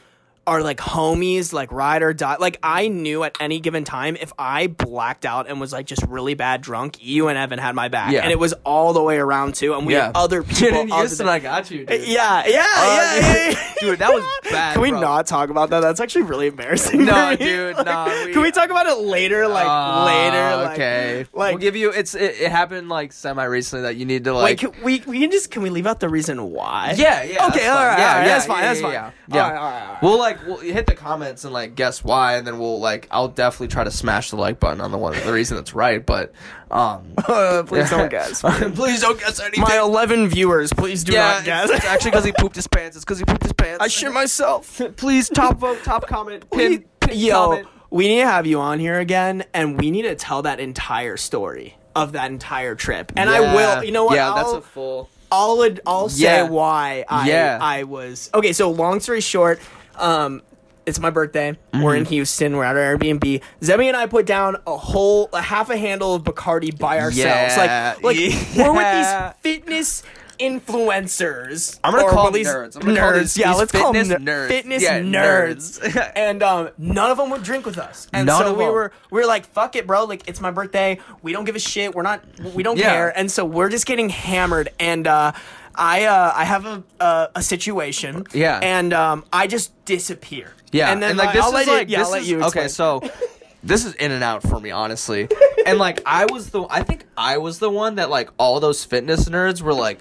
Are 0.48 0.62
like 0.64 0.78
homies, 0.78 1.52
like 1.52 1.74
ride 1.74 2.02
or 2.04 2.14
die. 2.14 2.38
Like 2.40 2.58
I 2.64 2.88
knew 2.88 3.24
at 3.24 3.36
any 3.42 3.60
given 3.60 3.84
time, 3.84 4.16
if 4.16 4.32
I 4.40 4.68
blacked 4.68 5.26
out 5.26 5.50
and 5.50 5.60
was 5.60 5.74
like 5.74 5.86
just 5.86 6.04
really 6.08 6.36
bad 6.36 6.62
drunk, 6.62 7.04
you 7.04 7.28
and 7.28 7.38
Evan 7.38 7.60
had 7.60 7.76
my 7.76 7.90
back, 7.90 8.14
Yeah. 8.14 8.22
and 8.22 8.32
it 8.32 8.40
was 8.40 8.54
all 8.64 8.94
the 8.94 9.04
way 9.04 9.18
around 9.18 9.56
too. 9.56 9.74
And 9.74 9.86
we 9.86 9.94
yeah. 9.94 10.06
had 10.08 10.12
other 10.16 10.44
people. 10.44 10.68
in 10.82 10.92
other 10.92 11.02
Houston, 11.02 11.26
than- 11.26 11.36
I 11.36 11.40
got 11.40 11.70
you. 11.70 11.86
Dude. 11.86 12.08
yeah, 12.08 12.44
yeah, 12.48 12.66
Uh, 12.78 12.86
yeah, 12.86 13.16
yeah, 13.20 13.50
yeah. 13.52 13.74
dude, 13.82 14.00
that 14.04 14.14
was 14.14 14.24
bad. 14.50 14.74
Can 14.74 14.82
we 14.82 14.92
bro. 14.92 15.02
not 15.02 15.28
talk 15.28 15.50
about 15.50 15.70
that? 15.72 15.82
That's 15.82 16.00
actually 16.00 16.22
really 16.24 16.48
embarrassing. 16.48 17.04
No, 17.04 17.36
dude, 17.36 17.76
Like, 17.76 17.86
no, 17.86 18.24
we- 18.26 18.32
Can 18.34 18.42
we 18.42 18.52
talk 18.52 18.70
about 18.70 18.86
it 18.88 19.00
later? 19.00 19.50
Like 19.50 19.68
Uh, 19.68 20.06
later. 20.06 20.56
Like, 20.64 20.74
okay. 20.76 21.26
Like, 21.34 21.52
we'll 21.56 21.60
give 21.62 21.76
you. 21.76 21.92
It's 21.92 22.16
it, 22.16 22.40
it 22.40 22.52
happened 22.52 22.88
like 22.88 23.12
semi 23.12 23.44
recently 23.44 23.84
that 23.84 23.98
you 23.98 24.06
need 24.06 24.24
to 24.24 24.34
wait, 24.34 24.40
like. 24.42 24.58
can 24.60 24.72
we 24.82 25.04
we 25.06 25.20
can 25.20 25.30
just 25.32 25.52
can 25.52 25.62
we 25.62 25.70
leave 25.70 25.86
out 25.88 26.00
the 26.00 26.08
reason 26.10 26.52
why? 26.52 26.94
yeah, 26.98 27.22
yeah. 27.24 27.48
Okay, 27.48 27.60
that's 27.60 27.68
all 27.68 27.76
fine. 27.76 27.88
right, 27.88 28.00
yeah, 28.00 28.08
all 28.08 28.16
right, 28.16 28.26
yeah, 28.26 28.28
that's 28.28 28.46
fine, 28.46 28.62
that's 28.62 28.80
fine. 28.82 28.92
Yeah, 28.94 29.12
All 29.34 29.40
all 29.40 29.50
right, 29.52 29.58
all 29.60 29.72
right. 29.94 30.04
We'll 30.04 30.18
like 30.20 30.37
we'll 30.46 30.58
hit 30.58 30.86
the 30.88 30.96
comments 30.96 31.44
and 31.44 31.54
like 31.54 31.76
guess 31.76 32.04
why, 32.04 32.36
and 32.38 32.46
then 32.46 32.60
we'll 32.60 32.80
like 32.80 33.08
I'll 33.12 33.28
definitely 33.28 33.70
try 33.70 33.84
to 33.84 33.92
smash 33.92 34.30
the 34.30 34.36
like 34.36 34.60
button 34.60 34.82
on 34.82 34.92
the 34.92 34.98
one 34.98 35.14
the 35.26 35.32
reason 35.34 35.58
that's 35.58 35.74
right, 35.74 36.06
but 36.06 36.34
um. 36.70 37.14
Uh, 37.18 37.64
please 37.68 37.90
don't 37.90 38.10
guess. 38.10 38.42
please 38.76 39.02
don't 39.02 39.20
guess 39.20 39.40
anything. 39.40 39.62
My 39.64 39.80
11 39.80 40.28
viewers, 40.28 40.74
please 40.74 41.04
do 41.04 41.14
yeah, 41.14 41.36
not 41.36 41.46
guess. 41.46 41.70
it's, 41.70 41.78
it's 41.80 41.86
actually 41.86 42.12
because 42.12 42.26
he 42.26 42.32
pooped 42.34 42.56
his 42.56 42.68
pants. 42.68 42.96
It's 42.96 43.06
because 43.06 43.20
he 43.20 43.26
pooped 43.26 43.44
his 43.44 43.54
pants. 43.54 43.84
I 43.84 43.88
shit 43.88 44.12
myself. 44.12 44.82
Please 44.98 45.30
top 45.30 45.58
vote, 45.58 45.80
top 45.84 46.08
comment, 46.08 46.50
pin, 46.52 46.84
pin 47.00 47.18
Yo, 47.18 47.34
comment. 47.34 47.68
we 47.90 48.08
need 48.08 48.20
to 48.22 48.28
have 48.28 48.46
you 48.46 48.60
on 48.60 48.80
here 48.80 49.00
again, 49.00 49.46
and 49.54 49.80
we 49.80 49.92
need 49.92 50.04
to 50.04 50.16
tell 50.16 50.42
that 50.44 50.60
entire 50.60 51.18
story 51.18 51.78
of 51.96 52.12
that 52.14 52.32
entire 52.32 52.76
trip. 52.76 53.12
And 53.16 53.30
I 53.30 53.40
will. 53.56 53.84
You 53.84 53.92
know 53.92 54.06
what? 54.06 54.16
Yeah, 54.16 54.34
that's 54.36 54.50
I'll- 54.50 54.56
a 54.56 54.62
full. 54.62 55.10
I'll 55.30 55.68
I'll 55.86 56.08
say 56.10 56.24
Yeah. 56.24 56.44
why 56.44 57.04
I 57.10 57.28
Yeah. 57.28 57.60
I 57.62 57.84
was 57.84 58.30
okay. 58.34 58.54
So 58.54 58.72
long 58.72 59.02
story 59.02 59.20
short, 59.20 59.60
um, 59.98 60.42
it's 60.86 61.00
my 61.00 61.10
birthday. 61.10 61.58
We're 61.74 61.96
in 61.98 62.06
Houston. 62.06 62.56
We're 62.56 62.64
at 62.64 62.78
our 62.78 62.98
Airbnb. 62.98 63.42
Zemi 63.62 63.86
and 63.88 63.98
I 63.98 64.06
put 64.06 64.26
down 64.26 64.56
a 64.66 64.78
whole 64.78 65.30
a 65.34 65.42
half 65.42 65.70
a 65.70 65.76
handle 65.78 66.16
of 66.16 66.24
Bacardi 66.24 66.78
by 66.78 67.00
ourselves. 67.00 67.58
Yeah. 67.58 67.96
Like 68.02 68.16
like 68.18 68.38
we're 68.56 68.74
with 68.74 68.94
these 68.94 69.34
fitness 69.42 70.04
influencers. 70.40 71.80
I'm 71.84 71.94
gonna 71.94 72.10
call 72.10 72.32
these 72.32 72.48
nerds. 72.48 72.80
Gonna 72.80 72.98
call 72.98 73.14
these- 73.14 73.38
yeah, 73.38 73.50
these 73.50 73.58
let's 73.60 73.72
call 73.72 73.94
them 73.94 74.06
fitness 74.06 74.24
nerds. 74.30 74.48
Fitness 74.48 74.84
Yeah, 74.84 75.00
nerds. 75.02 75.80
nerds. 75.82 76.12
and 76.16 76.44
um, 76.44 76.70
none 76.78 77.12
of 77.12 77.18
them 77.18 77.30
would 77.32 77.44
drink 77.44 77.66
with 77.66 77.78
us. 77.78 78.08
And 78.14 78.28
None 78.28 78.42
so 78.42 78.54
we 78.54 78.66
were 78.66 78.92
we 79.12 79.20
were 79.22 79.28
like, 79.28 79.46
fuck 79.48 79.76
it, 79.76 79.88
bro. 79.88 80.06
Like 80.06 80.28
it's 80.28 80.42
my 80.42 80.52
birthday. 80.52 81.00
We 81.22 81.34
don't 81.34 81.46
give 81.46 81.56
a 81.56 81.60
shit. 81.60 81.96
We're 81.96 82.04
not. 82.04 82.24
We 82.54 82.64
don't 82.64 82.78
Yeah. 82.78 82.92
care. 82.92 83.18
And 83.18 83.32
so 83.32 83.46
we're 83.46 83.70
just 83.70 83.86
getting 83.86 84.10
hammered. 84.10 84.70
And 84.80 85.08
uh, 85.08 85.32
I 85.78 86.06
uh, 86.06 86.34
I 86.36 86.44
have 86.46 86.66
a 86.66 86.84
a, 87.00 87.30
a 87.36 87.42
situation. 87.44 88.26
Yeah. 88.34 88.60
And 88.62 88.94
um, 88.94 89.26
I 89.32 89.48
just 89.48 89.74
disappear. 89.86 90.54
Yeah, 90.72 90.92
And 90.92 91.02
then 91.02 91.16
like 91.16 91.34
this 91.34 91.42
I'll 91.44 91.50
is 91.50 91.54
let 91.54 91.68
like 91.68 91.90
yeah, 91.90 92.00
this 92.00 92.08
I'll 92.08 92.14
let 92.14 92.22
is 92.24 92.30
you 92.30 92.44
okay. 92.44 92.68
So 92.68 93.02
this 93.64 93.86
is 93.86 93.94
in 93.96 94.12
and 94.12 94.24
out 94.24 94.44
for 94.44 94.60
me, 94.60 94.72
honestly. 94.72 95.30
And 95.66 95.78
like 95.80 96.02
I 96.06 96.26
was 96.26 96.50
the, 96.50 96.66
I 96.70 96.84
think 96.84 97.06
I 97.18 97.38
was 97.38 97.60
the 97.60 97.70
one 97.70 97.96
that 97.96 98.10
like 98.10 98.30
all 98.38 98.60
those 98.60 98.84
fitness 98.84 99.30
nerds 99.30 99.62
were 99.62 99.74
like, 99.74 100.00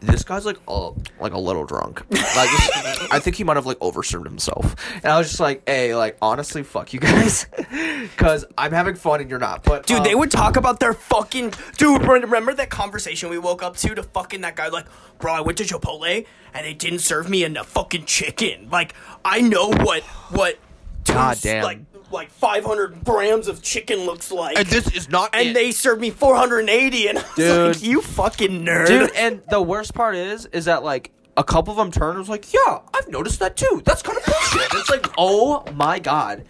this 0.00 0.22
guy's 0.24 0.46
like 0.46 0.58
a 0.68 0.90
like 1.20 1.32
a 1.32 1.38
little 1.38 1.64
drunk. 1.64 2.02
Like 2.10 2.20
I 3.12 3.18
think 3.20 3.36
he 3.36 3.44
might 3.44 3.56
have 3.56 3.66
like 3.66 3.78
overserved 3.78 4.24
himself. 4.24 4.76
And 4.96 5.06
I 5.06 5.18
was 5.18 5.28
just 5.28 5.40
like, 5.40 5.62
hey, 5.66 5.94
like 5.94 6.16
honestly, 6.22 6.62
fuck 6.62 6.92
you 6.92 7.00
guys, 7.00 7.46
because 8.06 8.44
I'm 8.56 8.72
having 8.72 8.94
fun 8.94 9.20
and 9.20 9.30
you're 9.30 9.38
not. 9.38 9.64
But 9.64 9.86
Dude, 9.86 9.98
um, 9.98 10.04
they 10.04 10.14
would 10.14 10.30
talk 10.30 10.56
about 10.56 10.80
their 10.80 10.94
fucking 10.94 11.54
dude. 11.76 12.02
Remember 12.02 12.54
that 12.54 12.70
conversation 12.70 13.28
we 13.28 13.38
woke 13.38 13.62
up 13.62 13.76
to 13.78 13.94
to 13.94 14.02
fucking 14.02 14.42
that 14.42 14.56
guy? 14.56 14.68
Like, 14.68 14.86
bro, 15.18 15.32
I 15.32 15.40
went 15.40 15.58
to 15.58 15.64
Chipotle 15.64 16.26
and 16.54 16.66
they 16.66 16.74
didn't 16.74 17.00
serve 17.00 17.28
me 17.28 17.44
enough 17.44 17.68
fucking 17.68 18.04
chicken. 18.04 18.68
Like, 18.70 18.94
I 19.24 19.40
know 19.40 19.68
what 19.68 20.02
what. 20.30 20.58
God 21.04 21.38
damn. 21.40 21.64
Like 21.64 21.78
like 22.10 22.30
500 22.30 23.04
grams 23.04 23.48
of 23.48 23.62
chicken 23.62 24.00
looks 24.06 24.30
like. 24.32 24.58
And 24.58 24.66
this 24.68 24.90
is 24.94 25.08
not 25.08 25.34
and 25.34 25.48
it. 25.50 25.54
they 25.54 25.72
served 25.72 26.00
me 26.00 26.10
480, 26.10 27.08
and 27.08 27.18
I 27.18 27.22
was 27.22 27.34
Dude. 27.36 27.76
like, 27.76 27.82
you 27.82 28.00
fucking 28.02 28.64
nerd. 28.64 28.86
dude. 28.86 29.12
And 29.14 29.42
the 29.50 29.60
worst 29.62 29.94
part 29.94 30.14
is, 30.14 30.46
is 30.46 30.64
that 30.66 30.82
like 30.82 31.10
a 31.36 31.44
couple 31.44 31.70
of 31.72 31.76
them 31.76 31.90
turned 31.92 32.10
and 32.12 32.18
was 32.20 32.28
like, 32.28 32.52
yeah, 32.52 32.80
I've 32.94 33.08
noticed 33.08 33.38
that 33.40 33.56
too. 33.56 33.82
That's 33.84 34.02
kind 34.02 34.18
of 34.18 34.24
bullshit. 34.24 34.74
it's 34.74 34.90
like, 34.90 35.06
oh 35.18 35.64
my 35.74 35.98
god, 36.00 36.44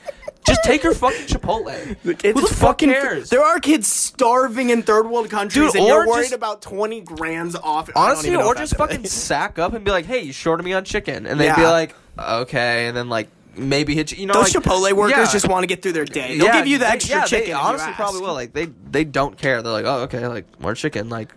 just 0.47 0.63
take 0.65 0.83
your 0.83 0.95
fucking 0.95 1.27
Chipotle. 1.27 1.69
It's 2.05 2.23
Who 2.23 2.33
the 2.41 2.47
fuck 2.47 2.57
fucking. 2.81 2.91
cares? 2.91 3.29
There 3.29 3.43
are 3.45 3.61
kids 3.61 3.87
starving 3.87 4.71
in 4.71 4.83
third 4.83 5.11
world 5.11 5.29
countries, 5.29 5.73
Dude, 5.73 5.77
and 5.81 5.87
you're 5.87 6.05
or 6.05 6.09
worried 6.09 6.23
just- 6.25 6.33
about 6.35 6.63
20 6.63 7.03
grams 7.03 7.55
off. 7.55 7.91
I 7.91 7.93
don't 7.93 8.03
Honestly, 8.05 8.29
even 8.31 8.41
know 8.41 8.47
or 8.47 8.55
if 8.55 8.61
just 8.61 8.79
that's 8.79 8.93
fucking 8.93 9.07
sack 9.07 9.59
up 9.59 9.75
and 9.75 9.85
be 9.85 9.91
like, 9.91 10.07
"Hey, 10.07 10.21
you 10.23 10.33
shorted 10.33 10.63
me 10.65 10.73
on 10.73 10.85
chicken," 10.85 11.27
and 11.27 11.39
they'd 11.39 11.55
be 11.55 11.61
Yeah. 11.61 11.71
like, 11.71 11.95
"Okay," 12.19 12.87
and 12.87 12.97
then 12.97 13.11
like 13.11 13.29
maybe 13.59 13.95
hit 13.95 14.13
you. 14.13 14.19
You 14.19 14.27
know, 14.27 14.35
Those 14.35 14.55
like, 14.55 14.65
Chipotle 14.65 14.93
workers 14.93 15.17
yeah. 15.17 15.33
just 15.33 15.49
want 15.49 15.63
to 15.63 15.67
get 15.67 15.83
through 15.83 15.93
their 15.93 16.05
day. 16.05 16.39
They'll 16.39 16.53
give 16.53 16.67
you 16.67 16.79
the 16.79 16.85
they- 16.85 16.91
extra 16.91 17.17
yeah, 17.17 17.25
chicken. 17.25 17.49
They 17.49 17.53
honestly 17.53 17.93
probably 17.93 18.21
will. 18.21 18.35
Like 18.35 18.53
they 18.53 18.67
they 18.91 19.05
don't 19.05 19.37
care. 19.37 19.63
They're 19.63 19.73
like, 19.73 19.85
"Oh, 19.85 20.03
okay, 20.03 20.27
like 20.27 20.61
more 20.61 20.75
chicken." 20.75 21.09
Like 21.09 21.33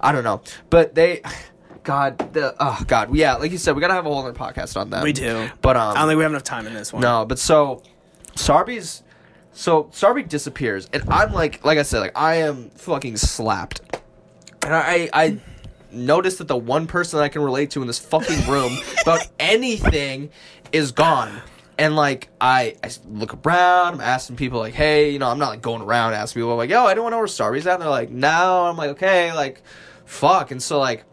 I 0.00 0.12
don't 0.12 0.24
know, 0.24 0.42
but 0.70 0.94
they. 0.94 1.22
God, 1.82 2.32
the 2.32 2.52
oh 2.58 2.82
God, 2.88 3.14
yeah, 3.14 3.36
like 3.36 3.52
you 3.52 3.58
said, 3.58 3.76
we 3.76 3.80
gotta 3.80 3.94
have 3.94 4.06
a 4.06 4.08
whole 4.08 4.18
other 4.26 4.36
podcast 4.36 4.76
on 4.76 4.90
that. 4.90 5.04
We 5.04 5.12
do. 5.12 5.48
but 5.62 5.76
um, 5.76 5.96
I 5.96 6.00
don't 6.00 6.08
think 6.08 6.16
we 6.16 6.24
have 6.24 6.32
enough 6.32 6.42
time 6.42 6.66
in 6.66 6.74
this 6.74 6.92
one. 6.92 7.00
no, 7.00 7.24
but 7.24 7.38
so 7.38 7.84
Sarby's 8.34 9.04
so 9.52 9.84
Sarby 9.84 10.28
disappears, 10.28 10.88
and 10.92 11.04
I'm 11.08 11.32
like, 11.32 11.64
like 11.64 11.78
I 11.78 11.82
said, 11.82 12.00
like 12.00 12.18
I 12.18 12.36
am 12.36 12.70
fucking 12.70 13.18
slapped, 13.18 13.80
and 14.64 14.74
I 14.74 15.08
I 15.12 15.38
noticed 15.92 16.38
that 16.38 16.48
the 16.48 16.56
one 16.56 16.86
person 16.86 17.20
I 17.20 17.28
can 17.28 17.40
relate 17.42 17.70
to 17.70 17.80
in 17.80 17.86
this 17.86 17.98
fucking 18.00 18.46
room 18.48 18.76
about 19.02 19.26
anything 19.38 20.30
is 20.72 20.90
gone. 20.92 21.40
And 21.78 21.94
like 21.94 22.28
I, 22.40 22.76
I 22.82 22.90
look 23.08 23.46
around, 23.46 23.94
I'm 23.94 24.00
asking 24.00 24.36
people 24.36 24.58
like, 24.60 24.72
hey, 24.74 25.10
you 25.10 25.18
know, 25.18 25.28
I'm 25.28 25.38
not 25.38 25.50
like 25.50 25.62
going 25.62 25.82
around 25.82 26.14
asking 26.14 26.40
people 26.42 26.56
like, 26.56 26.70
yo, 26.70 26.86
anyone 26.86 27.10
know 27.10 27.18
where 27.18 27.26
Starby's 27.26 27.66
at? 27.66 27.74
And 27.74 27.82
they're 27.82 27.90
like, 27.90 28.10
no. 28.10 28.64
I'm 28.66 28.76
like, 28.76 28.90
okay, 28.90 29.32
like, 29.34 29.62
fuck. 30.06 30.50
And 30.52 30.62
so 30.62 30.78
like, 30.78 31.04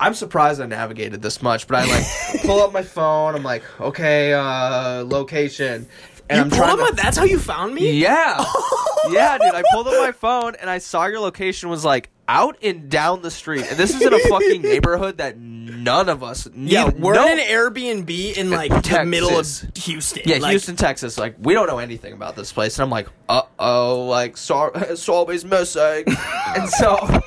I'm 0.00 0.14
surprised 0.14 0.60
I 0.60 0.66
navigated 0.66 1.22
this 1.22 1.42
much, 1.42 1.68
but 1.68 1.76
I 1.78 1.84
like 1.86 2.42
pull 2.44 2.60
up 2.60 2.72
my 2.72 2.82
phone. 2.82 3.34
I'm 3.36 3.42
like, 3.44 3.62
okay, 3.80 4.32
uh, 4.32 5.04
location, 5.04 5.86
and 6.28 6.36
You 6.36 6.42
I'm 6.44 6.50
pulled 6.50 6.58
trying 6.60 6.70
up 6.72 6.76
to. 6.78 6.84
my- 6.96 7.02
that's 7.02 7.16
how 7.16 7.24
you 7.24 7.38
found 7.38 7.74
me? 7.74 7.92
Yeah. 8.00 8.42
yeah, 9.10 9.38
dude. 9.38 9.54
I 9.54 9.62
pulled 9.72 9.86
up 9.88 9.94
my 9.94 10.12
phone 10.12 10.54
and 10.56 10.68
I 10.70 10.78
saw 10.78 11.06
your 11.06 11.20
location 11.20 11.68
was 11.68 11.84
like 11.84 12.08
out 12.28 12.56
and 12.62 12.88
down 12.88 13.22
the 13.22 13.30
street. 13.30 13.64
And 13.68 13.76
this 13.76 13.94
is 13.94 14.00
in 14.00 14.12
a 14.14 14.18
fucking 14.28 14.62
neighborhood 14.62 15.18
that 15.18 15.36
none 15.66 16.08
of 16.08 16.22
us 16.22 16.48
Yeah, 16.54 16.84
neither- 16.84 16.98
we're 16.98 17.14
no- 17.14 17.26
in 17.30 17.38
an 17.38 17.44
Airbnb 17.46 18.36
in 18.36 18.50
like 18.50 18.70
the 18.82 19.04
middle 19.04 19.38
of 19.38 19.46
Houston. 19.76 20.22
Yeah, 20.24 20.38
Like, 20.38 20.50
Houston, 20.50 20.76
Texas. 20.76 21.18
Like 21.18 21.36
we 21.40 21.54
don't 21.54 21.66
know 21.66 21.78
anything 21.78 22.12
about 22.12 22.36
this 22.36 22.52
place. 22.52 22.78
And 22.78 22.84
I'm 22.84 22.90
like, 22.90 23.08
uh 23.28 23.42
oh, 23.58 24.04
like 24.06 24.36
Sar- 24.36 24.72
Sarby's 24.96 25.44
missing. 25.44 26.04
and 26.56 26.68
so 26.68 27.20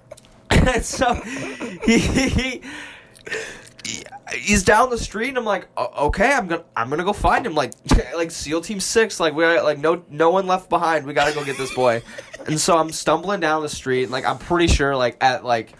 and 0.50 0.84
so 0.84 1.14
he, 1.84 1.98
he 1.98 2.62
he's 4.34 4.62
down 4.62 4.88
the 4.90 4.98
street 4.98 5.28
and 5.28 5.38
I'm 5.38 5.44
like, 5.44 5.66
okay, 5.78 6.32
I'm 6.32 6.46
gonna 6.48 6.64
I'm 6.76 6.88
gonna 6.90 7.04
go 7.04 7.12
find 7.12 7.46
him. 7.46 7.54
Like 7.54 7.72
like 8.14 8.30
SEAL 8.30 8.62
Team 8.62 8.80
Six, 8.80 9.20
like 9.20 9.34
we're 9.34 9.62
like 9.62 9.78
no 9.78 10.04
no 10.08 10.30
one 10.30 10.46
left 10.46 10.68
behind. 10.68 11.06
We 11.06 11.12
gotta 11.14 11.34
go 11.34 11.44
get 11.44 11.58
this 11.58 11.74
boy. 11.74 12.02
and 12.46 12.60
so 12.60 12.76
I'm 12.78 12.90
stumbling 12.90 13.40
down 13.40 13.62
the 13.62 13.68
street, 13.68 14.10
like 14.10 14.24
I'm 14.24 14.38
pretty 14.38 14.72
sure 14.72 14.96
like 14.96 15.16
at 15.22 15.44
like 15.44 15.74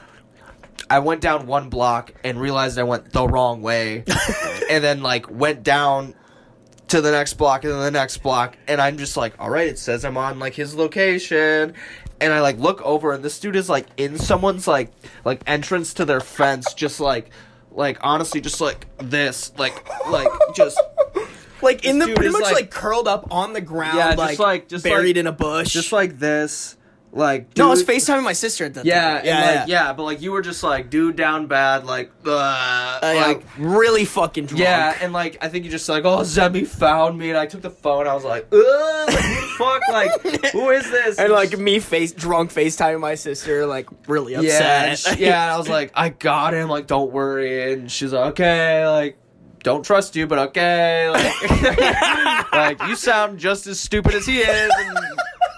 I 0.90 0.98
went 0.98 1.20
down 1.20 1.46
one 1.46 1.68
block 1.70 2.12
and 2.24 2.40
realized 2.40 2.78
I 2.78 2.82
went 2.82 3.12
the 3.12 3.26
wrong 3.26 3.62
way. 3.62 4.04
and 4.70 4.82
then 4.84 5.02
like 5.02 5.30
went 5.30 5.62
down 5.62 6.14
to 6.88 7.00
the 7.00 7.10
next 7.10 7.34
block 7.34 7.64
and 7.64 7.72
then 7.72 7.80
the 7.80 7.90
next 7.90 8.18
block 8.18 8.56
and 8.68 8.80
I'm 8.80 8.98
just 8.98 9.16
like, 9.16 9.34
all 9.38 9.48
right, 9.50 9.68
it 9.68 9.78
says 9.78 10.04
I'm 10.04 10.16
on 10.16 10.38
like 10.38 10.54
his 10.54 10.74
location. 10.74 11.74
And 12.20 12.32
I 12.32 12.40
like 12.40 12.58
look 12.58 12.80
over 12.82 13.12
and 13.12 13.24
this 13.24 13.40
dude 13.40 13.56
is 13.56 13.68
like 13.68 13.86
in 13.96 14.18
someone's 14.18 14.68
like 14.68 14.92
like 15.24 15.42
entrance 15.46 15.94
to 15.94 16.04
their 16.04 16.20
fence, 16.20 16.72
just 16.74 17.00
like 17.00 17.30
like 17.70 17.98
honestly 18.02 18.40
just 18.40 18.60
like 18.60 18.86
this. 18.98 19.52
Like 19.58 19.88
like 20.08 20.28
just 20.54 20.78
like 21.62 21.84
in 21.84 21.98
the 21.98 22.06
pretty 22.14 22.30
much 22.30 22.42
like, 22.42 22.54
like- 22.54 22.70
curled 22.70 23.08
up 23.08 23.26
on 23.30 23.54
the 23.54 23.60
ground, 23.60 23.96
Yeah, 23.98 24.08
just 24.14 24.18
like, 24.18 24.38
like- 24.38 24.68
just 24.68 24.84
buried 24.84 25.16
like- 25.16 25.20
in 25.20 25.26
a 25.26 25.32
bush. 25.32 25.72
just 25.72 25.92
like 25.92 26.18
this. 26.18 26.76
Like 27.14 27.58
no, 27.58 27.66
I 27.66 27.68
was 27.70 27.84
dude- 27.84 27.94
FaceTiming 27.96 28.22
my 28.24 28.32
sister 28.32 28.64
at 28.64 28.72
that 28.72 28.86
Yeah, 28.86 29.00
time. 29.02 29.16
and, 29.18 29.26
yeah, 29.26 29.40
like, 29.44 29.54
yeah. 29.54 29.64
yeah, 29.88 29.92
but 29.92 30.04
like 30.04 30.22
you 30.22 30.32
were 30.32 30.40
just 30.40 30.62
like 30.62 30.88
dude 30.88 31.14
down 31.14 31.46
bad, 31.46 31.84
like 31.84 32.10
uh, 32.26 32.30
Uh, 32.30 32.98
yeah, 33.02 33.26
like 33.26 33.42
really 33.58 34.06
fucking 34.06 34.46
drunk. 34.46 34.62
Yeah, 34.62 34.96
and 34.98 35.12
like 35.12 35.36
I 35.44 35.48
think 35.48 35.66
you 35.66 35.70
just 35.70 35.86
like, 35.90 36.06
oh, 36.06 36.20
Zemi 36.20 36.66
found 36.66 37.18
me, 37.18 37.28
and 37.28 37.36
I 37.38 37.44
took 37.44 37.60
the 37.60 37.68
phone. 37.68 38.06
I 38.06 38.14
was 38.14 38.24
like, 38.24 38.46
ugh, 38.50 39.08
like, 39.08 39.18
fuck, 39.58 39.82
like, 39.90 40.22
who 40.52 40.70
is 40.70 40.90
this? 40.90 41.18
and 41.18 41.30
like 41.30 41.58
me 41.58 41.80
face 41.80 42.12
drunk 42.12 42.50
FaceTiming 42.50 43.00
my 43.00 43.14
sister, 43.14 43.66
like 43.66 43.88
really 44.08 44.32
yeah, 44.32 44.38
upset. 44.40 44.98
she- 45.18 45.24
yeah. 45.26 45.42
And 45.44 45.52
I 45.52 45.58
was 45.58 45.68
like, 45.68 45.90
I 45.94 46.08
got 46.08 46.54
him. 46.54 46.70
Like, 46.70 46.86
don't 46.86 47.12
worry. 47.12 47.74
And 47.74 47.92
she's 47.92 48.14
like, 48.14 48.30
okay, 48.32 48.86
like, 48.88 49.18
don't 49.62 49.84
trust 49.84 50.16
you, 50.16 50.26
but 50.26 50.38
okay, 50.38 51.10
like, 51.10 52.52
like 52.52 52.82
you 52.88 52.96
sound 52.96 53.38
just 53.38 53.66
as 53.66 53.78
stupid 53.78 54.14
as 54.14 54.24
he 54.24 54.38
is, 54.38 54.72
and 54.78 54.98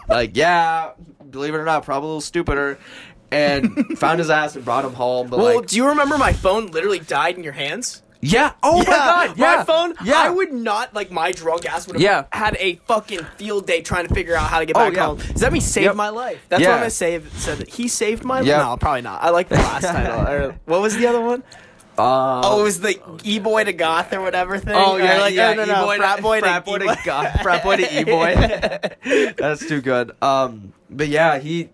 like, 0.08 0.36
yeah, 0.36 0.90
believe 1.34 1.54
it 1.54 1.58
or 1.58 1.64
not, 1.64 1.84
probably 1.84 2.06
a 2.06 2.08
little 2.08 2.20
stupider. 2.20 2.78
And 3.30 3.98
found 3.98 4.20
his 4.20 4.30
ass 4.30 4.54
and 4.54 4.64
brought 4.64 4.84
him 4.84 4.92
home. 4.92 5.28
But 5.28 5.38
well, 5.40 5.56
like, 5.56 5.66
do 5.66 5.76
you 5.76 5.88
remember 5.88 6.16
my 6.18 6.32
phone 6.32 6.68
literally 6.68 7.00
died 7.00 7.36
in 7.36 7.42
your 7.42 7.52
hands? 7.54 8.02
yeah, 8.20 8.52
oh 8.62 8.78
my 8.78 8.84
god, 8.84 9.36
yeah, 9.36 9.56
my 9.56 9.64
phone. 9.64 9.94
yeah. 10.02 10.14
I 10.16 10.30
would 10.30 10.50
not 10.52 10.94
like 10.94 11.10
my 11.10 11.30
drunk 11.32 11.66
ass 11.66 11.86
would 11.86 11.96
have 11.96 12.00
Yeah. 12.02 12.24
had 12.32 12.56
a 12.58 12.76
fucking 12.86 13.22
field 13.36 13.66
day 13.66 13.82
trying 13.82 14.06
to 14.08 14.14
figure 14.14 14.34
out 14.34 14.48
how 14.48 14.60
to 14.60 14.64
get 14.66 14.76
Oh, 14.76 14.80
back 14.80 14.94
yeah. 14.94 15.06
home. 15.06 15.18
Does 15.18 15.42
that 15.42 15.52
mean 15.52 15.60
saved 15.60 15.84
Yep. 15.86 15.96
my 15.96 16.08
life? 16.08 16.38
That's 16.48 16.62
Yeah. 16.62 16.68
what 16.68 16.74
I'm 16.76 16.80
gonna 16.80 16.90
save. 16.90 17.30
Said 17.36 17.58
that 17.58 17.68
he 17.68 17.86
saved 17.88 18.24
my 18.24 18.38
life. 18.40 18.46
No, 18.46 18.76
probably 18.78 19.02
not. 19.02 19.22
I 19.22 19.28
like 19.30 19.50
the 19.50 19.56
last 19.56 19.82
title. 19.86 20.20
Or- 20.26 20.54
what 20.64 20.80
was 20.80 20.96
the 20.96 21.06
other 21.06 21.20
one? 21.20 21.42
Uh, 21.98 22.40
Oh, 22.44 22.60
it 22.60 22.64
was 22.64 22.80
the 22.80 23.00
e 23.22 23.38
boy 23.38 23.64
to 23.64 23.72
goth 23.72 24.12
or 24.12 24.20
whatever 24.20 24.58
thing. 24.58 24.74
Oh 24.74 24.96
yeah, 24.96 25.20
like, 25.20 25.34
yeah, 25.34 25.52
no, 25.54 25.64
no, 25.64 25.74
no, 25.74 25.82
E-boy 25.82 25.98
frat 25.98 26.22
boy 26.22 26.38
to, 26.40 26.44
frat 26.44 26.64
boy 26.64 26.78
to 26.78 26.84
e-boy. 26.84 27.42
Frat 27.42 27.62
boy 27.62 27.76
to 27.76 28.00
e 28.00 28.04
boy. 28.04 29.34
That's 29.38 29.66
too 29.66 29.80
good. 29.80 30.12
Um, 30.22 30.72
but 30.90 31.08
yeah, 31.08 31.38
he. 31.38 31.70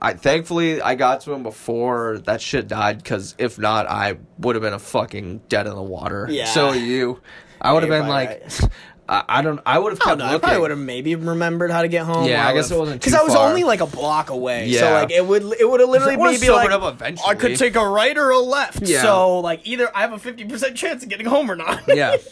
I 0.00 0.12
thankfully 0.12 0.82
I 0.82 0.94
got 0.94 1.22
to 1.22 1.32
him 1.32 1.42
before 1.42 2.18
that 2.26 2.42
shit 2.42 2.68
died 2.68 2.98
because 2.98 3.34
if 3.38 3.58
not, 3.58 3.88
I 3.88 4.18
would 4.38 4.54
have 4.54 4.62
been 4.62 4.74
a 4.74 4.78
fucking 4.78 5.40
dead 5.48 5.66
in 5.66 5.74
the 5.74 5.82
water. 5.82 6.28
Yeah. 6.30 6.44
So 6.44 6.72
you, 6.72 7.20
I 7.60 7.72
would 7.72 7.82
have 7.82 7.90
been 7.90 8.06
like, 8.06 8.46
I, 9.08 9.24
I 9.28 9.42
don't. 9.42 9.60
I 9.64 9.78
would 9.78 9.92
have 9.92 10.00
I 10.02 10.04
kept 10.04 10.18
know. 10.18 10.24
I 10.24 10.28
looking. 10.32 10.40
probably 10.40 10.60
would 10.62 10.70
have 10.70 10.80
maybe 10.80 11.14
remembered 11.14 11.70
how 11.70 11.82
to 11.82 11.88
get 11.88 12.04
home. 12.04 12.26
Yeah, 12.28 12.46
I 12.46 12.52
guess 12.54 12.70
it 12.70 12.78
wasn't 12.78 13.00
because 13.00 13.14
I 13.14 13.22
was 13.22 13.34
far. 13.34 13.48
only 13.48 13.62
like 13.64 13.80
a 13.80 13.86
block 13.86 14.30
away. 14.30 14.66
Yeah. 14.66 14.80
So 14.80 14.86
Yeah. 14.88 14.94
like 15.00 15.10
it 15.12 15.26
would 15.26 15.42
it 15.60 15.68
would 15.68 15.80
have 15.80 15.88
literally 15.88 16.16
would've 16.16 16.34
maybe 16.40 16.46
sobered 16.46 16.72
like 16.72 16.82
up 16.82 16.92
eventually. 16.94 17.28
I 17.30 17.34
could 17.36 17.56
take 17.56 17.76
a 17.76 17.86
right 17.86 18.16
or 18.18 18.30
a 18.30 18.38
left. 18.38 18.82
Yeah. 18.82 19.02
So 19.02 19.38
like 19.40 19.60
either 19.66 19.88
I 19.96 20.00
have 20.00 20.12
a 20.12 20.18
fifty 20.18 20.44
percent 20.44 20.76
chance 20.76 21.02
of 21.04 21.08
getting 21.08 21.26
home 21.26 21.50
or 21.50 21.56
not. 21.56 21.82
yeah. 21.88 22.16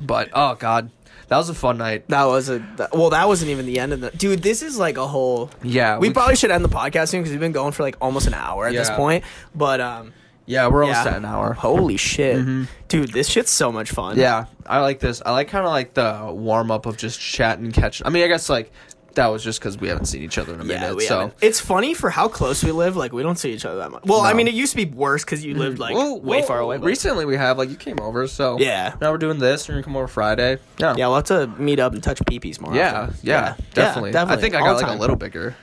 But 0.00 0.30
oh 0.32 0.54
god, 0.54 0.90
That 1.28 1.36
was 1.36 1.48
a 1.50 1.54
fun 1.54 1.76
night. 1.78 2.08
That 2.08 2.24
was 2.24 2.48
a 2.48 2.58
that, 2.76 2.92
well. 2.96 3.10
That 3.10 3.28
wasn't 3.28 3.50
even 3.50 3.66
the 3.66 3.78
end 3.78 3.92
of 3.92 4.00
the 4.00 4.10
dude. 4.10 4.42
This 4.42 4.62
is 4.62 4.78
like 4.78 4.96
a 4.96 5.06
whole. 5.06 5.50
Yeah, 5.62 5.98
we, 5.98 6.08
we- 6.08 6.14
probably 6.14 6.36
should 6.36 6.50
end 6.50 6.64
the 6.64 6.68
podcast 6.70 7.08
soon 7.08 7.20
because 7.20 7.32
we've 7.32 7.40
been 7.40 7.52
going 7.52 7.72
for 7.72 7.82
like 7.82 7.96
almost 8.00 8.26
an 8.26 8.32
hour 8.34 8.66
at 8.66 8.72
this 8.72 8.88
point. 8.90 9.24
But 9.54 9.80
um, 9.82 10.12
Yeah, 10.50 10.66
we're 10.66 10.82
almost 10.84 11.04
yeah. 11.04 11.12
at 11.12 11.16
an 11.16 11.24
hour. 11.24 11.52
Holy 11.52 11.96
shit, 11.96 12.36
Mhm. 12.38 12.66
dude! 12.88 13.12
This 13.12 13.28
shit's 13.28 13.50
so 13.52 13.70
much 13.70 13.90
fun. 13.92 14.18
Yeah, 14.18 14.46
I 14.66 14.80
like 14.80 14.98
this. 14.98 15.22
I 15.24 15.30
like 15.32 15.48
kind 15.48 15.64
of 15.64 15.70
like 15.70 15.94
the 15.94 16.26
warm 16.32 16.70
up 16.70 16.86
of 16.86 16.96
just 16.96 17.20
chatting, 17.20 17.64
and 17.66 17.74
catching. 17.74 18.06
I 18.06 18.10
mean, 18.10 18.24
I 18.24 18.26
guess 18.26 18.48
like 18.50 18.72
that 19.14 19.26
was 19.26 19.42
just 19.42 19.58
because 19.60 19.76
we 19.78 19.88
haven't 19.88 20.04
seen 20.06 20.22
each 20.22 20.38
other 20.38 20.54
in 20.54 20.60
a 20.60 20.64
Yeah, 20.64 20.80
minute. 20.80 20.96
we 20.96 21.04
so 21.04 21.18
haven't- 21.18 21.34
it's 21.40 21.58
funny 21.60 21.94
for 21.94 22.10
how 22.10 22.28
close 22.28 22.62
we 22.62 22.70
live. 22.70 22.96
Like 22.96 23.12
we 23.12 23.22
don't 23.24 23.38
see 23.38 23.50
each 23.52 23.64
other 23.64 23.78
that 23.78 23.90
much. 23.90 24.02
Well, 24.06 24.20
I 24.20 24.30
No. 24.30 24.36
mean, 24.36 24.46
it 24.48 24.54
used 24.54 24.70
to 24.72 24.76
be 24.76 24.84
worse 24.84 25.24
because 25.24 25.44
you 25.44 25.54
lived 25.56 25.78
like 25.80 25.94
Well, 25.94 26.20
way 26.20 26.38
well, 26.38 26.46
far 26.46 26.60
away. 26.60 26.78
but- 26.78 26.86
Recently, 26.86 27.24
we 27.24 27.36
have 27.36 27.58
like 27.58 27.70
you 27.70 27.76
came 27.76 27.98
over, 28.00 28.26
so 28.28 28.56
Yeah. 28.58 28.92
Now 29.00 29.10
we're 29.10 29.18
doing 29.18 29.38
this. 29.40 29.62
And 29.68 29.70
We're 29.76 29.82
gonna 29.82 29.84
come 29.92 29.96
over 29.96 30.06
Friday. 30.08 30.58
Yeah, 30.78 30.94
Yeah, 30.96 31.06
we'll 31.08 31.16
have 31.16 31.24
to 31.24 31.48
meet 31.58 31.80
up 31.80 31.92
and 31.92 32.02
touch 32.02 32.18
peepees 32.20 32.60
more. 32.60 32.74
yeah, 32.74 33.02
often. 33.02 33.14
yeah, 33.22 33.54
definitely. 33.74 34.16
I 34.16 34.36
think 34.36 34.54
I 34.54 34.58
All 34.60 34.64
got 34.66 34.70
the 34.70 34.76
like 34.78 34.86
time. 34.86 34.96
a 34.96 35.00
little 35.00 35.16
bigger, 35.16 35.56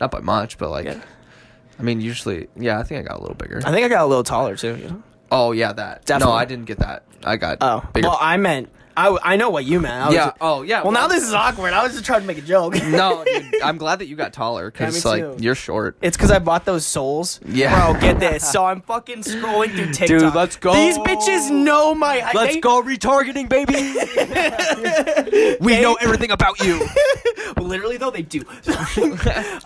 not 0.00 0.10
by 0.10 0.20
much, 0.20 0.56
but 0.56 0.70
like, 0.70 0.86
Yeah. 0.86 0.94
I 1.78 1.82
mean, 1.82 2.00
usually, 2.00 2.48
yeah, 2.56 2.78
I 2.78 2.82
think 2.82 3.00
I 3.00 3.08
got 3.08 3.18
a 3.18 3.20
little 3.20 3.34
bigger. 3.36 3.60
I 3.64 3.70
think 3.70 3.84
I 3.84 3.88
got 3.88 4.02
a 4.04 4.06
little 4.06 4.24
taller 4.24 4.56
too. 4.56 4.76
You 4.76 4.88
know? 4.88 5.02
oh 5.30 5.52
yeah, 5.52 5.72
that. 5.72 6.04
Definitely. 6.06 6.32
No, 6.32 6.38
I 6.38 6.44
didn't 6.44 6.64
get 6.66 6.78
that. 6.78 7.02
I 7.24 7.36
got 7.36 7.58
Oh, 7.60 7.82
bigger. 7.92 8.08
well, 8.08 8.18
I 8.20 8.36
meant 8.36 8.68
I, 8.96 9.16
I 9.22 9.36
know 9.36 9.50
what 9.50 9.64
you 9.64 9.80
meant. 9.80 9.94
I 10.02 10.06
was 10.06 10.14
yeah. 10.14 10.24
just- 10.26 10.36
oh 10.40 10.62
yeah. 10.62 10.82
well, 10.82 10.92
now 10.92 11.06
this 11.06 11.22
is 11.22 11.32
awkward. 11.34 11.72
I 11.72 11.82
was 11.82 11.92
just 11.92 12.04
trying 12.04 12.20
to 12.22 12.26
make 12.26 12.38
a 12.38 12.42
joke. 12.42 12.74
no, 12.74 13.24
dude, 13.26 13.62
I'm 13.62 13.76
glad 13.78 13.98
that 13.98 14.06
you 14.06 14.16
got 14.16 14.32
taller 14.32 14.64
Yeah, 14.74 14.86
because 14.86 15.04
like 15.04 15.22
too. 15.22 15.36
you're 15.38 15.54
short. 15.54 15.96
It's 16.00 16.16
because 16.16 16.30
I 16.30 16.38
bought 16.38 16.64
those 16.64 16.86
soles. 16.86 17.40
Yeah. 17.46 17.92
Bro, 17.92 18.00
get 18.00 18.20
this. 18.20 18.50
So 18.50 18.64
I'm 18.70 18.80
fucking 18.82 19.18
scrolling 19.22 19.74
through 19.74 19.92
TikTok. 19.92 20.20
Dude, 20.20 20.34
let's 20.34 20.56
go. 20.56 20.72
These 20.74 20.98
bitches 20.98 21.50
know 21.50 21.94
my. 21.94 22.30
Let's 22.34 22.54
they- 22.54 22.60
go 22.60 22.82
retargeting, 22.82 23.48
baby. 23.48 23.74
we 25.60 25.80
know 25.80 25.94
everything 26.00 26.30
about 26.30 26.60
you. 26.60 26.86
Literally 27.56 27.96
though, 27.96 28.10
they 28.10 28.22
do. 28.22 28.40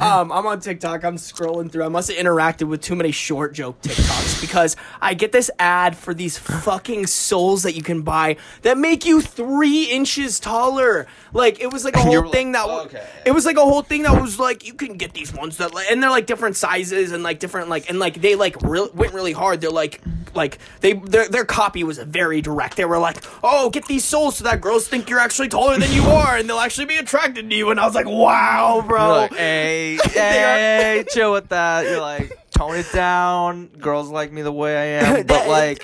um, 0.00 0.32
I'm 0.32 0.46
on 0.46 0.60
TikTok. 0.60 1.04
I'm 1.04 1.16
scrolling 1.16 1.70
through. 1.70 1.84
I 1.84 1.88
must 1.88 2.10
have 2.10 2.18
interacted 2.24 2.64
with 2.68 2.80
too 2.80 2.96
many 2.96 3.12
short 3.12 3.52
joke 3.54 3.80
TikToks 3.82 4.40
because 4.40 4.76
I 5.00 5.14
get 5.14 5.32
this 5.32 5.50
ad 5.58 5.96
for 5.96 6.14
these 6.14 6.38
fucking 6.38 7.06
soles 7.06 7.62
that 7.62 7.74
you 7.74 7.82
can 7.82 8.02
buy 8.02 8.36
that 8.62 8.78
make 8.78 9.04
you 9.04 9.19
three 9.20 9.84
inches 9.84 10.40
taller. 10.40 11.06
Like 11.32 11.60
it 11.60 11.72
was 11.72 11.84
like 11.84 11.94
a 11.96 12.00
whole 12.00 12.12
you're 12.12 12.24
like, 12.24 12.32
thing 12.32 12.52
that 12.52 12.66
w- 12.66 12.86
okay. 12.86 13.06
it 13.24 13.32
was 13.32 13.46
like 13.46 13.56
a 13.56 13.64
whole 13.64 13.82
thing 13.82 14.02
that 14.02 14.20
was 14.20 14.38
like 14.38 14.66
you 14.66 14.74
can 14.74 14.96
get 14.96 15.12
these 15.12 15.32
ones 15.32 15.58
that 15.58 15.74
like, 15.74 15.90
and 15.90 16.02
they're 16.02 16.10
like 16.10 16.26
different 16.26 16.56
sizes 16.56 17.12
and 17.12 17.22
like 17.22 17.38
different 17.38 17.68
like 17.68 17.88
and 17.88 17.98
like 17.98 18.20
they 18.20 18.34
like 18.34 18.60
real 18.62 18.90
went 18.94 19.14
really 19.14 19.32
hard. 19.32 19.60
They're 19.60 19.70
like 19.70 20.00
like 20.34 20.58
they 20.80 20.94
their 20.94 21.28
their 21.28 21.44
copy 21.44 21.84
was 21.84 21.98
very 21.98 22.40
direct. 22.40 22.76
They 22.76 22.84
were 22.84 22.98
like, 22.98 23.22
oh, 23.42 23.70
get 23.70 23.86
these 23.86 24.04
soles 24.04 24.36
so 24.36 24.44
that 24.44 24.60
girls 24.60 24.88
think 24.88 25.08
you're 25.08 25.18
actually 25.18 25.48
taller 25.48 25.78
than 25.78 25.92
you 25.92 26.02
are 26.04 26.36
and 26.36 26.48
they'll 26.48 26.58
actually 26.58 26.86
be 26.86 26.96
attracted 26.96 27.48
to 27.48 27.56
you. 27.56 27.70
And 27.70 27.80
I 27.80 27.86
was 27.86 27.94
like, 27.94 28.06
wow, 28.06 28.84
bro. 28.86 29.08
Like, 29.08 29.34
hey, 29.36 29.98
hey, 30.12 31.04
chill 31.08 31.32
with 31.32 31.48
that. 31.48 31.84
You're 31.84 32.00
like, 32.00 32.36
tone 32.50 32.76
it 32.76 32.86
down. 32.92 33.68
Girls 33.68 34.10
like 34.10 34.32
me 34.32 34.42
the 34.42 34.52
way 34.52 34.76
I 34.76 35.04
am. 35.04 35.26
But 35.30 35.48
like, 35.48 35.82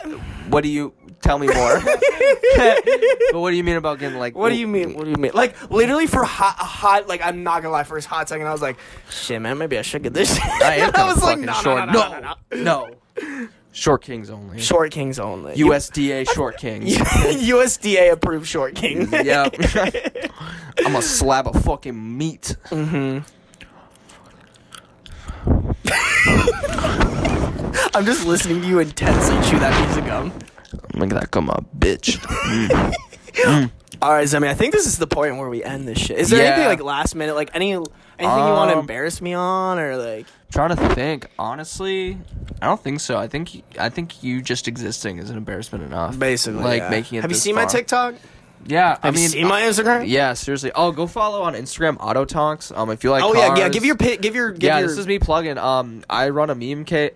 what 0.49 0.62
do 0.62 0.68
you 0.68 0.93
tell 1.20 1.38
me 1.38 1.46
more? 1.46 1.80
but 2.56 3.40
what 3.40 3.50
do 3.50 3.56
you 3.56 3.64
mean 3.64 3.76
about 3.76 3.98
getting 3.98 4.18
like? 4.18 4.34
What 4.34 4.50
do 4.50 4.56
you 4.56 4.66
mean? 4.66 4.94
What 4.94 5.04
do 5.04 5.10
you 5.10 5.16
mean? 5.16 5.32
Like 5.34 5.70
literally 5.70 6.06
for 6.06 6.24
hot, 6.24 6.56
hot. 6.58 7.08
Like 7.08 7.20
I'm 7.22 7.42
not 7.42 7.62
gonna 7.62 7.72
lie. 7.72 7.84
For 7.84 7.98
a 7.98 8.02
hot 8.02 8.28
second, 8.28 8.46
I 8.46 8.52
was 8.52 8.62
like, 8.62 8.78
"Shit, 9.10 9.40
man, 9.40 9.58
maybe 9.58 9.78
I 9.78 9.82
should 9.82 10.02
get 10.02 10.14
this." 10.14 10.38
I 10.40 10.76
am 10.76 10.92
I 10.94 11.12
was 11.12 11.22
like, 11.22 11.38
"No, 11.38 11.52
short. 11.54 11.86
no, 11.86 11.92
no, 11.92 12.20
no, 12.20 12.20
no, 12.20 12.62
no." 12.62 12.90
no. 13.20 13.48
Short 13.72 14.00
kings 14.02 14.30
only. 14.30 14.58
Short 14.58 14.90
kings 14.90 15.18
only. 15.18 15.54
USDA 15.54 16.30
short 16.32 16.56
kings. 16.56 16.96
USDA 16.96 18.10
approved 18.10 18.46
short 18.46 18.74
king. 18.74 19.06
yep. 19.12 19.54
I'm 20.78 20.96
a 20.96 21.02
slab 21.02 21.46
of 21.46 21.62
fucking 21.62 22.16
meat. 22.16 22.56
Mm-hmm. 22.70 23.18
I'm 27.94 28.04
just 28.04 28.26
listening 28.26 28.62
to 28.62 28.66
you 28.68 28.78
intensely 28.78 29.36
chew 29.50 29.58
that 29.58 29.88
piece 29.88 29.96
of 29.98 30.06
gum. 30.06 30.32
Make 30.94 31.10
that 31.10 31.30
come 31.30 31.48
up, 31.50 31.64
bitch. 31.78 32.16
All 34.02 34.12
right, 34.12 34.26
Zemi. 34.26 34.46
I 34.48 34.54
think 34.54 34.72
this 34.74 34.86
is 34.86 34.98
the 34.98 35.06
point 35.06 35.36
where 35.38 35.48
we 35.48 35.64
end 35.64 35.88
this 35.88 35.98
shit. 35.98 36.18
Is 36.18 36.28
there 36.30 36.42
Yeah. 36.42 36.50
anything 36.50 36.68
like 36.68 36.82
last 36.82 37.14
minute, 37.14 37.34
like 37.34 37.50
any 37.54 37.72
anything 37.72 37.86
you 38.18 38.26
want 38.28 38.70
to 38.70 38.74
Um, 38.74 38.80
embarrass 38.80 39.20
me 39.20 39.32
on, 39.34 39.78
or 39.78 39.96
like? 39.96 40.26
trying 40.52 40.68
to 40.74 40.88
think. 40.94 41.26
Honestly, 41.38 42.18
I 42.60 42.66
don't 42.66 42.80
think 42.82 43.00
so. 43.00 43.16
I 43.18 43.26
think 43.26 43.62
I 43.78 43.88
think 43.88 44.22
you 44.22 44.42
just 44.42 44.68
existing 44.68 45.18
is 45.18 45.30
an 45.30 45.36
embarrassment 45.36 45.84
enough. 45.84 46.18
Basically, 46.18 46.62
like 46.62 46.82
yeah. 46.82 46.90
making 46.90 47.18
it. 47.18 47.22
Have 47.22 47.30
you 47.30 47.34
this 47.34 47.42
seen 47.42 47.54
my 47.54 47.62
far. 47.62 47.70
TikTok? 47.70 48.14
Yeah, 48.64 48.98
I 49.02 49.07
Have 49.07 49.14
mean, 49.14 49.22
you 49.24 49.28
seen 49.28 49.46
my 49.48 49.62
Instagram? 49.62 50.09
Yeah, 50.09 50.32
seriously. 50.32 50.72
Oh, 50.74 50.90
go 50.90 51.07
follow 51.07 51.42
on 51.42 51.54
Instagram 51.54 51.96
Auto 52.00 52.24
Tonks. 52.24 52.72
Um, 52.74 52.90
if 52.90 53.04
you 53.04 53.11
like. 53.11 53.22
Oh 53.22 53.34
yeah, 53.34 53.54
yeah. 53.57 53.68
Give 53.68 53.84
your 53.84 53.96
pi- 53.96 54.16
give 54.16 54.34
your 54.34 54.50
give 54.50 54.62
yeah, 54.64 54.78
your. 54.80 54.88
this 54.88 54.98
is 54.98 55.07
me 55.07 55.18
plugging. 55.18 55.57
Um, 55.59 56.02
I 56.11 56.30
run 56.30 56.50
a 56.50 56.54
meme 56.54 56.84
ca- 56.84 57.11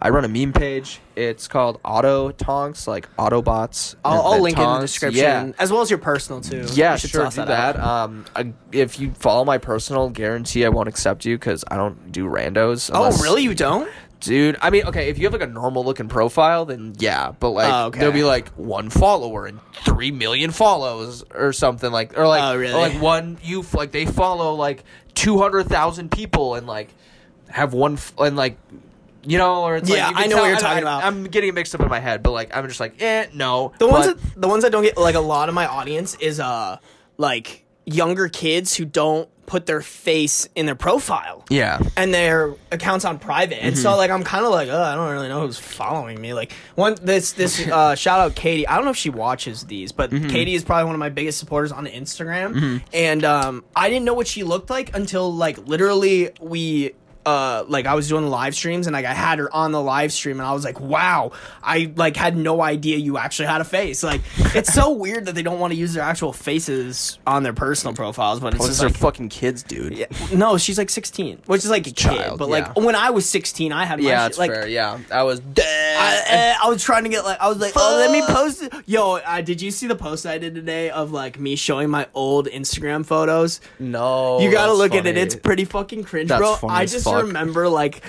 I 0.00 0.10
run 0.10 0.24
a 0.24 0.28
meme 0.28 0.52
page. 0.52 1.00
It's 1.16 1.48
called 1.48 1.80
Auto 1.84 2.30
Tonks, 2.30 2.86
like 2.86 3.08
Autobots. 3.16 3.96
I'll, 4.04 4.22
I'll 4.22 4.40
link 4.40 4.58
it 4.58 4.62
in 4.62 4.72
the 4.74 4.80
description, 4.80 5.22
Yeah. 5.22 5.52
as 5.58 5.70
well 5.72 5.82
as 5.82 5.90
your 5.90 5.98
personal 5.98 6.40
too. 6.40 6.66
Yeah, 6.72 6.92
You 6.92 6.98
should 6.98 7.10
sure, 7.10 7.28
do 7.28 7.40
out. 7.42 7.48
that. 7.48 7.78
Um, 7.78 8.24
I, 8.34 8.52
if 8.72 8.98
you 9.00 9.10
follow 9.12 9.44
my 9.44 9.58
personal, 9.58 10.08
guarantee 10.08 10.64
I 10.64 10.68
won't 10.70 10.88
accept 10.88 11.24
you 11.24 11.36
because 11.36 11.64
I 11.68 11.76
don't 11.76 12.10
do 12.12 12.26
randos. 12.26 12.90
Oh, 12.94 13.10
really? 13.22 13.42
You 13.42 13.54
don't? 13.54 13.90
Dude? 14.20 14.56
I 14.60 14.70
mean, 14.70 14.84
okay, 14.86 15.08
if 15.08 15.18
you 15.18 15.24
have 15.24 15.32
like 15.32 15.42
a 15.42 15.46
normal 15.46 15.84
looking 15.84 16.08
profile, 16.08 16.64
then 16.66 16.94
yeah, 16.98 17.32
but 17.38 17.50
like 17.50 17.72
Oh, 17.72 17.86
okay. 17.86 17.98
there'll 18.00 18.14
be 18.14 18.24
like 18.24 18.48
one 18.50 18.90
follower 18.90 19.46
and 19.46 19.60
three 19.84 20.10
million 20.10 20.50
follows 20.50 21.24
or 21.34 21.52
something 21.52 21.90
like, 21.90 22.16
or 22.18 22.26
like, 22.28 22.42
Oh, 22.42 22.56
really? 22.56 22.72
or 22.74 22.78
like 22.78 23.00
one 23.00 23.38
you 23.42 23.60
f- 23.60 23.74
like 23.74 23.90
they 23.92 24.06
follow 24.06 24.54
like 24.54 24.84
two 25.14 25.38
hundred 25.38 25.66
thousand 25.68 26.10
people 26.10 26.54
and 26.54 26.66
like 26.66 26.88
have 27.48 27.72
one 27.74 27.94
f- 27.94 28.12
and 28.18 28.36
like. 28.36 28.56
You 29.22 29.36
know, 29.36 29.64
or 29.64 29.76
it's 29.76 29.90
Yeah, 29.90 30.06
like 30.06 30.10
you 30.12 30.14
can 30.16 30.24
I 30.24 30.26
know 30.28 30.40
what 30.40 30.48
you're 30.48 30.56
talking 30.58 30.82
about. 30.82 31.04
I'm 31.04 31.24
getting 31.24 31.50
it 31.50 31.54
mixed 31.54 31.74
up 31.74 31.82
in 31.82 31.90
my 31.90 32.00
head, 32.00 32.22
but 32.22 32.30
like 32.30 32.56
I'm 32.56 32.66
just 32.68 32.80
like, 32.80 33.02
eh, 33.02 33.26
no. 33.34 33.72
The 33.78 33.86
ones 33.86 34.06
But- 34.06 34.18
that 34.18 34.40
the 34.40 34.48
ones 34.48 34.62
that 34.62 34.72
don't 34.72 34.82
get 34.82 34.96
like 34.96 35.14
a 35.14 35.20
lot 35.20 35.50
of 35.50 35.54
my 35.54 35.66
audience 35.66 36.14
is 36.14 36.40
uh 36.40 36.78
like 37.18 37.66
younger 37.84 38.28
kids 38.28 38.74
who 38.76 38.86
don't 38.86 39.28
put 39.50 39.66
their 39.66 39.80
face 39.82 40.48
in 40.54 40.64
their 40.64 40.76
profile 40.76 41.44
yeah, 41.50 41.80
and 41.96 42.14
their 42.14 42.54
accounts 42.70 43.04
on 43.04 43.18
private. 43.18 43.60
And 43.60 43.74
Mm-hmm. 43.74 43.82
so 43.82 43.96
like 43.96 44.08
I'm 44.12 44.22
kind 44.22 44.44
of 44.44 44.52
like, 44.52 44.68
oh, 44.68 44.80
I 44.80 44.94
don't 44.94 45.10
really 45.10 45.28
know 45.28 45.40
who's 45.44 45.58
following 45.58 46.20
me. 46.20 46.32
Like 46.34 46.52
one 46.76 46.94
this 47.02 47.32
this 47.32 47.66
uh 47.78 47.96
shout 47.96 48.20
out 48.20 48.36
Katie. 48.36 48.64
I 48.68 48.76
don't 48.76 48.84
know 48.84 48.92
if 48.92 48.96
she 48.96 49.10
watches 49.10 49.64
these, 49.64 49.90
but 49.90 50.10
Mm-hmm. 50.12 50.28
Katie 50.28 50.54
is 50.54 50.62
probably 50.62 50.84
one 50.84 50.94
of 50.94 51.00
my 51.00 51.08
biggest 51.08 51.38
supporters 51.38 51.72
on 51.72 51.86
Instagram. 51.86 52.80
And 52.92 53.24
um 53.24 53.64
I 53.74 53.88
didn't 53.90 54.04
know 54.04 54.14
what 54.14 54.28
she 54.28 54.44
looked 54.44 54.70
like 54.70 54.94
until 54.94 55.34
like 55.34 55.58
literally 55.66 56.30
we 56.40 56.92
uh 57.26 57.64
like 57.68 57.86
I 57.86 57.94
was 57.94 58.08
doing 58.08 58.26
live 58.28 58.54
streams 58.54 58.86
and 58.86 58.94
like 58.94 59.04
I 59.04 59.12
had 59.12 59.38
her 59.38 59.54
on 59.54 59.72
the 59.72 59.80
live 59.80 60.12
stream 60.12 60.40
and 60.40 60.46
I 60.48 60.52
was 60.52 60.64
like, 60.64 60.80
wow, 60.80 61.32
I 61.62 61.92
like 61.96 62.16
had 62.16 62.36
no 62.36 62.62
idea 62.62 62.96
you 62.96 63.18
actually 63.18 63.46
had 63.48 63.60
a 63.60 63.64
face. 63.64 64.02
Like 64.02 64.22
it's 64.54 64.72
so 64.72 64.90
weird 65.04 65.26
that 65.26 65.34
they 65.34 65.42
don't 65.42 65.58
want 65.60 65.72
to 65.72 65.78
use 65.78 65.92
their 65.94 66.02
actual 66.02 66.32
faces 66.32 67.18
on 67.26 67.42
their 67.42 67.52
personal 67.52 67.94
profiles, 67.94 68.40
but 68.40 68.54
it's 68.54 68.66
just 68.66 68.82
like 68.82 68.94
fucking 68.96 69.28
kids, 69.28 69.62
dude. 69.62 69.96
yeah. 69.96 70.06
No, 70.34 70.56
she's 70.58 70.78
like 70.78 70.88
16, 70.90 71.42
which 71.46 71.64
is 71.64 71.70
like 71.70 71.82
a 71.86 71.90
kid. 71.90 71.96
Child, 71.96 72.38
But 72.38 72.48
yeah. 72.48 72.54
like 72.54 72.76
when 72.76 72.94
I 72.94 73.10
was 73.10 73.28
16, 73.28 73.72
I 73.72 73.84
had 73.84 74.00
my 74.00 74.08
Yeah, 74.08 74.26
shit, 74.28 74.38
like 74.38 74.50
fair. 74.50 74.66
Yeah, 74.66 74.98
I 75.12 75.22
was 75.22 75.40
dead. 75.40 75.96
I, 75.98 76.56
uh, 76.62 76.66
I 76.66 76.68
was 76.70 76.82
trying 76.82 77.04
to 77.04 77.10
get 77.10 77.24
like 77.24 77.38
I 77.40 77.48
was 77.48 77.58
like, 77.58 77.72
oh, 77.76 77.96
let 77.98 78.10
me 78.10 78.22
post 78.34 78.62
it. 78.62 78.72
Yo, 78.86 79.16
uh, 79.16 79.40
did 79.42 79.60
you 79.60 79.70
see 79.70 79.86
the 79.86 79.94
post 79.94 80.24
I 80.26 80.38
did 80.38 80.54
today 80.54 80.88
of 80.90 81.12
like 81.12 81.38
me 81.38 81.54
showing 81.56 81.90
my 81.90 82.06
old 82.14 82.46
Instagram 82.48 83.04
photos? 83.04 83.60
no, 83.78 84.40
you 84.40 84.50
gotta 84.50 84.68
that's 84.68 84.78
look 84.78 84.94
at 84.94 85.06
it. 85.06 85.16
It's 85.18 85.36
pretty 85.36 85.64
fucking 85.64 86.04
cringe, 86.04 86.28
That's 86.28 86.40
bro. 86.40 86.54
funny 86.56 86.74
I 86.74 86.86
just 86.86 87.04
fuck. 87.10 87.22
remember 87.24 87.68
like, 87.68 88.02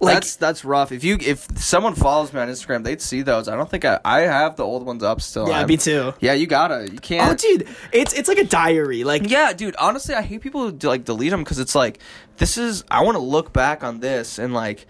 like 0.00 0.14
that's 0.14 0.36
that's 0.36 0.64
rough. 0.64 0.90
If 0.92 1.04
you 1.04 1.16
if 1.20 1.46
someone 1.58 1.94
follows 1.94 2.32
me 2.32 2.40
on 2.40 2.48
Instagram, 2.48 2.82
they'd 2.84 3.00
see 3.00 3.22
those. 3.22 3.48
I 3.48 3.56
don't 3.56 3.70
think 3.70 3.84
I 3.84 4.00
I 4.04 4.20
have 4.22 4.56
the 4.56 4.64
old 4.64 4.84
ones 4.84 5.02
up 5.02 5.20
still. 5.20 5.48
yeah, 5.48 5.58
I'm- 5.58 5.68
me 5.68 5.76
too. 5.76 6.12
Yeah, 6.20 6.32
you 6.32 6.46
gotta. 6.46 6.88
You 6.90 6.98
can't. 6.98 7.30
Oh, 7.30 7.34
dude, 7.34 7.68
it's 7.92 8.12
it's 8.12 8.28
like 8.28 8.38
a 8.38 8.44
diary. 8.44 9.04
Like 9.04 9.30
yeah, 9.30 9.52
dude. 9.52 9.76
Honestly, 9.78 10.14
I 10.14 10.22
hate 10.22 10.40
people 10.40 10.68
who 10.68 10.76
like 10.88 11.04
delete 11.04 11.30
them 11.30 11.44
because 11.44 11.58
it's 11.58 11.74
like 11.74 12.00
this 12.38 12.58
is. 12.58 12.84
I 12.90 13.02
want 13.02 13.14
to 13.16 13.22
look 13.22 13.52
back 13.52 13.84
on 13.84 14.00
this 14.00 14.38
and 14.38 14.52
like 14.52 14.86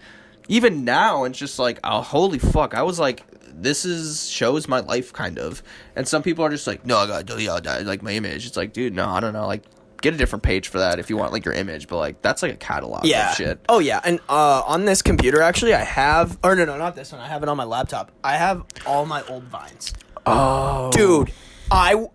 even 0.47 0.83
now, 0.83 1.25
it's 1.25 1.37
just 1.37 1.59
like 1.59 1.79
oh 1.83 2.01
holy 2.01 2.39
fuck. 2.39 2.73
I 2.73 2.83
was 2.83 2.99
like. 2.99 3.23
This 3.55 3.85
is 3.85 4.27
shows 4.27 4.67
my 4.67 4.79
life 4.79 5.13
kind 5.13 5.37
of, 5.37 5.61
and 5.95 6.07
some 6.07 6.23
people 6.23 6.43
are 6.43 6.49
just 6.49 6.65
like, 6.65 6.87
no, 6.87 6.97
I 6.97 7.05
gotta 7.05 7.23
delete 7.23 7.49
all 7.49 7.61
that, 7.61 7.85
like 7.85 8.01
my 8.01 8.13
image. 8.13 8.47
It's 8.47 8.57
like, 8.57 8.73
dude, 8.73 8.95
no, 8.95 9.07
I 9.07 9.19
don't 9.19 9.31
know, 9.31 9.45
like 9.45 9.61
get 10.03 10.13
a 10.13 10.17
different 10.17 10.43
page 10.43 10.67
for 10.67 10.77
that 10.77 10.99
if 10.99 11.09
you 11.09 11.17
want 11.17 11.31
like 11.33 11.45
your 11.45 11.55
image, 11.55 11.87
but 11.87 11.97
like 11.97 12.21
that's 12.21 12.43
like 12.43 12.53
a 12.53 12.57
catalog 12.57 13.05
yeah. 13.05 13.31
of 13.31 13.35
shit. 13.37 13.59
Oh 13.67 13.79
yeah, 13.79 13.99
and 14.03 14.19
uh, 14.29 14.61
on 14.67 14.85
this 14.85 15.01
computer 15.01 15.41
actually, 15.41 15.73
I 15.73 15.83
have 15.83 16.37
or 16.43 16.55
no 16.55 16.65
no 16.65 16.77
not 16.77 16.95
this 16.95 17.11
one. 17.11 17.19
I 17.21 17.27
have 17.27 17.41
it 17.41 17.49
on 17.49 17.57
my 17.57 17.63
laptop. 17.63 18.11
I 18.23 18.37
have 18.37 18.63
all 18.85 19.07
my 19.07 19.23
old 19.23 19.45
vines. 19.45 19.93
Oh, 20.25 20.89
dude 20.91 21.31
i 21.71 22.05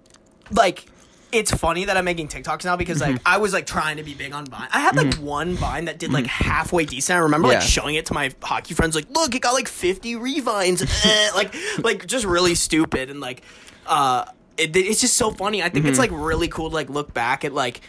like 0.50 0.86
it's 1.32 1.50
funny 1.50 1.84
that 1.86 1.96
i'm 1.96 2.04
making 2.06 2.28
tiktoks 2.28 2.64
now 2.64 2.76
because 2.76 3.00
Mm-hmm. 3.02 3.12
like 3.14 3.22
i 3.26 3.36
was 3.38 3.52
like 3.52 3.66
trying 3.66 3.96
to 3.98 4.02
be 4.02 4.14
big 4.14 4.32
on 4.32 4.46
vine 4.46 4.68
i 4.72 4.80
had 4.80 4.96
like 4.96 5.14
one 5.16 5.54
vine 5.54 5.86
that 5.86 5.98
did 5.98 6.12
like 6.12 6.26
halfway 6.26 6.84
decent 6.86 7.16
i 7.18 7.20
remember 7.20 7.48
like 7.48 7.58
Mm-hmm. 7.58 7.66
Showing 7.66 7.94
it 7.96 8.06
to 8.06 8.14
my 8.14 8.30
hockey 8.42 8.72
friends 8.74 8.94
like 8.94 9.10
look 9.10 9.34
it 9.34 9.40
got 9.40 9.52
like 9.52 9.68
50 9.68 10.16
revines 10.16 10.80
Eh, 11.04 11.30
like 11.34 11.54
like 11.82 12.06
just 12.06 12.24
really 12.24 12.54
stupid 12.54 13.10
and 13.10 13.20
like 13.20 13.42
uh 13.86 14.24
it, 14.58 14.76
it's 14.76 15.00
just 15.00 15.16
so 15.16 15.30
funny. 15.30 15.62
I 15.62 15.68
think 15.68 15.84
Mm-hmm. 15.84 15.90
it's 15.90 15.98
like 15.98 16.10
really 16.12 16.48
cool 16.48 16.68
to 16.70 16.74
like 16.74 16.90
look 16.90 17.14
back 17.14 17.44
at 17.44 17.52
like 17.52 17.80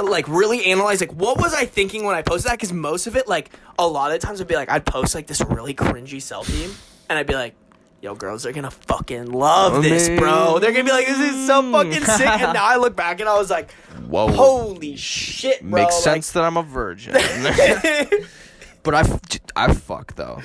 like 0.00 0.26
really 0.28 0.64
analyze 0.66 1.00
like 1.00 1.12
what 1.12 1.38
was 1.38 1.54
I 1.54 1.66
thinking 1.66 2.04
when 2.04 2.14
I 2.16 2.22
posted 2.22 2.50
that? 2.50 2.58
Because 2.58 2.72
most 2.72 3.06
of 3.06 3.16
it, 3.16 3.28
like 3.28 3.50
a 3.78 3.86
lot 3.86 4.12
of 4.12 4.20
the 4.20 4.26
times, 4.26 4.38
would 4.40 4.48
be 4.48 4.56
like 4.56 4.68
I'd 4.70 4.84
post 4.84 5.14
like 5.14 5.26
this 5.26 5.40
really 5.40 5.74
cringy 5.74 6.16
selfie, 6.16 6.74
and 7.08 7.18
I'd 7.18 7.26
be 7.26 7.34
like. 7.34 7.54
Yo, 8.00 8.14
girls 8.14 8.42
they're 8.42 8.52
gonna 8.52 8.70
fucking 8.70 9.32
love 9.32 9.82
this, 9.82 10.10
bro. 10.10 10.58
They're 10.58 10.72
gonna 10.72 10.84
be 10.84 10.90
like, 10.90 11.06
"This 11.06 11.18
is 11.20 11.46
so 11.46 11.62
fucking 11.72 12.04
sick." 12.04 12.26
And 12.26 12.52
now 12.52 12.66
I 12.66 12.76
look 12.76 12.94
back 12.94 13.20
and 13.20 13.26
I 13.30 13.38
was 13.38 13.48
like, 13.48 13.72
Whoa. 14.10 14.28
"Holy 14.30 14.94
shit, 14.94 15.62
bro!" 15.62 15.70
Makes 15.80 15.94
Like, 15.94 16.02
sense 16.04 16.32
that 16.32 16.44
I'm 16.44 16.58
a 16.58 16.62
virgin. 16.62 17.14
but 18.82 18.94
I, 18.94 19.18
I 19.56 19.72
fuck 19.72 20.14
though. 20.16 20.42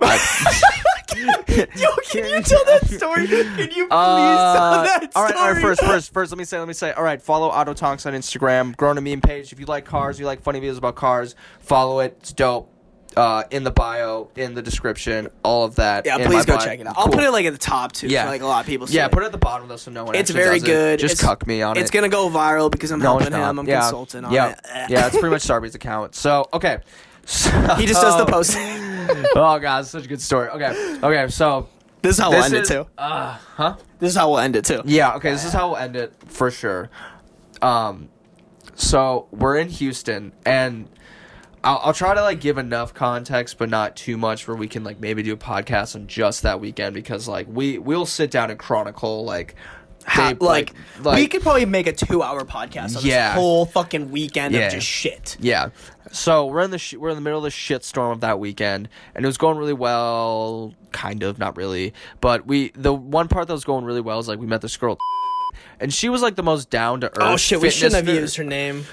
I- 0.00 0.60
Yo, 1.74 1.88
can 2.08 2.24
you 2.28 2.42
tell 2.42 2.64
that 2.66 2.86
story? 2.86 3.26
Can 3.26 3.58
you 3.58 3.66
please 3.68 3.88
Uh, 3.90 4.54
tell 4.54 4.82
that 4.84 5.10
story? 5.10 5.10
all 5.16 5.24
right, 5.24 5.34
all 5.34 5.52
right. 5.52 5.60
First, 5.62 5.80
first, 5.82 6.12
first. 6.12 6.30
Let 6.30 6.38
me 6.38 6.44
say, 6.44 6.58
let 6.58 6.68
me 6.68 6.74
say. 6.74 6.92
All 6.92 7.02
right, 7.02 7.20
follow 7.20 7.48
Auto 7.48 7.74
Tonks 7.74 8.06
on 8.06 8.12
Instagram. 8.12 8.76
Growing 8.76 8.98
a 8.98 9.00
meme 9.00 9.20
page. 9.20 9.52
If 9.52 9.58
you 9.58 9.66
like 9.66 9.84
cars, 9.84 10.20
you 10.20 10.26
like 10.26 10.42
funny 10.42 10.60
videos 10.60 10.78
about 10.78 10.94
cars, 10.94 11.34
follow 11.60 12.00
it. 12.00 12.16
It's 12.20 12.32
dope. 12.32 12.72
Uh, 13.16 13.42
in 13.50 13.64
the 13.64 13.70
bio, 13.70 14.30
in 14.36 14.54
the 14.54 14.62
description, 14.62 15.28
all 15.42 15.64
of 15.64 15.76
that. 15.76 16.06
Yeah, 16.06 16.18
in 16.18 16.26
please 16.26 16.44
go 16.44 16.56
bio. 16.56 16.64
check 16.64 16.78
it 16.78 16.86
out. 16.86 16.94
I'll 16.96 17.06
Cool. 17.06 17.14
put 17.14 17.24
it 17.24 17.30
like 17.32 17.46
at 17.46 17.52
the 17.52 17.58
top 17.58 17.90
too. 17.92 18.06
Yeah. 18.06 18.24
Yeah, 18.24 18.30
like 18.30 18.42
a 18.42 18.46
lot 18.46 18.60
of 18.60 18.66
people. 18.66 18.86
See 18.86 18.96
Yeah, 18.96 19.06
it. 19.06 19.12
put 19.12 19.22
it 19.22 19.26
at 19.26 19.32
the 19.32 19.38
bottom 19.38 19.66
though, 19.66 19.76
so 19.76 19.90
no 19.90 20.04
one. 20.04 20.14
It's 20.14 20.30
actually 20.30 20.44
very 20.44 20.58
does 20.60 20.68
it. 20.68 20.72
good. 20.72 20.98
Just 21.00 21.14
It's- 21.14 21.26
cuck 21.26 21.44
me 21.46 21.62
on 21.62 21.76
it. 21.76 21.80
It's 21.80 21.90
gonna 21.90 22.10
go 22.10 22.28
viral 22.28 22.70
because 22.70 22.92
I'm 22.92 23.00
No, 23.00 23.16
it's 23.16 23.24
helping 23.24 23.40
not. 23.40 23.50
him. 23.50 23.58
I'm 23.60 23.66
yeah. 23.66 23.80
consulting 23.80 24.24
on 24.26 24.32
yeah. 24.32 24.50
it. 24.50 24.90
Yeah, 24.90 25.06
it's 25.06 25.16
pretty 25.16 25.30
much 25.30 25.42
Sarby's 25.42 25.74
account. 25.74 26.14
So 26.14 26.48
okay. 26.52 26.78
So, 27.28 27.50
He 27.78 27.84
just 27.84 28.00
does 28.00 28.16
the 28.16 28.24
post. 28.24 28.56
oh 29.36 29.58
god, 29.58 29.86
such 29.86 30.06
a 30.06 30.08
good 30.08 30.20
story. 30.20 30.48
Okay, 30.48 30.98
okay. 31.02 31.28
So 31.28 31.68
this 32.00 32.16
is 32.16 32.22
how 32.22 32.30
we'll 32.30 32.42
end 32.42 32.54
is, 32.54 32.70
it 32.70 32.72
too. 32.72 32.86
Uh, 32.96 33.36
huh? 33.54 33.76
This 33.98 34.10
is 34.10 34.16
how 34.16 34.30
we'll 34.30 34.38
end 34.38 34.56
it 34.56 34.64
too. 34.64 34.80
Yeah. 34.86 35.14
Okay. 35.16 35.30
This 35.30 35.44
is 35.44 35.52
how 35.52 35.68
we'll 35.68 35.76
end 35.76 35.94
it 35.94 36.14
for 36.26 36.50
sure. 36.50 36.88
Um, 37.60 38.08
so 38.74 39.28
we're 39.30 39.58
in 39.58 39.68
Houston, 39.68 40.32
and 40.46 40.88
I'll, 41.62 41.80
I'll 41.84 41.92
try 41.92 42.14
to 42.14 42.22
like 42.22 42.40
give 42.40 42.56
enough 42.56 42.94
context, 42.94 43.58
but 43.58 43.68
not 43.68 43.94
too 43.94 44.16
much, 44.16 44.48
where 44.48 44.56
we 44.56 44.66
can 44.66 44.82
like 44.82 44.98
maybe 44.98 45.22
do 45.22 45.34
a 45.34 45.36
podcast 45.36 45.96
on 45.96 46.06
just 46.06 46.42
that 46.44 46.60
weekend 46.60 46.94
because 46.94 47.28
like 47.28 47.46
we 47.50 47.76
we'll 47.76 48.06
sit 48.06 48.30
down 48.30 48.50
and 48.50 48.58
chronicle 48.58 49.24
like. 49.24 49.54
Ha- 50.08 50.32
they- 50.38 50.44
like, 50.46 50.72
like 51.02 51.16
we 51.16 51.26
could 51.26 51.42
probably 51.42 51.66
make 51.66 51.86
a 51.86 51.92
two-hour 51.92 52.44
podcast 52.44 52.96
on 52.96 53.02
Yeah. 53.04 53.28
this 53.30 53.34
whole 53.36 53.66
fucking 53.66 54.10
weekend 54.10 54.54
Yeah. 54.54 54.66
of 54.66 54.72
just 54.72 54.86
shit. 54.86 55.36
Yeah. 55.40 55.68
So 56.10 56.46
we're 56.46 56.62
in 56.62 56.70
the 56.70 56.78
sh- 56.78 56.94
we're 56.94 57.10
in 57.10 57.16
the 57.16 57.20
middle 57.20 57.38
of 57.38 57.44
the 57.44 57.50
shitstorm 57.50 58.12
of 58.12 58.20
that 58.20 58.38
weekend, 58.40 58.88
and 59.14 59.24
it 59.24 59.28
was 59.28 59.36
going 59.36 59.58
really 59.58 59.74
well, 59.74 60.72
kind 60.92 61.22
of, 61.22 61.38
not 61.38 61.56
really. 61.56 61.92
But 62.20 62.46
we 62.46 62.70
the 62.74 62.94
one 62.94 63.28
part 63.28 63.46
that 63.48 63.52
was 63.52 63.64
going 63.64 63.84
really 63.84 64.00
well 64.00 64.18
is 64.18 64.26
like 64.28 64.38
we 64.38 64.46
met 64.46 64.62
this 64.62 64.76
girl, 64.78 64.96
and 65.80 65.92
she 65.92 66.08
was 66.08 66.22
like 66.22 66.36
the 66.36 66.42
most 66.42 66.70
down 66.70 67.02
to 67.02 67.08
earth. 67.08 67.16
Oh 67.20 67.36
shit, 67.36 67.60
we 67.60 67.68
shouldn't 67.70 68.06
have 68.06 68.14
used 68.14 68.36
her 68.36 68.44
name. 68.44 68.86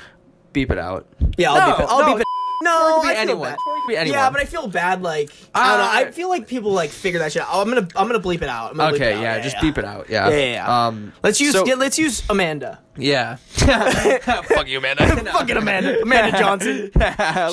Beep 0.52 0.72
it 0.72 0.78
out. 0.78 1.08
Yeah, 1.38 1.52
I'll 1.54 1.60
No, 1.60 1.76
beep 1.78 1.80
it. 1.86 1.90
I'll 1.90 2.00
no, 2.00 2.06
beep 2.16 2.22
it. 2.22 2.28
No, 2.66 3.02
be 3.02 3.08
I 3.10 3.12
feel 3.14 3.22
anyone. 3.22 3.50
bad. 3.50 3.54
It 3.54 3.82
could 3.82 3.88
be 3.88 3.98
anyone. 3.98 4.20
Yeah, 4.20 4.30
but 4.30 4.42
I 4.42 4.46
feel 4.46 4.68
bad. 4.68 5.02
Like 5.02 5.32
I 5.54 5.70
don't 5.70 5.78
know. 5.80 5.92
I 5.92 6.04
Uh, 6.10 6.12
feel 6.12 6.30
like 6.30 6.48
people 6.48 6.72
like 6.72 6.90
figure 6.90 7.20
that 7.20 7.32
shit 7.32 7.42
out. 7.44 7.50
I'm 7.54 7.70
gonna 7.70 7.88
I'm 7.96 8.08
gonna 8.08 8.20
bleep 8.20 8.42
it 8.42 8.50
out. 8.50 8.72
I'm 8.72 8.78
gonna 8.78 8.92
bleep 8.92 8.96
Okay, 8.96 9.12
it 9.14 9.16
out. 9.18 9.22
yeah, 9.22 9.40
just 9.40 9.60
beep 9.62 9.78
it 9.78 9.86
out. 9.86 10.10
Yeah. 10.10 10.30
Yeah, 10.30 10.36
yeah, 10.38 10.52
yeah. 10.54 10.88
Um, 10.88 11.14
Let's 11.24 11.40
use 11.40 11.54
so- 11.54 11.66
yeah, 11.66 11.76
let's 11.76 11.98
use 11.98 12.24
Amanda. 12.30 12.80
yeah. 12.98 13.36
Fuck 14.46 14.68
you, 14.68 14.78
Amanda. 14.80 15.06
Fucking 15.32 15.58
Amanda. 15.58 16.02
Amanda 16.02 16.38
Johnson. 16.38 16.92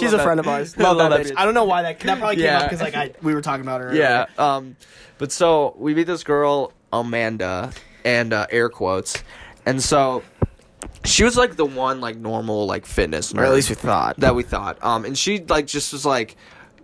She's 0.00 0.12
a 0.12 0.18
friend 0.18 0.40
of 0.40 0.48
ours. 0.48 0.76
Love, 0.76 0.98
that, 0.98 1.10
bitch. 1.20 1.32
I 1.36 1.44
don't 1.44 1.54
know 1.54 1.64
why 1.64 1.82
that 1.82 2.00
that 2.00 2.18
probably 2.18 2.36
came 2.36 2.44
Yeah. 2.46 2.58
up 2.60 2.64
because 2.70 2.80
like 2.80 2.94
I 2.94 3.12
we 3.22 3.34
were 3.34 3.42
talking 3.42 3.62
about 3.62 3.80
her. 3.80 3.94
Yeah. 3.94 4.26
earlier. 4.38 4.40
Um, 4.40 4.76
but 5.18 5.30
so 5.32 5.74
we 5.78 5.94
meet 5.94 6.06
this 6.06 6.24
girl 6.24 6.72
Amanda, 6.92 7.72
and 8.04 8.32
uh, 8.32 8.46
air 8.50 8.68
quotes, 8.68 9.22
and 9.66 9.82
so 9.82 10.22
she 11.04 11.24
was 11.24 11.36
like 11.36 11.56
the 11.56 11.64
one 11.64 12.00
like 12.00 12.16
normal 12.16 12.66
like 12.66 12.86
fitness 12.86 13.32
nerd. 13.32 13.38
Or 13.40 13.44
at 13.44 13.52
least 13.52 13.68
we 13.68 13.74
thought. 13.74 14.18
that 14.18 14.34
we 14.34 14.42
thought. 14.42 14.82
Um, 14.82 15.04
and 15.04 15.16
she 15.16 15.40
like 15.40 15.66
just 15.66 15.92
was 15.92 16.04
like 16.06 16.36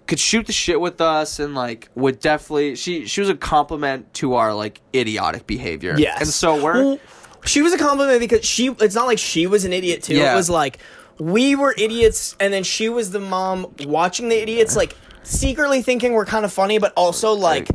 could 0.07 0.19
shoot 0.19 0.47
the 0.47 0.53
shit 0.53 0.81
with 0.81 1.01
us 1.01 1.39
and 1.39 1.55
like 1.55 1.89
would 1.95 2.19
definitely 2.19 2.75
she 2.77 3.07
she 3.07 3.21
was 3.21 3.29
a 3.29 3.37
compliment 3.37 4.13
to 4.15 4.35
our 4.35 4.55
like 4.55 4.81
idiotic 4.95 5.47
behavior. 5.47 5.95
Yes. 5.99 6.21
And 6.21 6.29
so 6.29 6.63
we're 6.63 6.83
Well, 6.85 6.99
she 7.45 7.63
was 7.63 7.73
a 7.73 7.79
compliment 7.79 8.21
because 8.21 8.45
she. 8.45 8.69
It's 8.81 8.95
not 8.95 9.07
like 9.07 9.19
she 9.19 9.47
was 9.47 9.65
an 9.65 9.73
idiot 9.73 10.03
too. 10.03 10.15
Yeah. 10.15 10.33
It 10.33 10.37
was 10.37 10.51
like 10.51 10.79
we 11.19 11.55
were 11.57 11.75
idiots, 11.77 12.37
and 12.41 12.53
then 12.53 12.63
she 12.63 12.89
was 12.89 13.11
the 13.11 13.21
mom 13.21 13.75
watching 13.85 14.29
the 14.29 14.37
idiots, 14.37 14.77
like 14.77 14.97
secretly 15.23 15.83
thinking 15.83 16.13
we're 16.13 16.27
kind 16.27 16.45
of 16.45 16.53
funny, 16.53 16.79
but 16.79 16.93
also 16.97 17.33
like. 17.33 17.69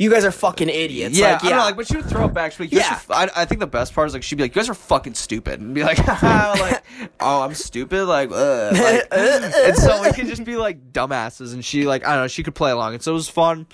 You 0.00 0.10
guys 0.10 0.24
are 0.24 0.30
fucking 0.32 0.70
idiots. 0.70 1.18
yeah, 1.18 1.32
like, 1.34 1.44
I 1.44 1.48
don't 1.50 1.58
know, 1.58 1.64
like, 1.64 1.76
but 1.76 1.86
she 1.86 1.96
would 1.96 2.06
throw 2.06 2.24
it 2.24 2.32
back. 2.32 2.52
She'd 2.52 2.58
be 2.58 2.64
like, 2.64 2.72
you 2.72 2.78
Yeah. 2.78 2.92
f- 2.92 3.10
I, 3.10 3.28
I 3.42 3.44
think 3.44 3.60
the 3.60 3.66
best 3.66 3.94
part 3.94 4.06
is 4.08 4.14
like 4.14 4.22
she'd 4.22 4.36
be 4.36 4.44
like, 4.44 4.54
"You 4.56 4.62
guys 4.62 4.70
are 4.70 4.74
fucking 4.74 5.12
stupid," 5.12 5.60
and 5.60 5.74
be 5.74 5.82
like, 5.84 5.98
like 6.22 6.82
"Oh, 7.20 7.42
I'm 7.42 7.52
stupid," 7.54 8.06
like, 8.06 8.30
Ugh. 8.32 8.72
like 8.72 9.06
and 9.12 9.76
so 9.76 10.00
we 10.02 10.10
could 10.12 10.26
just 10.26 10.42
be 10.44 10.56
like 10.56 10.92
dumbasses, 10.94 11.52
and 11.52 11.62
she 11.62 11.86
like 11.86 12.06
I 12.06 12.14
don't 12.14 12.24
know, 12.24 12.28
she 12.28 12.42
could 12.42 12.54
play 12.54 12.70
along, 12.70 12.94
and 12.94 13.02
so 13.02 13.10
it 13.10 13.14
was 13.14 13.28
fun, 13.28 13.66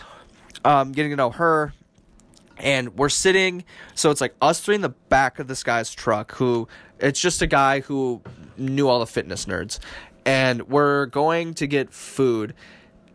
um, 0.64 0.90
getting 0.90 1.12
to 1.12 1.16
know 1.16 1.30
her, 1.30 1.72
and 2.58 2.96
we're 2.98 3.08
sitting, 3.08 3.62
so 3.94 4.10
it's 4.10 4.20
like 4.20 4.34
us 4.42 4.58
three 4.60 4.74
in 4.74 4.80
the 4.80 4.88
back 4.88 5.38
of 5.38 5.46
this 5.46 5.62
guy's 5.62 5.94
truck, 5.94 6.32
who 6.34 6.66
it's 6.98 7.20
just 7.20 7.40
a 7.40 7.46
guy 7.46 7.80
who 7.80 8.20
knew 8.56 8.88
all 8.88 8.98
the 8.98 9.06
fitness 9.06 9.44
nerds, 9.44 9.78
and 10.24 10.66
we're 10.68 11.06
going 11.06 11.54
to 11.54 11.68
get 11.68 11.92
food, 11.92 12.52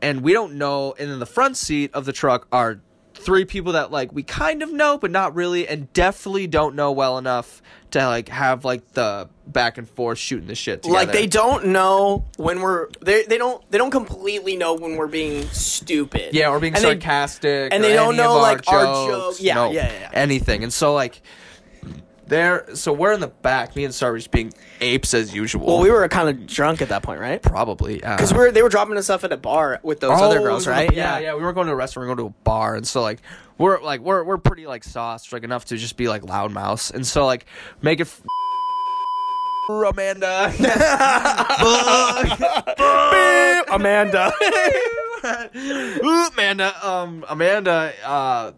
and 0.01 0.21
we 0.21 0.31
don't 0.31 0.53
know, 0.53 0.93
and 0.97 1.11
in 1.11 1.19
the 1.19 1.25
front 1.25 1.57
seat 1.57 1.91
of 1.93 2.05
the 2.05 2.13
truck 2.13 2.47
are 2.53 2.79
three 3.21 3.45
people 3.45 3.73
that 3.73 3.91
like 3.91 4.11
we 4.11 4.23
kind 4.23 4.61
of 4.63 4.71
know 4.71 4.97
but 4.97 5.11
not 5.11 5.35
really 5.35 5.67
and 5.67 5.91
definitely 5.93 6.47
don't 6.47 6.75
know 6.75 6.91
well 6.91 7.17
enough 7.17 7.61
to 7.91 8.05
like 8.07 8.29
have 8.29 8.63
like 8.65 8.93
the 8.93 9.29
back 9.47 9.77
and 9.77 9.87
forth 9.89 10.17
shooting 10.17 10.47
the 10.47 10.55
shit 10.55 10.81
together. 10.83 10.93
like 11.05 11.11
they 11.11 11.27
don't 11.27 11.65
know 11.67 12.25
when 12.37 12.61
we're 12.61 12.87
they 13.01 13.23
they 13.23 13.37
don't 13.37 13.63
they 13.71 13.77
don't 13.77 13.91
completely 13.91 14.55
know 14.55 14.73
when 14.75 14.95
we're 14.95 15.07
being 15.07 15.45
stupid. 15.49 16.33
yeah, 16.33 16.49
or 16.49 16.59
being 16.59 16.73
And 16.73 16.83
they- 16.83 16.89
sarcastic, 16.91 17.73
and 17.73 17.83
or 17.83 17.87
they 17.87 17.93
don't 17.93 18.15
know, 18.15 18.37
of 18.37 18.41
like, 18.41 18.67
our 18.71 18.83
jokes, 18.85 19.37
joke- 19.37 19.43
yeah, 19.45 19.53
no, 19.55 19.71
yeah, 19.71 19.91
yeah, 19.91 19.99
yeah. 20.01 20.09
anything. 20.13 20.63
And 20.63 20.71
so 20.71 20.93
like 20.93 21.21
there, 22.31 22.65
so 22.75 22.91
we're 22.91 23.13
in 23.13 23.19
the 23.19 23.27
back. 23.27 23.75
Me 23.75 23.83
and 23.83 23.93
Star 23.93 24.11
were 24.11 24.17
just 24.17 24.31
being 24.31 24.51
apes 24.79 25.13
as 25.13 25.35
usual. 25.35 25.67
well, 25.67 25.79
we 25.79 25.91
were 25.91 26.07
kind 26.09 26.29
of 26.29 26.47
drunk 26.47 26.81
at 26.81 26.89
that 26.89 27.03
point, 27.03 27.19
right? 27.21 27.39
probably 27.41 27.99
yeah. 27.99 28.15
Because 28.15 28.33
we 28.33 28.39
were 28.39 28.51
they 28.51 28.63
were 28.63 28.69
dropping 28.69 28.97
us 28.97 29.11
off 29.11 29.23
at 29.23 29.31
a 29.31 29.37
bar 29.37 29.79
with 29.83 29.99
those 29.99 30.19
other 30.19 30.39
girls, 30.39 30.65
right? 30.65 30.89
Oh, 30.91 30.95
Yeah, 30.95 31.19
yeah. 31.19 31.35
We 31.35 31.43
were 31.43 31.53
going 31.53 31.67
to 31.67 31.73
a 31.73 31.75
restaurant, 31.75 32.05
we 32.05 32.09
were 32.09 32.15
going 32.15 32.31
to 32.31 32.35
a 32.35 32.43
bar, 32.43 32.75
and 32.75 32.87
so 32.87 33.03
like 33.03 33.21
we're 33.59 33.79
like 33.81 34.01
we're 34.01 34.23
we're 34.23 34.39
pretty 34.39 34.65
like 34.65 34.83
sauced, 34.83 35.31
like 35.31 35.43
enough 35.43 35.65
to 35.65 35.77
just 35.77 35.95
be 35.97 36.07
like 36.07 36.23
loud 36.23 36.51
mouse, 36.51 36.89
and 36.89 37.05
so 37.05 37.27
like 37.27 37.45
make 37.83 37.99
it. 37.99 38.07
F- 38.07 38.23
Amanda. 39.69 40.51
Amanda. 43.71 44.33
Ooh, 46.03 46.27
Amanda. 46.33 46.87
Um, 46.87 47.23
Amanda. 47.29 47.93
Uh, 48.03 48.51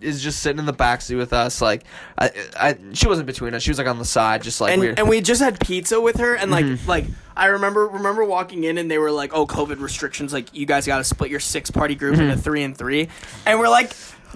is 0.00 0.22
just 0.22 0.40
sitting 0.40 0.58
in 0.58 0.66
the 0.66 0.72
backseat 0.72 1.16
with 1.16 1.32
us. 1.32 1.60
Like, 1.60 1.84
I, 2.18 2.30
I, 2.58 2.76
she 2.92 3.06
wasn't 3.08 3.26
between 3.26 3.54
us. 3.54 3.62
She 3.62 3.70
was 3.70 3.78
like 3.78 3.86
on 3.86 3.98
the 3.98 4.04
side, 4.04 4.42
just 4.42 4.60
like 4.60 4.72
and 4.72 4.80
weird. 4.80 4.98
and 4.98 5.08
we 5.08 5.20
just 5.20 5.40
had 5.42 5.60
pizza 5.60 6.00
with 6.00 6.16
her 6.16 6.34
and 6.34 6.50
like 6.50 6.64
Mm-hmm. 6.64 6.88
like 6.88 7.04
I 7.36 7.46
remember 7.46 7.86
remember 7.86 8.24
walking 8.24 8.64
in 8.64 8.76
and 8.78 8.90
they 8.90 8.98
were 8.98 9.10
like, 9.10 9.32
"Oh, 9.34 9.46
COVID 9.46 9.80
restrictions 9.80 10.32
like 10.32 10.54
you 10.54 10.66
guys 10.66 10.86
got 10.86 10.98
to 10.98 11.04
split 11.04 11.30
your 11.30 11.40
six 11.40 11.70
party 11.70 11.94
group 11.94 12.18
into 12.18 12.36
3 12.36 12.62
and 12.64 12.76
3." 12.76 13.08
And 13.46 13.58
we're 13.58 13.68
like, 13.68 13.92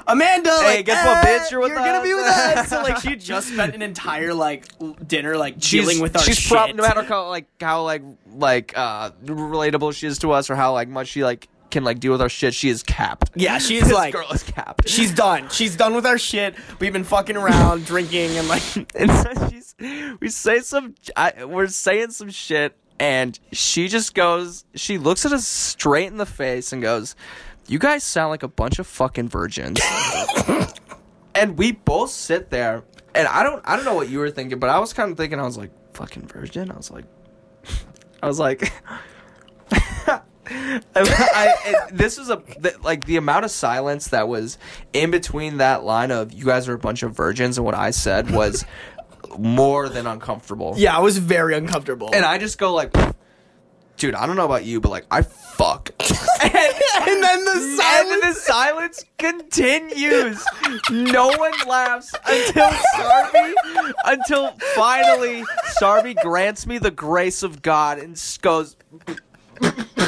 "Amanda, 0.07 0.49
Mm-hmm. 0.51 0.65
Hey, 0.65 0.77
like, 0.77 0.87
guess 0.87 1.05
what, 1.07 1.25
eh, 1.25 1.39
bitch? 1.39 1.51
You're 1.51 1.61
with 1.61 1.75
gonna 1.75 2.03
be 2.03 2.15
with 2.15 2.25
us." 2.25 2.57
us." 2.59 2.69
so 2.69 2.83
like 2.83 2.99
she 2.99 3.17
just 3.33 3.49
spent 3.53 3.75
an 3.75 3.83
entire 3.83 4.33
like 4.33 4.67
dinner 5.07 5.37
like 5.37 5.57
she's, 5.59 5.83
dealing 5.83 6.01
with 6.01 6.17
our 6.17 6.23
she's 6.23 6.39
shit. 6.39 6.53
prob- 6.53 6.75
no 6.75 6.83
matter 6.83 7.03
how 7.03 7.29
like 7.29 7.47
how 7.61 7.83
like 7.83 8.03
like 8.35 8.73
uh 8.77 9.11
relatable 9.25 9.95
she 9.95 10.07
is 10.07 10.19
to 10.19 10.33
us 10.33 10.49
or 10.51 10.57
how 10.57 10.73
like 10.73 10.89
much 10.89 11.09
she 11.09 11.23
like 11.25 11.49
can 11.75 11.85
like 11.85 12.01
deal 12.01 12.12
with 12.12 12.22
our 12.22 12.29
shit. 12.31 12.55
She 12.55 12.70
is 12.70 12.83
capped. 12.83 13.31
yeah, 13.35 13.59
she's 13.66 13.83
this 13.85 13.93
like 13.93 14.14
girl 14.14 14.31
is 14.33 14.43
capped. 14.43 14.89
she's 14.89 15.12
done. 15.12 15.49
She's 15.51 15.77
done 15.77 15.95
with 15.95 16.07
our 16.07 16.16
shit. 16.16 16.55
We've 16.79 16.93
been 16.93 17.05
fucking 17.05 17.37
around, 17.37 17.85
drinking 17.85 18.31
and 18.39 18.49
like 18.49 18.62
and 18.95 19.11
so 19.11 19.49
she's 19.51 19.75
we 20.20 20.31
say 20.31 20.61
some 20.61 20.95
I, 21.16 21.45
we're 21.45 21.66
saying 21.66 22.12
some 22.12 22.31
shit 22.31 22.77
and 23.01 23.39
she 23.53 23.89
just 23.89 24.14
goes 24.14 24.64
she 24.77 24.99
looks 24.99 25.27
at 25.27 25.33
us 25.33 25.47
straight 25.47 26.07
in 26.07 26.16
the 26.16 26.27
face 26.27 26.72
and 26.72 26.81
goes 26.81 27.16
you 27.66 27.81
guys 27.81 28.05
sound 28.05 28.31
like 28.31 28.45
a 28.45 28.49
bunch 28.49 28.79
of 28.79 28.87
fucking 28.87 29.29
virgins 29.29 29.81
and 31.35 31.59
we 31.59 31.72
both 31.72 32.11
sit 32.11 32.51
there 32.51 32.85
and 33.16 33.27
i 33.27 33.43
don't 33.43 33.61
i 33.66 33.75
don't 33.75 33.85
know 33.85 33.95
what 33.95 34.09
you 34.09 34.20
were 34.20 34.31
thinking 34.31 34.61
but 34.61 34.70
i 34.70 34.79
was 34.79 34.93
kind 34.93 35.11
of 35.11 35.16
thinking 35.16 35.41
i 35.41 35.43
was 35.43 35.59
like 35.59 35.72
fucking 35.93 36.29
virgin 36.29 36.70
i 36.70 36.77
was 36.77 36.93
like 36.93 37.05
i 38.22 38.29
was 38.29 38.39
like 38.39 38.72
I, 40.95 41.01
I- 41.35 41.55
it- 41.67 41.97
this 41.97 42.19
is 42.19 42.31
a 42.31 42.37
th- 42.37 42.81
like 42.83 43.05
the 43.07 43.17
amount 43.17 43.45
of 43.45 43.51
silence 43.51 44.09
that 44.09 44.29
was 44.29 44.59
in 44.93 45.11
between 45.11 45.57
that 45.59 45.85
line 45.85 46.11
of 46.11 46.33
"you 46.33 46.45
guys 46.45 46.69
are 46.69 46.75
a 46.75 46.79
bunch 46.79 47.03
of 47.03 47.13
virgins" 47.17 47.59
and 47.59 47.65
what 47.65 47.75
I 47.75 47.91
said 47.91 48.31
was 48.31 48.65
more 49.39 49.89
than 49.89 50.07
uncomfortable. 50.07 50.75
yeah, 50.77 50.97
I 50.97 51.01
was 51.01 51.19
very 51.19 51.55
uncomfortable. 51.57 52.11
and 52.15 52.25
I 52.25 52.39
just 52.39 52.59
go 52.59 52.73
like, 52.73 52.93
"Dude, 53.97 54.15
I 54.15 54.27
don't 54.27 54.37
know 54.37 54.45
about 54.45 54.65
you, 54.65 54.81
but 54.81 54.91
like 54.91 55.07
I 55.11 55.23
fuck," 55.23 55.91
and, 56.01 56.55
and 56.55 57.23
then 57.23 57.45
the 57.45 57.53
And 57.53 57.79
silence. 57.81 58.21
the 58.23 58.33
silence 58.41 59.05
continues. 59.19 60.45
No 60.91 61.29
one 61.29 61.53
laughs 61.67 62.13
until 62.27 62.69
Sarby, 62.95 63.55
until 64.05 64.53
finally 64.75 65.43
Sarby 65.81 66.15
grants 66.23 66.67
me 66.67 66.79
the 66.79 66.91
grace 66.91 67.43
of 67.43 67.63
God 67.63 67.99
and 67.99 68.21
goes. 68.43 68.77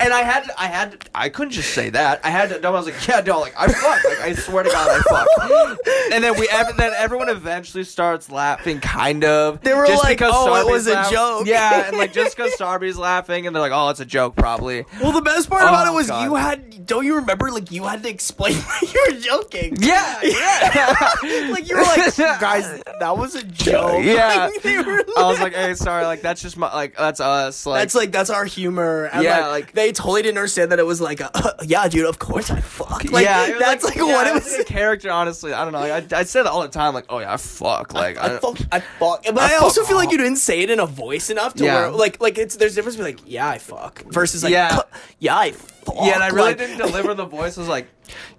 And 0.00 0.12
I 0.12 0.22
had, 0.22 0.50
I 0.58 0.66
had, 0.66 1.08
I 1.14 1.28
couldn't 1.28 1.52
just 1.52 1.72
say 1.74 1.90
that. 1.90 2.20
I 2.24 2.30
had 2.30 2.48
to. 2.50 2.66
I 2.66 2.70
was 2.70 2.86
like, 2.86 3.06
yeah, 3.08 3.20
no, 3.20 3.40
like 3.40 3.54
I 3.58 3.68
fuck. 3.68 4.04
Like 4.04 4.20
I 4.20 4.32
swear 4.34 4.62
to 4.64 4.70
God, 4.70 4.88
I 4.90 5.02
fuck. 5.02 5.78
And 6.12 6.22
then 6.24 6.38
we, 6.38 6.48
ev- 6.50 6.76
then 6.76 6.92
everyone 6.96 7.28
eventually 7.28 7.84
starts 7.84 8.30
laughing, 8.30 8.80
kind 8.80 9.24
of. 9.24 9.60
They 9.62 9.74
were 9.74 9.86
like, 9.86 10.20
"Oh, 10.22 10.54
it 10.66 10.70
was 10.70 10.86
a 10.86 11.08
joke." 11.10 11.46
Yeah, 11.46 11.88
and 11.88 11.96
like 11.96 12.12
just 12.12 12.36
because 12.36 12.52
Sarby's 12.56 12.96
laughing, 12.98 13.46
and 13.46 13.54
they're 13.54 13.60
like, 13.62 13.72
oh, 13.72 13.88
it's 13.90 14.00
a 14.00 14.04
joke, 14.04 14.36
probably. 14.36 14.84
well, 15.00 15.12
the 15.12 15.22
best 15.22 15.48
part 15.48 15.62
about 15.62 15.86
Oh, 15.86 15.92
it 15.92 15.94
was 15.96 16.08
God. 16.08 16.24
you 16.24 16.34
had. 16.34 16.86
Don't 16.86 17.04
you 17.06 17.16
remember? 17.16 17.50
Like 17.50 17.70
you 17.70 17.84
had 17.84 18.02
to 18.02 18.08
explain 18.08 18.54
you 18.82 19.06
were 19.08 19.18
joking. 19.20 19.76
Yeah, 19.80 20.18
yeah. 20.22 21.14
like 21.50 21.68
you 21.68 21.76
were 21.76 21.82
like, 21.82 22.16
guys, 22.16 22.82
that 23.00 23.16
was 23.16 23.34
a 23.34 23.42
joke. 23.44 24.04
Yeah. 24.04 24.50
Like, 24.64 24.66
I 24.66 25.04
was 25.26 25.40
like, 25.40 25.54
hey, 25.54 25.74
sorry, 25.74 26.04
like 26.04 26.22
that's 26.22 26.42
just 26.42 26.56
my 26.56 26.72
like 26.74 26.96
that's 26.96 27.20
us. 27.20 27.64
Like 27.66 27.80
that's 27.80 27.94
like 27.94 28.12
that's 28.12 28.30
our 28.30 28.44
humor. 28.44 29.04
And 29.12 29.22
Yeah, 29.22 29.46
like, 29.48 29.61
like- 29.61 29.61
they 29.74 29.92
totally 29.92 30.22
didn't 30.22 30.38
understand 30.38 30.72
that 30.72 30.78
it 30.78 30.86
was 30.86 31.00
like, 31.00 31.20
a, 31.20 31.30
yeah, 31.64 31.88
dude, 31.88 32.06
of 32.06 32.18
course 32.18 32.50
I 32.50 32.60
fuck. 32.60 33.04
Like, 33.10 33.24
yeah, 33.24 33.58
that's 33.58 33.84
like, 33.84 33.96
yeah, 33.96 34.02
what 34.04 34.26
it 34.26 34.34
was. 34.34 34.54
a 34.58 34.64
character. 34.64 35.10
Honestly, 35.10 35.52
I 35.52 35.64
don't 35.64 35.72
know. 35.72 35.80
Like, 35.80 36.12
I 36.12 36.20
I 36.20 36.22
say 36.24 36.42
that 36.42 36.50
all 36.50 36.62
the 36.62 36.68
time. 36.68 36.94
Like, 36.94 37.06
oh 37.08 37.18
yeah, 37.18 37.32
I 37.32 37.36
fuck. 37.36 37.92
Like, 37.94 38.16
I 38.18 38.36
I, 38.36 38.38
fuck, 38.38 38.58
I 38.72 38.80
fuck, 38.80 39.24
but 39.24 39.38
I 39.38 39.54
I, 39.54 39.56
also 39.58 39.80
fuck 39.82 39.88
feel 39.88 39.96
like 39.96 40.10
you 40.12 40.18
didn't 40.18 40.36
say 40.36 40.60
it 40.60 40.70
in 40.70 40.80
a 40.80 40.86
voice 40.86 41.30
enough 41.30 41.54
to 41.54 41.64
Yeah. 41.64 41.74
where, 41.80 41.90
like, 41.90 42.20
like 42.20 42.38
it's 42.38 42.56
there's 42.56 42.72
a 42.72 42.74
difference 42.76 42.96
between 42.96 43.16
like, 43.16 43.24
yeah, 43.26 43.48
I 43.48 43.58
fuck 43.58 44.02
versus 44.10 44.42
like, 44.42 44.52
Yeah. 44.52 44.80
yeah, 45.18 45.36
I 45.36 45.52
fuck. 45.52 45.94
yeah, 46.02 46.14
and 46.14 46.22
I 46.22 46.28
really 46.28 46.48
Like, 46.50 46.58
didn't 46.58 46.78
deliver 46.78 47.14
the 47.14 47.26
voice. 47.26 47.56
I 47.58 47.60
was 47.60 47.68
like, 47.68 47.88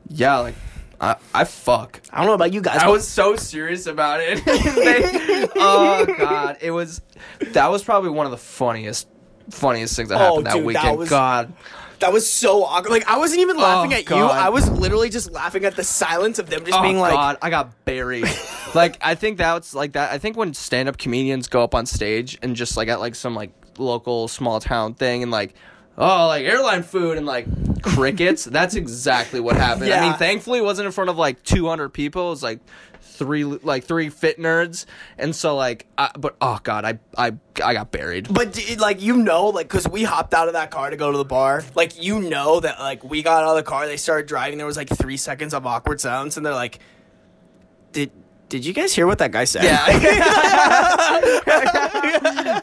yeah, 0.10 0.38
like 0.40 0.56
I 1.02 1.16
I 1.34 1.44
fuck. 1.44 2.00
I 2.12 2.18
don't 2.20 2.28
know 2.28 2.34
about 2.34 2.54
you 2.54 2.62
guys. 2.62 2.78
I 2.82 2.88
was 2.88 3.08
so 3.08 3.36
serious 3.36 3.88
about 3.88 4.20
it. 4.22 4.41
They- 4.45 5.48
oh 5.56 6.06
god, 6.18 6.58
it 6.62 6.72
was 6.72 7.02
that 7.52 7.70
was 7.70 7.84
probably 7.84 8.10
one 8.10 8.26
of 8.26 8.32
the 8.32 8.38
funniest 8.38 9.08
funniest 9.49 9.95
things 9.95 10.10
that 10.10 10.15
Oh, 10.15 10.41
happened 10.41 10.45
that 10.48 10.53
dude, 10.53 10.61
that 10.61 10.65
weekend. 10.65 10.98
was- 10.98 11.10
God, 11.10 11.53
That 11.99 12.11
was 12.11 12.30
so 12.30 12.64
awkward. 12.65 12.91
Like 12.91 13.07
I 13.10 13.18
wasn't 13.18 13.41
even 13.41 13.56
laughing 13.57 13.94
Oh, 13.94 13.98
at 13.98 14.10
you. 14.10 14.15
I 14.26 14.49
was 14.49 14.70
literally 14.70 15.10
just 15.10 15.32
laughing 15.32 15.64
at 15.64 15.76
the 15.78 15.84
silence 15.86 16.38
of 16.40 16.49
them 16.49 16.65
just 16.65 16.78
oh 16.78 16.82
being 16.82 16.99
like, 16.99 17.14
god, 17.14 17.38
I 17.41 17.49
got 17.49 17.86
buried. 17.86 18.26
like 18.76 18.98
I 19.02 19.15
think 19.15 19.38
that's 19.38 19.74
like 19.74 19.94
that. 19.94 20.11
I 20.11 20.18
think 20.18 20.36
when 20.36 20.53
stand 20.53 20.90
up 20.90 20.98
comedians 20.98 21.48
go 21.48 21.64
up 21.64 21.74
on 21.74 21.86
stage 21.86 22.38
and 22.41 22.56
just 22.57 22.76
like 22.76 22.90
at 22.90 22.99
like 22.99 23.15
some 23.15 23.36
like 23.36 23.52
local 23.78 24.28
small 24.28 24.60
town 24.60 24.95
thing 24.95 25.24
and 25.24 25.32
like. 25.32 25.53
Oh, 25.95 26.26
like 26.26 26.44
airline 26.44 26.82
food 26.82 27.18
and 27.18 27.26
like 27.28 27.45
crickets. 27.84 28.45
That's 28.45 28.74
exactly 28.74 29.40
what 29.40 29.56
happened. 29.56 29.94
I 29.94 30.02
mean, 30.10 30.18
thankfully, 30.18 30.57
it 30.57 30.64
wasn't 30.64 30.88
in 30.88 30.91
front 30.91 31.11
of 31.11 31.18
like 31.20 31.44
200 31.44 31.90
people. 31.90 32.28
It 32.28 32.32
was 32.32 32.41
like 32.41 32.60
three, 33.14 33.44
like 33.44 33.84
three 33.85 34.10
fit 34.10 34.40
nerds, 34.40 34.85
and 35.18 35.35
so 35.35 35.56
like, 35.56 35.85
I, 35.98 36.11
but 36.18 36.35
oh 36.41 36.60
god, 36.64 36.84
I, 36.85 36.99
I, 37.18 37.34
I 37.64 37.73
got 37.73 37.91
buried. 37.91 38.34
But 38.34 38.53
d- 38.53 38.76
like 38.76 39.02
you 39.02 39.18
know, 39.18 39.48
like 39.48 39.68
because 39.68 39.88
we 39.88 40.03
hopped 40.03 40.34
out 40.34 40.48
of 40.48 40.53
that 40.53 40.72
car 40.72 40.90
to 40.90 40.98
go 40.98 41.11
to 41.11 41.18
the 41.18 41.26
bar. 41.26 41.64
Like 41.76 42.02
you 42.02 42.19
know 42.19 42.60
that 42.60 42.80
like 42.80 43.03
we 43.03 43.23
got 43.23 43.44
out 43.44 43.52
of 43.52 43.56
the 43.57 43.64
car, 43.64 43.88
they 43.88 43.98
started 43.98 44.27
driving. 44.27 44.57
There 44.57 44.68
was 44.68 44.77
like 44.77 44.90
three 44.90 45.18
seconds 45.18 45.53
of 45.53 45.65
awkward 45.65 46.02
silence, 46.02 46.35
and 46.38 46.45
they're 46.45 46.53
like, 46.53 46.80
"Did 47.91 48.11
did 48.49 48.65
you 48.65 48.73
guys 48.73 48.94
hear 48.94 49.07
what 49.07 49.19
that 49.19 49.31
guy 49.31 49.45
said?" 49.45 49.64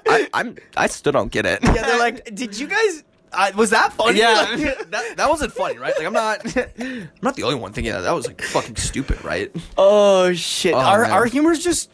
I, 0.07 0.29
I'm, 0.35 0.57
I 0.77 0.87
still 0.89 1.13
don't 1.13 1.31
get 1.33 1.47
it. 1.47 1.61
yeah. 1.63 1.73
They're 1.73 1.99
like, 1.99 2.35
"Did 2.35 2.59
you 2.59 2.67
guys? 2.67 3.05
Uh, 3.33 3.53
was 3.57 3.71
that 3.71 3.93
funny?" 3.93 4.19
Yeah, 4.19 4.33
Like- 4.59 4.91
that, 4.91 5.17
that 5.17 5.29
wasn't 5.29 5.53
funny, 5.53 5.79
right? 5.79 5.95
Like 5.97 6.07
I'm 6.07 6.13
not, 6.13 6.57
I'm 6.81 7.09
not 7.23 7.37
the 7.37 7.43
only 7.45 7.55
one 7.57 7.73
thinking 7.73 7.93
that. 7.93 8.01
That 8.03 8.13
was 8.13 8.27
like 8.27 8.41
fucking 8.43 8.77
stupid, 8.77 9.23
right? 9.25 9.55
oh 9.79 10.33
shit. 10.33 10.75
our 10.75 11.03
man. 11.03 11.11
our 11.13 11.27
humor's 11.27 11.63
just 11.63 11.91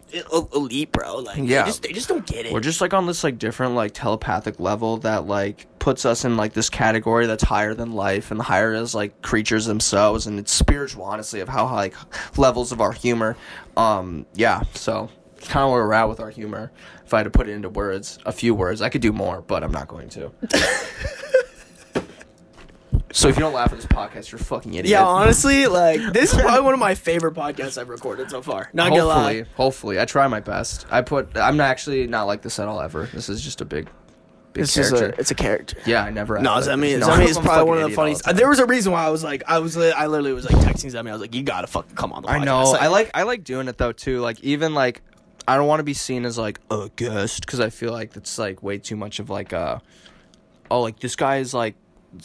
elite, 0.52 0.92
bro. 0.92 1.18
Like 1.18 1.36
Yeah. 1.38 1.62
they 1.62 1.68
just 1.68 1.82
they 1.82 1.92
just 1.92 2.08
don't 2.08 2.26
get 2.26 2.46
it. 2.46 2.52
We're 2.52 2.60
just 2.60 2.80
like 2.80 2.94
on 2.94 3.06
this 3.06 3.22
like 3.24 3.38
different 3.38 3.74
like 3.74 3.92
telepathic 3.92 4.58
level 4.60 4.96
that 4.98 5.26
like 5.26 5.66
puts 5.78 6.04
us 6.06 6.24
in 6.24 6.36
like 6.36 6.52
this 6.52 6.68
category 6.70 7.26
that's 7.26 7.44
higher 7.44 7.74
than 7.74 7.92
life 7.92 8.30
and 8.30 8.40
higher 8.40 8.72
as 8.72 8.94
like 8.94 9.20
creatures 9.22 9.66
themselves, 9.66 10.26
and 10.26 10.38
it's 10.38 10.52
spiritual, 10.52 11.04
honestly, 11.04 11.40
of 11.40 11.48
how 11.48 11.64
like 11.72 11.94
levels 12.38 12.72
of 12.72 12.80
our 12.80 12.92
humor. 12.92 13.36
Um, 13.76 14.24
yeah, 14.34 14.62
so 14.74 15.10
it's 15.36 15.48
kind 15.48 15.64
of 15.64 15.70
where 15.70 15.84
we're 15.86 15.92
at 15.92 16.08
with 16.08 16.18
our 16.20 16.30
humor. 16.30 16.72
If 17.04 17.14
I 17.14 17.18
had 17.18 17.24
to 17.24 17.30
put 17.30 17.48
it 17.48 17.52
into 17.52 17.68
words, 17.68 18.18
a 18.26 18.32
few 18.32 18.52
words, 18.54 18.82
I 18.82 18.88
could 18.88 19.00
do 19.02 19.12
more, 19.12 19.40
but 19.42 19.62
I'm 19.62 19.70
not 19.70 19.86
going 19.86 20.08
to. 20.10 20.32
so 23.16 23.28
if 23.28 23.36
you 23.36 23.40
don't 23.40 23.52
laugh 23.54 23.72
at 23.72 23.78
this 23.78 23.86
podcast, 23.86 24.30
you're 24.30 24.40
a 24.40 24.44
fucking 24.44 24.74
idiot. 24.74 24.86
yeah, 24.90 25.04
honestly, 25.04 25.66
like 25.82 26.00
this 26.12 26.32
is 26.34 26.40
probably 26.40 26.60
one 26.60 26.74
of 26.74 26.80
my 26.80 26.94
favorite 26.94 27.34
podcasts 27.34 27.78
I've 27.78 27.88
recorded 27.88 28.30
so 28.30 28.42
far. 28.42 28.68
Not 28.72 28.90
gonna 28.90 29.04
lie. 29.04 29.44
hopefully, 29.54 29.98
I 30.00 30.04
try 30.04 30.26
my 30.28 30.40
best. 30.40 30.86
I 30.90 31.02
put. 31.02 31.36
I'm 31.36 31.56
not 31.56 31.70
actually 31.70 32.06
not 32.06 32.24
like 32.24 32.42
this 32.42 32.58
at 32.58 32.68
all 32.68 32.80
ever. 32.80 33.06
This 33.12 33.28
is 33.28 33.42
just 33.42 33.60
a 33.60 33.64
big, 33.64 33.88
big 34.52 34.64
It's 34.64 34.74
just 34.74 34.92
character. 34.94 35.16
a 35.16 35.20
it's 35.20 35.30
a 35.30 35.34
character. 35.34 35.76
yeah, 35.86 36.04
I 36.04 36.10
never. 36.10 36.38
No, 36.38 36.54
like 36.54 36.64
Zemi, 36.64 36.80
this. 36.98 37.04
Zemi 37.08 37.12
I'm 37.12 37.22
is 37.22 37.36
a 37.36 37.40
probably 37.40 37.64
one 37.64 37.78
of 37.78 37.82
the 37.82 37.86
idiot 37.86 37.98
all 37.98 38.04
funniest. 38.04 38.24
time. 38.24 38.36
there 38.36 38.48
was 38.48 38.58
a 38.58 38.66
reason 38.66 38.92
why 38.92 39.04
I 39.06 39.10
was 39.10 39.24
like, 39.24 39.42
I 39.46 39.58
was, 39.60 39.76
li- 39.76 39.92
I 39.92 40.06
literally 40.08 40.32
was 40.34 40.44
like 40.44 40.56
texting 40.64 40.92
Zemi. 40.92 41.08
I 41.08 41.12
was 41.12 41.20
like, 41.22 41.34
you 41.34 41.42
gotta 41.42 41.66
fucking 41.66 41.96
come 41.96 42.12
on 42.12 42.22
the 42.22 42.28
podcast. 42.28 42.40
I 42.40 42.44
know. 42.44 42.70
Like, 42.70 42.82
I 42.82 42.86
like. 42.88 43.10
I 43.14 43.22
like 43.22 43.44
doing 43.44 43.68
it 43.68 43.78
though 43.78 43.92
too. 43.92 44.20
Like 44.20 44.40
even 44.44 44.74
like, 44.74 45.00
I 45.48 45.56
don't 45.56 45.66
want 45.66 45.80
to 45.80 45.84
be 45.84 45.94
seen 45.94 46.24
as 46.26 46.36
like 46.36 46.60
a 46.70 46.90
guest 46.96 47.46
because 47.46 47.60
I 47.60 47.70
feel 47.70 47.92
like 47.92 48.12
that's 48.12 48.38
like 48.38 48.62
way 48.62 48.76
too 48.78 48.96
much 48.96 49.20
of 49.20 49.30
like 49.30 49.52
a. 49.52 49.80
Oh, 50.70 50.82
like 50.82 50.98
this 51.00 51.16
guy 51.16 51.36
is 51.38 51.54
like. 51.54 51.76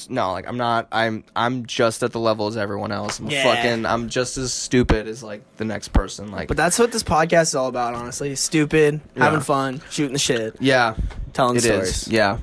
No, 0.09 0.31
like 0.31 0.47
I'm 0.47 0.57
not. 0.57 0.87
I'm. 0.91 1.23
I'm 1.35 1.65
just 1.65 2.03
at 2.03 2.11
the 2.11 2.19
level 2.19 2.47
as 2.47 2.57
everyone 2.57 2.91
else. 2.91 3.19
I'm 3.19 3.29
Yeah. 3.29 3.43
fucking. 3.43 3.85
I'm 3.85 4.09
just 4.09 4.37
as 4.37 4.51
stupid 4.53 5.07
as 5.07 5.23
like 5.23 5.41
the 5.57 5.65
next 5.65 5.89
person. 5.89 6.31
Like, 6.31 6.47
But 6.47 6.57
that's 6.57 6.77
what 6.79 6.91
this 6.91 7.03
podcast 7.03 7.43
is 7.43 7.55
all 7.55 7.67
about, 7.67 7.93
honestly. 7.93 8.35
Stupid, 8.35 9.01
Yeah. 9.15 9.23
having 9.23 9.39
fun, 9.41 9.81
shooting 9.89 10.13
the 10.13 10.19
shit, 10.19 10.55
yeah, 10.59 10.95
telling 11.33 11.57
it 11.57 11.61
stories. 11.63 12.03
is. 12.03 12.07
Yeah. 12.07 12.37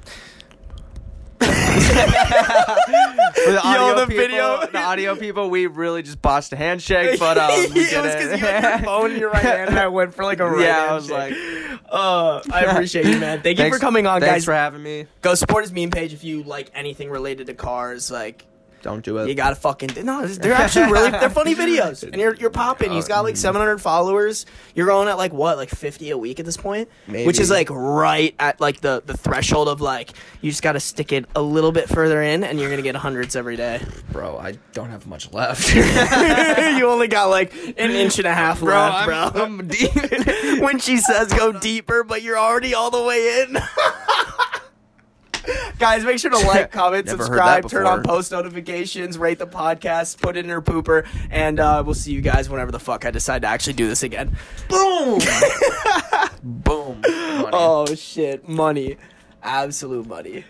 The 3.48 3.60
audio 3.64 3.94
the 4.00 4.06
people, 4.06 4.16
video- 4.16 4.66
the 4.66 4.78
audio 4.82 5.16
people, 5.16 5.48
we 5.50 5.66
really 5.66 6.02
just 6.02 6.20
botched 6.20 6.52
a 6.52 6.56
handshake, 6.56 7.18
but 7.18 7.38
um, 7.38 7.50
it 7.52 7.70
was 7.70 8.14
because 8.14 8.32
you 8.32 8.46
had 8.46 8.80
your 8.80 8.84
phone 8.84 9.12
in 9.12 9.18
your 9.18 9.30
right 9.30 9.42
hand, 9.42 9.70
and 9.70 9.78
I 9.78 9.88
went 9.88 10.14
for 10.14 10.24
like 10.24 10.40
a 10.40 10.48
right 10.48 10.64
yeah, 10.64 10.88
I 10.90 10.94
was 10.94 11.10
like, 11.10 11.34
uh, 11.88 12.40
I 12.52 12.64
appreciate 12.64 13.06
you, 13.06 13.18
man. 13.18 13.42
Thank 13.42 13.58
you 13.58 13.70
for 13.70 13.78
coming 13.78 14.06
on, 14.06 14.20
thanks 14.20 14.34
guys. 14.34 14.44
for 14.44 14.54
having 14.54 14.82
me. 14.82 15.06
Go 15.22 15.34
support 15.34 15.64
his 15.64 15.72
meme 15.72 15.90
page 15.90 16.12
if 16.12 16.24
you 16.24 16.42
like 16.42 16.70
anything 16.74 17.10
related 17.10 17.46
to 17.46 17.54
cars. 17.54 18.10
Like, 18.10 18.44
Don't 18.82 19.04
do 19.04 19.18
it. 19.18 19.28
you 19.28 19.34
gotta 19.34 19.56
fucking 19.56 19.90
no. 20.04 20.26
They're 20.26 20.52
actually 20.52 20.90
really 20.92 21.10
they're 21.10 21.30
funny 21.30 21.54
videos, 21.64 22.02
and 22.04 22.16
you're 22.16 22.34
you're 22.36 22.50
popping. 22.50 22.92
He's 22.92 23.08
got 23.08 23.22
like 23.24 23.34
Mm. 23.34 23.38
700 23.38 23.78
followers. 23.80 24.46
You're 24.74 24.86
going 24.86 25.08
at 25.08 25.18
like 25.18 25.32
what, 25.32 25.56
like 25.56 25.68
50 25.70 26.10
a 26.10 26.18
week 26.18 26.38
at 26.40 26.46
this 26.46 26.56
point, 26.56 26.88
which 27.06 27.38
is 27.40 27.50
like 27.50 27.68
right 27.70 28.34
at 28.38 28.60
like 28.60 28.80
the 28.80 29.02
the 29.04 29.16
threshold 29.16 29.68
of 29.68 29.80
like 29.80 30.10
you 30.40 30.50
just 30.50 30.62
gotta 30.62 30.80
stick 30.80 31.12
it 31.12 31.24
a 31.34 31.42
little 31.42 31.72
bit 31.72 31.88
further 31.88 32.22
in, 32.22 32.44
and 32.44 32.58
you're 32.60 32.70
gonna 32.70 32.82
get 32.82 32.94
hundreds 32.96 33.34
every 33.36 33.56
day. 33.56 33.80
bro, 34.12 34.38
I 34.38 34.52
don't 34.72 34.90
have 34.90 35.06
much 35.06 35.32
left. 35.32 35.74
you 35.74 36.86
only 36.88 37.08
got 37.08 37.26
like 37.30 37.52
an 37.78 37.90
inch 37.90 38.18
and 38.18 38.26
a 38.26 38.34
half 38.34 38.60
bro, 38.60 38.74
left, 38.74 39.08
I'm, 39.08 39.32
bro. 39.32 39.42
I'm 39.42 39.68
deep. 39.68 40.60
when 40.62 40.78
she 40.78 40.98
says 40.98 41.32
go 41.32 41.52
deeper, 41.52 42.04
but 42.04 42.22
you're 42.22 42.38
already 42.38 42.74
all 42.74 42.90
the 42.90 43.02
way 43.02 43.42
in. 43.42 43.58
Guys, 45.78 46.04
make 46.04 46.18
sure 46.18 46.30
to 46.30 46.38
like, 46.38 46.70
comment, 46.72 47.08
subscribe, 47.08 47.68
turn 47.68 47.86
on 47.86 48.02
post 48.02 48.32
notifications, 48.32 49.18
rate 49.18 49.38
the 49.38 49.46
podcast, 49.46 50.20
put 50.20 50.36
it 50.36 50.44
in 50.44 50.50
her 50.50 50.62
pooper, 50.62 51.06
and 51.30 51.60
uh, 51.60 51.82
we'll 51.84 51.94
see 51.94 52.12
you 52.12 52.20
guys 52.20 52.48
whenever 52.48 52.72
the 52.72 52.80
fuck 52.80 53.04
I 53.04 53.10
decide 53.10 53.42
to 53.42 53.48
actually 53.48 53.74
do 53.74 53.86
this 53.86 54.02
again. 54.02 54.36
Boom. 54.68 55.20
Boom. 56.42 57.00
Money. 57.00 57.50
Oh 57.52 57.94
shit, 57.94 58.48
money, 58.48 58.96
absolute 59.42 60.06
money. 60.06 60.44